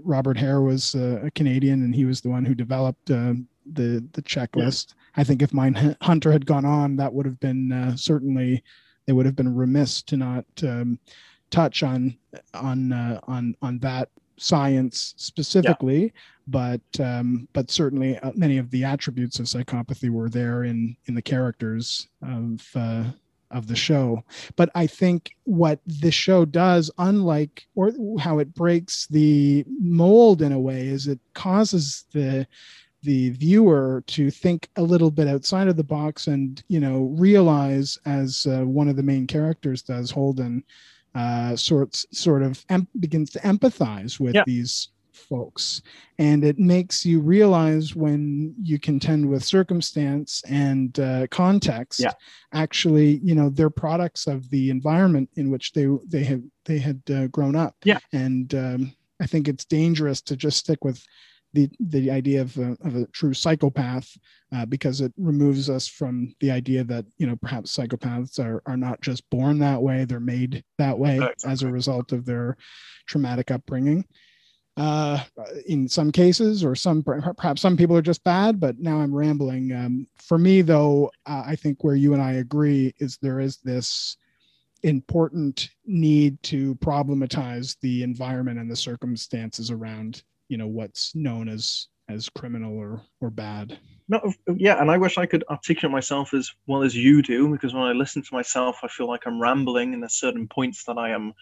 robert 0.03 0.37
hare 0.37 0.63
was 0.63 0.95
uh, 0.95 1.21
a 1.23 1.31
canadian 1.33 1.85
and 1.85 1.95
he 1.95 2.07
was 2.07 2.21
the 2.21 2.29
one 2.29 2.45
who 2.45 2.55
developed 2.55 3.11
uh, 3.11 3.35
the 3.75 4.03
the 4.13 4.23
checklist 4.23 4.95
yeah. 4.95 5.21
i 5.21 5.25
think 5.25 5.43
if 5.43 5.51
Mindhunter 5.51 6.33
had 6.33 6.47
gone 6.47 6.65
on 6.65 6.97
that 6.97 7.13
would 7.13 7.27
have 7.27 7.39
been 7.39 7.71
uh, 7.71 7.95
certainly 7.95 8.65
they 9.07 9.13
would 9.13 9.27
have 9.27 9.37
been 9.37 9.55
remiss 9.55 10.03
to 10.03 10.17
not 10.17 10.47
um, 10.63 10.99
touch 11.51 11.83
on 11.83 12.17
on 12.55 12.93
uh, 12.93 13.21
on 13.25 13.57
on 13.63 13.79
that 13.79 14.09
science 14.37 15.15
specifically 15.17 16.03
yeah. 16.03 16.11
but 16.47 17.01
um, 17.01 17.49
but 17.53 17.71
certainly 17.71 18.17
uh, 18.19 18.31
many 18.35 18.59
of 18.59 18.71
the 18.71 18.85
attributes 18.85 19.39
of 19.39 19.47
psychopathy 19.47 20.11
were 20.11 20.29
there 20.29 20.65
in 20.65 20.97
in 21.07 21.15
the 21.15 21.23
characters 21.23 22.09
of 22.23 22.65
uh, 22.75 23.05
of 23.51 23.67
the 23.67 23.77
show. 23.77 24.23
But 24.57 24.71
I 24.75 24.87
think 24.87 25.35
what 25.45 25.81
this 25.87 26.15
show 26.15 26.45
does, 26.45 26.91
unlike 26.99 27.67
or 27.75 27.93
how 28.19 28.39
it 28.39 28.55
breaks 28.55 29.07
the 29.07 29.65
mold 29.81 30.43
in 30.43 30.53
a 30.53 30.61
way, 30.61 30.89
is 30.89 31.07
it 31.07 31.21
causes 31.35 32.05
the 32.13 32.47
the 33.03 33.31
viewer 33.31 34.03
to 34.09 34.31
think 34.31 34.69
a 34.77 34.83
little 34.83 35.11
bit 35.11 35.29
outside 35.29 35.69
of 35.69 35.77
the 35.77 35.85
box 35.85 36.27
and 36.27 36.63
you 36.69 36.81
know 36.81 37.15
realize 37.17 37.99
as 38.07 38.47
uh, 38.47 38.65
one 38.65 38.89
of 38.89 38.97
the 38.97 39.03
main 39.03 39.27
characters 39.27 39.83
does 39.83 40.11
holden 40.11 40.65
uh, 41.15 41.57
sorts 41.57 42.07
sort 42.13 42.43
of 42.43 42.65
em- 42.69 42.89
begins 43.01 43.31
to 43.31 43.39
empathize 43.41 44.21
with 44.21 44.35
yeah. 44.35 44.45
these 44.47 44.89
folks. 45.13 45.83
And 46.19 46.45
it 46.45 46.59
makes 46.59 47.05
you 47.05 47.21
realize 47.21 47.95
when 47.95 48.55
you 48.63 48.79
contend 48.79 49.29
with 49.29 49.45
circumstance 49.45 50.43
and 50.49 50.99
uh, 50.99 51.27
context, 51.31 52.01
yeah. 52.01 52.13
actually, 52.53 53.19
you 53.23 53.35
know, 53.35 53.51
they're 53.51 53.71
products 53.71 54.27
of 54.27 54.49
the 54.51 54.71
environment 54.71 55.29
in 55.35 55.51
which 55.51 55.73
they 55.73 55.87
they 56.07 56.25
have 56.25 56.43
they 56.65 56.79
had 56.79 57.03
uh, 57.13 57.27
grown 57.29 57.57
up. 57.57 57.75
Yeah. 57.85 57.99
And 58.13 58.55
um, 58.55 58.97
I 59.21 59.27
think 59.27 59.49
it's 59.49 59.65
dangerous 59.65 60.21
to 60.23 60.37
just 60.37 60.59
stick 60.59 60.85
with 60.85 61.03
the 61.55 61.69
the 61.81 62.11
idea 62.11 62.43
of 62.43 62.57
a, 62.59 62.77
of 62.85 62.97
a 62.97 63.07
true 63.07 63.35
psychopath 63.35 64.17
uh, 64.53 64.67
because 64.67 65.01
it 65.01 65.13
removes 65.17 65.71
us 65.71 65.87
from 65.87 66.35
the 66.41 66.51
idea 66.51 66.85
that 66.85 67.05
you 67.17 67.27
know 67.27 67.37
perhaps 67.37 67.77
psychopaths 67.77 68.39
are 68.39 68.63
are 68.67 68.77
not 68.77 69.01
just 69.01 69.29
born 69.31 69.59
that 69.59 69.81
way 69.81 70.05
they're 70.05 70.21
made 70.21 70.63
that 70.77 70.99
way 70.99 71.17
exactly. 71.17 71.51
as 71.51 71.63
a 71.63 71.71
result 71.71 72.13
of 72.13 72.25
their 72.25 72.57
traumatic 73.07 73.51
upbringing 73.51 74.05
uh, 74.79 75.19
in 75.67 75.89
some 75.89 76.13
cases, 76.13 76.65
or 76.65 76.77
some 76.77 77.03
perhaps 77.03 77.61
some 77.61 77.77
people 77.77 77.97
are 77.97 78.03
just 78.03 78.23
bad. 78.23 78.61
But 78.61 78.79
now 78.79 78.99
I'm 78.99 79.13
rambling. 79.13 79.73
Um, 79.73 80.07
for 80.17 80.39
me, 80.39 80.63
though, 80.63 81.11
uh, 81.27 81.43
I 81.45 81.57
think 81.57 81.83
where 81.83 81.97
you 81.97 82.15
and 82.15 82.23
I 82.23 82.35
agree 82.35 82.95
is 82.99 83.19
there 83.19 83.41
is 83.41 83.57
this 83.59 84.17
important 84.85 85.71
need 85.85 86.41
to 86.45 86.77
problematize 86.77 87.77
the 87.81 88.05
environment 88.05 88.61
and 88.61 88.71
the 88.71 88.77
circumstances 88.77 89.73
around 89.73 90.23
you 90.49 90.57
know 90.57 90.67
what's 90.67 91.15
known 91.15 91.49
as 91.49 91.89
as 92.09 92.29
criminal 92.31 92.77
or 92.77 93.03
or 93.21 93.31
bad 93.31 93.79
no 94.09 94.33
yeah 94.57 94.81
and 94.81 94.91
i 94.91 94.97
wish 94.97 95.19
i 95.19 95.27
could 95.27 95.45
articulate 95.51 95.93
myself 95.93 96.33
as 96.33 96.51
well 96.67 96.83
as 96.83 96.95
you 96.97 97.23
do 97.23 97.49
because 97.51 97.75
when 97.75 97.83
i 97.83 97.93
listen 97.93 98.23
to 98.23 98.35
myself 98.35 98.79
i 98.83 98.89
feel 98.89 99.07
like 99.07 99.27
i'm 99.27 99.41
rambling 99.41 99.93
and 99.93 100.03
there's 100.03 100.19
certain 100.19 100.49
points 100.49 100.85
that 100.85 100.97
i 100.97 101.11
am 101.11 101.33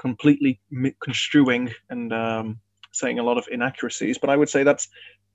completely 0.00 0.58
construing 1.02 1.70
and 1.90 2.12
um, 2.12 2.58
saying 2.92 3.18
a 3.18 3.22
lot 3.22 3.36
of 3.36 3.46
inaccuracies, 3.50 4.16
but 4.16 4.30
I 4.30 4.36
would 4.36 4.48
say 4.48 4.62
that's 4.62 4.88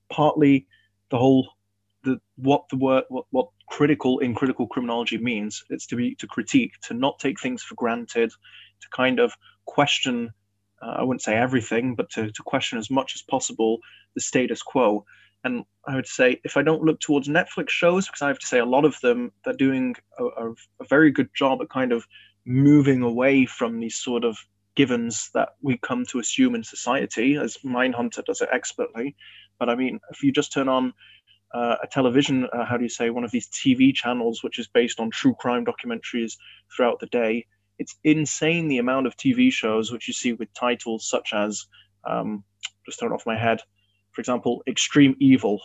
partly 0.09 0.67
the 1.11 1.17
whole 1.17 1.47
the 2.03 2.19
what 2.36 2.63
the 2.69 2.78
word 2.78 3.03
what, 3.09 3.26
what 3.30 3.47
critical 3.69 4.19
in 4.19 4.34
critical 4.34 4.67
criminology 4.67 5.19
means. 5.19 5.63
It's 5.69 5.86
to 5.88 5.95
be 5.95 6.15
to 6.15 6.28
critique, 6.28 6.73
to 6.88 6.95
not 6.95 7.19
take 7.19 7.39
things 7.39 7.61
for 7.61 7.76
granted, 7.76 8.32
to 8.32 8.88
kind 8.89 9.19
of 9.19 9.34
question. 9.65 10.32
Uh, 10.82 10.95
I 10.99 11.03
wouldn't 11.03 11.21
say 11.21 11.36
everything, 11.36 11.95
but 11.95 12.09
to, 12.11 12.32
to 12.32 12.43
question 12.43 12.78
as 12.78 12.89
much 12.89 13.13
as 13.15 13.21
possible 13.21 13.80
the 14.13 14.21
status 14.21 14.61
quo. 14.61 15.05
And 15.43 15.63
I 15.88 15.95
would 15.95 16.07
say 16.07 16.41
if 16.43 16.57
I 16.57 16.63
don't 16.63 16.84
look 16.84 16.99
towards 16.99 17.28
Netflix 17.28 17.69
shows, 17.69 18.07
because 18.07 18.21
I 18.21 18.28
have 18.28 18.39
to 18.39 18.47
say 18.47 18.59
a 18.59 18.65
lot 18.65 18.86
of 18.86 18.99
them 19.01 19.32
they're 19.43 19.53
doing 19.53 19.95
a, 20.17 20.26
a, 20.26 20.51
a 20.80 20.86
very 20.89 21.11
good 21.11 21.30
job 21.36 21.61
at 21.61 21.69
kind 21.69 21.91
of 21.91 22.05
moving 22.45 23.01
away 23.01 23.45
from 23.45 23.80
these 23.80 23.97
sort 23.97 24.23
of 24.23 24.38
givens 24.76 25.30
that 25.34 25.49
we 25.61 25.78
come 25.78 26.05
to 26.05 26.19
assume 26.19 26.55
in 26.55 26.63
society, 26.63 27.36
as 27.36 27.57
Mindhunter 27.63 28.23
does 28.26 28.41
it 28.41 28.49
expertly. 28.51 29.15
But 29.59 29.69
I 29.69 29.76
mean, 29.76 29.99
if 30.11 30.23
you 30.23 30.32
just 30.32 30.51
turn 30.51 30.67
on 30.67 30.93
uh, 31.53 31.78
a 31.82 31.88
television, 31.88 32.47
uh, 32.51 32.65
how 32.65 32.78
do 32.78 32.84
you 32.84 32.89
say, 32.89 33.09
one 33.09 33.23
of 33.23 33.32
these 33.32 33.47
TV 33.47 33.93
channels, 33.93 34.43
which 34.43 34.59
is 34.59 34.67
based 34.67 34.99
on 34.99 35.09
true 35.09 35.36
crime 35.39 35.65
documentaries 35.65 36.38
throughout 36.76 36.99
the 36.99 37.07
day, 37.07 37.45
it's 37.80 37.95
insane 38.03 38.67
the 38.67 38.78
amount 38.78 39.07
of 39.07 39.15
TV 39.17 39.51
shows 39.51 39.91
which 39.91 40.07
you 40.07 40.13
see 40.13 40.34
with 40.34 40.53
titles 40.53 41.09
such 41.09 41.34
as, 41.34 41.65
um, 42.07 42.43
just 42.86 42.99
thrown 42.99 43.11
off 43.11 43.26
my 43.26 43.38
head, 43.38 43.59
for 44.11 44.21
example, 44.21 44.63
Extreme 44.67 45.15
Evil. 45.19 45.61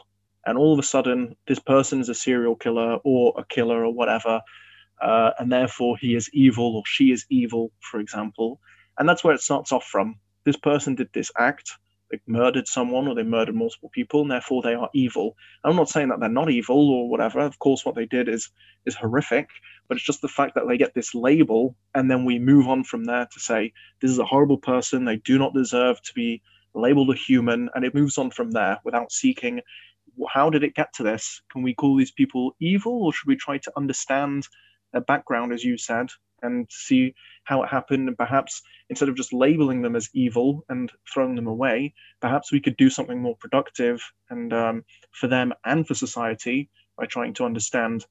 And 0.47 0.57
all 0.57 0.73
of 0.73 0.79
a 0.79 0.83
sudden, 0.83 1.37
this 1.47 1.59
person 1.59 2.01
is 2.01 2.09
a 2.09 2.15
serial 2.15 2.57
killer 2.57 2.97
or 3.05 3.35
a 3.37 3.45
killer 3.45 3.85
or 3.85 3.93
whatever. 3.93 4.41
Uh, 5.01 5.31
and 5.39 5.53
therefore, 5.53 5.97
he 5.99 6.15
is 6.15 6.31
evil 6.33 6.77
or 6.77 6.83
she 6.87 7.13
is 7.13 7.27
evil, 7.31 7.71
for 7.81 8.01
example. 8.01 8.61
And 8.99 9.09
that's 9.09 9.23
where 9.23 9.35
it 9.35 9.41
starts 9.41 9.71
off 9.71 9.85
from. 9.85 10.17
This 10.45 10.57
person 10.57 10.95
did 10.95 11.09
this 11.13 11.31
act 11.39 11.71
they 12.11 12.21
murdered 12.27 12.69
someone 12.69 13.09
or 13.09 13.15
they 13.15 13.23
murdered 13.25 13.55
multiple 13.55 13.91
people 13.93 14.23
and 14.23 14.31
therefore 14.31 14.63
they 14.63 14.75
are 14.75 14.91
evil. 14.95 15.37
I'm 15.65 15.77
not 15.77 15.91
saying 15.91 16.09
that 16.09 16.21
they're 16.21 16.29
not 16.29 16.51
evil 16.51 16.91
or 16.91 17.11
whatever. 17.11 17.41
Of 17.41 17.59
course 17.59 17.85
what 17.85 17.95
they 17.97 18.07
did 18.07 18.29
is 18.29 18.51
is 18.87 18.97
horrific 18.97 19.49
but 19.89 19.97
it's 19.97 20.07
just 20.07 20.23
the 20.23 20.29
fact 20.29 20.55
that 20.57 20.65
they 20.69 20.79
get 20.79 20.95
this 20.95 21.15
label 21.15 21.77
and 21.95 22.11
then 22.11 22.25
we 22.25 22.39
move 22.39 22.69
on 22.69 22.85
from 22.85 23.05
there 23.05 23.29
to 23.33 23.41
say 23.41 23.73
this 24.03 24.11
is 24.11 24.19
a 24.19 24.25
horrible 24.27 24.59
person. 24.59 25.05
They 25.07 25.17
do 25.19 25.39
not 25.39 25.55
deserve 25.55 26.03
to 26.03 26.15
be 26.15 26.43
labeled 26.75 27.11
a 27.11 27.15
human. 27.17 27.71
And 27.75 27.85
it 27.85 27.95
moves 27.95 28.19
on 28.19 28.31
from 28.31 28.53
there 28.53 28.79
without 28.85 29.13
seeking 29.13 29.61
how 30.31 30.51
did 30.51 30.65
it 30.65 30.75
get 30.75 30.93
to 30.95 31.03
this? 31.05 31.43
Can 31.53 31.63
we 31.63 31.75
call 31.75 31.97
these 31.97 32.13
people 32.13 32.57
evil 32.61 33.05
or 33.05 33.13
should 33.13 33.29
we 33.29 33.37
try 33.37 33.59
to 33.59 33.73
understand 33.77 34.49
their 34.93 35.03
background 35.03 35.53
as 35.53 35.65
you 35.65 35.79
said 35.79 36.09
and 36.43 36.67
see 36.71 37.15
how 37.45 37.63
it 37.63 37.69
happened. 37.69 38.09
And 38.09 38.17
perhaps 38.17 38.63
instead 38.89 39.09
of 39.09 39.17
just 39.17 39.33
labeling 39.33 39.83
them 39.83 39.97
as 39.97 40.09
evil 40.15 40.65
and 40.69 40.91
throwing 41.13 41.35
them 41.35 41.47
away, 41.47 41.95
perhaps 42.21 42.53
we 42.53 42.61
could 42.61 42.77
do 42.77 42.91
something 42.91 43.21
more 43.21 43.37
productive 43.37 44.03
and 44.29 44.53
um, 44.53 44.85
for 45.13 45.27
them 45.27 45.53
and 45.65 45.87
for 45.87 45.95
society 45.95 46.71
by 46.97 47.07
trying 47.07 47.35
to 47.35 47.45
understand 47.45 48.05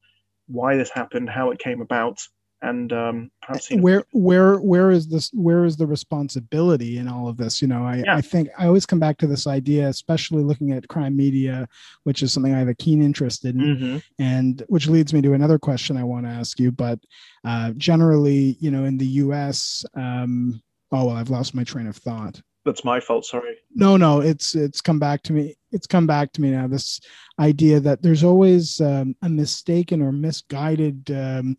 why 0.47 0.75
this 0.75 0.89
happened, 0.89 1.30
how 1.30 1.51
it 1.51 1.59
came 1.59 1.82
about, 1.82 2.19
and 2.62 2.91
um, 2.91 3.32
perhaps 3.41 3.72
know, 3.72 3.82
where 3.82 4.03
where 4.12 4.57
where 4.57 4.91
is 4.91 5.07
this 5.07 5.30
where 5.34 5.66
is 5.66 5.78
the 5.78 5.88
responsibility 5.88 6.97
in 6.97 7.07
all 7.07 7.28
of 7.28 7.38
this 7.38 7.62
you 7.62 7.68
know 7.68 7.86
I, 7.86 7.97
yeah. 7.97 8.16
I 8.16 8.22
think 8.22 8.49
i 8.57 8.66
always 8.66 8.86
come 8.86 8.99
back 8.99 9.18
to 9.20 9.28
this 9.28 9.47
idea 9.47 9.88
especially 9.88 10.43
looking 10.43 10.72
at 10.72 10.88
crime 10.88 11.16
media 11.16 11.68
which 12.03 12.22
is 12.22 12.34
something 12.34 12.53
i 12.53 12.60
have 12.60 12.68
a 12.68 12.76
keen 12.76 13.01
interest 13.01 13.45
in 13.45 13.55
mm-hmm. 13.55 13.97
and 14.22 14.64
which 14.68 14.88
leads 14.88 15.14
me 15.14 15.22
to 15.22 15.34
another 15.34 15.60
question 15.60 15.97
i 15.97 16.03
want 16.03 16.26
to 16.26 16.32
ask 16.32 16.60
you 16.60 16.72
but 16.72 16.99
uh, 17.45 17.72
generally 17.78 18.57
you 18.60 18.72
know 18.72 18.86
in 18.86 18.97
the 18.97 19.05
us 19.05 19.86
um, 19.95 20.62
oh 20.91 21.05
well 21.05 21.16
i've 21.16 21.30
lost 21.30 21.55
my 21.55 21.64
train 21.64 21.88
of 21.88 21.95
thought 21.95 22.41
that's 22.66 22.84
my 22.84 22.99
fault 22.99 23.26
sorry 23.26 23.55
no 23.74 23.95
no 23.95 24.20
it's 24.20 24.53
it's 24.53 24.82
come 24.82 24.99
back 24.99 25.24
to 25.24 25.34
me 25.34 25.55
it's 25.72 25.88
come 25.88 26.05
back 26.05 26.34
to 26.34 26.41
me 26.41 26.51
now 26.51 26.68
this 26.68 26.99
idea 27.39 27.80
that 27.80 28.01
there's 28.01 28.24
always 28.24 28.82
um, 28.82 29.16
a 29.22 29.30
mistaken 29.30 30.01
or 30.01 30.12
misguided 30.12 31.10
um, 31.12 31.55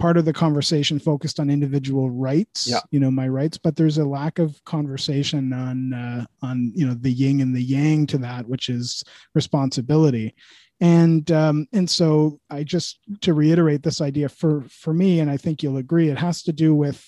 part 0.00 0.16
of 0.16 0.24
the 0.24 0.32
conversation 0.32 0.98
focused 0.98 1.38
on 1.38 1.50
individual 1.50 2.10
rights 2.10 2.66
yeah. 2.66 2.80
you 2.90 2.98
know 2.98 3.10
my 3.10 3.28
rights 3.28 3.58
but 3.58 3.76
there's 3.76 3.98
a 3.98 4.04
lack 4.04 4.38
of 4.38 4.62
conversation 4.64 5.52
on 5.52 5.92
uh, 5.92 6.24
on 6.40 6.72
you 6.74 6.86
know 6.86 6.94
the 6.94 7.12
yin 7.12 7.40
and 7.42 7.54
the 7.54 7.62
yang 7.62 8.06
to 8.06 8.16
that 8.16 8.48
which 8.48 8.70
is 8.70 9.04
responsibility 9.34 10.34
and 10.80 11.30
um, 11.30 11.68
and 11.74 11.88
so 11.88 12.40
i 12.48 12.64
just 12.64 12.98
to 13.20 13.34
reiterate 13.34 13.82
this 13.82 14.00
idea 14.00 14.28
for 14.28 14.62
for 14.70 14.94
me 14.94 15.20
and 15.20 15.30
i 15.30 15.36
think 15.36 15.62
you'll 15.62 15.76
agree 15.76 16.08
it 16.08 16.18
has 16.18 16.42
to 16.42 16.52
do 16.52 16.74
with 16.74 17.06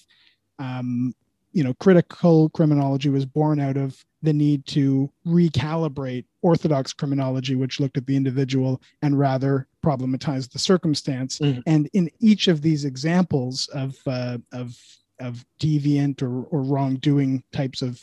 um, 0.58 1.14
you 1.52 1.64
know 1.64 1.72
critical 1.80 2.50
criminology 2.50 3.08
was 3.08 3.24
born 3.24 3.58
out 3.58 3.78
of 3.78 4.04
the 4.22 4.32
need 4.32 4.64
to 4.66 5.10
recalibrate 5.26 6.24
orthodox 6.42 6.92
criminology 6.92 7.54
which 7.54 7.80
looked 7.80 7.96
at 7.96 8.06
the 8.06 8.16
individual 8.16 8.80
and 9.02 9.18
rather 9.18 9.66
problematized 9.84 10.50
the 10.52 10.58
circumstance 10.58 11.38
mm-hmm. 11.38 11.60
and 11.66 11.88
in 11.92 12.10
each 12.20 12.48
of 12.48 12.62
these 12.62 12.84
examples 12.84 13.68
of 13.74 13.96
uh, 14.06 14.38
of 14.52 14.76
of 15.20 15.44
deviant 15.60 16.22
or, 16.22 16.44
or 16.44 16.62
wrongdoing 16.62 17.42
types 17.52 17.82
of 17.82 18.00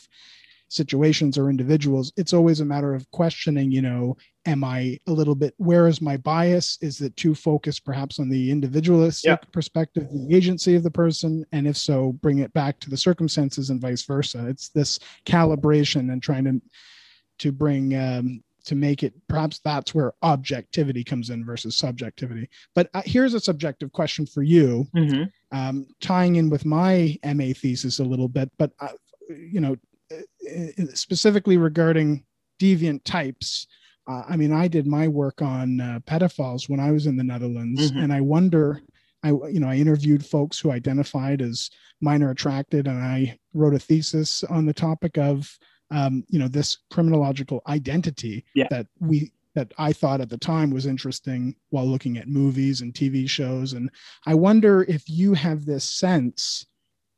situations 0.68 1.36
or 1.36 1.50
individuals 1.50 2.12
it's 2.16 2.32
always 2.32 2.60
a 2.60 2.64
matter 2.64 2.94
of 2.94 3.10
questioning 3.10 3.72
you 3.72 3.82
know 3.82 4.16
am 4.46 4.64
i 4.64 4.98
a 5.06 5.12
little 5.12 5.34
bit 5.34 5.54
where 5.58 5.86
is 5.86 6.00
my 6.00 6.16
bias? 6.16 6.78
Is 6.80 7.00
it 7.00 7.16
too 7.16 7.34
focused 7.34 7.84
perhaps 7.84 8.18
on 8.18 8.28
the 8.28 8.50
individualistic 8.50 9.28
yeah. 9.28 9.36
perspective 9.52 10.08
the 10.10 10.34
agency 10.34 10.74
of 10.74 10.82
the 10.82 10.90
person? 10.90 11.44
And 11.52 11.66
if 11.66 11.76
so 11.76 12.12
bring 12.12 12.38
it 12.38 12.52
back 12.52 12.80
to 12.80 12.90
the 12.90 12.96
circumstances 12.96 13.70
and 13.70 13.80
vice 13.80 14.02
versa. 14.02 14.46
It's 14.48 14.68
this 14.70 14.98
calibration 15.26 16.12
and 16.12 16.22
trying 16.22 16.44
to 16.44 16.62
to 17.38 17.52
bring 17.52 17.96
um, 17.96 18.42
to 18.64 18.74
make 18.74 19.02
it 19.02 19.14
perhaps 19.28 19.60
that's 19.64 19.94
where 19.94 20.12
objectivity 20.22 21.02
comes 21.02 21.30
in 21.30 21.44
versus 21.44 21.76
subjectivity. 21.76 22.48
But 22.74 22.90
uh, 22.92 23.02
here's 23.04 23.34
a 23.34 23.40
subjective 23.40 23.92
question 23.92 24.26
for 24.26 24.42
you. 24.42 24.86
Mm-hmm. 24.94 25.56
um, 25.56 25.86
tying 26.00 26.36
in 26.36 26.50
with 26.50 26.64
my 26.64 27.18
ma 27.24 27.52
thesis 27.56 27.98
a 27.98 28.04
little 28.04 28.28
bit 28.28 28.50
but 28.58 28.72
uh, 28.80 28.88
you 29.28 29.60
know 29.60 29.76
specifically 30.94 31.56
regarding 31.56 32.24
deviant 32.60 33.02
types, 33.04 33.66
uh, 34.10 34.24
I 34.28 34.36
mean, 34.36 34.52
I 34.52 34.66
did 34.66 34.86
my 34.86 35.06
work 35.06 35.40
on 35.40 35.80
uh, 35.80 36.00
pedophiles 36.04 36.68
when 36.68 36.80
I 36.80 36.90
was 36.90 37.06
in 37.06 37.16
the 37.16 37.24
Netherlands, 37.24 37.90
mm-hmm. 37.90 38.00
and 38.00 38.12
I 38.12 38.20
wonder, 38.20 38.82
I 39.22 39.28
you 39.28 39.60
know, 39.60 39.68
I 39.68 39.76
interviewed 39.76 40.26
folks 40.26 40.58
who 40.58 40.72
identified 40.72 41.40
as 41.40 41.70
minor 42.00 42.30
attracted, 42.30 42.88
and 42.88 42.98
I 42.98 43.38
wrote 43.54 43.74
a 43.74 43.78
thesis 43.78 44.42
on 44.44 44.66
the 44.66 44.72
topic 44.72 45.16
of, 45.16 45.56
um, 45.92 46.24
you 46.28 46.40
know, 46.40 46.48
this 46.48 46.78
criminological 46.90 47.62
identity 47.68 48.44
yeah. 48.54 48.66
that 48.70 48.88
we 48.98 49.30
that 49.54 49.72
I 49.78 49.92
thought 49.92 50.20
at 50.20 50.28
the 50.28 50.38
time 50.38 50.70
was 50.70 50.86
interesting 50.86 51.54
while 51.70 51.86
looking 51.86 52.18
at 52.18 52.28
movies 52.28 52.80
and 52.80 52.92
TV 52.92 53.28
shows, 53.30 53.74
and 53.74 53.90
I 54.26 54.34
wonder 54.34 54.82
if 54.88 55.08
you 55.08 55.34
have 55.34 55.64
this 55.66 55.88
sense 55.88 56.66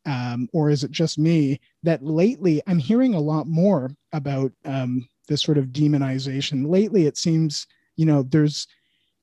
um, 0.04 0.48
or 0.52 0.68
is 0.68 0.84
it 0.84 0.90
just 0.90 1.18
me 1.18 1.60
that 1.84 2.02
lately 2.02 2.60
I'm 2.66 2.78
hearing 2.78 3.14
a 3.14 3.20
lot 3.20 3.46
more 3.46 3.90
about 4.12 4.52
um, 4.64 5.06
this 5.32 5.42
sort 5.42 5.58
of 5.58 5.66
demonization? 5.66 6.68
Lately, 6.68 7.06
it 7.06 7.16
seems 7.16 7.66
you 7.96 8.06
know 8.06 8.22
there's 8.22 8.66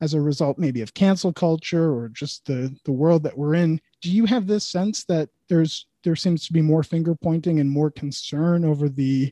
as 0.02 0.14
a 0.14 0.22
result 0.22 0.58
maybe 0.58 0.82
of 0.82 0.94
cancel 0.94 1.32
culture 1.32 1.94
or 1.94 2.10
just 2.10 2.46
the 2.46 2.76
the 2.86 2.92
world 2.92 3.24
that 3.24 3.38
we're 3.38 3.56
in. 3.56 3.80
Do 4.02 4.12
you 4.12 4.26
have 4.26 4.48
this 4.48 4.70
sense 4.70 5.06
that 5.06 5.30
there's 5.48 5.88
there 6.04 6.16
seems 6.16 6.48
to 6.48 6.54
be 6.54 6.62
more 6.62 6.84
finger 6.84 7.16
pointing 7.16 7.60
and 7.60 7.70
more 7.70 7.92
concern 7.92 8.66
over 8.66 8.90
the 8.90 9.32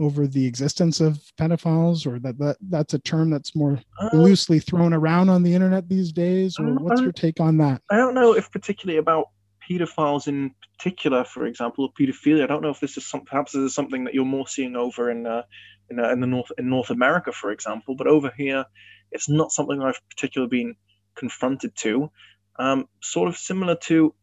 over 0.00 0.26
the 0.26 0.44
existence 0.44 1.00
of 1.00 1.20
pedophiles 1.38 2.04
or 2.04 2.18
that, 2.18 2.36
that 2.38 2.56
that's 2.68 2.94
a 2.94 2.98
term 2.98 3.30
that's 3.30 3.54
more 3.54 3.78
uh, 4.00 4.10
loosely 4.12 4.58
thrown 4.58 4.92
around 4.92 5.28
on 5.28 5.44
the 5.44 5.54
internet 5.54 5.88
these 5.88 6.10
days 6.10 6.56
or 6.58 6.74
what's 6.74 7.00
your 7.00 7.12
take 7.12 7.38
on 7.38 7.56
that 7.58 7.80
i 7.92 7.96
don't 7.96 8.12
know 8.12 8.34
if 8.34 8.50
particularly 8.50 8.98
about 8.98 9.26
pedophiles 9.68 10.28
in 10.28 10.54
particular, 10.76 11.24
for 11.24 11.46
example, 11.46 11.84
or 11.84 11.92
pedophilia. 11.92 12.44
I 12.44 12.46
don't 12.46 12.62
know 12.62 12.70
if 12.70 12.80
this 12.80 12.96
is 12.96 13.06
some, 13.06 13.22
perhaps 13.22 13.52
this 13.52 13.62
is 13.62 13.74
something 13.74 14.04
that 14.04 14.14
you're 14.14 14.24
more 14.24 14.46
seeing 14.46 14.76
over 14.76 15.10
in 15.10 15.26
uh, 15.26 15.42
in, 15.90 15.98
uh, 15.98 16.10
in 16.10 16.20
the 16.20 16.26
North 16.26 16.50
in 16.58 16.68
North 16.68 16.90
America, 16.90 17.32
for 17.32 17.50
example. 17.50 17.94
But 17.94 18.06
over 18.06 18.32
here, 18.36 18.64
it's 19.10 19.28
not 19.28 19.52
something 19.52 19.80
I've 19.80 20.00
particularly 20.10 20.50
been 20.50 20.74
confronted 21.14 21.74
to. 21.76 22.10
Um, 22.58 22.88
sort 23.02 23.28
of 23.28 23.36
similar 23.36 23.76
to 23.88 24.14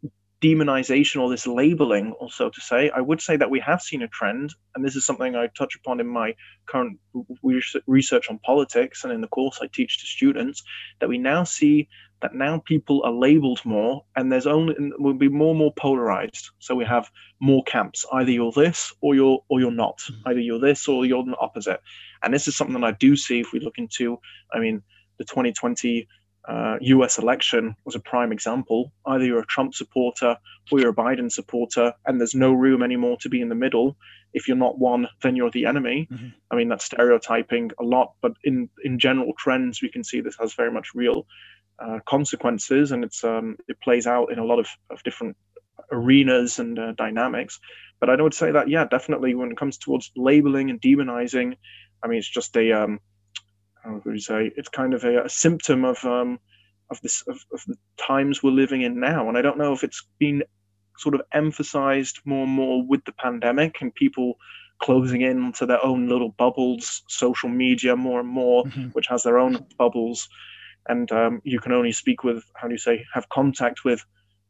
demonization 0.42 1.22
or 1.22 1.30
this 1.30 1.46
labeling, 1.46 2.14
or 2.14 2.32
so 2.32 2.50
to 2.50 2.62
say, 2.62 2.90
I 2.90 3.00
would 3.00 3.22
say 3.22 3.38
that 3.38 3.52
we 3.52 3.60
have 3.60 3.82
seen 3.82 4.02
a 4.02 4.08
trend, 4.08 4.54
and 4.74 4.84
this 4.84 4.96
is 4.96 5.06
something 5.06 5.36
I 5.36 5.48
touch 5.48 5.76
upon 5.76 6.00
in 6.00 6.08
my 6.08 6.36
current 6.66 7.00
research 7.86 8.30
on 8.30 8.40
politics 8.40 9.04
and 9.04 9.14
in 9.14 9.22
the 9.22 9.28
course 9.28 9.60
I 9.62 9.68
teach 9.72 10.00
to 10.00 10.08
students, 10.08 10.64
that 11.00 11.10
we 11.10 11.20
now 11.20 11.44
see 11.44 11.88
that 12.22 12.36
now 12.36 12.62
people 12.66 13.02
are 13.04 13.12
labeled 13.12 13.60
more 13.66 14.04
and 14.16 14.32
there's 14.32 14.48
only 14.48 14.76
will 14.98 15.14
be 15.14 15.30
more 15.30 15.50
and 15.50 15.60
more 15.60 15.74
polarized 15.74 16.50
so 16.60 16.76
we 16.76 16.86
have 16.86 17.10
more 17.40 17.64
camps 17.64 18.06
either 18.14 18.32
you're 18.32 18.52
this 18.52 18.94
or 19.02 19.16
you're 19.16 19.40
or 19.50 19.60
you're 19.60 19.72
not 19.72 19.98
mm-hmm. 20.00 20.30
either 20.30 20.40
you're 20.40 20.60
this 20.60 20.88
or 20.88 21.06
you're 21.06 21.24
the 21.24 21.38
opposite 21.40 21.82
and 22.24 22.34
this 22.34 22.48
is 22.48 22.56
something 22.56 22.80
that 22.80 22.88
i 22.88 22.92
do 22.92 23.16
see 23.16 23.40
if 23.40 23.52
we 23.52 23.60
look 23.60 23.78
into 23.78 24.20
i 24.54 24.60
mean 24.60 24.82
the 25.18 25.26
2020 25.26 26.08
uh, 26.48 26.78
US 26.82 27.18
election 27.18 27.76
was 27.86 27.96
a 27.96 28.00
prime 28.00 28.32
example. 28.32 28.92
Either 29.06 29.26
you're 29.26 29.42
a 29.42 29.46
Trump 29.46 29.76
supporter 29.76 30.36
or 30.72 30.80
you're 30.80 30.90
a 30.90 30.96
Biden 30.96 31.32
supporter, 31.32 31.94
and 32.06 32.20
there's 32.20 32.36
no 32.36 32.52
room 32.52 32.82
anymore 32.82 33.18
to 33.22 33.30
be 33.30 33.42
in 33.42 33.50
the 33.50 33.56
middle. 33.56 33.96
If 34.34 34.48
you're 34.48 34.58
not 34.58 34.80
one, 34.80 35.08
then 35.22 35.36
you're 35.36 35.52
the 35.52 35.66
enemy. 35.66 36.08
Mm-hmm. 36.12 36.28
I 36.50 36.56
mean, 36.56 36.70
that's 36.70 36.86
stereotyping 36.86 37.72
a 37.80 37.84
lot, 37.84 38.14
but 38.22 38.34
in, 38.44 38.70
in 38.84 38.98
general 38.98 39.34
trends, 39.38 39.82
we 39.82 39.90
can 39.90 40.04
see 40.04 40.22
this 40.22 40.38
has 40.40 40.54
very 40.54 40.72
much 40.72 40.96
real 40.96 41.28
uh, 41.82 42.00
consequences, 42.08 42.92
and 42.92 43.04
it's 43.04 43.24
um, 43.24 43.58
it 43.68 43.80
plays 43.82 44.08
out 44.08 44.32
in 44.32 44.40
a 44.40 44.46
lot 44.46 44.60
of, 44.60 44.68
of 44.90 45.02
different 45.04 45.36
arenas 45.92 46.60
and 46.60 46.78
uh, 46.80 46.92
dynamics. 46.94 47.60
But 48.00 48.10
I 48.10 48.22
would 48.22 48.34
say 48.34 48.52
that 48.52 48.70
yeah, 48.70 48.86
definitely 48.86 49.36
when 49.36 49.52
it 49.52 49.58
comes 49.58 49.78
towards 49.78 50.12
labeling 50.16 50.70
and 50.70 50.82
demonizing, 50.82 51.56
I 52.04 52.08
mean 52.08 52.20
it's 52.20 52.30
just 52.30 52.56
a 52.56 52.72
um, 52.72 53.00
how 53.84 54.02
would 54.04 54.14
you 54.14 54.20
say 54.20 54.52
it's 54.56 54.70
kind 54.70 54.94
of 54.94 55.04
a, 55.04 55.24
a 55.24 55.30
symptom 55.30 55.86
of 55.86 56.04
um, 56.06 56.40
of 56.90 57.02
this 57.02 57.24
of, 57.28 57.44
of 57.54 57.64
the 57.68 57.76
times 57.98 58.44
we're 58.44 58.52
living 58.52 58.82
in 58.82 59.00
now, 59.00 59.28
and 59.28 59.38
I 59.38 59.42
don't 59.42 59.58
know 59.58 59.74
if 59.74 59.84
it's 59.84 60.06
been 60.20 60.44
sort 60.98 61.16
of 61.16 61.22
emphasized 61.34 62.20
more 62.26 62.44
and 62.44 62.52
more 62.52 62.86
with 62.86 63.04
the 63.06 63.14
pandemic 63.14 63.82
and 63.82 63.94
people 63.96 64.36
closing 64.82 65.22
in 65.22 65.52
to 65.54 65.66
their 65.66 65.84
own 65.84 66.08
little 66.08 66.30
bubbles, 66.30 67.04
social 67.08 67.50
media 67.50 67.96
more 67.96 68.20
and 68.20 68.30
more, 68.30 68.64
mm-hmm. 68.66 68.88
which 68.90 69.08
has 69.08 69.24
their 69.24 69.38
own 69.38 69.66
bubbles 69.78 70.28
and 70.88 71.12
um, 71.12 71.42
you 71.44 71.60
can 71.60 71.72
only 71.72 71.92
speak 71.92 72.24
with 72.24 72.44
how 72.56 72.68
do 72.68 72.74
you 72.74 72.80
say 72.80 73.06
have 73.14 73.30
contact 73.30 73.84
with 73.86 74.04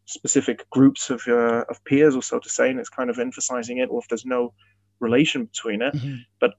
specific 0.05 0.69
groups 0.69 1.09
of 1.09 1.21
uh, 1.27 1.63
of 1.69 1.83
peers 1.85 2.15
or 2.15 2.21
so 2.21 2.39
to 2.39 2.49
say, 2.49 2.69
and 2.69 2.79
it's 2.79 2.89
kind 2.89 3.09
of 3.09 3.19
emphasizing 3.19 3.77
it, 3.77 3.89
or 3.89 3.99
if 3.99 4.07
there's 4.07 4.25
no 4.25 4.53
relation 4.99 5.45
between 5.45 5.81
it. 5.81 5.93
Mm-hmm. 5.93 6.17
But 6.39 6.51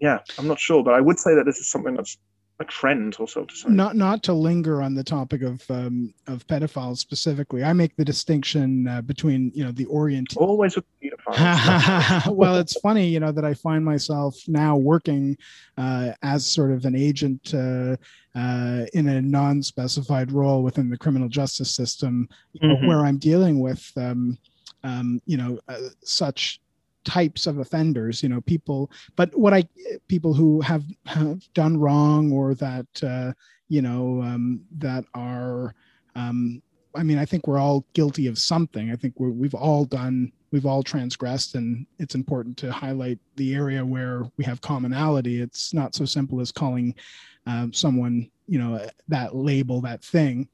yeah, 0.00 0.18
I'm 0.38 0.48
not 0.48 0.60
sure. 0.60 0.82
But 0.82 0.94
I 0.94 1.00
would 1.00 1.18
say 1.18 1.34
that 1.34 1.44
this 1.44 1.58
is 1.58 1.70
something 1.70 1.94
that's 1.94 2.16
trend 2.64 3.16
or 3.18 3.28
so 3.28 3.44
to 3.44 3.54
say. 3.54 3.68
Not 3.68 3.96
not 3.96 4.22
to 4.24 4.32
linger 4.32 4.82
on 4.82 4.94
the 4.94 5.04
topic 5.04 5.42
of 5.42 5.68
um, 5.70 6.14
of 6.26 6.46
pedophiles 6.46 6.98
specifically. 6.98 7.64
I 7.64 7.72
make 7.72 7.96
the 7.96 8.04
distinction 8.04 8.88
uh, 8.88 9.02
between 9.02 9.52
you 9.54 9.64
know 9.64 9.72
the 9.72 9.86
orient. 9.86 10.34
Always 10.36 10.76
with 10.76 10.84
pedophiles. 11.02 12.34
well, 12.34 12.56
it's 12.56 12.78
funny 12.80 13.06
you 13.06 13.20
know 13.20 13.32
that 13.32 13.44
I 13.44 13.54
find 13.54 13.84
myself 13.84 14.36
now 14.48 14.76
working 14.76 15.36
uh, 15.76 16.12
as 16.22 16.46
sort 16.46 16.72
of 16.72 16.84
an 16.84 16.94
agent. 16.94 17.54
Uh, 17.54 17.96
uh, 18.34 18.86
in 18.94 19.08
a 19.08 19.20
non-specified 19.20 20.32
role 20.32 20.62
within 20.62 20.88
the 20.88 20.96
criminal 20.96 21.28
justice 21.28 21.70
system, 21.70 22.26
mm-hmm. 22.62 22.86
where 22.86 23.00
I'm 23.00 23.18
dealing 23.18 23.60
with, 23.60 23.92
um, 23.98 24.38
um, 24.84 25.20
you 25.26 25.36
know, 25.36 25.58
uh, 25.68 25.76
such 26.02 26.58
types 27.04 27.46
of 27.46 27.58
offenders 27.58 28.22
you 28.22 28.28
know 28.28 28.40
people 28.42 28.90
but 29.16 29.36
what 29.36 29.52
i 29.52 29.64
people 30.08 30.32
who 30.32 30.60
have, 30.60 30.84
have 31.06 31.42
done 31.54 31.76
wrong 31.76 32.32
or 32.32 32.54
that 32.54 32.86
uh, 33.02 33.32
you 33.68 33.82
know 33.82 34.20
um, 34.22 34.60
that 34.76 35.04
are 35.14 35.74
um, 36.14 36.62
i 36.94 37.02
mean 37.02 37.18
i 37.18 37.24
think 37.24 37.46
we're 37.46 37.58
all 37.58 37.84
guilty 37.94 38.26
of 38.26 38.38
something. 38.38 38.90
I 38.90 38.96
think 38.96 39.14
we 39.18 39.46
have 39.46 39.54
all 39.54 39.84
done 39.84 40.32
we've 40.50 40.66
all 40.66 40.82
transgressed 40.82 41.54
and 41.54 41.86
it's 41.98 42.14
important 42.14 42.56
to 42.58 42.70
highlight 42.70 43.18
the 43.36 43.54
area 43.54 43.84
where 43.84 44.24
we 44.36 44.44
have 44.44 44.60
commonality. 44.60 45.40
It's 45.40 45.72
not 45.72 45.94
so 45.94 46.04
simple 46.04 46.40
as 46.40 46.52
calling 46.52 46.94
uh, 47.46 47.68
someone 47.72 48.30
you 48.46 48.58
know 48.58 48.86
that 49.08 49.34
label 49.34 49.80
that 49.80 50.04
thing 50.04 50.48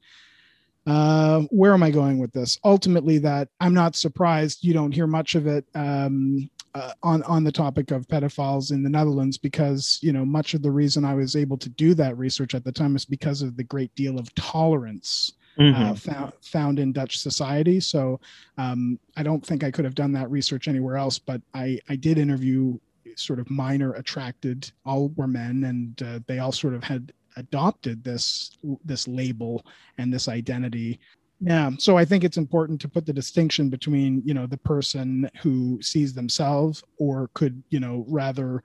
uh, 0.87 1.41
where 1.51 1.73
am 1.73 1.83
I 1.83 1.91
going 1.91 2.19
with 2.19 2.31
this? 2.31 2.57
Ultimately, 2.63 3.17
that 3.19 3.49
I'm 3.59 3.73
not 3.73 3.95
surprised 3.95 4.63
you 4.63 4.73
don't 4.73 4.91
hear 4.91 5.07
much 5.07 5.35
of 5.35 5.47
it 5.47 5.65
um, 5.75 6.49
uh, 6.73 6.91
on 7.03 7.23
on 7.23 7.43
the 7.43 7.51
topic 7.51 7.91
of 7.91 8.07
pedophiles 8.07 8.71
in 8.71 8.83
the 8.83 8.89
Netherlands 8.89 9.37
because 9.37 9.99
you 10.01 10.13
know 10.13 10.25
much 10.25 10.53
of 10.53 10.61
the 10.61 10.71
reason 10.71 11.05
I 11.05 11.15
was 11.15 11.35
able 11.35 11.57
to 11.57 11.69
do 11.69 11.93
that 11.95 12.17
research 12.17 12.55
at 12.55 12.63
the 12.63 12.71
time 12.71 12.95
is 12.95 13.05
because 13.05 13.41
of 13.41 13.57
the 13.57 13.63
great 13.63 13.93
deal 13.95 14.17
of 14.17 14.33
tolerance 14.35 15.33
uh, 15.57 15.61
mm-hmm. 15.61 15.83
uh, 15.83 15.95
found 15.95 16.33
found 16.41 16.79
in 16.79 16.93
Dutch 16.93 17.19
society. 17.19 17.79
So 17.79 18.19
um, 18.57 18.99
I 19.17 19.23
don't 19.23 19.45
think 19.45 19.63
I 19.63 19.71
could 19.71 19.85
have 19.85 19.95
done 19.95 20.13
that 20.13 20.31
research 20.31 20.67
anywhere 20.67 20.97
else, 20.97 21.19
but 21.19 21.41
I 21.53 21.79
I 21.89 21.95
did 21.95 22.17
interview 22.17 22.77
sort 23.15 23.39
of 23.39 23.49
minor 23.49 23.93
attracted 23.93 24.71
all 24.85 25.09
were 25.15 25.27
men 25.27 25.65
and 25.65 26.01
uh, 26.03 26.19
they 26.27 26.39
all 26.39 26.51
sort 26.51 26.73
of 26.73 26.83
had 26.83 27.11
adopted 27.37 28.03
this 28.03 28.57
this 28.83 29.07
label 29.07 29.65
and 29.97 30.13
this 30.13 30.27
identity. 30.27 30.99
Yeah 31.41 31.71
so 31.77 31.97
i 31.97 32.03
think 32.03 32.25
it's 32.25 32.35
important 32.35 32.81
to 32.81 32.89
put 32.89 33.05
the 33.05 33.13
distinction 33.13 33.69
between 33.69 34.21
you 34.25 34.33
know 34.33 34.45
the 34.45 34.57
person 34.57 35.29
who 35.41 35.81
sees 35.81 36.13
themselves 36.13 36.83
or 36.97 37.29
could 37.33 37.63
you 37.69 37.79
know 37.79 38.03
rather 38.09 38.61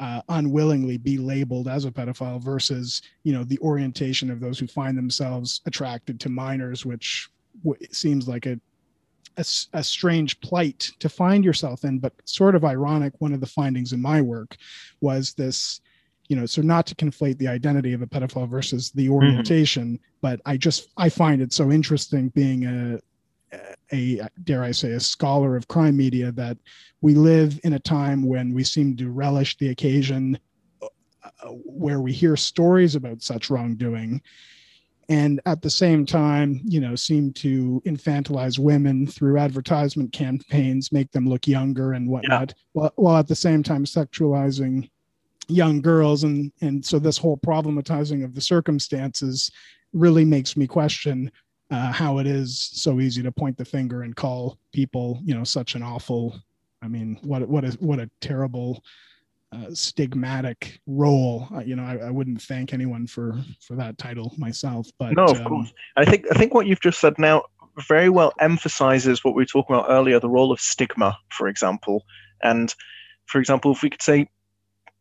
uh, 0.00 0.20
unwillingly 0.28 0.98
be 0.98 1.16
labeled 1.16 1.68
as 1.68 1.84
a 1.84 1.90
pedophile 1.90 2.42
versus 2.42 3.00
you 3.22 3.32
know 3.32 3.44
the 3.44 3.58
orientation 3.60 4.28
of 4.28 4.40
those 4.40 4.58
who 4.58 4.66
find 4.66 4.98
themselves 4.98 5.60
attracted 5.66 6.18
to 6.18 6.28
minors 6.28 6.84
which 6.84 7.30
w- 7.64 7.86
seems 7.90 8.28
like 8.28 8.46
a, 8.46 8.58
a, 9.36 9.44
a 9.72 9.82
strange 9.82 10.40
plight 10.40 10.90
to 10.98 11.08
find 11.08 11.44
yourself 11.44 11.84
in. 11.84 11.98
But 11.98 12.12
sort 12.24 12.54
of 12.54 12.64
ironic 12.64 13.14
one 13.18 13.32
of 13.32 13.40
the 13.40 13.46
findings 13.46 13.92
in 13.92 14.00
my 14.00 14.20
work 14.20 14.56
was 15.00 15.34
this 15.34 15.80
you 16.28 16.36
know 16.36 16.46
so 16.46 16.62
not 16.62 16.86
to 16.86 16.94
conflate 16.94 17.38
the 17.38 17.48
identity 17.48 17.92
of 17.92 18.02
a 18.02 18.06
pedophile 18.06 18.48
versus 18.48 18.90
the 18.90 19.04
mm-hmm. 19.04 19.14
orientation 19.14 19.94
mm-hmm. 19.94 20.16
but 20.20 20.40
i 20.46 20.56
just 20.56 20.88
i 20.96 21.08
find 21.08 21.40
it 21.40 21.52
so 21.52 21.70
interesting 21.70 22.28
being 22.30 22.64
a 22.64 22.98
a 23.92 24.20
dare 24.44 24.62
i 24.62 24.72
say 24.72 24.92
a 24.92 25.00
scholar 25.00 25.56
of 25.56 25.68
crime 25.68 25.96
media 25.96 26.32
that 26.32 26.58
we 27.00 27.14
live 27.14 27.60
in 27.64 27.74
a 27.74 27.78
time 27.78 28.26
when 28.26 28.52
we 28.52 28.64
seem 28.64 28.96
to 28.96 29.10
relish 29.10 29.56
the 29.58 29.68
occasion 29.68 30.38
uh, 30.82 31.48
where 31.48 32.00
we 32.00 32.12
hear 32.12 32.36
stories 32.36 32.96
about 32.96 33.22
such 33.22 33.48
wrongdoing 33.48 34.20
and 35.08 35.40
at 35.46 35.62
the 35.62 35.70
same 35.70 36.04
time 36.04 36.60
you 36.64 36.80
know 36.80 36.96
seem 36.96 37.32
to 37.32 37.80
infantilize 37.86 38.58
women 38.58 39.06
through 39.06 39.38
advertisement 39.38 40.12
campaigns 40.12 40.90
make 40.90 41.10
them 41.12 41.28
look 41.28 41.46
younger 41.46 41.92
and 41.92 42.08
whatnot 42.08 42.52
yeah. 42.56 42.62
while, 42.72 42.92
while 42.96 43.16
at 43.16 43.28
the 43.28 43.34
same 43.34 43.62
time 43.62 43.84
sexualizing 43.84 44.90
young 45.48 45.80
girls 45.80 46.24
and 46.24 46.52
and 46.60 46.84
so 46.84 46.98
this 46.98 47.18
whole 47.18 47.36
problematizing 47.36 48.24
of 48.24 48.34
the 48.34 48.40
circumstances 48.40 49.50
really 49.92 50.24
makes 50.24 50.56
me 50.56 50.66
question 50.66 51.30
uh, 51.70 51.92
how 51.92 52.18
it 52.18 52.26
is 52.26 52.70
so 52.72 53.00
easy 53.00 53.22
to 53.22 53.32
point 53.32 53.56
the 53.56 53.64
finger 53.64 54.02
and 54.02 54.16
call 54.16 54.58
people 54.72 55.20
you 55.24 55.34
know 55.34 55.44
such 55.44 55.74
an 55.74 55.82
awful 55.82 56.38
i 56.82 56.88
mean 56.88 57.18
what 57.22 57.46
what 57.48 57.64
is 57.64 57.78
what 57.80 57.98
a 57.98 58.10
terrible 58.20 58.82
uh, 59.52 59.68
stigmatic 59.68 60.78
role. 60.86 61.46
Uh, 61.54 61.60
you 61.60 61.76
know 61.76 61.84
I, 61.84 62.08
I, 62.08 62.10
wouldn't 62.10 62.42
thank 62.42 62.74
anyone 62.74 63.06
for 63.06 63.40
for 63.60 63.76
that 63.76 63.96
title 63.96 64.34
myself 64.36 64.88
but 64.98 65.14
no 65.14 65.24
of 65.26 65.40
um, 65.40 65.46
course. 65.46 65.72
I 65.96 66.04
think 66.04 66.26
i 66.32 66.34
think 66.34 66.52
what 66.52 66.66
you've 66.66 66.80
just 66.80 66.98
said 66.98 67.14
now 67.16 67.44
very 67.88 68.08
well 68.08 68.32
emphasizes 68.40 69.22
what 69.22 69.34
we 69.34 69.42
were 69.42 69.46
talking 69.46 69.76
about 69.76 69.88
earlier 69.88 70.18
the 70.18 70.28
role 70.28 70.50
of 70.50 70.60
stigma 70.60 71.16
for 71.30 71.46
example. 71.46 72.04
And 72.42 72.74
for 73.26 73.38
example 73.38 73.70
if 73.70 73.82
we 73.82 73.90
could 73.90 74.02
say 74.02 74.28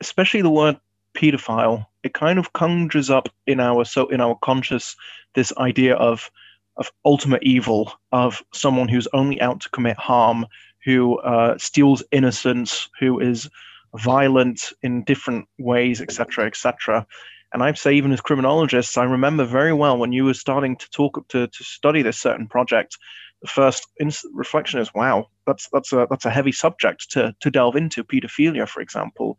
especially 0.01 0.41
the 0.41 0.49
word 0.49 0.80
pedophile, 1.15 1.85
it 2.03 2.13
kind 2.13 2.38
of 2.38 2.53
conjures 2.53 3.09
up 3.09 3.30
in 3.47 3.59
our 3.59 3.85
so 3.85 4.07
in 4.07 4.22
our 4.22 4.38
conscious 4.41 4.95
this 5.34 5.51
idea 5.57 5.95
of 5.95 6.30
of 6.77 6.91
ultimate 7.05 7.43
evil, 7.43 7.93
of 8.11 8.43
someone 8.53 8.89
who's 8.89 9.07
only 9.13 9.39
out 9.39 9.61
to 9.61 9.69
commit 9.69 9.97
harm, 9.97 10.45
who 10.84 11.17
uh, 11.19 11.57
steals 11.57 12.03
innocence, 12.11 12.89
who 12.99 13.19
is 13.19 13.49
violent 13.95 14.73
in 14.84 15.03
different 15.05 15.47
ways, 15.57 16.01
etc., 16.01 16.45
etc. 16.45 17.07
And 17.53 17.63
I'd 17.63 17.77
say, 17.77 17.93
even 17.93 18.11
as 18.11 18.19
criminologists, 18.19 18.97
I 18.97 19.05
remember 19.05 19.45
very 19.45 19.72
well 19.72 19.97
when 19.97 20.11
you 20.11 20.26
were 20.26 20.34
starting 20.34 20.76
to 20.76 20.89
talk 20.91 21.26
to, 21.30 21.47
to 21.47 21.63
study 21.63 22.01
this 22.01 22.19
certain 22.19 22.47
project. 22.47 22.97
The 23.41 23.47
first 23.47 23.88
reflection 24.34 24.80
is, 24.80 24.93
"Wow, 24.93 25.27
that's 25.47 25.69
that's 25.72 25.93
a 25.93 26.07
that's 26.09 26.26
a 26.26 26.31
heavy 26.31 26.51
subject 26.51 27.11
to 27.11 27.34
to 27.39 27.51
delve 27.51 27.76
into, 27.76 28.03
pedophilia, 28.03 28.67
for 28.67 28.81
example." 28.81 29.38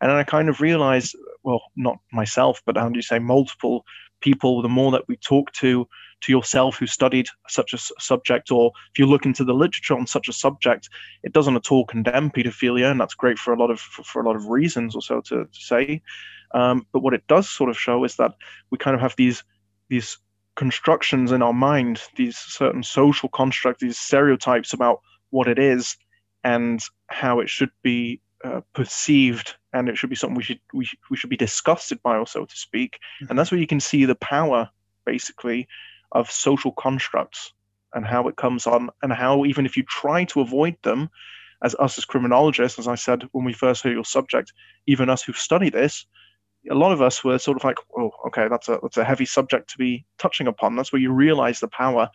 And 0.00 0.10
then 0.10 0.16
I 0.16 0.24
kind 0.24 0.48
of 0.48 0.60
realized, 0.60 1.16
well, 1.42 1.62
not 1.76 1.98
myself, 2.12 2.62
but 2.66 2.76
how 2.76 2.88
do 2.88 2.96
you 2.96 3.02
say, 3.02 3.18
multiple 3.18 3.84
people, 4.20 4.62
the 4.62 4.68
more 4.68 4.90
that 4.92 5.06
we 5.08 5.16
talk 5.16 5.52
to 5.52 5.86
to 6.22 6.32
yourself 6.32 6.78
who 6.78 6.86
studied 6.86 7.26
such 7.48 7.74
a 7.74 7.78
subject, 8.00 8.50
or 8.50 8.72
if 8.92 8.98
you 8.98 9.04
look 9.04 9.26
into 9.26 9.44
the 9.44 9.52
literature 9.52 9.94
on 9.94 10.06
such 10.06 10.28
a 10.28 10.32
subject, 10.32 10.88
it 11.22 11.34
doesn't 11.34 11.56
at 11.56 11.70
all 11.70 11.84
condemn 11.84 12.30
pedophilia, 12.30 12.90
and 12.90 12.98
that's 12.98 13.14
great 13.14 13.38
for 13.38 13.52
a 13.52 13.58
lot 13.58 13.70
of 13.70 13.78
for, 13.78 14.02
for 14.04 14.22
a 14.22 14.26
lot 14.26 14.36
of 14.36 14.48
reasons, 14.48 14.94
also 14.94 15.20
to, 15.20 15.44
to 15.44 15.60
say. 15.60 16.00
Um, 16.54 16.86
but 16.92 17.02
what 17.02 17.14
it 17.14 17.26
does 17.26 17.50
sort 17.50 17.68
of 17.68 17.78
show 17.78 18.04
is 18.04 18.16
that 18.16 18.32
we 18.70 18.78
kind 18.78 18.94
of 18.94 19.00
have 19.00 19.14
these 19.16 19.44
these 19.90 20.18
constructions 20.56 21.32
in 21.32 21.42
our 21.42 21.52
mind, 21.52 22.00
these 22.16 22.38
certain 22.38 22.82
social 22.82 23.28
constructs, 23.28 23.82
these 23.82 23.98
stereotypes 23.98 24.72
about 24.72 25.00
what 25.30 25.48
it 25.48 25.58
is 25.58 25.96
and 26.44 26.80
how 27.08 27.40
it 27.40 27.50
should 27.50 27.70
be 27.82 28.20
uh, 28.44 28.60
perceived 28.74 29.54
and 29.72 29.88
it 29.88 29.96
should 29.96 30.10
be 30.10 30.16
something 30.16 30.36
we 30.36 30.42
should 30.42 30.60
we, 30.72 30.88
we 31.10 31.16
should 31.16 31.30
be 31.30 31.36
disgusted 31.36 32.02
by 32.02 32.16
or 32.16 32.26
so 32.26 32.44
to 32.44 32.56
speak 32.56 32.98
mm-hmm. 33.22 33.30
and 33.30 33.38
that's 33.38 33.50
where 33.50 33.60
you 33.60 33.66
can 33.66 33.80
see 33.80 34.04
the 34.04 34.14
power 34.16 34.68
basically 35.06 35.66
of 36.12 36.30
social 36.30 36.72
constructs 36.72 37.52
and 37.94 38.04
how 38.04 38.28
it 38.28 38.36
comes 38.36 38.66
on 38.66 38.90
and 39.02 39.12
how 39.12 39.44
even 39.44 39.64
if 39.64 39.76
you 39.76 39.82
try 39.84 40.24
to 40.24 40.40
avoid 40.40 40.76
them 40.82 41.08
as 41.62 41.74
us 41.76 41.96
as 41.96 42.04
criminologists 42.04 42.78
as 42.78 42.86
i 42.86 42.94
said 42.94 43.22
when 43.32 43.44
we 43.44 43.52
first 43.52 43.82
heard 43.82 43.92
your 43.92 44.04
subject 44.04 44.52
even 44.86 45.08
us 45.08 45.22
who 45.22 45.32
study 45.32 45.70
this 45.70 46.06
a 46.70 46.74
lot 46.74 46.92
of 46.92 47.02
us 47.02 47.24
were 47.24 47.38
sort 47.38 47.56
of 47.56 47.64
like 47.64 47.78
oh 47.96 48.10
okay 48.26 48.48
that's 48.48 48.68
a 48.68 48.78
that's 48.82 48.96
a 48.96 49.04
heavy 49.04 49.24
subject 49.24 49.70
to 49.70 49.78
be 49.78 50.04
touching 50.18 50.46
upon 50.46 50.76
that's 50.76 50.92
where 50.92 51.02
you 51.02 51.12
realize 51.12 51.60
the 51.60 51.68
power 51.68 52.10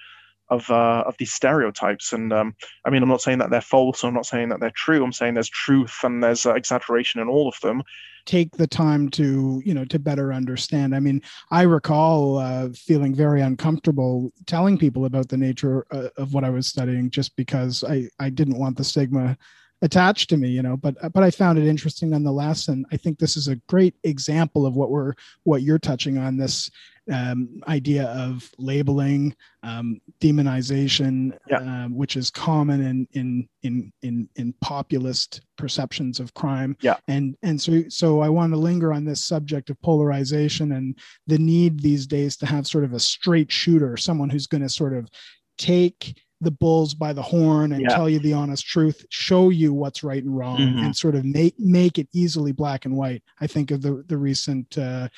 of 0.50 0.70
uh, 0.70 1.04
of 1.06 1.16
these 1.18 1.34
stereotypes. 1.34 2.14
And 2.14 2.34
um, 2.34 2.56
I 2.86 2.90
mean, 2.90 3.04
I'm 3.04 3.10
not 3.10 3.22
saying 3.22 3.40
that 3.40 3.50
they're 3.50 3.62
false. 3.62 4.04
I'm 4.04 4.14
not 4.14 4.26
saying 4.26 4.50
that 4.50 4.60
they're 4.60 4.72
true. 4.72 5.04
I'm 5.04 5.14
saying 5.14 5.34
there's 5.36 5.50
truth 5.50 5.96
and 6.04 6.24
there's 6.24 6.46
uh, 6.46 6.54
exaggeration 6.54 7.22
in 7.22 7.28
all 7.28 7.48
of 7.48 7.56
them. 7.62 7.84
Take 8.26 8.58
the 8.58 8.68
time 8.68 9.10
to 9.12 9.62
you 9.66 9.74
know 9.74 9.86
to 9.86 10.00
better 10.00 10.34
understand. 10.34 10.96
I 10.96 11.00
mean, 11.00 11.22
I 11.52 11.64
recall 11.64 12.38
uh, 12.38 12.70
feeling 12.76 13.16
very 13.16 13.42
uncomfortable 13.42 14.32
telling 14.46 14.78
people 14.78 15.06
about 15.06 15.30
the 15.30 15.38
nature 15.38 15.86
uh, 15.92 16.10
of 16.18 16.34
what 16.34 16.44
I 16.44 16.50
was 16.50 16.68
studying, 16.68 17.10
just 17.10 17.36
because 17.36 17.84
I 17.84 18.10
I 18.20 18.30
didn't 18.30 18.60
want 18.60 18.78
the 18.78 18.84
stigma 18.84 19.38
attached 19.82 20.30
to 20.30 20.38
me 20.38 20.50
you 20.50 20.62
know 20.62 20.76
but 20.76 20.96
but 21.14 21.24
i 21.24 21.32
found 21.32 21.58
it 21.58 21.66
interesting 21.66 22.10
nonetheless 22.10 22.68
and 22.68 22.86
i 22.92 22.98
think 22.98 23.18
this 23.18 23.38
is 23.38 23.48
a 23.48 23.56
great 23.68 23.96
example 24.04 24.66
of 24.66 24.76
what 24.76 24.92
we're 24.92 25.14
what 25.44 25.62
you're 25.62 25.80
touching 25.80 26.18
on 26.18 26.36
this 26.36 26.70
um, 27.12 27.62
idea 27.68 28.06
of 28.06 28.50
labeling, 28.58 29.36
um, 29.64 30.00
demonization, 30.22 31.38
yeah. 31.48 31.58
um, 31.58 31.96
which 31.96 32.16
is 32.18 32.30
common 32.30 32.82
in, 32.82 33.08
in 33.14 33.50
in 33.64 33.92
in 34.02 34.30
in 34.36 34.54
populist 34.62 35.42
perceptions 35.58 36.20
of 36.20 36.34
crime. 36.34 36.76
Yeah. 36.82 36.98
And 37.08 37.36
and 37.44 37.60
so 37.62 37.84
so 37.90 38.22
I 38.22 38.30
want 38.30 38.54
to 38.54 38.58
linger 38.60 38.94
on 38.94 39.06
this 39.06 39.24
subject 39.26 39.70
of 39.70 39.82
polarization 39.82 40.74
and 40.74 40.98
the 41.28 41.38
need 41.38 41.80
these 41.82 42.08
days 42.08 42.38
to 42.38 42.46
have 42.46 42.68
sort 42.68 42.84
of 42.84 42.94
a 42.94 43.00
straight 43.00 43.52
shooter, 43.52 43.98
someone 43.98 44.30
who's 44.30 44.48
going 44.48 44.64
to 44.64 44.70
sort 44.70 44.94
of 44.94 45.10
take 45.58 46.18
the 46.42 46.52
bulls 46.52 46.94
by 46.94 47.12
the 47.12 47.22
horn 47.22 47.74
and 47.74 47.82
Yeah. 47.82 47.90
tell 47.90 48.08
you 48.10 48.20
the 48.20 48.32
honest 48.32 48.66
truth, 48.66 49.06
show 49.10 49.50
you 49.50 49.74
what's 49.74 50.04
right 50.04 50.24
and 50.24 50.36
wrong, 50.38 50.58
Mhm. 50.58 50.86
and 50.86 50.96
sort 50.96 51.16
of 51.16 51.26
make 51.26 51.60
make 51.60 52.00
it 52.00 52.08
easily 52.14 52.54
black 52.54 52.86
and 52.86 52.96
white. 52.96 53.24
I 53.42 53.48
think 53.48 53.72
of 53.72 53.82
the 53.82 54.06
the 54.08 54.18
recent 54.18 54.78
uh, 54.78 55.10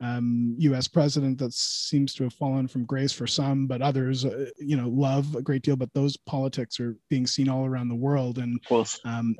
um, 0.00 0.54
U.S. 0.58 0.88
president 0.88 1.38
that 1.38 1.52
seems 1.52 2.14
to 2.14 2.24
have 2.24 2.32
fallen 2.32 2.66
from 2.66 2.84
grace 2.84 3.12
for 3.12 3.26
some, 3.26 3.66
but 3.66 3.82
others, 3.82 4.24
uh, 4.24 4.46
you 4.58 4.76
know, 4.76 4.88
love 4.88 5.34
a 5.36 5.42
great 5.42 5.62
deal. 5.62 5.76
But 5.76 5.92
those 5.92 6.16
politics 6.16 6.80
are 6.80 6.96
being 7.08 7.26
seen 7.26 7.48
all 7.48 7.66
around 7.66 7.88
the 7.88 7.94
world, 7.94 8.38
and 8.38 8.58
um, 9.04 9.36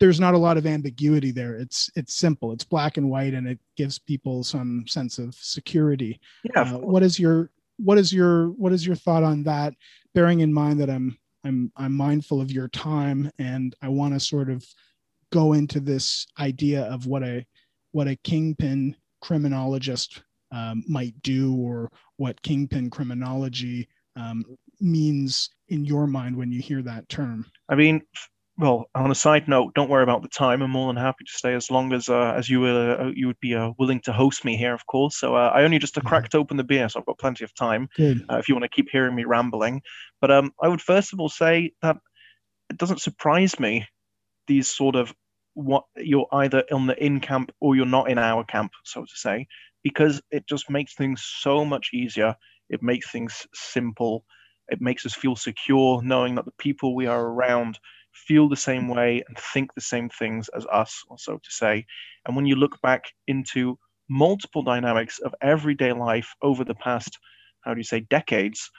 there's 0.00 0.20
not 0.20 0.34
a 0.34 0.38
lot 0.38 0.56
of 0.56 0.66
ambiguity 0.66 1.32
there. 1.32 1.56
It's 1.56 1.90
it's 1.96 2.14
simple. 2.14 2.52
It's 2.52 2.64
black 2.64 2.96
and 2.96 3.10
white, 3.10 3.34
and 3.34 3.48
it 3.48 3.58
gives 3.76 3.98
people 3.98 4.44
some 4.44 4.86
sense 4.86 5.18
of 5.18 5.34
security. 5.34 6.20
Yeah. 6.44 6.74
Uh, 6.74 6.78
what 6.78 7.02
is 7.02 7.18
your 7.18 7.50
what 7.78 7.98
is 7.98 8.12
your 8.12 8.48
what 8.50 8.72
is 8.72 8.86
your 8.86 8.96
thought 8.96 9.24
on 9.24 9.42
that? 9.44 9.74
Bearing 10.14 10.40
in 10.40 10.52
mind 10.52 10.80
that 10.80 10.90
I'm 10.90 11.18
I'm 11.44 11.72
I'm 11.76 11.92
mindful 11.92 12.40
of 12.40 12.52
your 12.52 12.68
time, 12.68 13.30
and 13.38 13.74
I 13.82 13.88
want 13.88 14.14
to 14.14 14.20
sort 14.20 14.50
of 14.50 14.64
go 15.32 15.52
into 15.54 15.80
this 15.80 16.26
idea 16.38 16.82
of 16.84 17.06
what 17.06 17.24
a 17.24 17.44
what 17.90 18.06
a 18.06 18.16
kingpin 18.16 18.94
criminologist 19.24 20.22
um, 20.52 20.84
might 20.86 21.14
do, 21.22 21.56
or 21.56 21.90
what 22.16 22.42
kingpin 22.42 22.90
criminology 22.90 23.88
um, 24.16 24.44
means 24.80 25.48
in 25.68 25.84
your 25.84 26.06
mind 26.06 26.36
when 26.36 26.52
you 26.52 26.60
hear 26.60 26.82
that 26.82 27.08
term. 27.08 27.46
I 27.68 27.74
mean, 27.74 28.02
well, 28.58 28.84
on 28.94 29.10
a 29.10 29.14
side 29.14 29.48
note, 29.48 29.74
don't 29.74 29.90
worry 29.90 30.02
about 30.04 30.22
the 30.22 30.28
time. 30.28 30.62
I'm 30.62 30.70
more 30.70 30.92
than 30.92 31.02
happy 31.02 31.24
to 31.24 31.38
stay 31.38 31.54
as 31.54 31.70
long 31.70 31.92
as 31.92 32.08
uh, 32.08 32.34
as 32.36 32.48
you 32.48 32.64
uh, 32.66 33.10
you 33.14 33.26
would 33.26 33.40
be 33.40 33.54
uh, 33.54 33.70
willing 33.78 34.00
to 34.02 34.12
host 34.12 34.44
me 34.44 34.56
here, 34.56 34.74
of 34.74 34.86
course. 34.86 35.18
So 35.18 35.34
uh, 35.34 35.50
I 35.54 35.64
only 35.64 35.78
just 35.78 35.98
uh, 35.98 36.02
Mhm. 36.02 36.08
cracked 36.08 36.34
open 36.34 36.56
the 36.56 36.64
beer, 36.64 36.88
so 36.88 37.00
I've 37.00 37.06
got 37.06 37.18
plenty 37.18 37.44
of 37.44 37.54
time 37.54 37.88
uh, 38.30 38.36
if 38.36 38.48
you 38.48 38.54
want 38.54 38.64
to 38.64 38.76
keep 38.76 38.88
hearing 38.92 39.16
me 39.16 39.24
rambling. 39.24 39.82
But 40.20 40.30
um, 40.30 40.52
I 40.62 40.68
would 40.68 40.82
first 40.82 41.12
of 41.12 41.20
all 41.20 41.30
say 41.30 41.72
that 41.82 41.96
it 42.70 42.76
doesn't 42.78 43.00
surprise 43.00 43.58
me 43.58 43.86
these 44.46 44.68
sort 44.68 44.96
of 44.96 45.12
what 45.54 45.84
you're 45.96 46.28
either 46.32 46.64
in 46.70 46.86
the 46.86 47.04
in 47.04 47.20
camp 47.20 47.52
or 47.60 47.76
you're 47.76 47.86
not 47.86 48.10
in 48.10 48.18
our 48.18 48.44
camp, 48.44 48.72
so 48.84 49.02
to 49.02 49.16
say, 49.16 49.46
because 49.82 50.20
it 50.30 50.46
just 50.48 50.68
makes 50.70 50.94
things 50.94 51.22
so 51.22 51.64
much 51.64 51.90
easier. 51.92 52.36
It 52.70 52.82
makes 52.82 53.10
things 53.10 53.46
simple. 53.54 54.24
It 54.68 54.80
makes 54.80 55.04
us 55.06 55.14
feel 55.14 55.36
secure 55.36 56.02
knowing 56.02 56.34
that 56.36 56.44
the 56.44 56.52
people 56.58 56.94
we 56.94 57.06
are 57.06 57.20
around 57.20 57.78
feel 58.12 58.48
the 58.48 58.56
same 58.56 58.88
way 58.88 59.22
and 59.28 59.38
think 59.38 59.74
the 59.74 59.80
same 59.80 60.08
things 60.08 60.48
as 60.56 60.66
us, 60.66 61.02
or 61.08 61.18
so 61.18 61.34
to 61.34 61.50
say. 61.50 61.84
And 62.26 62.36
when 62.36 62.46
you 62.46 62.56
look 62.56 62.80
back 62.80 63.04
into 63.26 63.78
multiple 64.08 64.62
dynamics 64.62 65.18
of 65.18 65.34
everyday 65.42 65.92
life 65.92 66.34
over 66.42 66.64
the 66.64 66.74
past, 66.74 67.18
how 67.62 67.74
do 67.74 67.80
you 67.80 67.84
say, 67.84 68.00
decades, 68.00 68.70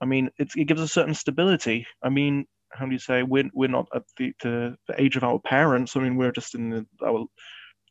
I 0.00 0.06
mean, 0.06 0.30
it 0.38 0.66
gives 0.66 0.80
a 0.80 0.88
certain 0.88 1.14
stability. 1.14 1.86
I 2.02 2.08
mean, 2.08 2.46
how 2.72 2.86
do 2.86 2.92
you 2.92 2.98
say, 2.98 3.22
we're, 3.22 3.50
we're 3.54 3.68
not 3.68 3.88
at 3.94 4.02
the, 4.16 4.32
the, 4.42 4.76
the 4.86 5.00
age 5.00 5.16
of 5.16 5.24
our 5.24 5.38
parents. 5.38 5.96
I 5.96 6.00
mean, 6.00 6.16
we're 6.16 6.32
just 6.32 6.54
in 6.54 6.70
the, 6.70 6.86
our 7.04 7.26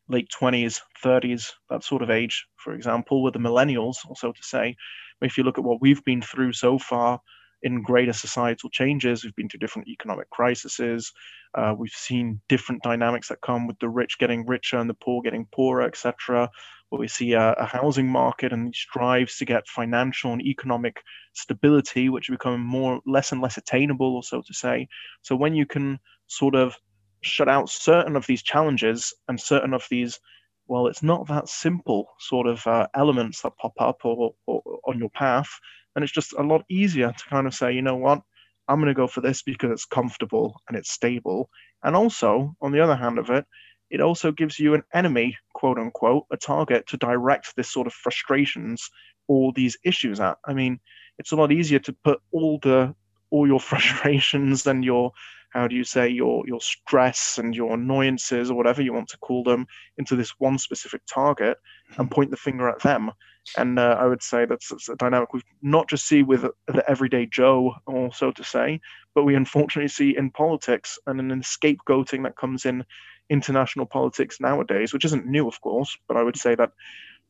late 0.07 0.29
20s, 0.39 0.79
30s, 1.03 1.51
that 1.69 1.83
sort 1.83 2.01
of 2.01 2.09
age, 2.09 2.45
for 2.57 2.73
example, 2.73 3.23
with 3.23 3.33
the 3.33 3.39
millennials, 3.39 3.97
so 4.15 4.31
to 4.31 4.43
say. 4.43 4.75
If 5.21 5.37
you 5.37 5.43
look 5.43 5.57
at 5.57 5.63
what 5.63 5.81
we've 5.81 6.03
been 6.03 6.21
through 6.21 6.53
so 6.53 6.77
far, 6.77 7.19
in 7.63 7.81
greater 7.81 8.13
societal 8.13 8.69
changes. 8.69 9.23
We've 9.23 9.35
been 9.35 9.49
through 9.49 9.59
different 9.59 9.87
economic 9.87 10.29
crises. 10.29 11.11
Uh, 11.55 11.73
we've 11.77 11.89
seen 11.91 12.41
different 12.49 12.83
dynamics 12.83 13.29
that 13.29 13.41
come 13.41 13.67
with 13.67 13.79
the 13.79 13.89
rich 13.89 14.19
getting 14.19 14.45
richer 14.45 14.77
and 14.77 14.89
the 14.89 14.93
poor 14.93 15.21
getting 15.21 15.47
poorer, 15.51 15.81
etc. 15.81 16.49
Where 16.89 16.99
we 16.99 17.07
see 17.07 17.33
a, 17.33 17.53
a, 17.53 17.65
housing 17.65 18.07
market 18.07 18.53
and 18.53 18.67
these 18.67 18.85
drives 18.93 19.37
to 19.37 19.45
get 19.45 19.67
financial 19.67 20.31
and 20.31 20.41
economic 20.41 21.01
stability, 21.33 22.07
which 22.07 22.29
becoming 22.29 22.61
more 22.61 23.01
less 23.05 23.31
and 23.31 23.41
less 23.41 23.57
attainable, 23.57 24.15
or 24.15 24.23
so 24.23 24.41
to 24.41 24.53
say. 24.53 24.87
So 25.21 25.35
when 25.35 25.53
you 25.53 25.65
can 25.65 25.99
sort 26.27 26.55
of 26.55 26.75
shut 27.21 27.49
out 27.49 27.69
certain 27.69 28.15
of 28.15 28.25
these 28.25 28.41
challenges 28.41 29.13
and 29.27 29.39
certain 29.39 29.73
of 29.73 29.85
these 29.89 30.19
well, 30.69 30.87
it's 30.87 31.01
not 31.01 31.27
that 31.29 31.47
simple 31.47 32.09
sort 32.19 32.45
of 32.45 32.67
uh, 32.67 32.87
elements 32.93 33.41
that 33.41 33.55
pop 33.57 33.73
up 33.79 34.01
or, 34.03 34.33
or, 34.47 34.61
or 34.65 34.79
on 34.85 34.99
your 34.99 35.09
path 35.09 35.47
and 35.97 36.03
it's 36.03 36.13
just 36.13 36.33
a 36.33 36.43
lot 36.43 36.63
easier 36.69 37.11
to 37.11 37.29
kind 37.29 37.47
of 37.47 37.55
say, 37.55 37.71
you 37.73 37.81
know 37.81 37.95
what, 37.95 38.21
I'm 38.67 38.77
going 38.79 38.87
to 38.87 38.93
go 38.93 39.07
for 39.07 39.21
this 39.21 39.41
because 39.41 39.71
it's 39.71 39.85
comfortable 39.85 40.61
and 40.67 40.77
it's 40.77 40.91
stable. 40.91 41.49
And 41.83 41.95
also, 41.95 42.55
on 42.61 42.71
the 42.71 42.81
other 42.81 42.95
hand 42.95 43.17
of 43.17 43.31
it, 43.31 43.45
it 43.89 44.01
also 44.01 44.31
gives 44.31 44.59
you 44.59 44.73
an 44.73 44.83
enemy, 44.93 45.37
quote 45.53 45.77
unquote, 45.77 46.25
a 46.31 46.37
target 46.37 46.87
to 46.87 46.97
direct 46.97 47.55
this 47.55 47.71
sort 47.71 47.87
of 47.87 47.93
frustrations 47.93 48.89
or 49.27 49.51
these 49.53 49.77
issues 49.83 50.19
at. 50.19 50.37
I 50.45 50.53
mean, 50.53 50.79
it's 51.17 51.31
a 51.31 51.35
lot 51.35 51.51
easier 51.51 51.79
to 51.79 51.93
put 52.03 52.21
all 52.31 52.59
the 52.59 52.93
all 53.29 53.47
your 53.47 53.59
frustrations 53.71 54.67
and 54.67 54.83
your 54.83 55.11
how 55.51 55.67
do 55.67 55.75
you 55.75 55.83
say 55.83 56.09
your 56.09 56.45
your 56.47 56.61
stress 56.61 57.37
and 57.37 57.55
your 57.55 57.73
annoyances 57.73 58.51
or 58.51 58.55
whatever 58.55 58.81
you 58.81 58.93
want 58.93 59.07
to 59.09 59.17
call 59.17 59.43
them 59.43 59.65
into 59.97 60.15
this 60.15 60.31
one 60.39 60.57
specific 60.57 61.01
target 61.11 61.57
and 61.97 62.11
point 62.11 62.31
the 62.31 62.37
finger 62.37 62.67
at 62.67 62.81
them 62.81 63.11
and 63.55 63.79
uh, 63.79 63.95
I 63.99 64.05
would 64.05 64.21
say 64.21 64.45
that's, 64.45 64.69
that's, 64.69 64.89
a 64.89 64.95
dynamic 64.95 65.33
we 65.33 65.41
not 65.61 65.87
just 65.87 66.07
see 66.07 66.23
with 66.23 66.45
the 66.67 66.89
everyday 66.89 67.25
Joe, 67.25 67.75
or 67.85 68.13
so 68.13 68.31
to 68.31 68.43
say, 68.43 68.81
but 69.15 69.23
we 69.23 69.35
unfortunately 69.35 69.87
see 69.87 70.17
in 70.17 70.31
politics 70.31 70.99
and 71.07 71.31
in 71.31 71.41
scapegoating 71.41 72.23
that 72.23 72.35
comes 72.35 72.65
in 72.65 72.83
international 73.29 73.85
politics 73.85 74.39
nowadays, 74.39 74.93
which 74.93 75.05
isn't 75.05 75.25
new, 75.25 75.47
of 75.47 75.59
course, 75.61 75.97
but 76.07 76.17
I 76.17 76.23
would 76.23 76.37
say 76.37 76.55
that 76.55 76.71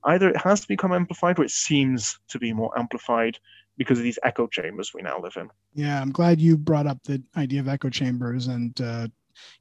either 0.05 0.29
it 0.29 0.37
has 0.37 0.65
become 0.65 0.93
amplified 0.93 1.39
or 1.39 1.43
it 1.43 1.51
seems 1.51 2.19
to 2.29 2.39
be 2.39 2.53
more 2.53 2.77
amplified 2.77 3.37
because 3.77 3.99
of 3.99 4.03
these 4.03 4.19
echo 4.23 4.47
chambers 4.47 4.93
we 4.93 5.01
now 5.01 5.19
live 5.19 5.35
in. 5.37 5.49
Yeah, 5.73 6.01
I'm 6.01 6.11
glad 6.11 6.41
you 6.41 6.57
brought 6.57 6.87
up 6.87 7.03
the 7.03 7.21
idea 7.35 7.59
of 7.59 7.67
echo 7.67 7.89
chambers 7.89 8.47
and 8.47 8.79
uh, 8.81 9.07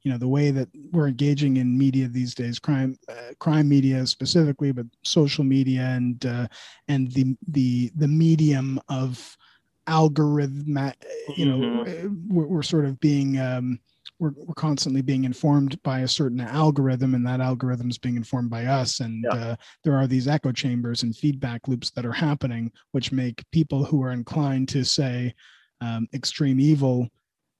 you 0.01 0.11
know 0.11 0.17
the 0.17 0.27
way 0.27 0.51
that 0.51 0.67
we're 0.91 1.07
engaging 1.07 1.57
in 1.57 1.77
media 1.77 2.07
these 2.07 2.33
days 2.33 2.57
crime 2.57 2.97
uh, 3.09 3.33
crime 3.39 3.69
media 3.69 4.07
specifically 4.07 4.71
but 4.71 4.87
social 5.03 5.43
media 5.43 5.81
and 5.81 6.25
uh, 6.25 6.47
and 6.87 7.11
the 7.11 7.37
the 7.49 7.91
the 7.95 8.07
medium 8.07 8.79
of 8.89 9.37
algorithm 9.85 10.91
you 11.35 11.45
know 11.45 11.57
mm-hmm. 11.59 12.35
we're, 12.35 12.47
we're, 12.47 12.63
sort 12.63 12.85
of 12.85 12.99
being 12.99 13.39
um, 13.39 13.79
we're, 14.19 14.31
we're 14.35 14.53
constantly 14.55 15.01
being 15.01 15.23
informed 15.23 15.81
by 15.83 15.99
a 15.99 16.07
certain 16.07 16.39
algorithm 16.39 17.15
and 17.15 17.25
that 17.25 17.41
algorithm 17.41 17.89
is 17.89 17.97
being 17.97 18.15
informed 18.15 18.49
by 18.49 18.65
us 18.65 18.99
and 18.99 19.23
yeah. 19.23 19.39
uh, 19.39 19.55
there 19.83 19.95
are 19.95 20.07
these 20.07 20.27
echo 20.27 20.51
chambers 20.51 21.03
and 21.03 21.15
feedback 21.15 21.67
loops 21.67 21.91
that 21.91 22.05
are 22.05 22.13
happening 22.13 22.71
which 22.91 23.11
make 23.11 23.43
people 23.51 23.83
who 23.83 24.01
are 24.03 24.11
inclined 24.11 24.67
to 24.69 24.83
say 24.83 25.33
um, 25.81 26.07
extreme 26.13 26.59
evil 26.59 27.07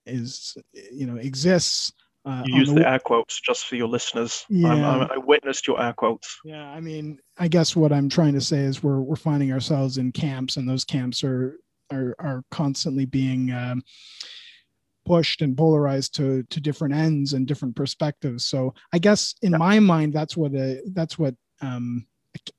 is 0.06 0.58
you 0.92 1.06
know 1.06 1.18
exists 1.18 1.92
uh, 2.28 2.44
you 2.46 2.58
use 2.58 2.68
the, 2.68 2.76
the, 2.76 2.90
air 2.90 3.00
quotes 3.00 3.40
just 3.40 3.68
for 3.68 3.78
your 3.78 3.88
listeners. 3.88 4.46
Yeah. 4.50 4.74
I'm, 4.74 4.84
I'm, 4.84 5.12
i 5.12 5.18
witnessed 5.18 5.66
your 5.66 5.82
air 5.82 5.94
quotes. 5.94 6.38
Yeah, 6.44 6.70
I 6.70 6.82
mean, 6.82 7.20
I 7.38 7.48
guess 7.48 7.74
what 7.74 7.94
I'm 7.94 8.10
trying 8.10 8.34
to 8.34 8.42
say 8.42 8.60
is 8.60 8.84
we're 8.84 9.00
we're 9.00 9.16
finding 9.16 9.54
ourselves 9.54 9.98
in 9.98 10.12
camps, 10.12 10.58
and 10.58 10.68
those 10.68 10.84
camps 10.84 11.24
are 11.24 11.58
are 11.90 12.16
are 12.20 12.44
constantly 12.52 13.06
being 13.06 13.54
um, 13.54 13.82
pushed 15.08 15.42
and 15.42 15.58
polarized 15.58 16.16
to 16.16 16.44
to 16.44 16.60
different 16.60 16.94
ends 16.94 17.34
and 17.34 17.48
different 17.48 17.76
perspectives. 17.76 18.46
So 18.46 18.74
I 18.94 19.00
guess 19.00 19.36
in 19.42 19.52
yeah. 19.52 19.58
my 19.58 19.80
mind, 19.80 20.14
that's 20.14 20.36
what 20.38 20.54
a 20.54 20.82
that's 20.94 21.18
what 21.18 21.36
um, 21.62 22.06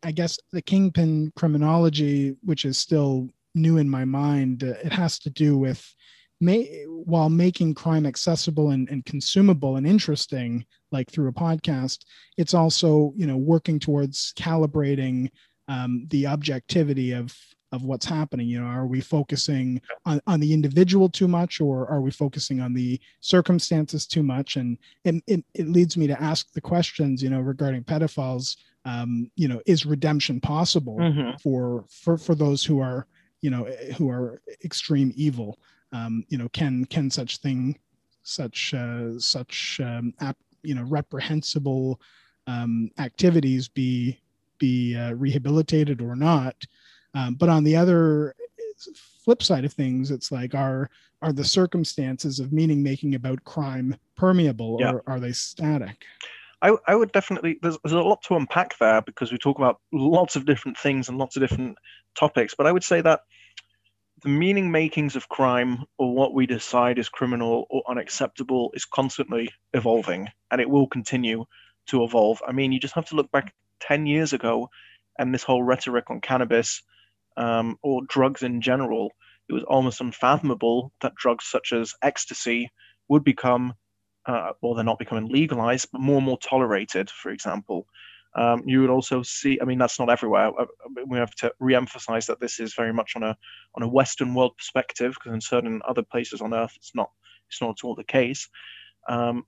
I 0.03 0.13
guess 0.13 0.39
the 0.53 0.63
kingpin 0.63 1.33
criminology, 1.37 2.37
which 2.43 2.65
is 2.65 2.79
still 2.79 3.29
new 3.55 3.79
in 3.79 3.89
my 3.89 4.05
mind, 4.05 4.65
uh, 4.65 4.75
it 4.85 4.93
has 4.93 5.19
to 5.21 5.31
do 5.31 5.57
with 5.57 5.95
may, 6.41 6.85
while 6.87 7.29
making 7.29 7.75
crime 7.75 8.07
accessible 8.07 8.71
and, 8.71 8.89
and 8.89 9.05
consumable 9.05 9.77
and 9.77 9.87
interesting 9.87 10.65
like 10.93 11.11
through 11.11 11.29
a 11.29 11.33
podcast 11.33 12.05
it's 12.37 12.55
also 12.55 13.13
you 13.17 13.27
know 13.27 13.37
working 13.37 13.79
towards 13.79 14.33
calibrating 14.35 15.31
um, 15.69 16.07
the 16.09 16.27
objectivity 16.27 17.13
of 17.13 17.37
of 17.73 17.83
what's 17.83 18.07
happening 18.07 18.49
you 18.49 18.61
know 18.61 18.67
are 18.67 18.87
we 18.87 19.01
focusing 19.01 19.81
on, 20.07 20.21
on 20.27 20.41
the 20.41 20.53
individual 20.53 21.09
too 21.09 21.29
much 21.29 21.61
or 21.61 21.87
are 21.89 22.01
we 22.01 22.11
focusing 22.11 22.61
on 22.61 22.73
the 22.73 23.01
circumstances 23.21 24.07
too 24.07 24.23
much? 24.23 24.57
And 24.57 24.79
it, 25.05 25.23
it, 25.27 25.45
it 25.55 25.69
leads 25.69 25.97
me 25.97 26.07
to 26.07 26.23
ask 26.23 26.53
the 26.53 26.61
questions 26.61 27.23
you 27.23 27.31
know 27.31 27.41
regarding 27.41 27.85
pedophiles 27.85 28.57
um, 28.85 29.31
you 29.37 29.49
know 29.49 29.61
is 29.67 29.87
redemption 29.87 30.41
possible 30.41 30.97
mm-hmm. 30.97 31.37
for 31.43 31.85
for 31.91 32.17
for 32.17 32.35
those 32.35 32.65
who 32.65 32.81
are 32.81 33.07
you 33.41 33.51
know 33.51 33.65
who 33.97 34.09
are 34.11 34.41
extreme 34.65 35.13
evil? 35.15 35.59
Um, 35.93 36.25
you 36.29 36.39
know 36.39 36.49
can 36.51 36.85
can 36.87 37.11
such 37.11 37.39
thing 37.39 37.79
such 38.23 38.75
uh, 38.75 39.19
such 39.19 39.81
um, 39.83 40.13
ap- 40.21 40.37
you 40.63 40.75
know 40.75 40.85
reprehensible 40.85 42.01
um, 42.47 42.91
activities 42.99 43.69
be 43.69 44.19
be 44.59 44.97
uh, 44.97 45.13
rehabilitated 45.13 46.01
or 46.01 46.17
not 46.17 46.57
um, 47.19 47.35
but 47.35 47.49
on 47.49 47.65
the 47.65 47.77
other 47.77 48.35
flip 49.25 49.43
side 49.43 49.65
of 49.65 49.73
things 49.73 50.11
it's 50.11 50.31
like 50.31 50.55
are 50.55 50.91
are 51.21 51.33
the 51.33 51.45
circumstances 51.45 52.39
of 52.39 52.53
meaning 52.53 52.83
making 52.83 53.15
about 53.15 53.43
crime 53.45 53.97
permeable 54.17 54.79
yeah. 54.81 54.93
or 54.93 55.03
are 55.07 55.21
they 55.21 55.33
static 55.33 56.05
I, 56.61 56.77
I 56.89 56.97
would 56.97 57.13
definitely 57.13 57.59
there's, 57.63 57.79
there's 57.85 57.93
a 57.93 58.01
lot 58.01 58.23
to 58.23 58.37
unpack 58.37 58.79
there 58.79 59.03
because 59.03 59.31
we 59.31 59.39
talk 59.39 59.59
about 59.59 59.81
lots 59.93 60.35
of 60.37 60.45
different 60.45 60.77
things 60.77 61.09
and 61.09 61.19
lots 61.19 61.37
of 61.37 61.41
different 61.41 61.77
topics 62.15 62.55
but 62.57 62.67
i 62.67 62.73
would 62.73 62.85
say 62.85 63.01
that 63.01 63.21
the 64.23 64.29
meaning 64.29 64.71
makings 64.71 65.15
of 65.15 65.29
crime 65.29 65.85
or 65.97 66.13
what 66.13 66.35
we 66.35 66.47
decide 66.47 66.99
is 66.99 67.09
criminal 67.09 67.67
or 67.71 67.83
unacceptable 67.89 68.71
is 68.75 68.85
constantly 68.85 69.51
evolving 69.75 70.29
and 70.51 70.61
it 70.61 70.69
will 70.69 70.89
continue 70.89 71.45
to 71.87 72.03
evolve. 72.05 72.43
I 72.47 72.53
mean, 72.53 72.73
you 72.73 72.81
just 72.81 72.95
have 72.95 73.07
to 73.07 73.15
look 73.15 73.31
back 73.31 73.55
10 73.81 74.07
years 74.07 74.33
ago 74.33 74.71
and 75.19 75.33
this 75.33 75.45
whole 75.45 75.63
rhetoric 75.63 76.11
on 76.11 76.21
cannabis 76.21 76.83
um, 77.39 77.77
or 77.83 78.03
drugs 78.09 78.43
in 78.43 78.61
general. 78.61 79.11
It 79.49 79.55
was 79.55 79.65
almost 79.65 80.03
unfathomable 80.03 80.93
that 81.01 81.15
drugs 81.15 81.47
such 81.47 81.73
as 81.73 81.95
ecstasy 82.03 82.71
would 83.09 83.25
become, 83.25 83.73
uh, 84.27 84.53
well, 84.61 84.75
they're 84.75 84.85
not 84.85 84.99
becoming 84.99 85.33
legalized, 85.33 85.89
but 85.91 86.03
more 86.03 86.19
and 86.19 86.27
more 86.27 86.39
tolerated, 86.39 87.09
for 87.09 87.31
example. 87.31 87.87
Um, 88.37 88.63
you 88.67 88.83
would 88.83 88.91
also 88.91 89.23
see, 89.23 89.59
I 89.61 89.65
mean, 89.65 89.79
that's 89.79 89.99
not 89.99 90.11
everywhere. 90.11 90.51
Uh, 90.61 90.67
we 91.07 91.17
have 91.19 91.35
to 91.37 91.51
re-emphasize 91.61 92.27
that 92.27 92.41
this 92.41 92.61
is 92.61 92.75
very 92.75 92.93
much 92.93 93.17
on 93.17 93.23
a 93.23 93.37
on 93.75 93.83
a 93.83 93.89
Western 93.89 94.35
world 94.35 94.55
perspective, 94.59 95.15
because 95.15 95.33
in 95.33 95.41
certain 95.41 95.81
other 95.89 96.03
places 96.03 96.41
on 96.43 96.53
Earth, 96.53 96.75
it's 96.77 96.95
not 96.95 97.11
it's 97.49 97.63
not 97.63 97.71
at 97.71 97.85
all 97.85 97.95
the 97.95 98.05
case. 98.05 98.49
Um, 99.09 99.45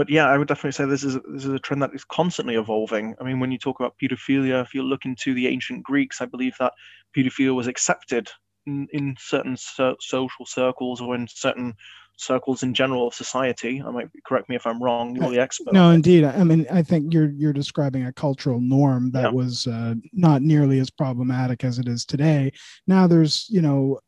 but 0.00 0.08
yeah, 0.08 0.26
I 0.26 0.38
would 0.38 0.48
definitely 0.48 0.72
say 0.72 0.86
this 0.86 1.04
is 1.04 1.18
this 1.28 1.44
is 1.44 1.52
a 1.52 1.58
trend 1.58 1.82
that 1.82 1.92
is 1.92 2.04
constantly 2.04 2.54
evolving. 2.54 3.14
I 3.20 3.24
mean, 3.24 3.38
when 3.38 3.52
you 3.52 3.58
talk 3.58 3.80
about 3.80 3.96
pedophilia, 4.02 4.62
if 4.62 4.72
you 4.72 4.82
look 4.82 5.04
into 5.04 5.34
the 5.34 5.46
ancient 5.46 5.82
Greeks, 5.82 6.22
I 6.22 6.24
believe 6.24 6.54
that 6.58 6.72
pedophilia 7.14 7.54
was 7.54 7.66
accepted 7.66 8.30
in, 8.66 8.88
in 8.94 9.14
certain 9.18 9.58
so- 9.58 9.96
social 10.00 10.46
circles 10.46 11.02
or 11.02 11.14
in 11.14 11.28
certain 11.28 11.74
circles 12.16 12.62
in 12.62 12.72
general 12.72 13.08
of 13.08 13.12
society. 13.12 13.82
I 13.86 13.90
might 13.90 14.08
correct 14.24 14.48
me 14.48 14.56
if 14.56 14.66
I'm 14.66 14.82
wrong. 14.82 15.14
You're 15.14 15.28
the 15.28 15.38
expert. 15.38 15.74
No, 15.74 15.90
indeed. 15.90 16.24
I 16.24 16.44
mean, 16.44 16.66
I 16.72 16.82
think 16.82 17.12
you're 17.12 17.32
you're 17.32 17.52
describing 17.52 18.06
a 18.06 18.12
cultural 18.14 18.58
norm 18.58 19.10
that 19.10 19.24
yeah. 19.24 19.30
was 19.32 19.66
uh, 19.66 19.96
not 20.14 20.40
nearly 20.40 20.78
as 20.78 20.88
problematic 20.88 21.62
as 21.62 21.78
it 21.78 21.88
is 21.88 22.06
today. 22.06 22.54
Now 22.86 23.06
there's, 23.06 23.46
you 23.50 23.60
know, 23.60 24.00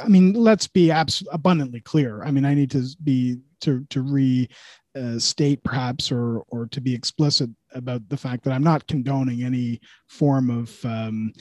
I 0.00 0.06
mean, 0.06 0.34
let's 0.34 0.68
be 0.68 0.92
abs- 0.92 1.26
abundantly 1.32 1.80
clear. 1.80 2.22
I 2.22 2.30
mean, 2.30 2.44
I 2.44 2.54
need 2.54 2.70
to 2.70 2.86
be 3.02 3.38
to 3.62 3.84
to 3.90 4.02
re 4.02 4.48
uh, 4.96 5.18
state 5.18 5.62
perhaps 5.64 6.12
or 6.12 6.44
or 6.48 6.66
to 6.66 6.80
be 6.80 6.94
explicit 6.94 7.50
about 7.72 8.08
the 8.08 8.16
fact 8.16 8.44
that 8.44 8.52
I'm 8.52 8.62
not 8.62 8.86
condoning 8.86 9.42
any 9.42 9.80
form 10.08 10.50
of 10.50 10.84
um, 10.84 11.32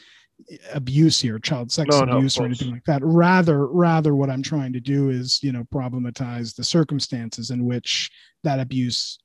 abuse 0.73 1.19
here, 1.19 1.39
child 1.39 1.71
sex 1.71 1.95
no, 1.95 2.03
abuse 2.03 2.37
no, 2.37 2.43
or 2.43 2.45
anything 2.47 2.71
like 2.71 2.83
that. 2.85 3.01
Rather, 3.03 3.67
rather, 3.67 4.15
what 4.15 4.29
I'm 4.29 4.43
trying 4.43 4.73
to 4.73 4.79
do 4.79 5.09
is, 5.09 5.39
you 5.41 5.51
know, 5.51 5.63
problematize 5.73 6.55
the 6.55 6.63
circumstances 6.63 7.51
in 7.51 7.65
which 7.65 8.09
that 8.43 8.59
abuse 8.59 9.19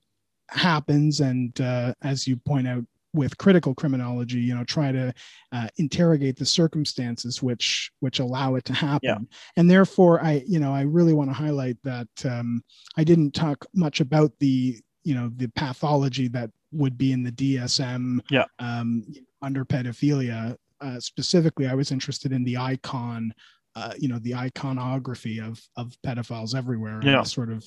happens, 0.51 1.21
and 1.21 1.59
uh, 1.61 1.95
as 2.03 2.27
you 2.27 2.37
point 2.37 2.69
out 2.69 2.85
with 3.15 3.39
critical 3.39 3.75
criminology, 3.75 4.39
you 4.39 4.55
know, 4.55 4.65
try 4.65 4.93
to 4.93 5.13
uh, 5.53 5.69
interrogate 5.79 6.37
the 6.37 6.47
circumstances 6.47 7.43
which 7.43 7.91
which 8.01 8.19
allow 8.19 8.55
it 8.55 8.65
to 8.67 8.73
happen. 8.73 9.01
Yeah. 9.03 9.19
And 9.57 9.71
therefore, 9.71 10.23
I, 10.23 10.43
you 10.47 10.61
know, 10.61 10.75
I 10.75 10.83
really 10.83 11.15
want 11.15 11.31
to 11.31 11.35
highlight 11.35 11.79
that 11.85 12.09
um, 12.25 12.63
I 12.97 13.05
didn't 13.05 13.33
talk 13.33 13.65
much 13.75 14.01
about 14.01 14.33
the 14.41 14.79
you 15.05 15.15
know 15.15 15.31
the 15.37 15.49
pathology 15.49 16.29
that 16.29 16.51
would 16.73 16.99
be 16.99 17.13
in 17.13 17.23
the 17.23 17.33
DSM 17.33 18.21
yeah. 18.31 18.45
um, 18.59 19.07
under 19.41 19.65
pedophilia 19.65 20.57
uh, 20.81 21.01
specifically, 21.01 21.67
I 21.67 21.75
was 21.75 21.91
interested 21.91 22.33
in 22.33 22.45
the 22.45 22.57
icon, 22.57 23.35
uh, 23.75 23.95
you 23.99 24.09
know, 24.09 24.19
the 24.19 24.35
iconography 24.35 25.41
of 25.41 25.61
of 25.77 25.97
pedophiles 26.07 26.55
everywhere. 26.55 27.01
Yeah. 27.03 27.23
sort 27.23 27.51
of 27.51 27.65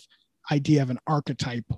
idea 0.51 0.81
of 0.81 0.89
an 0.89 0.99
archetype, 1.07 1.71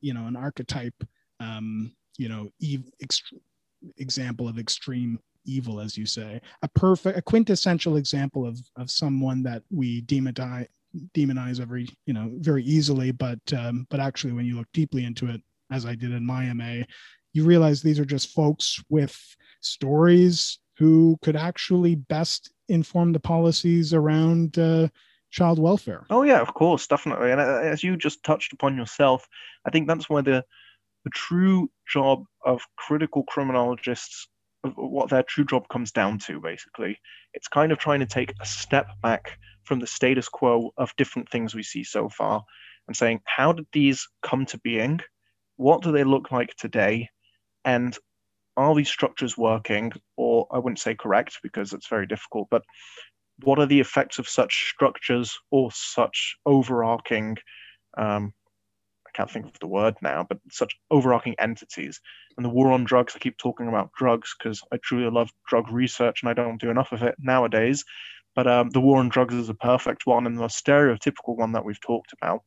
you 0.00 0.14
know, 0.14 0.26
an 0.26 0.36
archetype, 0.36 0.94
um, 1.40 1.92
you 2.18 2.28
know, 2.28 2.50
ev- 2.62 2.90
ext- 3.02 3.32
example 3.96 4.48
of 4.48 4.58
extreme 4.58 5.18
evil, 5.44 5.80
as 5.80 5.96
you 5.96 6.04
say, 6.04 6.40
a 6.62 6.68
perfect, 6.68 7.16
a 7.16 7.22
quintessential 7.22 7.96
example 7.96 8.46
of 8.46 8.60
of 8.76 8.90
someone 8.90 9.42
that 9.44 9.62
we 9.70 10.02
demonize 10.02 10.66
demonize 11.14 11.60
every 11.60 11.86
you 12.06 12.14
know 12.14 12.30
very 12.36 12.64
easily 12.64 13.12
but 13.12 13.38
um, 13.56 13.86
but 13.90 14.00
actually 14.00 14.32
when 14.32 14.46
you 14.46 14.56
look 14.56 14.66
deeply 14.72 15.04
into 15.04 15.28
it 15.28 15.42
as 15.70 15.84
i 15.84 15.94
did 15.94 16.12
in 16.12 16.24
my 16.24 16.50
ma 16.54 16.82
you 17.34 17.44
realize 17.44 17.82
these 17.82 18.00
are 18.00 18.06
just 18.06 18.32
folks 18.32 18.82
with 18.88 19.16
stories 19.60 20.58
who 20.78 21.18
could 21.22 21.36
actually 21.36 21.94
best 21.96 22.50
inform 22.68 23.12
the 23.12 23.20
policies 23.20 23.92
around 23.92 24.58
uh, 24.58 24.88
child 25.30 25.58
welfare. 25.58 26.06
Oh 26.10 26.22
yeah, 26.22 26.40
of 26.40 26.54
course, 26.54 26.86
definitely. 26.86 27.32
And 27.32 27.40
uh, 27.40 27.60
as 27.62 27.82
you 27.82 27.96
just 27.96 28.22
touched 28.24 28.52
upon 28.52 28.76
yourself, 28.76 29.28
I 29.66 29.70
think 29.70 29.88
that's 29.88 30.08
where 30.08 30.22
the 30.22 30.44
the 31.08 31.14
true 31.14 31.70
job 31.90 32.24
of 32.44 32.60
critical 32.76 33.22
criminologists, 33.24 34.28
what 34.74 35.08
their 35.08 35.22
true 35.22 35.44
job 35.44 35.66
comes 35.68 35.90
down 35.90 36.18
to, 36.18 36.38
basically, 36.38 36.98
it's 37.32 37.48
kind 37.48 37.72
of 37.72 37.78
trying 37.78 38.00
to 38.00 38.06
take 38.06 38.34
a 38.42 38.46
step 38.46 38.88
back 39.02 39.38
from 39.64 39.78
the 39.78 39.86
status 39.86 40.28
quo 40.28 40.70
of 40.76 40.94
different 40.96 41.30
things 41.30 41.54
we 41.54 41.62
see 41.62 41.82
so 41.82 42.10
far, 42.10 42.44
and 42.86 42.96
saying, 42.96 43.20
how 43.24 43.52
did 43.52 43.66
these 43.72 44.06
come 44.22 44.44
to 44.46 44.58
being? 44.58 45.00
What 45.56 45.82
do 45.82 45.92
they 45.92 46.04
look 46.04 46.30
like 46.30 46.54
today? 46.56 47.08
And 47.64 47.96
are 48.58 48.74
these 48.74 48.90
structures 48.90 49.38
working, 49.38 49.92
or 50.16 50.46
I 50.50 50.58
wouldn't 50.58 50.80
say 50.80 50.94
correct 50.94 51.38
because 51.42 51.72
it's 51.72 51.88
very 51.88 52.06
difficult, 52.06 52.48
but 52.50 52.64
what 53.44 53.58
are 53.58 53.66
the 53.66 53.80
effects 53.80 54.18
of 54.18 54.28
such 54.28 54.70
structures 54.74 55.38
or 55.50 55.70
such 55.72 56.36
overarching, 56.44 57.38
um, 57.96 58.34
can't 59.18 59.30
think 59.30 59.46
of 59.46 59.58
the 59.60 59.66
word 59.66 59.96
now, 60.00 60.24
but 60.28 60.38
such 60.50 60.76
overarching 60.90 61.34
entities? 61.38 62.00
And 62.36 62.44
the 62.44 62.50
war 62.50 62.70
on 62.70 62.84
drugs, 62.84 63.14
I 63.16 63.18
keep 63.18 63.36
talking 63.36 63.66
about 63.66 63.90
drugs 63.98 64.34
because 64.38 64.62
I 64.72 64.76
truly 64.76 65.10
love 65.10 65.30
drug 65.48 65.70
research 65.72 66.22
and 66.22 66.30
I 66.30 66.34
don't 66.34 66.60
do 66.60 66.70
enough 66.70 66.92
of 66.92 67.02
it 67.02 67.16
nowadays. 67.18 67.84
But 68.36 68.46
um, 68.46 68.70
the 68.70 68.80
war 68.80 68.98
on 68.98 69.08
drugs 69.08 69.34
is 69.34 69.48
a 69.48 69.54
perfect 69.54 70.06
one 70.06 70.26
and 70.26 70.38
the 70.38 70.44
stereotypical 70.44 71.36
one 71.36 71.52
that 71.52 71.64
we've 71.64 71.80
talked 71.80 72.12
about. 72.12 72.42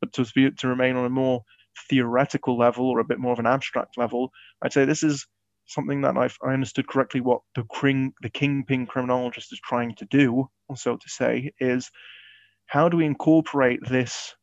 But 0.00 0.14
to, 0.14 0.24
be, 0.34 0.50
to 0.50 0.68
remain 0.68 0.96
on 0.96 1.04
a 1.04 1.10
more 1.10 1.42
theoretical 1.90 2.56
level 2.56 2.88
or 2.88 3.00
a 3.00 3.04
bit 3.04 3.18
more 3.18 3.34
of 3.34 3.38
an 3.38 3.46
abstract 3.46 3.98
level, 3.98 4.30
I'd 4.62 4.72
say 4.72 4.86
this 4.86 5.02
is 5.02 5.26
something 5.66 6.00
that 6.02 6.16
I've, 6.16 6.38
I 6.42 6.54
understood 6.54 6.88
correctly 6.88 7.20
what 7.20 7.40
the 7.54 7.64
king, 7.64 8.14
the 8.22 8.30
kingpin 8.30 8.86
criminologist 8.86 9.52
is 9.52 9.60
trying 9.62 9.94
to 9.96 10.06
do, 10.06 10.48
or 10.68 10.76
so 10.76 10.96
to 10.96 11.08
say, 11.08 11.52
is 11.60 11.90
how 12.66 12.88
do 12.88 12.96
we 12.96 13.04
incorporate 13.04 13.80
this 13.86 14.34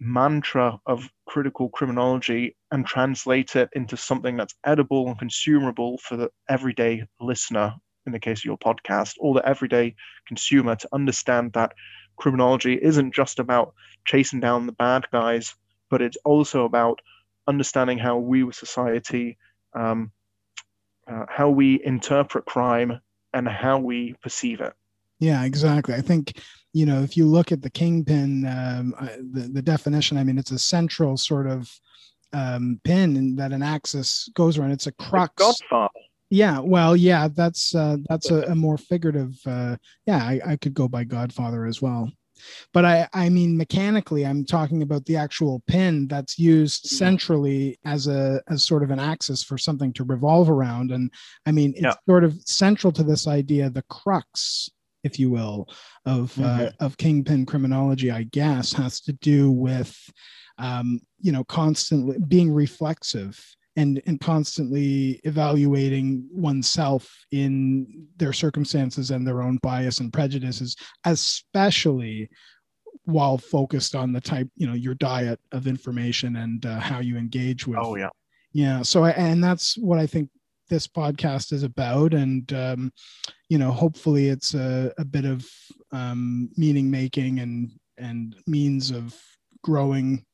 mantra 0.00 0.78
of 0.86 1.08
critical 1.26 1.68
criminology 1.70 2.56
and 2.70 2.86
translate 2.86 3.56
it 3.56 3.68
into 3.74 3.96
something 3.96 4.36
that's 4.36 4.54
edible 4.64 5.08
and 5.08 5.18
consumable 5.18 5.98
for 5.98 6.16
the 6.16 6.30
everyday 6.48 7.04
listener, 7.20 7.74
in 8.06 8.12
the 8.12 8.20
case 8.20 8.40
of 8.40 8.44
your 8.44 8.58
podcast, 8.58 9.14
or 9.18 9.34
the 9.34 9.46
everyday 9.46 9.94
consumer 10.26 10.76
to 10.76 10.88
understand 10.92 11.52
that 11.54 11.72
criminology 12.16 12.78
isn't 12.80 13.14
just 13.14 13.38
about 13.38 13.74
chasing 14.04 14.40
down 14.40 14.66
the 14.66 14.72
bad 14.72 15.04
guys, 15.12 15.54
but 15.90 16.02
it's 16.02 16.18
also 16.24 16.64
about 16.64 17.00
understanding 17.46 17.98
how 17.98 18.18
we, 18.18 18.46
as 18.46 18.56
society, 18.56 19.36
um, 19.74 20.12
uh, 21.10 21.26
how 21.28 21.50
we 21.50 21.80
interpret 21.84 22.44
crime 22.44 23.00
and 23.32 23.48
how 23.48 23.78
we 23.78 24.14
perceive 24.22 24.60
it. 24.60 24.74
Yeah, 25.20 25.44
exactly. 25.44 25.94
I 25.94 26.00
think 26.00 26.40
you 26.72 26.86
know 26.86 27.02
if 27.02 27.16
you 27.16 27.26
look 27.26 27.52
at 27.52 27.62
the 27.62 27.70
kingpin, 27.70 28.46
um, 28.46 28.94
the 29.32 29.50
the 29.52 29.62
definition. 29.62 30.16
I 30.16 30.24
mean, 30.24 30.38
it's 30.38 30.52
a 30.52 30.58
central 30.58 31.16
sort 31.16 31.46
of 31.46 31.70
um, 32.32 32.80
pin 32.84 33.36
that 33.36 33.52
an 33.52 33.62
axis 33.62 34.28
goes 34.34 34.58
around. 34.58 34.72
It's 34.72 34.86
a 34.86 34.92
crux. 34.92 35.34
Godfather. 35.36 35.92
Yeah, 36.30 36.58
well, 36.58 36.94
yeah, 36.94 37.28
that's 37.28 37.74
uh, 37.74 37.96
that's 38.08 38.30
a, 38.30 38.42
a 38.42 38.54
more 38.54 38.76
figurative. 38.76 39.34
Uh, 39.46 39.76
yeah, 40.06 40.18
I, 40.18 40.40
I 40.46 40.56
could 40.56 40.74
go 40.74 40.86
by 40.86 41.04
Godfather 41.04 41.64
as 41.64 41.80
well 41.80 42.10
but 42.72 42.84
i 42.84 43.08
i 43.12 43.28
mean 43.28 43.56
mechanically 43.56 44.24
i'm 44.24 44.44
talking 44.44 44.82
about 44.82 45.04
the 45.06 45.16
actual 45.16 45.62
pin 45.66 46.06
that's 46.08 46.38
used 46.38 46.84
mm-hmm. 46.84 46.96
centrally 46.96 47.78
as 47.84 48.06
a 48.06 48.40
as 48.48 48.64
sort 48.64 48.82
of 48.82 48.90
an 48.90 48.98
axis 48.98 49.42
for 49.42 49.58
something 49.58 49.92
to 49.92 50.04
revolve 50.04 50.50
around 50.50 50.90
and 50.90 51.12
i 51.46 51.52
mean 51.52 51.72
it's 51.72 51.82
yeah. 51.82 51.94
sort 52.08 52.24
of 52.24 52.34
central 52.44 52.92
to 52.92 53.02
this 53.02 53.26
idea 53.26 53.70
the 53.70 53.84
crux 53.88 54.70
if 55.08 55.18
you 55.18 55.30
will 55.30 55.66
of 56.04 56.38
uh, 56.38 56.42
mm-hmm. 56.42 56.66
uh, 56.66 56.86
of 56.86 56.96
kingpin 56.96 57.46
criminology 57.46 58.10
i 58.10 58.22
guess 58.24 58.72
has 58.72 59.00
to 59.00 59.12
do 59.14 59.50
with 59.50 59.96
um, 60.58 61.00
you 61.20 61.32
know 61.32 61.44
constantly 61.44 62.16
being 62.28 62.52
reflexive 62.52 63.38
and 63.76 64.02
and 64.06 64.20
constantly 64.20 65.20
evaluating 65.24 66.28
oneself 66.32 67.08
in 67.30 68.06
their 68.16 68.32
circumstances 68.32 69.10
and 69.10 69.26
their 69.26 69.40
own 69.40 69.58
bias 69.62 70.00
and 70.00 70.12
prejudices 70.12 70.76
especially 71.04 72.28
while 73.04 73.38
focused 73.38 73.94
on 73.94 74.12
the 74.12 74.20
type 74.20 74.48
you 74.56 74.66
know 74.66 74.74
your 74.74 74.94
diet 74.94 75.40
of 75.52 75.66
information 75.66 76.36
and 76.36 76.66
uh, 76.66 76.80
how 76.80 76.98
you 76.98 77.16
engage 77.16 77.66
with 77.66 77.78
oh 77.80 77.96
yeah 77.96 78.10
yeah 78.52 78.82
so 78.82 79.04
I, 79.04 79.10
and 79.10 79.42
that's 79.42 79.78
what 79.78 79.98
i 79.98 80.06
think 80.06 80.28
this 80.68 80.86
podcast 80.86 81.52
is 81.52 81.62
about 81.62 82.14
and 82.14 82.52
um, 82.52 82.92
you 83.48 83.58
know 83.58 83.70
hopefully 83.70 84.28
it's 84.28 84.54
a, 84.54 84.92
a 84.98 85.04
bit 85.04 85.24
of 85.24 85.46
um, 85.92 86.50
meaning 86.56 86.90
making 86.90 87.40
and 87.40 87.70
and 87.96 88.36
means 88.46 88.90
of 88.90 89.14
growing 89.62 90.24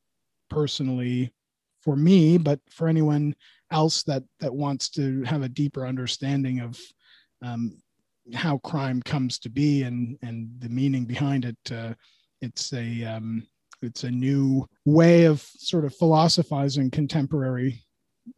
personally 0.49 1.33
for 1.81 1.95
me, 1.95 2.37
but 2.37 2.59
for 2.69 2.87
anyone 2.87 3.35
else 3.71 4.03
that 4.03 4.23
that 4.39 4.53
wants 4.53 4.89
to 4.89 5.23
have 5.23 5.43
a 5.43 5.49
deeper 5.49 5.85
understanding 5.85 6.59
of 6.59 6.79
um, 7.41 7.81
how 8.33 8.57
crime 8.59 9.01
comes 9.03 9.37
to 9.39 9.49
be 9.49 9.83
and 9.83 10.17
and 10.21 10.49
the 10.59 10.69
meaning 10.69 11.05
behind 11.05 11.45
it. 11.45 11.71
Uh, 11.71 11.93
it's 12.41 12.73
a 12.73 13.03
um, 13.03 13.45
it's 13.81 14.03
a 14.03 14.11
new 14.11 14.65
way 14.85 15.25
of 15.25 15.41
sort 15.41 15.85
of 15.85 15.95
philosophizing 15.95 16.89
contemporary 16.89 17.83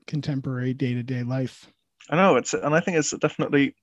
contemporary 0.05 0.73
day 0.73 0.93
to 0.93 1.03
day 1.03 1.23
life. 1.23 1.71
I 2.09 2.15
know 2.15 2.35
it's, 2.37 2.53
and 2.53 2.75
I 2.75 2.79
think 2.79 2.97
it's 2.97 3.11
definitely. 3.17 3.75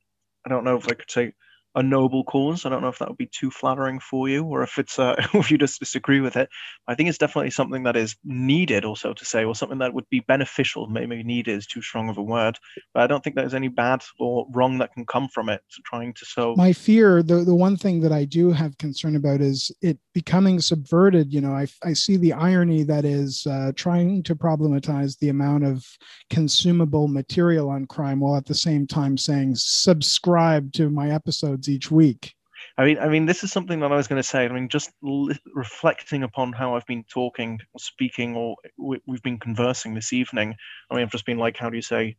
I 0.46 0.50
don't 0.50 0.64
know 0.64 0.76
if 0.76 0.86
I 0.88 0.94
could 0.94 1.10
say 1.10 1.32
a 1.74 1.82
noble 1.82 2.24
cause. 2.24 2.64
I 2.64 2.68
don't 2.68 2.82
know 2.82 2.88
if 2.88 2.98
that 2.98 3.08
would 3.08 3.18
be 3.18 3.26
too 3.26 3.50
flattering 3.50 3.98
for 3.98 4.28
you, 4.28 4.44
or 4.44 4.62
if 4.62 4.78
it's 4.78 4.98
uh, 4.98 5.14
if 5.34 5.50
you 5.50 5.58
just 5.58 5.80
disagree 5.80 6.20
with 6.20 6.36
it. 6.36 6.48
I 6.86 6.94
think 6.94 7.08
it's 7.08 7.18
definitely 7.18 7.50
something 7.50 7.82
that 7.84 7.96
is 7.96 8.16
needed, 8.24 8.84
also 8.84 9.12
to 9.12 9.24
say, 9.24 9.44
or 9.44 9.54
something 9.54 9.78
that 9.78 9.94
would 9.94 10.08
be 10.10 10.20
beneficial. 10.20 10.86
Maybe 10.86 11.22
needed 11.22 11.56
is 11.56 11.66
too 11.66 11.82
strong 11.82 12.08
of 12.08 12.18
a 12.18 12.22
word, 12.22 12.58
but 12.92 13.02
I 13.02 13.06
don't 13.06 13.24
think 13.24 13.36
there's 13.36 13.54
any 13.54 13.68
bad 13.68 14.02
or 14.18 14.46
wrong 14.52 14.78
that 14.78 14.92
can 14.92 15.04
come 15.06 15.28
from 15.28 15.48
it. 15.48 15.62
Trying 15.84 16.14
to 16.14 16.24
so. 16.24 16.54
My 16.56 16.72
fear, 16.72 17.22
the 17.22 17.36
the 17.36 17.54
one 17.54 17.76
thing 17.76 18.00
that 18.00 18.12
I 18.12 18.24
do 18.24 18.52
have 18.52 18.78
concern 18.78 19.16
about 19.16 19.40
is 19.40 19.72
it 19.82 19.98
becoming 20.12 20.60
subverted. 20.60 21.32
You 21.32 21.40
know, 21.40 21.52
I 21.52 21.66
I 21.82 21.92
see 21.92 22.16
the 22.16 22.32
irony 22.32 22.84
that 22.84 23.04
is 23.04 23.46
uh, 23.46 23.72
trying 23.74 24.22
to 24.24 24.36
problematize 24.36 25.18
the 25.18 25.28
amount 25.30 25.64
of 25.64 25.84
consumable 26.30 27.08
material 27.08 27.68
on 27.68 27.86
crime, 27.86 28.20
while 28.20 28.36
at 28.36 28.46
the 28.46 28.54
same 28.54 28.86
time 28.86 29.18
saying 29.18 29.54
subscribe 29.56 30.72
to 30.74 30.88
my 30.90 31.10
episodes 31.10 31.63
episodes 31.64 31.68
each 31.68 31.90
week. 31.90 32.34
I 32.78 32.84
mean, 32.84 32.98
I 32.98 33.08
mean, 33.08 33.26
this 33.26 33.44
is 33.44 33.52
something 33.52 33.80
that 33.80 33.92
I 33.92 33.96
was 33.96 34.08
going 34.08 34.22
to 34.22 34.28
say. 34.28 34.44
I 34.44 34.48
mean, 34.48 34.68
just 34.68 34.90
li- 35.02 35.38
reflecting 35.54 36.22
upon 36.22 36.52
how 36.52 36.76
I've 36.76 36.86
been 36.86 37.04
talking, 37.04 37.60
or 37.72 37.80
speaking, 37.80 38.36
or 38.36 38.56
we- 38.78 39.00
we've 39.06 39.22
been 39.22 39.38
conversing 39.38 39.94
this 39.94 40.12
evening. 40.12 40.54
I 40.90 40.94
mean, 40.94 41.04
I've 41.04 41.12
just 41.12 41.26
been 41.26 41.38
like, 41.38 41.56
how 41.56 41.70
do 41.70 41.76
you 41.76 41.82
say, 41.82 42.16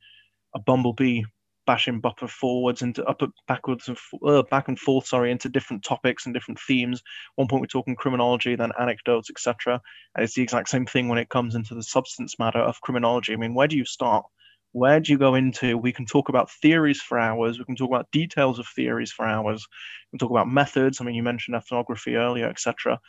a 0.56 0.60
bumblebee 0.60 1.24
bashing 1.68 2.02
upper 2.04 2.28
forwards 2.28 2.82
into 2.84 3.06
upper 3.06 3.28
backwards 3.48 3.88
and 3.90 3.98
uh, 4.26 4.44
back 4.52 4.68
and 4.70 4.80
forth, 4.80 5.08
sorry, 5.08 5.32
into 5.32 5.50
different 5.50 5.84
topics 5.84 6.26
and 6.26 6.34
different 6.34 6.60
themes. 6.60 7.04
One 7.36 7.48
point 7.48 7.62
we're 7.62 7.68
talking 7.68 7.96
criminology, 7.96 8.56
then 8.56 8.72
anecdotes, 8.80 9.30
etc. 9.32 9.82
And 10.16 10.24
it's 10.24 10.36
the 10.36 10.44
exact 10.44 10.70
same 10.70 10.86
thing 10.88 11.10
when 11.10 11.20
it 11.20 11.30
comes 11.30 11.56
into 11.56 11.76
the 11.76 11.84
substance 11.84 12.40
matter 12.40 12.60
of 12.60 12.82
criminology. 12.82 13.34
I 13.34 13.38
mean, 13.38 13.56
where 13.56 13.68
do 13.68 13.78
you 13.78 13.86
start? 13.86 14.26
Where 14.76 15.00
do 15.00 15.10
you 15.14 15.18
go 15.18 15.36
into? 15.36 15.78
We 15.78 15.94
can 15.94 16.06
talk 16.06 16.28
about 16.28 16.52
theories 16.52 17.02
for 17.02 17.18
hours. 17.18 17.58
We 17.58 17.64
can 17.64 17.78
talk 17.78 17.88
about 17.88 18.12
details 18.12 18.60
of 18.60 18.68
theories 18.68 19.10
for 19.10 19.26
hours. 19.26 19.66
We 20.12 20.18
can 20.18 20.28
talk 20.28 20.32
about 20.32 20.50
methods. 20.50 21.00
I 21.00 21.06
mean, 21.06 21.16
you 21.16 21.24
mentioned 21.24 21.56
ethnography 21.56 22.18
earlier, 22.18 22.50
etc. 22.50 23.00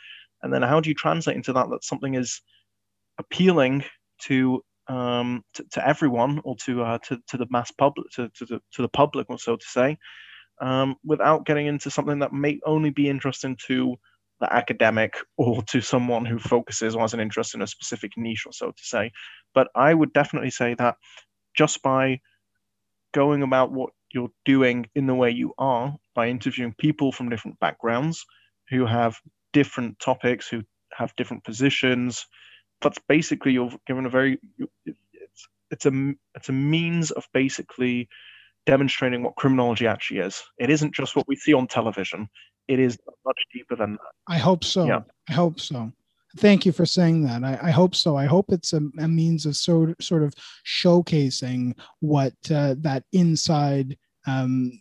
And 0.41 0.53
then 0.53 0.61
how 0.61 0.79
do 0.79 0.89
you 0.89 0.95
translate 0.95 1.35
into 1.35 1.51
that 1.51 1.69
that 1.69 1.83
something 1.83 2.13
is 2.13 2.41
appealing 3.19 3.83
to 4.21 4.63
um, 4.87 5.43
to, 5.55 5.65
to, 5.73 5.85
everyone 5.85 6.39
or 6.45 6.55
to, 6.63 6.83
uh, 6.83 6.99
to 6.99 7.19
to 7.27 7.35
the 7.35 7.47
mass 7.49 7.69
public 7.71 8.09
to, 8.11 8.29
to, 8.29 8.45
the, 8.45 8.61
to 8.71 8.81
the 8.81 8.87
public 8.87 9.29
or 9.29 9.37
so 9.37 9.57
to 9.57 9.65
say 9.65 9.97
um, 10.61 10.95
without 11.03 11.45
getting 11.45 11.67
into 11.67 11.91
something 11.91 12.19
that 12.19 12.31
may 12.31 12.61
only 12.65 12.91
be 12.91 13.09
interesting 13.09 13.57
to 13.67 13.97
the 14.39 14.53
academic 14.53 15.17
or 15.35 15.61
to 15.63 15.81
someone 15.81 16.23
who 16.23 16.39
focuses 16.39 16.95
or 16.95 17.01
has 17.01 17.13
an 17.13 17.19
interest 17.19 17.55
in 17.55 17.61
a 17.61 17.67
specific 17.67 18.13
niche 18.15 18.45
or 18.45 18.53
so 18.53 18.67
to 18.67 18.83
say 18.83 19.11
but 19.53 19.67
i 19.75 19.93
would 19.93 20.13
definitely 20.13 20.49
say 20.49 20.73
that 20.75 20.95
just 21.57 21.81
by 21.81 22.19
going 23.13 23.41
about 23.41 23.71
what 23.71 23.89
you're 24.13 24.31
doing 24.45 24.85
in 24.95 25.07
the 25.07 25.15
way 25.15 25.31
you 25.31 25.53
are, 25.57 25.95
by 26.15 26.29
interviewing 26.29 26.73
people 26.77 27.11
from 27.11 27.29
different 27.29 27.59
backgrounds 27.59 28.25
who 28.69 28.85
have 28.85 29.17
different 29.53 29.99
topics, 29.99 30.47
who 30.47 30.61
have 30.93 31.15
different 31.15 31.43
positions. 31.43 32.25
That's 32.81 32.99
basically 33.07 33.53
you're 33.53 33.71
given 33.87 34.05
a 34.05 34.09
very 34.09 34.39
it's 34.85 35.47
it's 35.71 35.85
a 35.85 36.13
it's 36.35 36.49
a 36.49 36.53
means 36.53 37.11
of 37.11 37.25
basically 37.33 38.07
demonstrating 38.65 39.23
what 39.23 39.35
criminology 39.35 39.87
actually 39.87 40.19
is. 40.19 40.43
It 40.57 40.69
isn't 40.69 40.93
just 40.93 41.15
what 41.15 41.27
we 41.27 41.35
see 41.35 41.53
on 41.53 41.67
television. 41.67 42.27
It 42.67 42.79
is 42.79 42.97
much 43.25 43.39
deeper 43.53 43.75
than 43.75 43.93
that. 43.93 44.33
I 44.33 44.37
hope 44.37 44.63
so. 44.63 44.85
Yeah. 44.85 45.01
I 45.29 45.33
hope 45.33 45.59
so 45.59 45.91
thank 46.37 46.65
you 46.65 46.71
for 46.71 46.85
saying 46.85 47.23
that. 47.23 47.43
I, 47.43 47.59
I 47.63 47.71
hope 47.71 47.95
so. 47.95 48.15
I 48.15 48.25
hope 48.25 48.47
it's 48.49 48.73
a, 48.73 48.81
a, 48.99 49.07
means 49.07 49.45
of 49.45 49.55
sort 49.55 50.01
sort 50.01 50.23
of 50.23 50.33
showcasing 50.65 51.77
what 51.99 52.33
uh, 52.51 52.75
that 52.79 53.03
inside 53.13 53.97
um, 54.25 54.71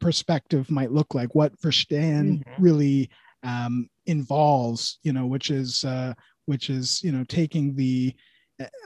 perspective 0.00 0.70
might 0.70 0.92
look 0.92 1.14
like, 1.14 1.34
what 1.34 1.58
Verstehen 1.60 2.38
mm-hmm. 2.38 2.62
really 2.62 3.10
um, 3.42 3.88
involves. 4.06 4.98
You 5.02 5.12
know, 5.12 5.26
which 5.26 5.50
is 5.50 5.84
uh, 5.84 6.14
which 6.46 6.70
is 6.70 7.02
you 7.02 7.12
know 7.12 7.24
taking 7.24 7.74
the 7.74 8.14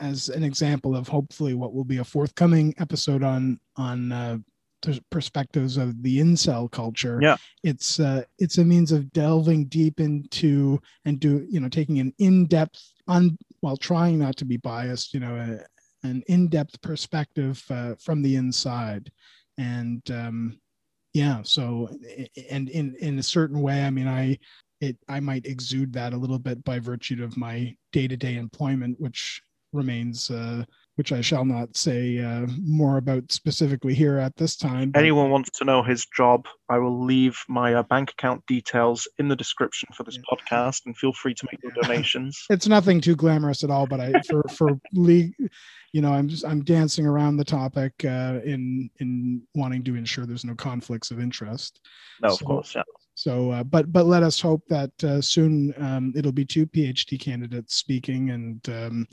as 0.00 0.28
an 0.28 0.44
example 0.44 0.94
of 0.94 1.08
hopefully 1.08 1.54
what 1.54 1.72
will 1.72 1.84
be 1.84 1.98
a 1.98 2.04
forthcoming 2.04 2.74
episode 2.78 3.22
on 3.22 3.58
on 3.76 4.12
uh, 4.12 4.38
perspectives 5.10 5.76
of 5.76 6.02
the 6.02 6.18
incel 6.18 6.70
culture. 6.70 7.18
Yeah. 7.22 7.36
It's 7.62 8.00
uh 8.00 8.22
it's 8.38 8.58
a 8.58 8.64
means 8.64 8.92
of 8.92 9.12
delving 9.12 9.66
deep 9.66 10.00
into 10.00 10.80
and 11.04 11.20
do 11.20 11.46
you 11.48 11.60
know 11.60 11.68
taking 11.68 12.00
an 12.00 12.12
in-depth 12.18 12.82
on 13.08 13.36
while 13.60 13.76
trying 13.76 14.18
not 14.18 14.36
to 14.36 14.44
be 14.44 14.56
biased 14.56 15.14
you 15.14 15.20
know 15.20 15.36
a, 15.36 16.06
an 16.06 16.22
in-depth 16.26 16.80
perspective 16.82 17.62
uh, 17.70 17.94
from 18.00 18.22
the 18.22 18.36
inside. 18.36 19.10
And 19.58 20.02
um 20.10 20.58
yeah 21.12 21.42
so 21.42 21.88
and 22.50 22.68
in 22.70 22.94
in 22.96 23.18
a 23.18 23.22
certain 23.22 23.60
way 23.60 23.84
i 23.84 23.90
mean 23.90 24.08
i 24.08 24.38
it 24.80 24.96
i 25.08 25.20
might 25.20 25.46
exude 25.46 25.92
that 25.92 26.12
a 26.12 26.16
little 26.16 26.38
bit 26.38 26.62
by 26.64 26.78
virtue 26.78 27.22
of 27.22 27.36
my 27.36 27.74
day-to-day 27.92 28.36
employment 28.36 28.98
which 28.98 29.42
remains 29.72 30.30
uh 30.30 30.64
which 30.96 31.12
I 31.12 31.22
shall 31.22 31.44
not 31.44 31.76
say 31.76 32.18
uh, 32.18 32.46
more 32.62 32.98
about 32.98 33.32
specifically 33.32 33.94
here 33.94 34.18
at 34.18 34.36
this 34.36 34.56
time. 34.56 34.90
But... 34.90 35.00
Anyone 35.00 35.30
wants 35.30 35.50
to 35.58 35.64
know 35.64 35.82
his 35.82 36.06
job, 36.14 36.46
I 36.68 36.78
will 36.78 37.04
leave 37.04 37.38
my 37.48 37.74
uh, 37.74 37.82
bank 37.82 38.10
account 38.10 38.44
details 38.46 39.08
in 39.18 39.28
the 39.28 39.36
description 39.36 39.88
for 39.94 40.04
this 40.04 40.16
yeah. 40.16 40.36
podcast, 40.36 40.82
and 40.84 40.96
feel 40.96 41.12
free 41.14 41.34
to 41.34 41.48
make 41.50 41.62
your 41.62 41.72
donations. 41.82 42.44
it's 42.50 42.68
nothing 42.68 43.00
too 43.00 43.16
glamorous 43.16 43.64
at 43.64 43.70
all, 43.70 43.86
but 43.86 44.00
I 44.00 44.12
for 44.28 44.42
for 44.50 44.78
league, 44.92 45.34
you 45.92 46.02
know, 46.02 46.12
I'm 46.12 46.28
just 46.28 46.44
I'm 46.44 46.62
dancing 46.62 47.06
around 47.06 47.38
the 47.38 47.44
topic 47.44 47.92
uh, 48.04 48.40
in 48.44 48.90
in 48.98 49.42
wanting 49.54 49.84
to 49.84 49.96
ensure 49.96 50.26
there's 50.26 50.44
no 50.44 50.54
conflicts 50.54 51.10
of 51.10 51.20
interest. 51.20 51.80
No, 52.20 52.30
so, 52.30 52.34
of 52.34 52.44
course, 52.44 52.74
yeah. 52.74 52.82
So, 53.14 53.50
uh, 53.50 53.64
but 53.64 53.92
but 53.92 54.06
let 54.06 54.22
us 54.22 54.40
hope 54.40 54.62
that 54.68 55.04
uh, 55.04 55.22
soon 55.22 55.72
um, 55.78 56.12
it'll 56.14 56.32
be 56.32 56.44
two 56.44 56.66
PhD 56.66 57.18
candidates 57.18 57.76
speaking 57.76 58.30
and. 58.30 58.68
Um, 58.68 59.06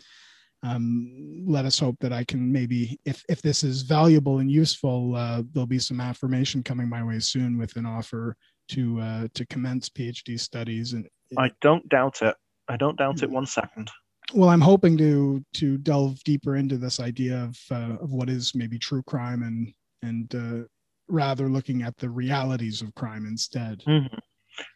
um, 0.64 1.46
let 1.48 1.66
us 1.66 1.80
hope 1.80 1.96
that 2.02 2.12
I 2.12 2.24
can 2.24 2.52
maybe, 2.52 3.00
if 3.06 3.24
if 3.30 3.42
this 3.42 3.64
is 3.64 3.84
valuable 3.84 4.40
and 4.40 4.52
useful, 4.52 5.16
uh, 5.16 5.44
there'll 5.54 5.68
be 5.68 5.80
some 5.80 6.02
affirmation 6.02 6.64
coming 6.64 6.90
my 6.90 7.04
way 7.04 7.20
soon 7.20 7.58
with 7.58 7.76
an 7.78 7.86
offer 7.86 8.36
to 8.70 9.00
uh, 9.00 9.28
to 9.34 9.46
commence 9.46 9.90
PhD 9.90 10.40
studies. 10.40 10.94
And 10.94 11.08
I 11.38 11.52
don't 11.62 11.88
doubt 11.90 12.22
it. 12.22 12.36
I 12.68 12.78
don't 12.78 12.98
doubt 12.98 13.24
it 13.24 13.30
one 13.30 13.46
second. 13.46 13.90
Well, 14.34 14.50
I'm 14.50 14.62
hoping 14.62 14.98
to 14.98 15.44
to 15.56 15.78
delve 15.78 16.22
deeper 16.24 16.56
into 16.58 16.78
this 16.78 17.00
idea 17.00 17.44
of 17.46 17.58
uh, 17.72 18.04
of 18.04 18.12
what 18.12 18.30
is 18.30 18.54
maybe 18.54 18.78
true 18.78 19.04
crime 19.04 19.44
and 19.44 19.74
and 20.02 20.36
uh, 20.36 20.68
rather 21.08 21.50
looking 21.50 21.82
at 21.84 21.98
the 21.98 22.10
realities 22.10 22.82
of 22.82 22.94
crime 22.96 23.26
instead. 23.26 23.82
Mm-hmm. 23.88 24.18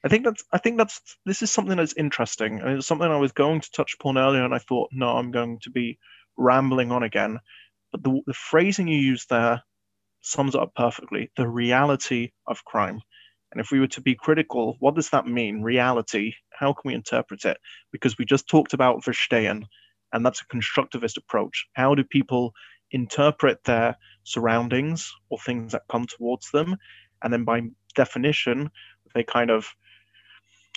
I 0.04 0.08
think 0.10 0.26
that's 0.26 0.44
I 0.52 0.58
think 0.58 0.78
that's 0.78 1.02
this 1.26 1.42
is 1.42 1.52
something 1.52 1.78
that's 1.78 1.94
interesting. 1.98 2.60
and 2.62 2.78
it's 2.78 2.88
something 2.88 3.10
I 3.10 3.18
was 3.18 3.32
going 3.32 3.62
to 3.62 3.72
touch 3.72 3.96
upon 4.00 4.18
earlier, 4.18 4.44
and 4.44 4.54
I 4.54 4.60
thought, 4.60 4.90
no, 4.92 5.10
I'm 5.18 5.32
going 5.32 5.60
to 5.64 5.72
be 5.72 5.98
rambling 6.38 6.92
on 6.92 7.04
again. 7.04 7.40
But 7.92 8.04
the, 8.04 8.22
the 8.26 8.34
phrasing 8.34 8.88
you 8.88 8.98
use 8.98 9.26
there 9.30 9.64
sums 10.22 10.56
it 10.56 10.62
up 10.62 10.74
perfectly. 10.76 11.32
The 11.38 11.48
reality 11.48 12.32
of 12.48 12.66
crime. 12.66 13.02
And 13.52 13.62
if 13.62 13.70
we 13.72 13.80
were 13.80 13.88
to 13.88 14.02
be 14.02 14.16
critical, 14.16 14.78
what 14.80 14.96
does 14.96 15.10
that 15.12 15.28
mean? 15.28 15.62
Reality. 15.62 16.34
How 16.52 16.74
can 16.74 16.90
we 16.90 16.96
interpret 16.96 17.46
it? 17.46 17.58
Because 17.92 18.18
we 18.18 18.26
just 18.26 18.48
talked 18.48 18.74
about 18.74 19.04
Verstehen, 19.04 19.66
and 20.12 20.26
that's 20.26 20.42
a 20.42 20.48
constructivist 20.56 21.18
approach. 21.18 21.68
How 21.74 21.94
do 21.94 22.04
people 22.04 22.54
interpret 22.92 23.64
their 23.64 23.96
surroundings 24.24 25.12
or 25.30 25.38
things 25.40 25.74
that 25.74 25.84
come 25.92 26.08
towards 26.08 26.50
them? 26.52 26.78
And 27.24 27.32
then 27.32 27.44
by 27.44 27.62
definition, 27.96 28.72
they 29.14 29.24
kind 29.24 29.50
of 29.50 29.68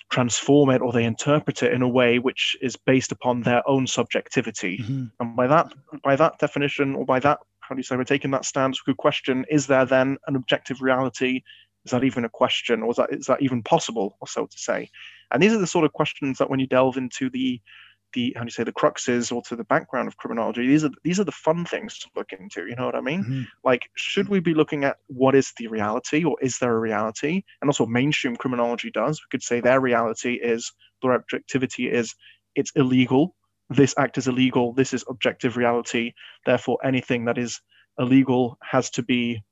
transform 0.08 0.70
it 0.70 0.82
or 0.82 0.92
they 0.92 1.04
interpret 1.04 1.62
it 1.62 1.72
in 1.72 1.82
a 1.82 1.88
way 1.88 2.18
which 2.18 2.56
is 2.60 2.76
based 2.76 3.10
upon 3.10 3.42
their 3.42 3.68
own 3.68 3.86
subjectivity. 3.86 4.78
Mm-hmm. 4.78 5.04
And 5.18 5.36
by 5.36 5.46
that 5.48 5.72
by 6.04 6.16
that 6.16 6.38
definition 6.38 6.94
or 6.94 7.04
by 7.04 7.18
that 7.20 7.40
how 7.68 7.74
do 7.74 7.80
you 7.80 7.82
say 7.82 7.96
we're 7.96 8.04
taking 8.04 8.30
that 8.30 8.44
stance, 8.44 8.86
we 8.86 8.92
could 8.92 8.98
question, 8.98 9.44
is 9.50 9.66
there 9.66 9.84
then 9.84 10.18
an 10.26 10.36
objective 10.36 10.80
reality? 10.80 11.42
Is 11.84 11.90
that 11.90 12.04
even 12.04 12.24
a 12.24 12.28
question, 12.28 12.82
or 12.82 12.90
is 12.90 12.96
that 12.96 13.12
is 13.12 13.26
that 13.26 13.42
even 13.42 13.62
possible, 13.62 14.16
or 14.20 14.26
so 14.26 14.46
to 14.46 14.58
say? 14.58 14.90
And 15.30 15.42
these 15.42 15.52
are 15.52 15.58
the 15.58 15.66
sort 15.66 15.84
of 15.84 15.92
questions 15.92 16.38
that 16.38 16.50
when 16.50 16.60
you 16.60 16.66
delve 16.66 16.96
into 16.96 17.30
the 17.30 17.60
the 18.16 18.32
how 18.34 18.42
do 18.42 18.46
you 18.46 18.50
say 18.58 18.64
the 18.64 18.72
cruxes 18.80 19.30
or 19.34 19.42
to 19.42 19.54
the 19.54 19.64
background 19.64 20.08
of 20.08 20.16
criminology 20.16 20.66
these 20.66 20.84
are 20.84 20.90
these 21.04 21.20
are 21.20 21.24
the 21.24 21.40
fun 21.46 21.64
things 21.64 21.98
to 21.98 22.08
look 22.16 22.32
into 22.32 22.66
you 22.66 22.74
know 22.76 22.86
what 22.86 22.96
i 22.96 23.00
mean? 23.00 23.22
Mm-hmm. 23.22 23.42
like 23.62 23.90
should 23.94 24.28
we 24.28 24.40
be 24.40 24.54
looking 24.54 24.84
at 24.84 24.96
what 25.06 25.34
is 25.34 25.52
the 25.58 25.68
reality 25.68 26.24
or 26.24 26.36
is 26.40 26.58
there 26.58 26.74
a 26.74 26.78
reality? 26.78 27.42
And 27.60 27.68
also 27.68 27.86
mainstream 27.86 28.36
criminology 28.36 28.90
does. 28.90 29.20
We 29.20 29.28
could 29.30 29.42
say 29.42 29.60
their 29.60 29.80
reality 29.80 30.34
is 30.34 30.72
their 31.02 31.12
objectivity 31.12 31.90
is 31.90 32.14
it's 32.54 32.72
illegal. 32.74 33.34
This 33.68 33.94
act 33.98 34.18
is 34.18 34.28
illegal. 34.28 34.72
This 34.72 34.94
is 34.94 35.04
objective 35.08 35.56
reality. 35.56 36.12
Therefore 36.44 36.78
anything 36.84 37.24
that 37.26 37.38
is 37.38 37.60
illegal 37.98 38.58
has 38.62 38.90
to 38.90 39.02
be 39.02 39.42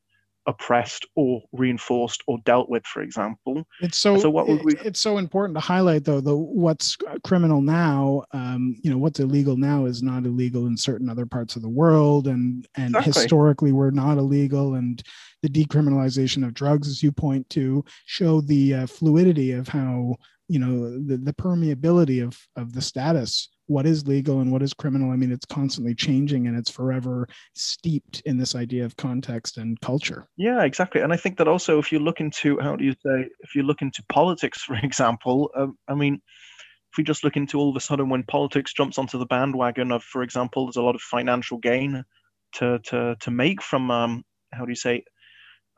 oppressed 0.46 1.06
or 1.14 1.42
reinforced 1.52 2.22
or 2.26 2.38
dealt 2.44 2.68
with 2.68 2.84
for 2.86 3.02
example 3.02 3.66
it's 3.80 3.96
so, 3.96 4.18
so 4.18 4.28
what 4.28 4.46
would 4.46 4.62
we 4.64 4.74
it's 4.84 5.00
so 5.00 5.16
important 5.16 5.56
to 5.56 5.60
highlight 5.60 6.04
though 6.04 6.20
the 6.20 6.36
what's 6.36 6.96
criminal 7.22 7.62
now 7.62 8.22
um, 8.32 8.76
you 8.82 8.90
know 8.90 8.98
what's 8.98 9.20
illegal 9.20 9.56
now 9.56 9.86
is 9.86 10.02
not 10.02 10.26
illegal 10.26 10.66
in 10.66 10.76
certain 10.76 11.08
other 11.08 11.24
parts 11.24 11.56
of 11.56 11.62
the 11.62 11.68
world 11.68 12.26
and 12.26 12.66
and 12.76 12.90
exactly. 12.90 13.12
historically 13.12 13.72
we're 13.72 13.90
not 13.90 14.18
illegal 14.18 14.74
and 14.74 15.02
the 15.42 15.48
decriminalization 15.48 16.44
of 16.44 16.54
drugs 16.54 16.88
as 16.88 17.02
you 17.02 17.12
point 17.12 17.48
to 17.50 17.84
show 18.06 18.40
the 18.40 18.74
uh, 18.74 18.86
fluidity 18.86 19.52
of 19.52 19.68
how 19.68 20.14
you 20.48 20.58
know 20.58 20.90
the, 21.06 21.16
the 21.16 21.32
permeability 21.32 22.22
of 22.22 22.38
of 22.56 22.72
the 22.72 22.82
status 22.82 23.48
what 23.66 23.86
is 23.86 24.06
legal 24.06 24.40
and 24.40 24.52
what 24.52 24.62
is 24.62 24.74
criminal 24.74 25.10
i 25.10 25.16
mean 25.16 25.32
it's 25.32 25.46
constantly 25.46 25.94
changing 25.94 26.46
and 26.46 26.56
it's 26.56 26.70
forever 26.70 27.26
steeped 27.54 28.20
in 28.26 28.36
this 28.36 28.54
idea 28.54 28.84
of 28.84 28.96
context 28.96 29.56
and 29.56 29.80
culture. 29.80 30.26
Yeah 30.36 30.62
exactly. 30.64 31.00
And 31.00 31.12
i 31.12 31.16
think 31.16 31.38
that 31.38 31.48
also 31.48 31.78
if 31.78 31.90
you 31.90 31.98
look 31.98 32.20
into 32.20 32.58
how 32.60 32.76
do 32.76 32.84
you 32.84 32.92
say 32.92 33.28
if 33.40 33.54
you 33.54 33.62
look 33.62 33.82
into 33.82 34.02
politics 34.08 34.62
for 34.62 34.76
example 34.76 35.50
um, 35.56 35.78
i 35.88 35.94
mean 35.94 36.14
if 36.14 36.98
we 36.98 37.04
just 37.04 37.24
look 37.24 37.36
into 37.36 37.58
all 37.58 37.70
of 37.70 37.76
a 37.76 37.80
sudden 37.80 38.08
when 38.08 38.22
politics 38.22 38.72
jumps 38.72 38.98
onto 38.98 39.18
the 39.18 39.26
bandwagon 39.26 39.92
of 39.92 40.02
for 40.02 40.22
example 40.22 40.66
there's 40.66 40.76
a 40.76 40.82
lot 40.82 40.94
of 40.94 41.00
financial 41.00 41.58
gain 41.58 42.04
to 42.52 42.78
to 42.80 43.16
to 43.20 43.30
make 43.30 43.62
from 43.62 43.90
um, 43.90 44.24
how 44.52 44.64
do 44.64 44.70
you 44.70 44.76
say 44.76 45.02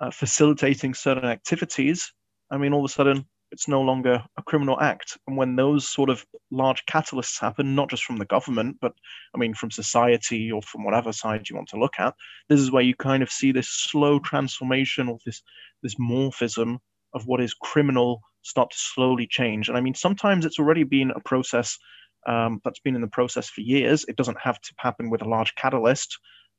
uh, 0.00 0.10
facilitating 0.10 0.92
certain 0.92 1.24
activities 1.24 2.12
i 2.50 2.58
mean 2.58 2.72
all 2.72 2.84
of 2.84 2.90
a 2.90 2.92
sudden 2.92 3.24
it's 3.52 3.68
no 3.68 3.80
longer 3.80 4.22
a 4.36 4.42
criminal 4.42 4.80
act. 4.80 5.16
And 5.26 5.36
when 5.36 5.56
those 5.56 5.88
sort 5.88 6.10
of 6.10 6.24
large 6.50 6.84
catalysts 6.86 7.40
happen, 7.40 7.74
not 7.74 7.90
just 7.90 8.04
from 8.04 8.16
the 8.16 8.24
government, 8.24 8.78
but 8.80 8.92
I 9.34 9.38
mean 9.38 9.54
from 9.54 9.70
society 9.70 10.50
or 10.50 10.62
from 10.62 10.84
whatever 10.84 11.12
side 11.12 11.48
you 11.48 11.56
want 11.56 11.68
to 11.68 11.78
look 11.78 11.94
at, 11.98 12.14
this 12.48 12.60
is 12.60 12.72
where 12.72 12.82
you 12.82 12.94
kind 12.94 13.22
of 13.22 13.30
see 13.30 13.52
this 13.52 13.68
slow 13.68 14.18
transformation 14.18 15.08
or 15.08 15.18
this 15.24 15.42
this 15.82 15.94
morphism 15.96 16.78
of 17.14 17.26
what 17.26 17.40
is 17.40 17.54
criminal 17.54 18.20
start 18.42 18.70
to 18.70 18.78
slowly 18.78 19.26
change. 19.26 19.68
And 19.68 19.76
I 19.76 19.80
mean, 19.80 19.94
sometimes 19.94 20.44
it's 20.44 20.58
already 20.58 20.84
been 20.84 21.10
a 21.10 21.20
process 21.20 21.78
um, 22.26 22.60
that's 22.64 22.80
been 22.80 22.94
in 22.94 23.00
the 23.00 23.08
process 23.08 23.48
for 23.48 23.60
years. 23.60 24.04
It 24.08 24.16
doesn't 24.16 24.40
have 24.40 24.60
to 24.60 24.74
happen 24.78 25.10
with 25.10 25.22
a 25.22 25.28
large 25.28 25.54
catalyst, 25.54 26.18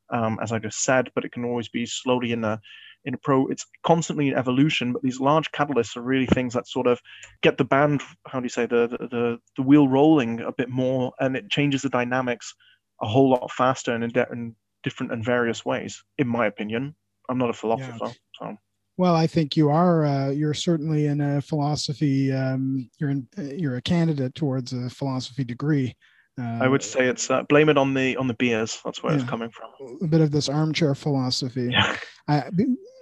um, 0.10 0.40
as 0.42 0.52
I 0.52 0.60
just 0.60 0.84
said, 0.84 1.10
but 1.16 1.26
it 1.26 1.32
can 1.32 1.46
always 1.46 1.70
be 1.70 1.86
slowly 1.86 2.32
in 2.32 2.44
a 2.44 2.60
in 3.08 3.14
a 3.14 3.18
pro 3.18 3.48
it's 3.48 3.66
constantly 3.84 4.28
in 4.28 4.36
evolution 4.36 4.94
but 4.94 5.02
these 5.02 5.20
large 5.20 5.50
catalysts 5.52 5.96
are 5.96 6.02
really 6.02 6.28
things 6.28 6.54
that 6.54 6.68
sort 6.68 6.86
of 6.86 7.00
get 7.42 7.58
the 7.58 7.64
band 7.64 8.02
how 8.28 8.40
do 8.40 8.46
you 8.46 8.50
say 8.50 8.66
the 8.66 8.88
the, 8.88 9.08
the, 9.08 9.38
the 9.56 9.62
wheel 9.64 9.88
rolling 9.88 10.42
a 10.42 10.52
bit 10.52 10.70
more 10.70 11.14
and 11.20 11.36
it 11.36 11.50
changes 11.50 11.82
the 11.82 11.90
dynamics 11.90 12.54
a 13.02 13.08
whole 13.08 13.30
lot 13.30 13.50
faster 13.52 13.94
and 13.94 14.04
in, 14.04 14.12
de- 14.12 14.32
in 14.32 14.56
different 14.84 15.12
and 15.12 15.24
various 15.24 15.66
ways 15.66 16.04
in 16.18 16.28
my 16.28 16.46
opinion 16.46 16.94
i'm 17.30 17.38
not 17.38 17.50
a 17.50 17.54
philosopher 17.54 17.98
yeah. 18.06 18.12
so 18.40 18.58
well, 19.00 19.16
I 19.16 19.28
think 19.28 19.56
you 19.56 19.70
are. 19.70 20.06
Uh, 20.06 20.30
you're 20.32 20.56
certainly 20.56 21.06
in 21.06 21.22
a 21.22 21.40
philosophy. 21.40 22.32
Um, 22.34 22.90
you're 22.98 23.12
in. 23.12 23.28
You're 23.38 23.78
a 23.78 23.82
candidate 23.82 24.34
towards 24.34 24.74
a 24.74 24.90
philosophy 24.90 25.44
degree. 25.44 25.96
Uh, 26.40 26.60
I 26.62 26.68
would 26.68 26.84
say 26.84 27.08
it's 27.08 27.32
uh, 27.32 27.44
blame 27.44 27.70
it 27.70 27.78
on 27.78 27.94
the 27.94 28.16
on 28.18 28.28
the 28.28 28.34
beers. 28.36 28.80
That's 28.86 29.02
where 29.02 29.14
yeah, 29.14 29.20
it's 29.20 29.30
coming 29.30 29.50
from. 29.50 29.98
A 30.02 30.08
bit 30.08 30.22
of 30.22 30.32
this 30.32 30.50
armchair 30.50 30.94
philosophy. 30.94 31.70
Yeah. 31.72 31.96
I, 32.28 32.50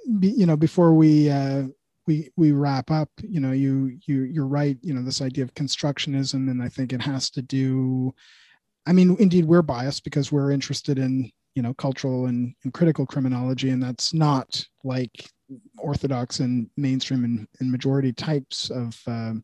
you 0.06 0.46
know, 0.46 0.58
before 0.58 0.94
we 0.94 1.30
uh, 1.30 1.64
we 2.08 2.30
we 2.36 2.52
wrap 2.52 2.92
up, 2.92 3.10
you 3.22 3.40
know, 3.40 3.52
you 3.52 3.98
you 4.06 4.24
you're 4.24 4.48
right. 4.48 4.78
You 4.82 4.94
know, 4.94 5.02
this 5.02 5.22
idea 5.22 5.44
of 5.44 5.54
constructionism, 5.54 6.50
and 6.50 6.62
I 6.62 6.70
think 6.70 6.94
it 6.94 7.02
has 7.02 7.30
to 7.32 7.42
do. 7.42 8.14
I 8.86 8.94
mean, 8.94 9.16
indeed, 9.20 9.46
we're 9.46 9.64
biased 9.64 10.04
because 10.04 10.32
we're 10.32 10.52
interested 10.52 11.00
in 11.00 11.32
you 11.56 11.62
know 11.62 11.74
cultural 11.74 12.28
and, 12.28 12.54
and 12.64 12.74
critical 12.74 13.06
criminology, 13.06 13.70
and 13.70 13.82
that's 13.82 14.14
not 14.14 14.66
like 14.84 15.30
orthodox 15.78 16.40
and 16.40 16.70
mainstream 16.78 17.24
and, 17.24 17.48
and 17.60 17.72
majority 17.72 18.14
types 18.14 18.70
of. 18.70 19.00
Um, 19.08 19.44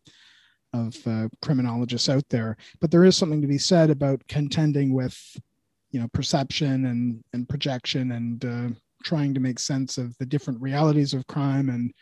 of 0.74 0.96
uh, 1.06 1.28
criminologists 1.42 2.08
out 2.08 2.24
there, 2.30 2.56
but 2.80 2.92
there 2.92 3.04
is 3.04 3.18
something 3.18 3.42
to 3.42 3.48
be 3.48 3.58
said 3.58 3.90
about 3.90 4.26
contending 4.30 4.94
with, 4.94 5.20
you 5.92 6.00
know, 6.00 6.08
perception 6.14 6.86
and 6.86 7.22
and 7.34 7.50
projection 7.50 8.14
and 8.14 8.46
uh, 8.46 8.70
trying 9.04 9.34
to 9.34 9.40
make 9.40 9.60
sense 9.60 9.98
of 9.98 10.18
the 10.18 10.26
different 10.26 10.62
realities 10.62 11.14
of 11.14 11.28
crime 11.28 11.70
and 11.70 11.94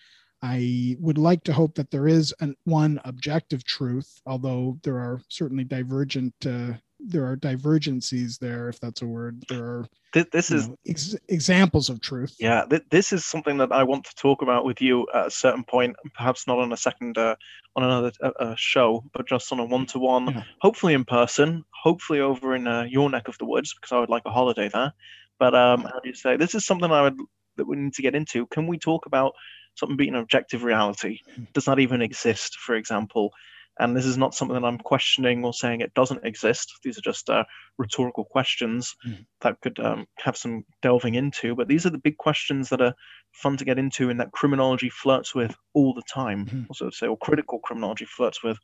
I 0.42 0.96
would 1.00 1.18
like 1.18 1.44
to 1.44 1.54
hope 1.54 1.76
that 1.76 1.92
there 1.92 2.08
is 2.08 2.34
an, 2.40 2.56
one 2.64 3.02
objective 3.04 3.66
truth, 3.66 4.22
although 4.26 4.80
there 4.84 4.98
are 4.98 5.20
certainly 5.28 5.66
divergent 5.66 6.34
uh, 6.46 6.76
there 7.00 7.26
are 7.26 7.36
divergencies 7.36 8.38
there, 8.38 8.68
if 8.68 8.80
that's 8.80 9.02
a 9.02 9.06
word. 9.06 9.44
There 9.48 9.64
are 9.64 9.86
this, 10.14 10.26
this 10.32 10.52
is 10.52 10.68
know, 10.68 10.76
ex- 10.88 11.16
examples 11.30 11.90
of 11.90 12.02
truth. 12.02 12.36
Yeah, 12.40 12.66
th- 12.70 12.84
this 12.90 13.14
is 13.14 13.26
something 13.26 13.58
that 13.58 13.72
I 13.72 13.84
want 13.84 14.04
to 14.06 14.16
talk 14.16 14.42
about 14.42 14.66
with 14.66 14.82
you 14.82 15.08
at 15.14 15.28
a 15.28 15.32
certain 15.32 15.64
point, 15.64 15.96
perhaps 16.14 16.46
not 16.46 16.60
on 16.60 16.74
a 16.74 16.78
second 16.78 17.18
uh, 17.18 17.36
on 17.76 17.84
another 17.84 18.12
uh, 18.22 18.32
uh 18.40 18.56
show, 18.58 19.04
but 19.14 19.28
just 19.28 19.52
on 19.52 19.60
a 19.60 19.66
one-to-one, 19.66 20.44
hopefully 20.60 20.94
in 20.94 21.06
person, 21.06 21.64
hopefully 21.84 22.20
over 22.20 22.56
in 22.56 22.68
uh, 22.68 22.84
your 22.84 23.10
neck 23.10 23.28
of 23.28 23.38
the 23.38 23.46
woods, 23.46 23.74
because 23.74 23.94
I 23.94 24.00
would 24.00 24.10
like 24.10 24.24
a 24.26 24.32
holiday 24.32 24.70
there. 24.70 24.94
But 25.40 25.56
um, 25.56 25.82
how 25.84 26.00
do 26.00 26.10
you 26.10 26.16
say? 26.16 26.38
This 26.38 26.54
is 26.54 26.66
something 26.66 26.92
I 26.92 27.04
would 27.04 27.18
that 27.58 27.68
we 27.68 27.78
need 27.78 27.94
to 27.94 28.02
get 28.02 28.16
into. 28.16 28.46
Can 28.48 28.68
we 28.68 28.78
talk 28.78 29.06
about 29.06 29.34
something 29.76 29.98
being 29.98 30.16
an 30.16 30.22
objective 30.22 30.64
reality? 30.64 31.20
Hmm. 31.36 31.44
Does 31.54 31.66
that 31.66 31.80
even 31.80 32.02
exist, 32.02 32.58
for 32.58 32.76
example? 32.76 33.32
And 33.80 33.96
this 33.96 34.06
is 34.06 34.18
not 34.18 34.34
something 34.34 34.60
that 34.60 34.68
I'm 34.68 34.78
questioning 34.78 35.46
or 35.46 35.54
saying 35.54 35.80
it 35.80 35.94
doesn't 35.94 36.26
exist. 36.26 36.74
These 36.84 36.98
are 36.98 37.02
just 37.02 37.30
uh, 37.30 37.46
rhetorical 37.78 38.26
questions 38.26 38.94
mm. 39.08 39.26
that 39.40 39.62
could 39.62 39.80
um, 39.80 40.06
have 40.18 40.36
some 40.36 40.66
delving 40.82 41.16
into. 41.16 41.56
But 41.56 41.70
these 41.70 41.86
are 41.86 41.90
the 41.90 41.98
big 41.98 42.18
questions 42.18 42.68
that 42.70 42.82
are 42.82 42.94
fun 43.32 43.56
to 43.56 43.64
get 43.64 43.80
into 43.80 44.10
and 44.10 44.20
that 44.20 44.34
criminology 44.34 44.90
flirts 44.90 45.34
with 45.34 45.56
all 45.74 45.94
the 45.94 46.04
time. 46.14 46.46
Mm-hmm. 46.46 46.64
Also, 46.68 46.90
say, 46.90 47.08
or 47.08 47.18
critical 47.18 47.60
criminology 47.60 48.04
flirts 48.04 48.44
with 48.44 48.58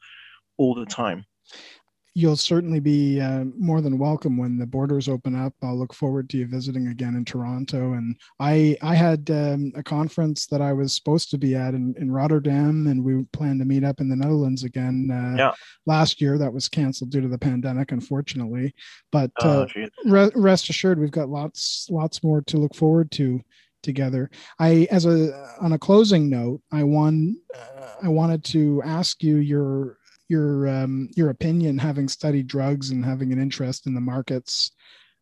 all 0.57 0.75
the 0.75 0.85
time 0.85 1.25
you'll 2.17 2.37
certainly 2.37 2.79
be 2.79 3.19
uh, 3.19 3.43
more 3.57 3.81
than 3.81 3.97
welcome 3.97 4.37
when 4.37 4.57
the 4.57 4.65
borders 4.65 5.09
open 5.09 5.35
up. 5.35 5.53
I'll 5.61 5.77
look 5.77 5.93
forward 5.93 6.29
to 6.29 6.37
you 6.37 6.47
visiting 6.47 6.87
again 6.87 7.15
in 7.15 7.25
Toronto. 7.25 7.93
And 7.93 8.15
I 8.39 8.77
I 8.81 8.95
had 8.95 9.29
um, 9.29 9.73
a 9.75 9.83
conference 9.83 10.47
that 10.47 10.61
I 10.61 10.71
was 10.71 10.95
supposed 10.95 11.29
to 11.31 11.37
be 11.37 11.55
at 11.55 11.73
in, 11.73 11.93
in 11.99 12.09
Rotterdam, 12.09 12.87
and 12.87 13.03
we 13.03 13.25
planned 13.33 13.59
to 13.59 13.65
meet 13.65 13.83
up 13.83 13.99
in 13.99 14.07
the 14.07 14.15
Netherlands 14.15 14.63
again 14.63 15.09
uh, 15.11 15.37
yeah. 15.37 15.53
last 15.85 16.21
year. 16.21 16.37
That 16.37 16.53
was 16.53 16.69
canceled 16.69 17.11
due 17.11 17.21
to 17.21 17.27
the 17.27 17.37
pandemic, 17.37 17.91
unfortunately. 17.91 18.73
But 19.11 19.31
oh, 19.41 19.63
uh, 19.63 19.87
re- 20.05 20.31
rest 20.35 20.69
assured, 20.69 20.99
we've 20.99 21.11
got 21.11 21.29
lots 21.29 21.87
lots 21.91 22.23
more 22.23 22.41
to 22.43 22.57
look 22.57 22.75
forward 22.75 23.11
to 23.11 23.41
together. 23.83 24.31
I, 24.57 24.87
as 24.89 25.05
a 25.05 25.33
on 25.59 25.73
a 25.73 25.79
closing 25.79 26.29
note, 26.29 26.61
I 26.71 26.83
want 26.83 27.35
uh, 27.53 27.89
I 28.03 28.07
wanted 28.07 28.45
to 28.45 28.81
ask 28.85 29.21
you 29.21 29.35
your 29.35 29.97
your 30.27 30.67
um, 30.67 31.09
your 31.15 31.29
opinion, 31.29 31.77
having 31.77 32.07
studied 32.07 32.47
drugs 32.47 32.89
and 32.91 33.05
having 33.05 33.31
an 33.31 33.41
interest 33.41 33.87
in 33.87 33.93
the 33.93 34.01
markets. 34.01 34.71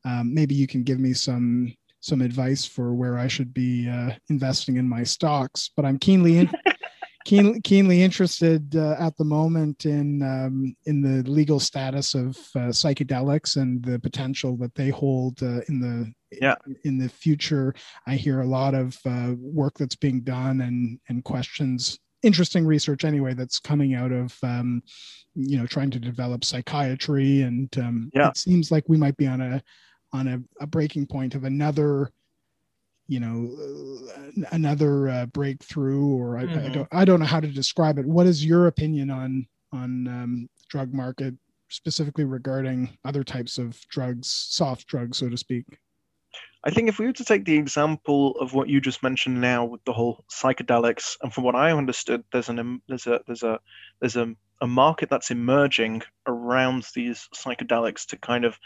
Um, 0.06 0.34
maybe 0.34 0.56
you 0.56 0.68
can 0.68 0.84
give 0.84 1.00
me 1.00 1.14
some 1.14 1.74
some 2.04 2.22
advice 2.22 2.66
for 2.66 2.94
where 2.94 3.18
I 3.18 3.28
should 3.28 3.54
be 3.54 3.88
uh, 3.88 4.12
investing 4.30 4.76
in 4.76 4.88
my 4.88 5.04
stocks. 5.04 5.72
But 5.74 5.86
I'm 5.86 5.98
keenly 5.98 6.40
in, 6.40 6.52
keen, 7.26 7.62
keenly 7.62 8.04
interested 8.04 8.76
uh, 8.76 8.98
at 9.00 9.16
the 9.16 9.24
moment 9.24 9.86
in 9.86 10.22
um, 10.22 10.76
in 10.86 11.02
the 11.02 11.30
legal 11.30 11.60
status 11.60 12.14
of 12.14 12.36
uh, 12.56 12.72
psychedelics 12.72 13.56
and 13.56 13.84
the 13.84 14.00
potential 14.00 14.58
that 14.58 14.76
they 14.76 14.90
hold 14.90 15.42
uh, 15.42 15.62
in 15.70 15.80
the 15.80 16.12
yeah. 16.42 16.56
in 16.84 16.98
the 16.98 17.10
future. 17.10 17.74
I 18.08 18.16
hear 18.16 18.42
a 18.42 18.48
lot 18.48 18.74
of 18.74 18.98
uh, 19.06 19.34
work 19.38 19.76
that's 19.78 19.96
being 19.96 20.22
done 20.22 20.62
and 20.62 21.00
and 21.08 21.24
questions 21.24 22.00
interesting 22.24 22.66
research 22.66 23.04
anyway 23.06 23.34
that's 23.34 23.60
coming 23.60 23.94
out 23.94 24.12
of 24.12 24.36
um, 24.44 24.82
you 25.36 25.58
know 25.58 25.66
trying 25.66 25.92
to 25.92 26.00
develop 26.00 26.44
psychiatry 26.44 27.42
and 27.42 27.70
um, 27.78 28.10
yeah. 28.14 28.30
it 28.30 28.38
seems 28.38 28.72
like 28.72 28.84
we 28.88 28.98
might 28.98 29.18
be 29.18 29.28
on 29.28 29.42
a 29.42 29.62
on 30.14 30.28
a, 30.28 30.64
a 30.64 30.68
breaking 30.68 31.06
point 31.06 31.36
of 31.36 31.44
another 31.44 32.10
you 33.08 33.20
know 33.20 33.52
uh, 34.16 34.46
another 34.52 35.10
uh, 35.10 35.26
breakthrough 35.28 36.08
or 36.08 36.38
I, 36.38 36.46
mm-hmm. 36.46 36.66
I, 36.66 36.70
don't 36.70 36.88
I 36.92 37.06
don't 37.06 37.20
know 37.20 37.26
how 37.26 37.40
to 37.40 37.48
describe 37.48 37.98
it 37.98 38.06
what 38.06 38.26
is 38.26 38.46
your 38.46 38.68
opinion 38.68 39.10
on 39.10 39.46
on 39.72 40.08
um, 40.08 40.50
drug 40.70 40.94
market 40.94 41.36
specifically 41.70 42.24
regarding 42.24 42.98
other 43.04 43.24
types 43.24 43.58
of 43.58 43.80
drugs 43.90 44.30
soft 44.30 44.88
drugs 44.88 45.18
so 45.18 45.30
to 45.30 45.38
speak 45.38 45.66
I 46.66 46.72
think 46.72 46.88
if 46.88 46.98
we 46.98 47.06
were 47.06 47.14
to 47.14 47.26
take 47.26 47.44
the 47.44 47.58
example 47.58 48.38
of 48.40 48.54
what 48.54 48.70
you 48.70 48.80
just 48.80 49.04
mentioned 49.04 49.42
now 49.42 49.66
with 49.66 49.84
the 49.84 49.92
whole 49.92 50.24
psychedelics, 50.32 51.18
and 51.22 51.34
from 51.34 51.44
what 51.44 51.56
I 51.56 51.74
understood, 51.74 52.24
there's 52.32 52.48
an 52.48 52.82
there's 52.88 53.06
a 53.06 53.20
there's 53.28 53.44
a 53.44 53.60
there's 54.00 54.16
a, 54.16 54.34
a 54.62 54.68
market 54.68 55.10
that's 55.10 55.30
emerging 55.30 56.04
around 56.26 56.86
these 56.96 57.28
psychedelics 57.36 58.06
to 58.08 58.18
kind 58.18 58.46
of 58.46 58.58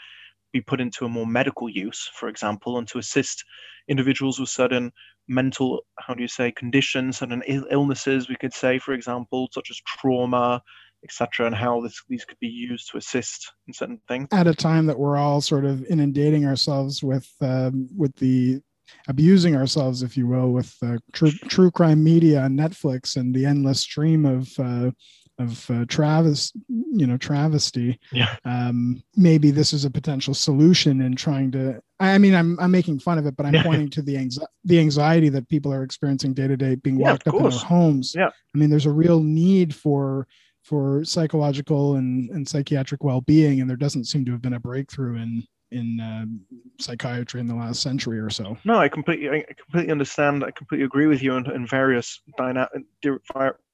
be 0.52 0.60
put 0.60 0.80
into 0.80 1.04
a 1.04 1.08
more 1.08 1.26
medical 1.26 1.68
use, 1.68 2.08
for 2.14 2.28
example, 2.28 2.78
and 2.78 2.86
to 2.88 2.98
assist 2.98 3.44
individuals 3.88 4.38
with 4.38 4.48
certain 4.48 4.92
mental, 5.26 5.84
how 5.98 6.14
do 6.14 6.22
you 6.22 6.28
say, 6.28 6.52
conditions, 6.52 7.18
certain 7.18 7.42
illnesses, 7.46 8.28
we 8.28 8.36
could 8.36 8.54
say, 8.54 8.78
for 8.78 8.94
example, 8.94 9.48
such 9.52 9.70
as 9.70 9.80
trauma, 9.86 10.62
etc., 11.04 11.46
and 11.46 11.54
how 11.54 11.80
this, 11.80 12.02
these 12.08 12.24
could 12.24 12.38
be 12.40 12.48
used 12.48 12.90
to 12.90 12.98
assist 12.98 13.52
in 13.66 13.74
certain 13.74 14.00
things. 14.08 14.28
At 14.32 14.46
a 14.46 14.54
time 14.54 14.86
that 14.86 14.98
we're 14.98 15.16
all 15.16 15.40
sort 15.40 15.64
of 15.64 15.84
inundating 15.86 16.46
ourselves 16.46 17.02
with 17.02 17.28
um, 17.40 17.88
with 17.96 18.14
the 18.16 18.60
abusing 19.06 19.54
ourselves, 19.54 20.02
if 20.02 20.16
you 20.16 20.26
will, 20.26 20.50
with 20.50 20.74
uh, 20.82 20.98
true 21.12 21.30
true 21.30 21.70
crime 21.70 22.02
media 22.02 22.42
on 22.42 22.56
Netflix 22.56 23.16
and 23.16 23.34
the 23.34 23.46
endless 23.46 23.80
stream 23.80 24.24
of 24.24 24.48
uh, 24.58 24.90
of 25.38 25.70
uh, 25.70 25.84
Travis, 25.86 26.52
you 26.68 27.06
know, 27.06 27.16
travesty. 27.16 27.98
Yeah. 28.12 28.34
Um, 28.44 29.02
maybe 29.16 29.50
this 29.50 29.72
is 29.72 29.84
a 29.84 29.90
potential 29.90 30.34
solution 30.34 31.00
in 31.00 31.14
trying 31.14 31.52
to. 31.52 31.80
I 32.00 32.18
mean, 32.18 32.34
I'm 32.34 32.58
I'm 32.60 32.70
making 32.70 32.98
fun 33.00 33.18
of 33.18 33.26
it, 33.26 33.36
but 33.36 33.46
I'm 33.46 33.62
pointing 33.62 33.90
to 33.90 34.02
the 34.02 34.16
anxi- 34.16 34.46
the 34.64 34.78
anxiety 34.78 35.28
that 35.30 35.48
people 35.48 35.72
are 35.72 35.82
experiencing 35.82 36.34
day 36.34 36.48
to 36.48 36.56
day, 36.56 36.74
being 36.74 36.98
Yeah, 36.98 37.12
locked 37.12 37.28
up 37.28 37.34
in 37.34 37.42
their 37.42 37.58
homes. 37.58 38.14
Yeah. 38.16 38.28
I 38.54 38.58
mean, 38.58 38.70
there's 38.70 38.86
a 38.86 38.90
real 38.92 39.20
need 39.20 39.74
for 39.74 40.26
for 40.68 41.02
psychological 41.04 41.96
and, 41.96 42.28
and 42.30 42.46
psychiatric 42.46 43.02
well-being, 43.02 43.60
and 43.60 43.70
there 43.70 43.76
doesn't 43.76 44.04
seem 44.04 44.24
to 44.26 44.32
have 44.32 44.42
been 44.42 44.54
a 44.54 44.60
breakthrough 44.60 45.16
in 45.16 45.42
in 45.70 46.00
um, 46.00 46.40
psychiatry 46.80 47.40
in 47.40 47.46
the 47.46 47.54
last 47.54 47.82
century 47.82 48.18
or 48.18 48.30
so. 48.30 48.56
No, 48.64 48.78
I 48.78 48.88
completely, 48.88 49.28
I 49.28 49.44
completely 49.52 49.92
understand. 49.92 50.42
I 50.42 50.50
completely 50.50 50.86
agree 50.86 51.06
with 51.06 51.22
you 51.22 51.36
in, 51.36 51.50
in 51.50 51.66
various 51.66 52.20
dyna- 52.38 52.70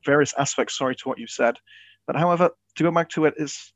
various 0.05 0.35
aspects. 0.37 0.77
Sorry 0.77 0.97
to 0.97 1.09
what 1.09 1.19
you 1.19 1.27
said, 1.27 1.57
but 2.07 2.16
however, 2.16 2.51
to 2.77 2.83
go 2.83 2.91
back 2.91 3.11
to 3.11 3.27
it 3.27 3.35
is 3.37 3.73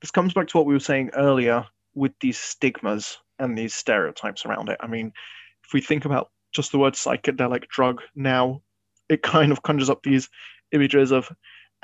this 0.00 0.10
comes 0.10 0.34
back 0.34 0.48
to 0.48 0.58
what 0.58 0.66
we 0.66 0.74
were 0.74 0.80
saying 0.80 1.10
earlier 1.14 1.64
with 1.94 2.12
these 2.20 2.38
stigmas 2.38 3.18
and 3.38 3.56
these 3.56 3.74
stereotypes 3.74 4.44
around 4.44 4.68
it. 4.68 4.78
I 4.80 4.86
mean, 4.86 5.12
if 5.64 5.72
we 5.72 5.80
think 5.80 6.04
about 6.04 6.30
just 6.52 6.72
the 6.72 6.78
word 6.78 6.94
psychedelic 6.94 7.68
drug 7.68 8.02
now, 8.14 8.62
it 9.08 9.22
kind 9.22 9.52
of 9.52 9.62
conjures 9.62 9.90
up 9.90 10.02
these 10.02 10.28
images 10.72 11.12
of 11.12 11.28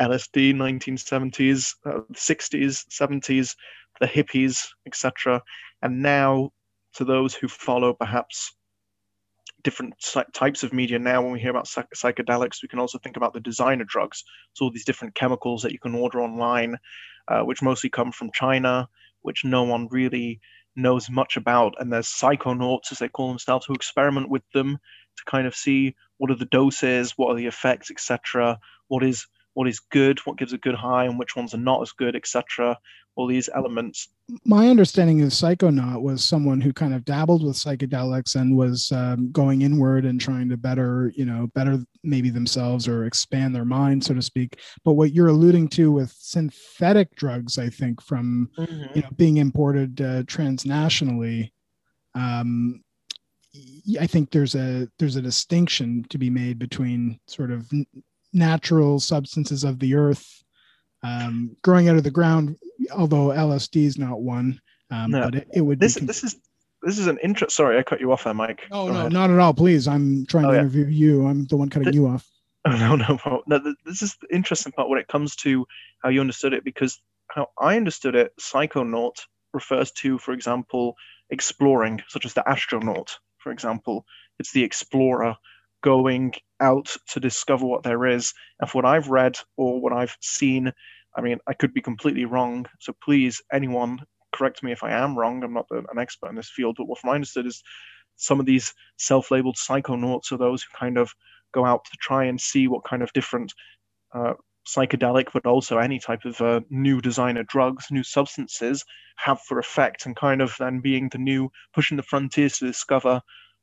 LSD, 0.01 0.55
1970s, 0.55 1.75
uh, 1.85 2.01
60s, 2.13 2.87
70s, 2.89 3.57
the 4.01 4.07
hippies, 4.07 4.69
etc. 4.87 5.43
And 5.83 6.03
now 6.03 6.51
to 6.95 7.05
those 7.05 7.35
who 7.35 7.49
follow 7.49 7.93
perhaps 7.93 8.55
different 9.63 9.95
types 10.33 10.65
of 10.65 10.73
media 10.73 10.99
now 10.99 11.23
when 11.23 11.33
we 11.33 11.41
hear 11.41 11.51
about 11.51 11.69
psych- 11.69 11.87
psychedelics 11.95 12.63
we 12.63 12.69
can 12.69 12.81
also 12.81 12.99
think 12.99 13.17
about 13.17 13.33
the 13.33 13.41
designer 13.41 13.85
drugs. 13.85 14.25
So 14.55 14.65
all 14.65 14.71
these 14.73 14.85
different 14.85 15.15
chemicals 15.15 15.63
that 15.63 15.73
you 15.73 15.79
can 15.79 15.95
order 15.95 16.21
online 16.21 16.79
uh, 17.29 17.43
which 17.43 17.63
mostly 17.63 17.89
come 17.89 18.11
from 18.11 18.31
china 18.35 18.89
which 19.23 19.45
no 19.45 19.63
one 19.63 19.89
really 19.91 20.41
knows 20.75 21.09
much 21.11 21.37
about. 21.37 21.75
And 21.79 21.93
there's 21.93 22.09
psychonauts 22.09 22.91
as 22.93 22.99
they 22.99 23.09
call 23.09 23.29
themselves 23.29 23.67
who 23.67 23.75
experiment 23.75 24.29
with 24.29 24.43
them 24.53 24.79
to 25.17 25.25
kind 25.27 25.47
of 25.47 25.55
see 25.55 25.95
what 26.19 26.31
are 26.31 26.37
the 26.37 26.47
doses 26.47 27.13
what 27.17 27.29
are 27.29 27.37
the 27.37 27.47
effects 27.47 27.91
etc 27.91 28.59
what 28.89 29.05
is 29.05 29.27
what 29.55 29.69
is 29.69 29.79
good 29.79 30.19
what 30.21 30.39
gives 30.39 30.53
a 30.53 30.59
good 30.59 30.75
high 30.75 31.05
and 31.05 31.19
which 31.19 31.37
ones 31.37 31.55
are 31.55 31.59
not 31.59 31.83
as 31.83 31.93
good 31.93 32.17
etc 32.17 32.77
all 33.17 33.27
these 33.27 33.49
elements. 33.55 34.09
My 34.45 34.69
understanding 34.69 35.21
of 35.23 35.29
psychonaut 35.29 36.01
was 36.01 36.25
someone 36.25 36.61
who 36.61 36.73
kind 36.73 36.95
of 36.95 37.05
dabbled 37.05 37.45
with 37.45 37.57
psychedelics 37.57 38.37
and 38.37 38.57
was 38.57 38.91
um, 38.93 39.31
going 39.33 39.63
inward 39.63 40.07
and 40.07 40.21
trying 40.21 40.49
to 40.49 40.57
better 40.57 41.13
you 41.15 41.27
know 41.27 41.49
better 41.55 41.79
maybe 42.03 42.31
themselves 42.31 42.89
or 42.89 43.05
expand 43.05 43.55
their 43.55 43.65
mind 43.65 44.03
so 44.05 44.15
to 44.15 44.23
speak. 44.23 44.59
But 44.85 44.95
what 44.95 45.13
you're 45.13 45.29
alluding 45.29 45.69
to 45.69 45.93
with 45.93 46.15
synthetic 46.19 47.15
drugs 47.17 47.59
i 47.59 47.69
think 47.69 48.01
from 48.01 48.51
you 48.95 49.03
know 49.03 49.09
being 49.17 49.37
imported 49.37 50.01
uh, 50.01 50.23
transnationally 50.23 51.51
um, 52.15 52.83
i 54.01 54.07
think 54.07 54.31
there's 54.31 54.55
a 54.55 54.89
there's 54.99 55.17
a 55.17 55.23
distinction 55.23 56.05
to 56.09 56.19
be 56.19 56.31
made 56.31 56.59
between 56.59 57.19
sort 57.27 57.51
of 57.51 57.71
natural 58.33 58.99
substances 59.01 59.65
of 59.65 59.79
the 59.79 59.95
earth 59.95 60.43
um, 61.03 61.57
growing 61.63 61.89
out 61.89 61.97
of 61.97 62.05
the 62.05 62.11
ground 62.11 62.57
although 62.95 63.29
lsd 63.29 63.85
is 63.85 63.99
not 63.99 64.21
one 64.21 64.61
um, 64.91 65.11
No. 65.11 65.25
but 65.25 65.35
it, 65.35 65.49
it 65.55 65.61
would 65.61 65.81
this 65.81 65.95
be 65.95 66.01
con- 66.01 66.07
this 66.07 66.23
is 66.25 66.37
this 66.83 66.99
is 66.99 67.07
an 67.07 67.19
interest 67.23 67.57
sorry 67.57 67.79
i 67.79 67.83
cut 67.83 68.01
you 68.01 68.13
off 68.13 68.25
there 68.25 68.35
mike 68.35 68.67
oh 68.71 68.87
Go 68.87 68.93
no 68.93 68.99
ahead. 69.01 69.13
not 69.13 69.31
at 69.31 69.39
all 69.39 69.55
please 69.55 69.87
i'm 69.89 70.25
trying 70.27 70.47
Oh, 70.47 70.51
to 70.51 70.55
yeah. 70.55 70.61
interview 70.61 70.87
you 70.87 71.27
i'm 71.27 71.45
the 71.47 71.57
one 71.57 71.69
cutting 71.69 71.93
you 71.93 72.07
off 72.07 72.29
Oh, 72.65 72.77
no, 72.77 72.95
no, 72.95 73.19
no. 73.27 73.43
no 73.49 73.59
th- 73.61 73.75
this 73.85 74.03
is 74.03 74.17
the 74.23 74.33
interesting 74.33 74.71
part 74.71 74.89
when 74.89 75.01
it 75.01 75.09
comes 75.09 75.35
to 75.37 75.67
how 76.01 76.11
you 76.11 76.21
understood 76.21 76.53
it, 76.53 76.63
because 76.63 77.01
how 77.29 77.49
I 77.61 77.77
understood 77.77 78.15
it, 78.15 78.33
psychonaut 78.41 79.17
refers 79.53 79.91
to, 80.03 80.17
for 80.19 80.31
example, 80.33 80.95
exploring, 81.31 82.01
such 82.07 82.25
as 82.25 82.35
the 82.35 82.49
astronaut, 82.49 83.19
for 83.39 83.51
example. 83.51 84.07
It's 84.39 84.53
the 84.53 84.63
explorer 84.63 85.35
going 85.83 86.33
out 86.61 86.97
to 87.09 87.21
discover 87.21 87.67
what 87.67 87.83
there 87.83 88.07
is. 88.07 88.33
And 88.61 88.71
from 88.71 88.83
what 88.83 88.91
I've 88.91 89.09
read 89.09 89.37
or 89.57 89.81
what 89.81 89.93
I've 89.93 90.17
seen, 90.21 90.73
I 91.17 91.21
mean, 91.21 91.39
I 91.47 91.53
could 91.53 91.75
be 91.75 91.83
completely 91.83 92.25
wrong. 92.25 92.67
So 92.81 92.95
please, 93.05 93.43
anyone, 93.53 93.99
correct 94.33 94.63
me 94.63 94.73
if 94.73 94.83
I 94.83 94.93
am 94.93 95.19
wrong. 95.19 95.43
I'm 95.43 95.55
not 95.55 95.67
an 95.71 95.99
expert 95.99 96.31
in 96.31 96.37
this 96.37 96.51
field, 96.51 96.77
but 96.79 96.87
what 96.87 96.99
I 97.05 97.11
understood 97.11 97.47
is 97.47 97.63
some 98.17 98.41
of 98.41 98.47
these 98.47 98.73
self-labeled 98.99 99.57
psychonauts 99.57 100.33
are 100.33 100.39
those 100.39 100.63
who 100.63 100.79
kind 100.79 100.99
of 100.99 101.13
go 101.53 101.65
out 101.65 101.85
to 101.85 101.97
try 102.01 102.25
and 102.25 102.41
see 102.41 102.69
what 102.69 102.85
kind 102.85 103.03
of 103.03 103.13
different 103.13 103.53
uh, 104.15 104.35
psychedelic, 104.67 105.29
but 105.33 105.47
also 105.47 105.79
any 105.79 105.99
type 105.99 106.25
of 106.25 106.41
uh, 106.41 106.61
new 106.71 107.01
designer 107.01 107.43
drugs, 107.43 107.87
new 107.91 108.05
substances 108.05 108.85
have 109.17 109.41
for 109.41 109.59
effect, 109.59 110.07
and 110.07 110.17
kind 110.17 110.41
of 110.41 110.55
then 110.59 110.81
being 110.81 111.09
the 111.11 111.19
new, 111.19 111.51
pushing 111.75 111.97
the 111.97 112.03
frontiers 112.03 112.59
to 112.59 112.67
discover, 112.67 113.21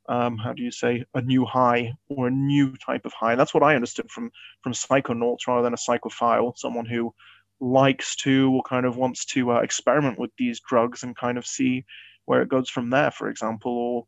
um, 0.10 0.38
how 0.38 0.54
do 0.54 0.64
you 0.64 0.72
say, 0.72 1.06
a 1.14 1.22
new 1.22 1.46
high 1.46 1.94
or 2.10 2.28
a 2.28 2.32
new 2.32 2.76
type 2.78 3.06
of 3.06 3.14
high. 3.14 3.36
That's 3.36 3.54
what 3.54 3.64
I 3.64 3.76
understood 3.76 4.10
from 4.10 4.32
from 4.64 4.74
psychonauts 4.74 5.48
rather 5.48 5.62
than 5.62 5.74
a 5.74 5.78
psychophile, 5.78 6.58
someone 6.58 6.88
who 6.88 7.14
likes 7.62 8.16
to 8.18 8.52
or 8.52 8.64
kind 8.64 8.86
of 8.86 8.98
wants 8.98 9.26
to 9.26 9.52
uh, 9.52 9.60
experiment 9.60 10.18
with 10.18 10.32
these 10.38 10.60
drugs 10.68 11.04
and 11.04 11.16
kind 11.16 11.38
of 11.38 11.46
see 11.46 11.86
where 12.26 12.42
it 12.42 12.50
goes 12.50 12.70
from 12.70 12.90
there, 12.90 13.12
for 13.12 13.30
example, 13.30 13.72
or 13.72 14.06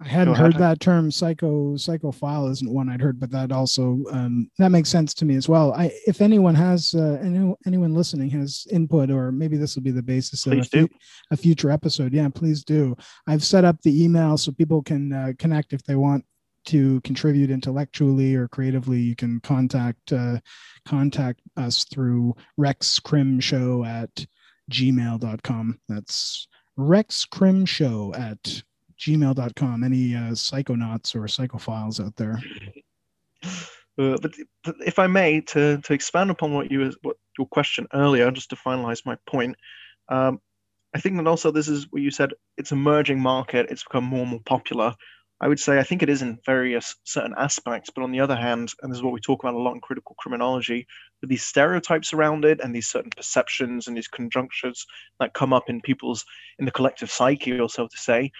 I 0.00 0.08
hadn't 0.08 0.34
heard 0.34 0.56
that 0.58 0.80
term. 0.80 1.10
Psycho 1.10 1.74
psychophile 1.74 2.50
isn't 2.50 2.72
one 2.72 2.88
I'd 2.88 3.00
heard, 3.00 3.20
but 3.20 3.30
that 3.30 3.52
also 3.52 4.02
um, 4.10 4.50
that 4.58 4.70
makes 4.70 4.88
sense 4.88 5.14
to 5.14 5.24
me 5.24 5.36
as 5.36 5.48
well. 5.48 5.72
I, 5.72 5.92
if 6.06 6.20
anyone 6.20 6.56
has 6.56 6.94
uh, 6.94 7.18
any, 7.22 7.54
anyone 7.64 7.94
listening 7.94 8.28
has 8.30 8.66
input, 8.70 9.10
or 9.10 9.30
maybe 9.30 9.56
this 9.56 9.76
will 9.76 9.84
be 9.84 9.92
the 9.92 10.02
basis 10.02 10.46
of 10.46 10.54
a, 10.54 10.64
fu- 10.64 10.88
a 11.30 11.36
future 11.36 11.70
episode. 11.70 12.12
Yeah, 12.12 12.28
please 12.28 12.64
do. 12.64 12.96
I've 13.28 13.44
set 13.44 13.64
up 13.64 13.80
the 13.82 14.04
email 14.04 14.36
so 14.36 14.50
people 14.50 14.82
can 14.82 15.12
uh, 15.12 15.32
connect 15.38 15.72
if 15.72 15.84
they 15.84 15.94
want 15.94 16.24
to 16.66 17.00
contribute 17.02 17.50
intellectually 17.50 18.34
or 18.34 18.48
creatively. 18.48 18.98
You 18.98 19.14
can 19.14 19.38
contact 19.40 20.12
uh, 20.12 20.40
contact 20.84 21.40
us 21.56 21.84
through 21.84 22.34
rexcrimshow 22.58 23.86
at 23.86 24.26
gmail.com. 24.70 25.78
That's 25.88 26.48
rexcrimshow 26.76 28.18
at 28.18 28.62
gmail.com 28.98 29.84
any 29.84 30.14
uh, 30.14 30.32
psychonauts 30.32 31.14
or 31.14 31.26
psychophiles 31.26 32.00
out 32.00 32.16
there 32.16 32.40
Uh, 33.96 34.16
but, 34.20 34.34
if 34.84 34.98
I 34.98 35.06
may, 35.06 35.40
to, 35.40 35.78
to 35.78 35.92
expand 35.92 36.30
upon 36.30 36.52
what 36.52 36.70
you 36.70 36.92
what 37.02 37.16
your 37.38 37.46
question 37.46 37.86
earlier, 37.94 38.30
just 38.30 38.50
to 38.50 38.56
finalize 38.56 39.06
my 39.06 39.16
point, 39.26 39.56
um, 40.08 40.40
I 40.94 41.00
think 41.00 41.16
that 41.16 41.26
also 41.26 41.50
this 41.50 41.68
is 41.68 41.86
what 41.90 42.02
you 42.02 42.10
said. 42.10 42.32
It's 42.56 42.72
a 42.72 42.76
merging 42.76 43.20
market. 43.20 43.66
It's 43.70 43.84
become 43.84 44.04
more 44.04 44.22
and 44.22 44.30
more 44.30 44.40
popular. 44.44 44.94
I 45.40 45.48
would 45.48 45.60
say 45.60 45.78
I 45.78 45.82
think 45.82 46.02
it 46.02 46.08
is 46.08 46.22
in 46.22 46.38
various 46.46 46.96
certain 47.04 47.34
aspects, 47.36 47.90
but 47.94 48.02
on 48.02 48.12
the 48.12 48.20
other 48.20 48.36
hand, 48.36 48.72
and 48.82 48.90
this 48.90 48.98
is 48.98 49.02
what 49.02 49.12
we 49.12 49.20
talk 49.20 49.42
about 49.42 49.54
a 49.54 49.58
lot 49.58 49.74
in 49.74 49.80
critical 49.80 50.14
criminology, 50.18 50.86
with 51.20 51.28
these 51.28 51.42
stereotypes 51.42 52.12
around 52.12 52.44
it 52.44 52.60
and 52.60 52.74
these 52.74 52.86
certain 52.86 53.10
perceptions 53.10 53.86
and 53.86 53.96
these 53.96 54.08
conjunctures 54.08 54.86
that 55.20 55.34
come 55.34 55.52
up 55.52 55.68
in 55.68 55.80
people's 55.80 56.24
in 56.58 56.64
the 56.64 56.70
collective 56.70 57.10
psyche, 57.10 57.58
or 57.58 57.68
so 57.68 57.86
to 57.86 57.96
say. 57.96 58.30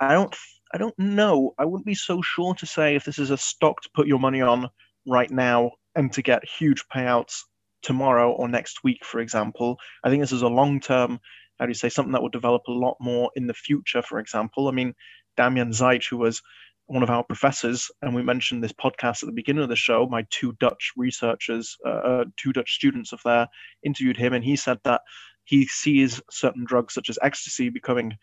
I 0.00 0.14
don't 0.14 0.34
I 0.72 0.78
don't 0.78 0.98
know. 0.98 1.54
I 1.58 1.64
wouldn't 1.64 1.86
be 1.86 1.94
so 1.94 2.20
sure 2.22 2.54
to 2.54 2.66
say 2.66 2.96
if 2.96 3.04
this 3.04 3.18
is 3.18 3.30
a 3.30 3.38
stock 3.38 3.80
to 3.82 3.90
put 3.94 4.06
your 4.06 4.18
money 4.18 4.42
on 4.42 4.68
right 5.06 5.30
now 5.30 5.72
and 5.94 6.12
to 6.12 6.22
get 6.22 6.42
huge 6.58 6.84
payouts 6.94 7.40
tomorrow 7.82 8.32
or 8.32 8.48
next 8.48 8.82
week, 8.82 9.04
for 9.04 9.20
example. 9.20 9.78
I 10.04 10.10
think 10.10 10.22
this 10.22 10.32
is 10.32 10.42
a 10.42 10.48
long 10.48 10.80
term, 10.80 11.20
how 11.58 11.66
do 11.66 11.70
you 11.70 11.74
say, 11.74 11.88
something 11.88 12.12
that 12.12 12.22
will 12.22 12.28
develop 12.28 12.62
a 12.68 12.72
lot 12.72 12.96
more 13.00 13.30
in 13.36 13.46
the 13.46 13.54
future, 13.54 14.02
for 14.02 14.18
example. 14.18 14.68
I 14.68 14.72
mean, 14.72 14.94
Damian 15.36 15.70
Zaitch, 15.70 16.10
who 16.10 16.16
was 16.16 16.42
one 16.86 17.02
of 17.02 17.10
our 17.10 17.24
professors, 17.24 17.90
and 18.02 18.14
we 18.14 18.22
mentioned 18.22 18.62
this 18.62 18.72
podcast 18.72 19.22
at 19.22 19.26
the 19.26 19.32
beginning 19.32 19.62
of 19.62 19.68
the 19.68 19.76
show, 19.76 20.06
my 20.10 20.24
two 20.30 20.52
Dutch 20.60 20.92
researchers, 20.96 21.76
uh, 21.86 21.90
uh, 21.90 22.24
two 22.36 22.52
Dutch 22.52 22.74
students 22.74 23.12
of 23.12 23.20
there, 23.24 23.46
interviewed 23.84 24.16
him, 24.16 24.32
and 24.32 24.44
he 24.44 24.56
said 24.56 24.78
that 24.84 25.00
he 25.44 25.66
sees 25.66 26.20
certain 26.30 26.64
drugs 26.64 26.94
such 26.94 27.08
as 27.08 27.18
ecstasy 27.22 27.70
becoming 27.70 28.14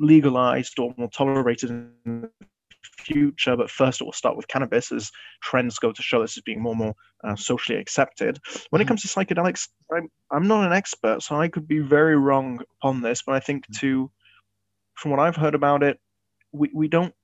legalized 0.00 0.78
or 0.78 0.94
more 0.96 1.10
tolerated 1.10 1.70
in 1.70 1.92
the 2.04 2.30
future. 2.82 3.56
But 3.56 3.70
first, 3.70 4.00
it 4.00 4.04
will 4.04 4.12
start 4.12 4.36
with 4.36 4.48
cannabis 4.48 4.90
as 4.90 5.10
trends 5.42 5.78
go 5.78 5.92
to 5.92 6.02
show 6.02 6.22
this 6.22 6.36
as 6.36 6.42
being 6.42 6.60
more 6.60 6.72
and 6.72 6.78
more 6.80 6.94
uh, 7.22 7.36
socially 7.36 7.78
accepted. 7.78 8.38
When 8.70 8.80
it 8.80 8.88
comes 8.88 9.02
to 9.02 9.08
psychedelics, 9.08 9.68
I'm, 9.94 10.08
I'm 10.32 10.48
not 10.48 10.66
an 10.66 10.72
expert, 10.72 11.22
so 11.22 11.36
I 11.36 11.48
could 11.48 11.68
be 11.68 11.78
very 11.78 12.16
wrong 12.16 12.60
upon 12.78 13.02
this. 13.02 13.22
But 13.24 13.34
I 13.34 13.40
think 13.40 13.66
to, 13.80 14.10
from 14.94 15.10
what 15.10 15.20
I've 15.20 15.36
heard 15.36 15.54
about 15.54 15.82
it, 15.82 15.98
we, 16.52 16.70
we 16.74 16.88
don't. 16.88 17.14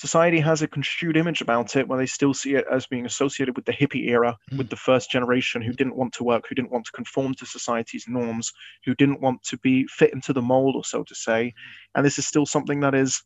Society 0.00 0.40
has 0.40 0.62
a 0.62 0.66
construed 0.66 1.18
image 1.18 1.42
about 1.42 1.76
it 1.76 1.86
where 1.86 1.98
they 1.98 2.06
still 2.06 2.32
see 2.32 2.54
it 2.54 2.64
as 2.72 2.86
being 2.86 3.04
associated 3.04 3.54
with 3.54 3.66
the 3.66 3.72
hippie 3.72 4.08
era, 4.08 4.34
with 4.56 4.70
the 4.70 4.76
first 4.76 5.10
generation 5.10 5.60
who 5.60 5.74
didn't 5.74 5.94
want 5.94 6.14
to 6.14 6.24
work, 6.24 6.46
who 6.48 6.54
didn't 6.54 6.70
want 6.70 6.86
to 6.86 6.92
conform 6.92 7.34
to 7.34 7.44
society's 7.44 8.06
norms, 8.08 8.50
who 8.86 8.94
didn't 8.94 9.20
want 9.20 9.42
to 9.42 9.58
be 9.58 9.86
fit 9.88 10.14
into 10.14 10.32
the 10.32 10.40
mold, 10.40 10.74
or 10.74 10.84
so 10.84 11.04
to 11.04 11.14
say. 11.14 11.52
And 11.94 12.02
this 12.02 12.18
is 12.18 12.26
still 12.26 12.46
something 12.46 12.80
that 12.80 12.94
is 12.94 13.22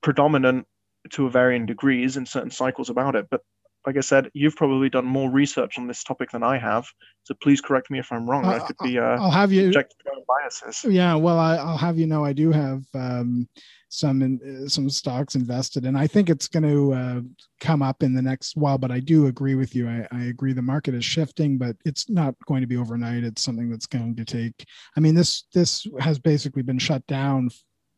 predominant 0.00 0.66
to 1.10 1.26
a 1.26 1.30
varying 1.30 1.64
degrees 1.64 2.16
in 2.16 2.26
certain 2.26 2.50
cycles 2.50 2.90
about 2.90 3.14
it. 3.14 3.28
But 3.30 3.42
like 3.86 3.96
I 3.96 4.00
said, 4.00 4.32
you've 4.34 4.56
probably 4.56 4.88
done 4.88 5.06
more 5.06 5.30
research 5.30 5.78
on 5.78 5.86
this 5.86 6.02
topic 6.02 6.32
than 6.32 6.42
I 6.42 6.58
have. 6.58 6.88
So 7.22 7.34
please 7.40 7.60
correct 7.60 7.88
me 7.88 8.00
if 8.00 8.10
I'm 8.10 8.28
wrong. 8.28 8.44
I 8.46 8.58
could 8.58 8.74
be. 8.82 8.98
Uh, 8.98 9.16
I'll 9.20 9.30
have 9.30 9.52
you. 9.52 9.72
biases. 10.26 10.84
Yeah, 10.84 11.14
well, 11.14 11.38
I, 11.38 11.62
will 11.62 11.78
have 11.78 11.98
you 12.00 12.08
know 12.08 12.24
I 12.24 12.32
do 12.32 12.50
have 12.50 12.82
um, 12.94 13.48
some 13.88 14.22
in, 14.22 14.68
some 14.68 14.90
stocks 14.90 15.34
invested, 15.34 15.84
and 15.86 15.96
I 15.96 16.06
think 16.06 16.28
it's 16.28 16.48
going 16.48 16.64
to 16.64 16.92
uh, 16.92 17.20
come 17.60 17.82
up 17.82 18.02
in 18.02 18.14
the 18.14 18.22
next 18.22 18.56
while. 18.56 18.78
But 18.78 18.90
I 18.90 19.00
do 19.00 19.26
agree 19.26 19.54
with 19.54 19.74
you. 19.74 19.88
I, 19.88 20.06
I 20.12 20.24
agree 20.24 20.52
the 20.52 20.62
market 20.62 20.94
is 20.94 21.04
shifting, 21.04 21.58
but 21.58 21.76
it's 21.84 22.08
not 22.10 22.34
going 22.46 22.60
to 22.60 22.66
be 22.66 22.76
overnight. 22.76 23.24
It's 23.24 23.42
something 23.42 23.70
that's 23.70 23.86
going 23.86 24.16
to 24.16 24.24
take. 24.24 24.66
I 24.96 25.00
mean, 25.00 25.14
this 25.14 25.44
this 25.54 25.86
has 26.00 26.18
basically 26.18 26.62
been 26.62 26.78
shut 26.78 27.06
down 27.06 27.50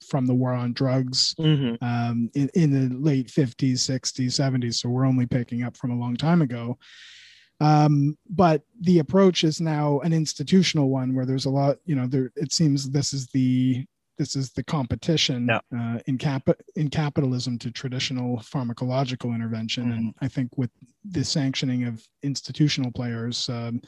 from 0.06 0.26
the 0.26 0.34
war 0.34 0.52
on 0.52 0.72
drugs 0.72 1.34
mm-hmm. 1.38 1.82
um, 1.84 2.30
in, 2.34 2.50
in 2.54 2.70
the 2.70 2.96
late 2.96 3.28
50s, 3.28 3.74
60s, 3.74 4.28
70s. 4.28 4.74
So 4.76 4.88
we're 4.88 5.06
only 5.06 5.26
picking 5.26 5.62
up 5.62 5.76
from 5.76 5.90
a 5.90 5.98
long 5.98 6.16
time 6.16 6.42
ago. 6.42 6.78
Um, 7.60 8.16
but 8.28 8.62
the 8.80 9.00
approach 9.00 9.44
is 9.44 9.60
now 9.60 10.00
an 10.00 10.12
institutional 10.12 10.88
one 10.88 11.14
where 11.14 11.26
there's 11.26 11.44
a 11.44 11.50
lot, 11.50 11.76
you 11.84 11.94
know, 11.94 12.06
there 12.06 12.32
it 12.36 12.52
seems 12.52 12.88
this 12.88 13.12
is 13.12 13.26
the 13.28 13.84
this 14.20 14.36
is 14.36 14.52
the 14.52 14.62
competition 14.62 15.48
yeah. 15.48 15.60
uh, 15.74 15.98
in 16.04 16.18
cap 16.18 16.46
in 16.76 16.90
capitalism 16.90 17.58
to 17.58 17.70
traditional 17.70 18.36
pharmacological 18.36 19.34
intervention, 19.34 19.84
mm-hmm. 19.84 19.92
and 19.92 20.14
I 20.20 20.28
think 20.28 20.50
with 20.58 20.70
the 21.10 21.24
sanctioning 21.24 21.84
of 21.84 22.06
institutional 22.22 22.92
players 22.92 23.48
um, 23.48 23.80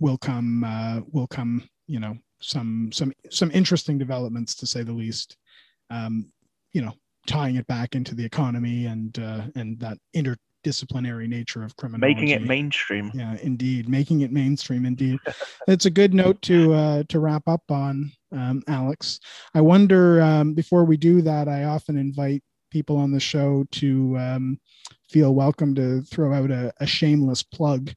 will 0.00 0.16
come 0.16 0.64
uh, 0.64 1.00
will 1.12 1.26
come 1.26 1.68
you 1.86 2.00
know 2.00 2.16
some 2.40 2.90
some 2.92 3.12
some 3.30 3.50
interesting 3.50 3.98
developments 3.98 4.54
to 4.54 4.66
say 4.66 4.82
the 4.82 4.92
least. 4.92 5.36
Um, 5.90 6.32
you 6.72 6.80
know, 6.80 6.94
tying 7.26 7.56
it 7.56 7.66
back 7.66 7.94
into 7.94 8.14
the 8.14 8.24
economy 8.24 8.86
and 8.86 9.18
uh, 9.18 9.42
and 9.54 9.78
that 9.80 9.98
interdisciplinary 10.16 11.28
nature 11.28 11.62
of 11.62 11.76
criminology, 11.76 12.14
making 12.14 12.28
it 12.30 12.42
mainstream. 12.48 13.10
Yeah, 13.12 13.36
indeed, 13.42 13.86
making 13.86 14.22
it 14.22 14.32
mainstream. 14.32 14.86
Indeed, 14.86 15.18
it's 15.68 15.84
a 15.84 15.90
good 15.90 16.14
note 16.14 16.40
to 16.42 16.72
uh, 16.72 17.02
to 17.10 17.20
wrap 17.20 17.46
up 17.46 17.70
on, 17.70 18.12
um, 18.32 18.62
Alex. 18.68 19.20
I 19.54 19.60
wonder 19.60 20.20
um, 20.22 20.54
before 20.54 20.84
we 20.84 20.96
do 20.96 21.22
that, 21.22 21.48
I 21.48 21.64
often 21.64 21.96
invite 21.96 22.42
people 22.70 22.96
on 22.96 23.12
the 23.12 23.20
show 23.20 23.64
to 23.72 24.16
um, 24.18 24.58
feel 25.10 25.34
welcome 25.34 25.74
to 25.74 26.02
throw 26.02 26.32
out 26.32 26.50
a, 26.50 26.72
a 26.80 26.86
shameless 26.86 27.42
plug 27.42 27.92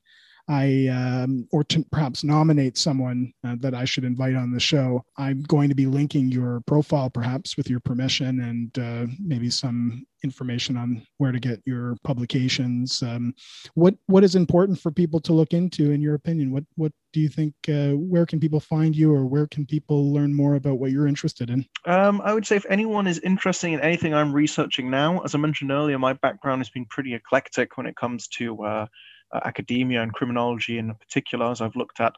I 0.47 0.87
um, 0.87 1.47
or 1.51 1.63
to 1.65 1.83
perhaps 1.91 2.23
nominate 2.23 2.77
someone 2.77 3.33
uh, 3.43 3.55
that 3.61 3.73
I 3.73 3.85
should 3.85 4.03
invite 4.03 4.35
on 4.35 4.51
the 4.51 4.59
show, 4.59 5.03
I'm 5.17 5.41
going 5.43 5.69
to 5.69 5.75
be 5.75 5.87
linking 5.87 6.31
your 6.31 6.61
profile, 6.67 7.09
perhaps 7.09 7.57
with 7.57 7.69
your 7.69 7.79
permission, 7.79 8.41
and 8.41 8.79
uh, 8.79 9.11
maybe 9.19 9.49
some 9.49 10.05
information 10.23 10.77
on 10.77 11.05
where 11.17 11.31
to 11.31 11.39
get 11.39 11.61
your 11.65 11.95
publications. 12.03 13.01
Um, 13.01 13.33
what 13.73 13.95
what 14.05 14.23
is 14.23 14.35
important 14.35 14.79
for 14.79 14.91
people 14.91 15.19
to 15.21 15.33
look 15.33 15.53
into, 15.53 15.91
in 15.91 16.01
your 16.01 16.13
opinion? 16.13 16.51
What 16.51 16.65
what 16.75 16.91
do 17.11 17.21
you 17.21 17.29
think? 17.29 17.53
Uh, 17.67 17.93
where 17.93 18.27
can 18.27 18.39
people 18.39 18.59
find 18.59 18.95
you, 18.95 19.13
or 19.13 19.25
where 19.25 19.47
can 19.47 19.65
people 19.65 20.13
learn 20.13 20.33
more 20.33 20.55
about 20.55 20.77
what 20.77 20.91
you're 20.91 21.07
interested 21.07 21.49
in? 21.49 21.65
Um, 21.85 22.21
I 22.23 22.35
would 22.35 22.45
say 22.45 22.55
if 22.55 22.65
anyone 22.69 23.07
is 23.07 23.19
interested 23.19 23.69
in 23.69 23.79
anything 23.79 24.13
I'm 24.13 24.31
researching 24.31 24.91
now, 24.91 25.21
as 25.21 25.33
I 25.33 25.39
mentioned 25.39 25.71
earlier, 25.71 25.97
my 25.97 26.13
background 26.13 26.59
has 26.59 26.69
been 26.69 26.85
pretty 26.85 27.15
eclectic 27.15 27.77
when 27.77 27.87
it 27.87 27.95
comes 27.95 28.27
to 28.27 28.87
uh, 29.33 29.39
academia 29.45 30.01
and 30.01 30.13
criminology 30.13 30.77
in 30.77 30.93
particular, 30.95 31.51
as 31.51 31.61
I've 31.61 31.75
looked 31.75 31.99
at 31.99 32.13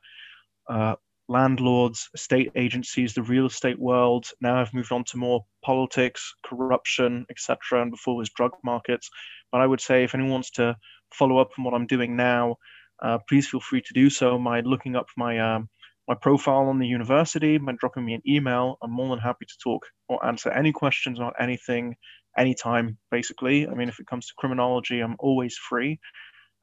uh, 0.70 0.96
landlords, 1.30 2.10
state 2.16 2.52
agencies, 2.56 3.14
the 3.14 3.22
real 3.22 3.48
estate 3.48 3.80
world. 3.80 4.28
Now 4.42 4.60
I've 4.62 4.74
moved 4.74 4.92
on 4.92 5.04
to 5.06 5.18
more 5.18 5.46
politics, 5.64 6.34
corruption, 6.46 7.26
etc. 7.30 7.82
And 7.82 7.92
before 7.92 8.16
was 8.16 8.30
drug 8.30 8.52
markets. 8.64 9.10
But 9.52 9.62
I 9.62 9.68
would 9.68 9.82
say 9.82 10.04
if 10.04 10.14
anyone 10.14 10.32
wants 10.32 10.52
to 10.52 10.76
follow 11.14 11.38
up 11.40 11.52
on 11.58 11.64
what 11.64 11.74
I'm 11.74 11.88
doing 11.88 12.16
now, 12.16 12.58
uh, 13.02 13.20
please 13.30 13.48
feel 13.48 13.60
free 13.60 13.82
to 13.82 13.94
do 13.94 14.10
so 14.10 14.38
by 14.40 14.62
looking 14.62 14.96
up 14.96 15.08
my 15.16 15.40
um, 15.40 15.70
my 16.08 16.16
profile 16.16 16.70
on 16.70 16.80
the 16.80 16.88
university, 16.88 17.58
by 17.58 17.74
dropping 17.78 18.06
me 18.06 18.14
an 18.14 18.22
email. 18.28 18.78
I'm 18.82 18.92
more 18.92 19.10
than 19.10 19.20
happy 19.20 19.46
to 19.46 19.58
talk 19.62 19.86
or 20.08 20.26
answer 20.26 20.50
any 20.50 20.72
questions 20.72 21.20
about 21.20 21.34
anything, 21.38 21.98
anytime, 22.38 22.98
basically. 23.12 23.68
I 23.68 23.74
mean, 23.74 23.90
if 23.90 24.00
it 24.00 24.08
comes 24.08 24.28
to 24.28 24.34
criminology, 24.38 25.02
I'm 25.02 25.18
always 25.20 25.58
free. 25.58 26.00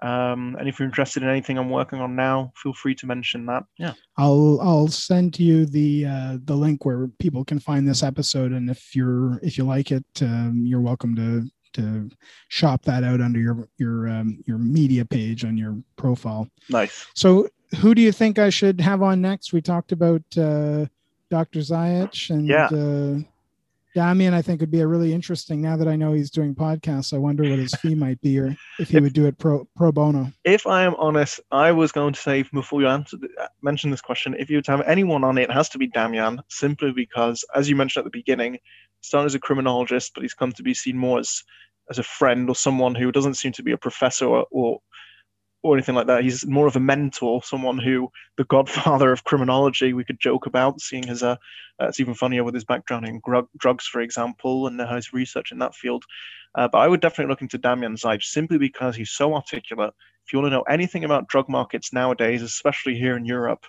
Um, 0.02 0.56
and 0.58 0.68
if 0.68 0.78
you're 0.78 0.86
interested 0.86 1.22
in 1.22 1.28
anything 1.28 1.56
I'm 1.56 1.70
working 1.70 2.00
on 2.00 2.14
now, 2.14 2.52
feel 2.56 2.74
free 2.74 2.94
to 2.96 3.06
mention 3.06 3.46
that. 3.46 3.64
Yeah, 3.78 3.94
I'll 4.16 4.58
I'll 4.60 4.88
send 4.88 5.38
you 5.38 5.66
the 5.66 6.06
uh, 6.06 6.38
the 6.44 6.56
link 6.56 6.84
where 6.84 7.08
people 7.18 7.44
can 7.44 7.58
find 7.58 7.88
this 7.88 8.02
episode, 8.02 8.52
and 8.52 8.68
if 8.68 8.94
you're 8.94 9.38
if 9.42 9.56
you 9.56 9.64
like 9.64 9.90
it, 9.90 10.04
um, 10.20 10.64
you're 10.66 10.80
welcome 10.80 11.14
to 11.16 11.48
to 11.74 12.08
shop 12.48 12.82
that 12.84 13.04
out 13.04 13.20
under 13.20 13.38
your 13.38 13.68
your 13.78 14.08
um, 14.08 14.42
your 14.46 14.58
media 14.58 15.04
page 15.04 15.44
on 15.44 15.56
your 15.56 15.76
profile. 15.96 16.48
Nice. 16.70 17.06
So, 17.14 17.48
who 17.80 17.94
do 17.94 18.02
you 18.02 18.12
think 18.12 18.38
I 18.38 18.50
should 18.50 18.80
have 18.80 19.02
on 19.02 19.20
next? 19.20 19.52
We 19.52 19.60
talked 19.60 19.92
about 19.92 20.22
uh, 20.36 20.86
Dr. 21.30 21.60
Zaitch 21.60 22.30
and 22.30 22.46
yeah. 22.48 22.66
Uh, 22.66 23.20
Damian, 23.94 24.34
I 24.34 24.42
think 24.42 24.60
would 24.60 24.70
be 24.70 24.80
a 24.80 24.86
really 24.86 25.12
interesting. 25.14 25.62
Now 25.62 25.76
that 25.76 25.86
I 25.86 25.94
know 25.94 26.12
he's 26.12 26.30
doing 26.30 26.54
podcasts, 26.54 27.14
I 27.14 27.18
wonder 27.18 27.48
what 27.48 27.58
his 27.58 27.74
fee 27.76 27.94
might 28.06 28.20
be, 28.20 28.38
or 28.38 28.56
if 28.78 28.90
he 28.90 28.96
if, 28.96 29.02
would 29.02 29.12
do 29.12 29.26
it 29.26 29.38
pro 29.38 29.66
pro 29.76 29.92
bono. 29.92 30.32
If 30.44 30.66
I 30.66 30.82
am 30.82 30.94
honest, 30.96 31.40
I 31.52 31.70
was 31.72 31.92
going 31.92 32.12
to 32.12 32.20
say 32.20 32.42
before 32.42 32.82
you 32.82 32.88
answer, 32.88 33.16
uh, 33.40 33.46
mention 33.62 33.90
this 33.90 34.00
question, 34.00 34.34
if 34.38 34.50
you 34.50 34.56
would 34.56 34.66
have 34.66 34.82
anyone 34.82 35.22
on 35.22 35.38
it, 35.38 35.44
it 35.44 35.52
has 35.52 35.68
to 35.70 35.78
be 35.78 35.86
Damian, 35.86 36.40
simply 36.48 36.92
because, 36.92 37.44
as 37.54 37.68
you 37.68 37.76
mentioned 37.76 38.02
at 38.02 38.12
the 38.12 38.18
beginning, 38.18 38.54
he 38.54 38.58
started 39.02 39.26
as 39.26 39.34
a 39.34 39.40
criminologist, 39.40 40.12
but 40.14 40.22
he's 40.22 40.34
come 40.34 40.52
to 40.52 40.62
be 40.62 40.74
seen 40.74 40.98
more 40.98 41.20
as 41.20 41.42
as 41.90 41.98
a 41.98 42.02
friend 42.02 42.48
or 42.48 42.56
someone 42.56 42.94
who 42.94 43.12
doesn't 43.12 43.34
seem 43.34 43.52
to 43.52 43.62
be 43.62 43.72
a 43.72 43.76
professor 43.76 44.26
or, 44.26 44.46
or 44.50 44.80
or 45.64 45.74
anything 45.74 45.94
like 45.94 46.06
that. 46.06 46.22
He's 46.22 46.46
more 46.46 46.66
of 46.66 46.76
a 46.76 46.80
mentor, 46.80 47.42
someone 47.42 47.78
who 47.78 48.12
the 48.36 48.44
godfather 48.44 49.10
of 49.10 49.24
criminology 49.24 49.94
we 49.94 50.04
could 50.04 50.20
joke 50.20 50.46
about, 50.46 50.80
seeing 50.80 51.04
his 51.04 51.22
uh, 51.22 51.36
uh 51.80 51.88
it's 51.88 51.98
even 51.98 52.14
funnier 52.14 52.44
with 52.44 52.54
his 52.54 52.64
background 52.64 53.06
in 53.06 53.20
grug- 53.22 53.48
drugs, 53.56 53.86
for 53.86 54.02
example, 54.02 54.66
and 54.66 54.78
his 54.80 55.12
research 55.12 55.50
in 55.50 55.58
that 55.58 55.74
field. 55.74 56.04
Uh, 56.54 56.68
but 56.68 56.78
I 56.78 56.86
would 56.86 57.00
definitely 57.00 57.32
look 57.32 57.42
into 57.42 57.58
Damian 57.58 57.96
Zaitch 57.96 58.24
simply 58.24 58.58
because 58.58 58.94
he's 58.94 59.10
so 59.10 59.34
articulate. 59.34 59.94
If 60.26 60.32
you 60.32 60.38
want 60.38 60.52
to 60.52 60.56
know 60.56 60.62
anything 60.62 61.04
about 61.04 61.28
drug 61.28 61.48
markets 61.48 61.92
nowadays, 61.92 62.42
especially 62.42 62.96
here 62.96 63.16
in 63.16 63.24
Europe, 63.24 63.64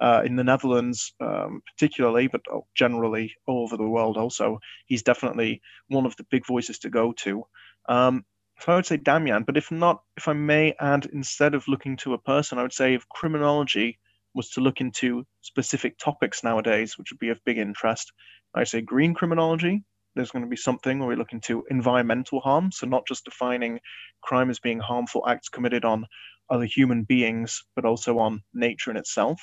uh, 0.00 0.22
in 0.24 0.36
the 0.36 0.44
Netherlands 0.44 1.12
um, 1.20 1.62
particularly, 1.74 2.28
but 2.28 2.42
generally 2.74 3.34
all 3.46 3.64
over 3.64 3.76
the 3.76 3.88
world 3.88 4.16
also, 4.16 4.60
he's 4.86 5.02
definitely 5.02 5.60
one 5.88 6.06
of 6.06 6.16
the 6.16 6.24
big 6.30 6.46
voices 6.46 6.78
to 6.78 6.88
go 6.88 7.12
to. 7.12 7.44
Um, 7.88 8.24
so 8.60 8.72
I 8.72 8.76
would 8.76 8.86
say 8.86 8.98
Damian, 8.98 9.44
but 9.44 9.56
if 9.56 9.70
not, 9.70 10.02
if 10.16 10.28
I 10.28 10.34
may 10.34 10.74
add, 10.80 11.06
instead 11.12 11.54
of 11.54 11.66
looking 11.66 11.96
to 11.98 12.14
a 12.14 12.18
person, 12.18 12.58
I 12.58 12.62
would 12.62 12.72
say 12.72 12.94
if 12.94 13.08
criminology 13.08 13.98
was 14.34 14.50
to 14.50 14.60
look 14.60 14.80
into 14.80 15.24
specific 15.40 15.98
topics 15.98 16.44
nowadays, 16.44 16.98
which 16.98 17.10
would 17.10 17.18
be 17.18 17.30
of 17.30 17.44
big 17.44 17.58
interest, 17.58 18.12
I'd 18.54 18.68
say 18.68 18.80
green 18.82 19.14
criminology. 19.14 19.82
There's 20.14 20.30
going 20.30 20.44
to 20.44 20.50
be 20.50 20.56
something 20.56 20.98
where 20.98 21.08
we 21.08 21.16
look 21.16 21.32
into 21.32 21.64
environmental 21.70 22.40
harm, 22.40 22.70
so 22.70 22.86
not 22.86 23.06
just 23.06 23.24
defining 23.24 23.80
crime 24.22 24.50
as 24.50 24.58
being 24.58 24.80
harmful 24.80 25.26
acts 25.26 25.48
committed 25.48 25.84
on 25.84 26.06
other 26.50 26.64
human 26.64 27.04
beings, 27.04 27.62
but 27.76 27.84
also 27.84 28.18
on 28.18 28.42
nature 28.52 28.90
in 28.90 28.96
itself. 28.96 29.40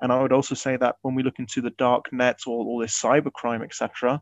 And 0.00 0.12
I 0.12 0.20
would 0.20 0.32
also 0.32 0.54
say 0.54 0.76
that 0.76 0.96
when 1.02 1.14
we 1.14 1.22
look 1.22 1.38
into 1.38 1.62
the 1.62 1.70
dark 1.70 2.12
net 2.12 2.40
or 2.46 2.64
all 2.64 2.78
this 2.80 3.00
cybercrime, 3.00 3.62
etc., 3.62 4.20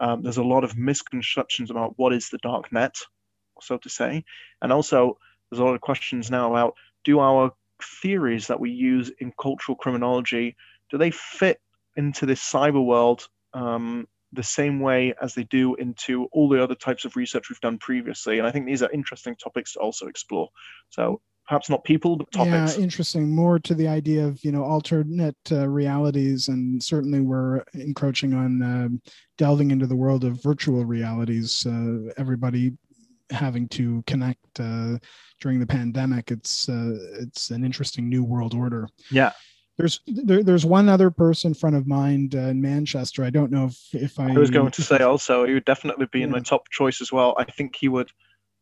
um, 0.00 0.22
there's 0.22 0.38
a 0.38 0.42
lot 0.42 0.64
of 0.64 0.76
misconceptions 0.76 1.70
about 1.70 1.92
what 1.96 2.12
is 2.12 2.30
the 2.30 2.38
dark 2.38 2.72
net 2.72 2.94
so 3.62 3.78
to 3.78 3.88
say. 3.88 4.24
And 4.62 4.72
also, 4.72 5.18
there's 5.50 5.60
a 5.60 5.64
lot 5.64 5.74
of 5.74 5.80
questions 5.80 6.30
now 6.30 6.50
about 6.50 6.74
do 7.04 7.20
our 7.20 7.52
theories 8.02 8.48
that 8.48 8.60
we 8.60 8.70
use 8.70 9.10
in 9.20 9.32
cultural 9.40 9.76
criminology 9.76 10.56
do 10.90 10.98
they 10.98 11.10
fit 11.10 11.60
into 11.96 12.26
this 12.26 12.40
cyber 12.40 12.84
world 12.84 13.28
um, 13.54 14.06
the 14.32 14.42
same 14.42 14.80
way 14.80 15.14
as 15.20 15.34
they 15.34 15.44
do 15.44 15.74
into 15.76 16.26
all 16.32 16.48
the 16.48 16.62
other 16.62 16.74
types 16.74 17.04
of 17.04 17.16
research 17.16 17.48
we've 17.48 17.60
done 17.60 17.78
previously? 17.78 18.38
And 18.38 18.46
I 18.46 18.50
think 18.50 18.66
these 18.66 18.82
are 18.82 18.90
interesting 18.90 19.36
topics 19.36 19.74
to 19.74 19.80
also 19.80 20.06
explore. 20.06 20.48
So 20.90 21.20
perhaps 21.46 21.70
not 21.70 21.82
people, 21.84 22.16
but 22.16 22.30
topics. 22.30 22.76
Yeah, 22.76 22.82
interesting. 22.82 23.34
More 23.34 23.58
to 23.60 23.74
the 23.74 23.88
idea 23.88 24.26
of 24.26 24.42
you 24.44 24.52
know 24.52 24.62
alternate 24.62 25.36
uh, 25.50 25.68
realities, 25.68 26.48
and 26.48 26.82
certainly 26.82 27.20
we're 27.20 27.64
encroaching 27.74 28.34
on 28.34 28.62
uh, 28.62 28.88
delving 29.38 29.70
into 29.70 29.86
the 29.86 29.96
world 29.96 30.24
of 30.24 30.42
virtual 30.42 30.84
realities. 30.84 31.66
Uh, 31.66 32.12
everybody 32.18 32.72
having 33.30 33.68
to 33.68 34.02
connect 34.06 34.60
uh, 34.60 34.98
during 35.40 35.60
the 35.60 35.66
pandemic. 35.66 36.30
It's 36.30 36.68
uh, 36.68 36.96
it's 37.20 37.50
an 37.50 37.64
interesting 37.64 38.08
new 38.08 38.24
world 38.24 38.54
order. 38.54 38.88
Yeah. 39.10 39.32
There's 39.76 40.00
there, 40.06 40.42
there's 40.42 40.66
one 40.66 40.88
other 40.88 41.10
person 41.10 41.54
front 41.54 41.76
of 41.76 41.86
mind 41.86 42.34
uh, 42.34 42.38
in 42.38 42.60
Manchester. 42.60 43.22
I 43.22 43.30
don't 43.30 43.52
know 43.52 43.66
if 43.66 43.78
if 43.92 44.18
I, 44.18 44.32
I 44.32 44.38
was 44.38 44.50
going 44.50 44.72
to 44.72 44.82
say 44.82 44.98
also 44.98 45.44
he 45.44 45.54
would 45.54 45.64
definitely 45.64 46.06
be 46.10 46.20
yeah. 46.20 46.24
in 46.26 46.30
my 46.32 46.40
top 46.40 46.68
choice 46.70 47.00
as 47.00 47.12
well. 47.12 47.34
I 47.38 47.44
think 47.44 47.76
he 47.76 47.88
would 47.88 48.10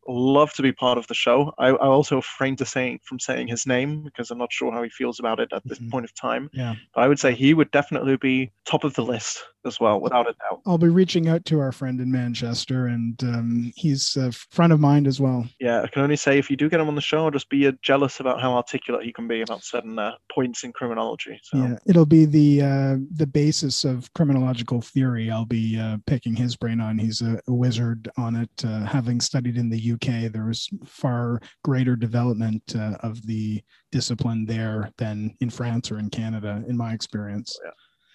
love 0.08 0.52
to 0.54 0.62
be 0.62 0.72
part 0.72 0.98
of 0.98 1.06
the 1.06 1.14
show. 1.14 1.52
I, 1.58 1.68
I 1.68 1.86
also 1.86 2.16
refrain 2.16 2.56
to 2.56 2.66
say 2.66 2.98
from 3.04 3.18
saying 3.18 3.48
his 3.48 3.66
name 3.66 4.02
because 4.02 4.30
I'm 4.30 4.38
not 4.38 4.52
sure 4.52 4.72
how 4.72 4.82
he 4.82 4.90
feels 4.90 5.18
about 5.18 5.40
it 5.40 5.50
at 5.52 5.62
this 5.66 5.78
Mhm. 5.78 5.90
point 5.90 6.04
of 6.04 6.14
time. 6.14 6.50
Yeah. 6.52 6.74
But 6.94 7.02
I 7.02 7.08
would 7.08 7.18
say 7.18 7.34
he 7.34 7.54
would 7.54 7.70
definitely 7.70 8.16
be 8.16 8.50
top 8.64 8.84
of 8.84 8.94
the 8.94 9.02
list 9.04 9.42
as 9.64 9.80
well, 9.80 10.00
without 10.00 10.28
a 10.28 10.34
doubt. 10.34 10.60
I'll 10.64 10.78
be 10.78 10.88
reaching 10.88 11.28
out 11.28 11.44
to 11.46 11.58
our 11.58 11.72
friend 11.72 12.00
in 12.00 12.12
Manchester, 12.12 12.86
and 12.86 13.20
um, 13.24 13.72
he's 13.74 14.14
a 14.16 14.30
friend 14.30 14.72
of 14.72 14.78
mine 14.78 15.06
as 15.08 15.20
well. 15.20 15.48
Yeah, 15.58 15.82
I 15.82 15.88
can 15.88 16.02
only 16.02 16.14
say 16.14 16.38
if 16.38 16.48
you 16.50 16.56
do 16.56 16.68
get 16.70 16.78
him 16.78 16.86
on 16.86 16.94
the 16.94 17.00
show, 17.00 17.24
I'll 17.24 17.32
just 17.32 17.48
be 17.50 17.66
uh, 17.66 17.72
jealous 17.82 18.20
about 18.20 18.40
how 18.40 18.54
articulate 18.54 19.04
he 19.04 19.12
can 19.12 19.26
be 19.26 19.40
about 19.42 19.64
certain 19.64 19.98
uh, 19.98 20.12
points 20.32 20.62
in 20.62 20.72
criminology. 20.72 21.40
So 21.42 21.58
Yeah, 21.58 21.76
it'll 21.84 22.06
be 22.06 22.26
the 22.26 22.62
uh, 22.62 22.96
the 23.12 23.26
basis 23.26 23.82
of 23.84 24.12
criminological 24.14 24.82
theory. 24.82 25.30
I'll 25.32 25.44
be 25.46 25.78
uh, 25.78 25.98
picking 26.06 26.36
his 26.36 26.54
brain 26.54 26.80
on. 26.80 26.96
He's 26.98 27.20
a, 27.20 27.40
a 27.48 27.52
wizard 27.52 28.08
on 28.16 28.36
it. 28.36 28.64
Uh, 28.64 28.84
having 28.84 29.20
studied 29.20 29.56
in 29.56 29.68
the 29.68 29.78
UK, 29.96 30.32
there 30.32 30.46
was 30.46 30.68
far 30.86 31.40
greater 31.64 31.96
development 31.96 32.62
uh, 32.74 32.96
of 33.00 33.24
the 33.26 33.62
discipline 33.92 34.46
there 34.46 34.90
than 34.98 35.34
in 35.40 35.50
France 35.50 35.90
or 35.90 35.98
in 35.98 36.10
Canada, 36.10 36.62
in 36.68 36.76
my 36.76 36.92
experience. 36.92 37.58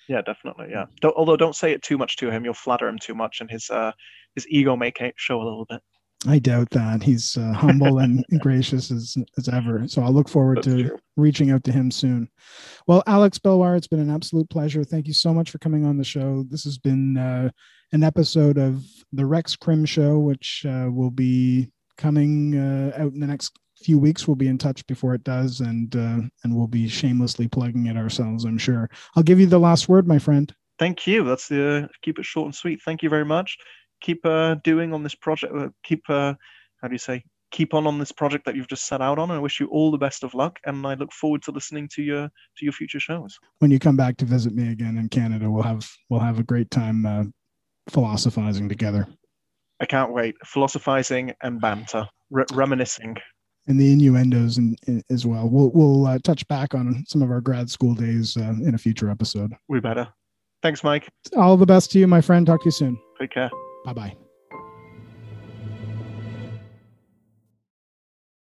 yeah, 0.07 0.21
definitely. 0.21 0.67
Yeah. 0.69 0.85
Don't, 1.01 1.15
although 1.15 1.37
don't 1.37 1.55
say 1.55 1.73
it 1.73 1.81
too 1.81 1.97
much 1.97 2.17
to 2.17 2.31
him, 2.31 2.45
you'll 2.45 2.53
flatter 2.53 2.87
him 2.87 2.99
too 2.99 3.15
much, 3.15 3.41
and 3.41 3.49
his 3.49 3.69
uh, 3.69 3.91
his 4.35 4.47
ego 4.49 4.75
may 4.75 4.93
show 5.17 5.41
a 5.41 5.43
little 5.43 5.65
bit. 5.65 5.81
I 6.27 6.37
doubt 6.37 6.69
that 6.71 7.01
he's 7.01 7.35
uh, 7.35 7.51
humble 7.53 7.97
and 7.99 8.23
gracious 8.39 8.91
as 8.91 9.17
as 9.37 9.49
ever. 9.49 9.87
So 9.87 10.03
I'll 10.03 10.13
look 10.13 10.29
forward 10.29 10.57
That's 10.57 10.67
to 10.67 10.83
true. 10.89 10.99
reaching 11.17 11.51
out 11.51 11.63
to 11.63 11.71
him 11.71 11.89
soon. 11.89 12.29
Well, 12.87 13.03
Alex 13.07 13.39
Belloir, 13.39 13.75
it's 13.75 13.87
been 13.87 13.99
an 13.99 14.11
absolute 14.11 14.49
pleasure. 14.49 14.83
Thank 14.83 15.07
you 15.07 15.13
so 15.13 15.33
much 15.33 15.49
for 15.49 15.57
coming 15.57 15.85
on 15.85 15.97
the 15.97 16.03
show. 16.03 16.45
This 16.47 16.63
has 16.65 16.77
been 16.77 17.17
uh, 17.17 17.49
an 17.91 18.03
episode 18.03 18.57
of 18.57 18.83
the 19.11 19.25
Rex 19.25 19.55
Crim 19.55 19.85
Show, 19.85 20.19
which 20.19 20.65
uh, 20.65 20.89
will 20.91 21.11
be 21.11 21.69
coming 21.97 22.57
uh, 22.57 22.93
out 22.97 23.13
in 23.13 23.19
the 23.19 23.27
next 23.27 23.57
few 23.83 23.99
weeks. 23.99 24.27
We'll 24.27 24.35
be 24.35 24.47
in 24.47 24.57
touch 24.57 24.85
before 24.87 25.13
it 25.13 25.23
does, 25.23 25.59
and 25.59 25.95
uh, 25.95 26.21
and 26.43 26.55
we'll 26.55 26.67
be 26.67 26.87
shamelessly 26.87 27.47
plugging 27.47 27.87
it 27.87 27.97
ourselves. 27.97 28.45
I'm 28.45 28.57
sure. 28.57 28.89
I'll 29.15 29.23
give 29.23 29.39
you 29.39 29.47
the 29.47 29.59
last 29.59 29.89
word, 29.89 30.07
my 30.07 30.19
friend. 30.19 30.53
Thank 30.79 31.05
you. 31.05 31.23
That's 31.23 31.47
the 31.47 31.89
keep 32.01 32.19
it 32.19 32.25
short 32.25 32.45
and 32.45 32.55
sweet. 32.55 32.81
Thank 32.83 33.03
you 33.03 33.09
very 33.09 33.25
much. 33.25 33.57
Keep 34.01 34.25
uh, 34.25 34.55
doing 34.63 34.93
on 34.93 35.03
this 35.03 35.15
project. 35.15 35.53
Uh, 35.53 35.69
keep 35.83 36.03
uh, 36.09 36.33
how 36.81 36.87
do 36.87 36.93
you 36.93 36.99
say? 36.99 37.23
Keep 37.51 37.73
on 37.73 37.85
on 37.85 37.99
this 37.99 38.13
project 38.13 38.45
that 38.45 38.55
you've 38.55 38.69
just 38.69 38.87
set 38.87 39.01
out 39.01 39.19
on. 39.19 39.29
I 39.29 39.37
wish 39.37 39.59
you 39.59 39.67
all 39.67 39.91
the 39.91 39.97
best 39.97 40.23
of 40.23 40.33
luck, 40.33 40.57
and 40.65 40.87
I 40.87 40.93
look 40.93 41.11
forward 41.11 41.43
to 41.43 41.51
listening 41.51 41.89
to 41.95 42.01
your 42.01 42.27
to 42.27 42.65
your 42.65 42.71
future 42.71 42.99
shows. 42.99 43.37
When 43.59 43.71
you 43.71 43.79
come 43.79 43.97
back 43.97 44.17
to 44.17 44.25
visit 44.25 44.55
me 44.55 44.71
again 44.71 44.97
in 44.97 45.09
Canada, 45.09 45.51
we'll 45.51 45.63
have 45.63 45.89
we'll 46.09 46.21
have 46.21 46.39
a 46.39 46.43
great 46.43 46.71
time 46.71 47.05
uh, 47.05 47.23
philosophizing 47.89 48.69
together. 48.69 49.07
I 49.79 49.85
can't 49.85 50.13
wait. 50.13 50.35
Philosophizing 50.45 51.33
and 51.41 51.59
banter, 51.59 52.07
re- 52.29 52.45
reminiscing. 52.53 53.17
and 53.67 53.79
the 53.79 53.91
innuendos 53.91 54.57
in, 54.57 54.75
in, 54.87 55.03
as 55.09 55.25
well. 55.25 55.49
We'll 55.49 55.71
we'll 55.73 56.05
uh, 56.07 56.19
touch 56.23 56.47
back 56.47 56.73
on 56.75 57.03
some 57.07 57.21
of 57.21 57.31
our 57.31 57.41
grad 57.41 57.69
school 57.69 57.93
days 57.95 58.37
uh, 58.37 58.53
in 58.63 58.75
a 58.75 58.77
future 58.77 59.09
episode. 59.09 59.53
We 59.67 59.79
better. 59.79 60.07
Thanks, 60.61 60.83
Mike. 60.83 61.09
All 61.35 61.57
the 61.57 61.65
best 61.65 61.91
to 61.91 61.99
you, 61.99 62.07
my 62.07 62.21
friend. 62.21 62.45
Talk 62.45 62.61
to 62.61 62.65
you 62.65 62.71
soon. 62.71 62.99
Take 63.19 63.31
care. 63.31 63.49
Bye 63.85 63.93
bye. 63.93 64.30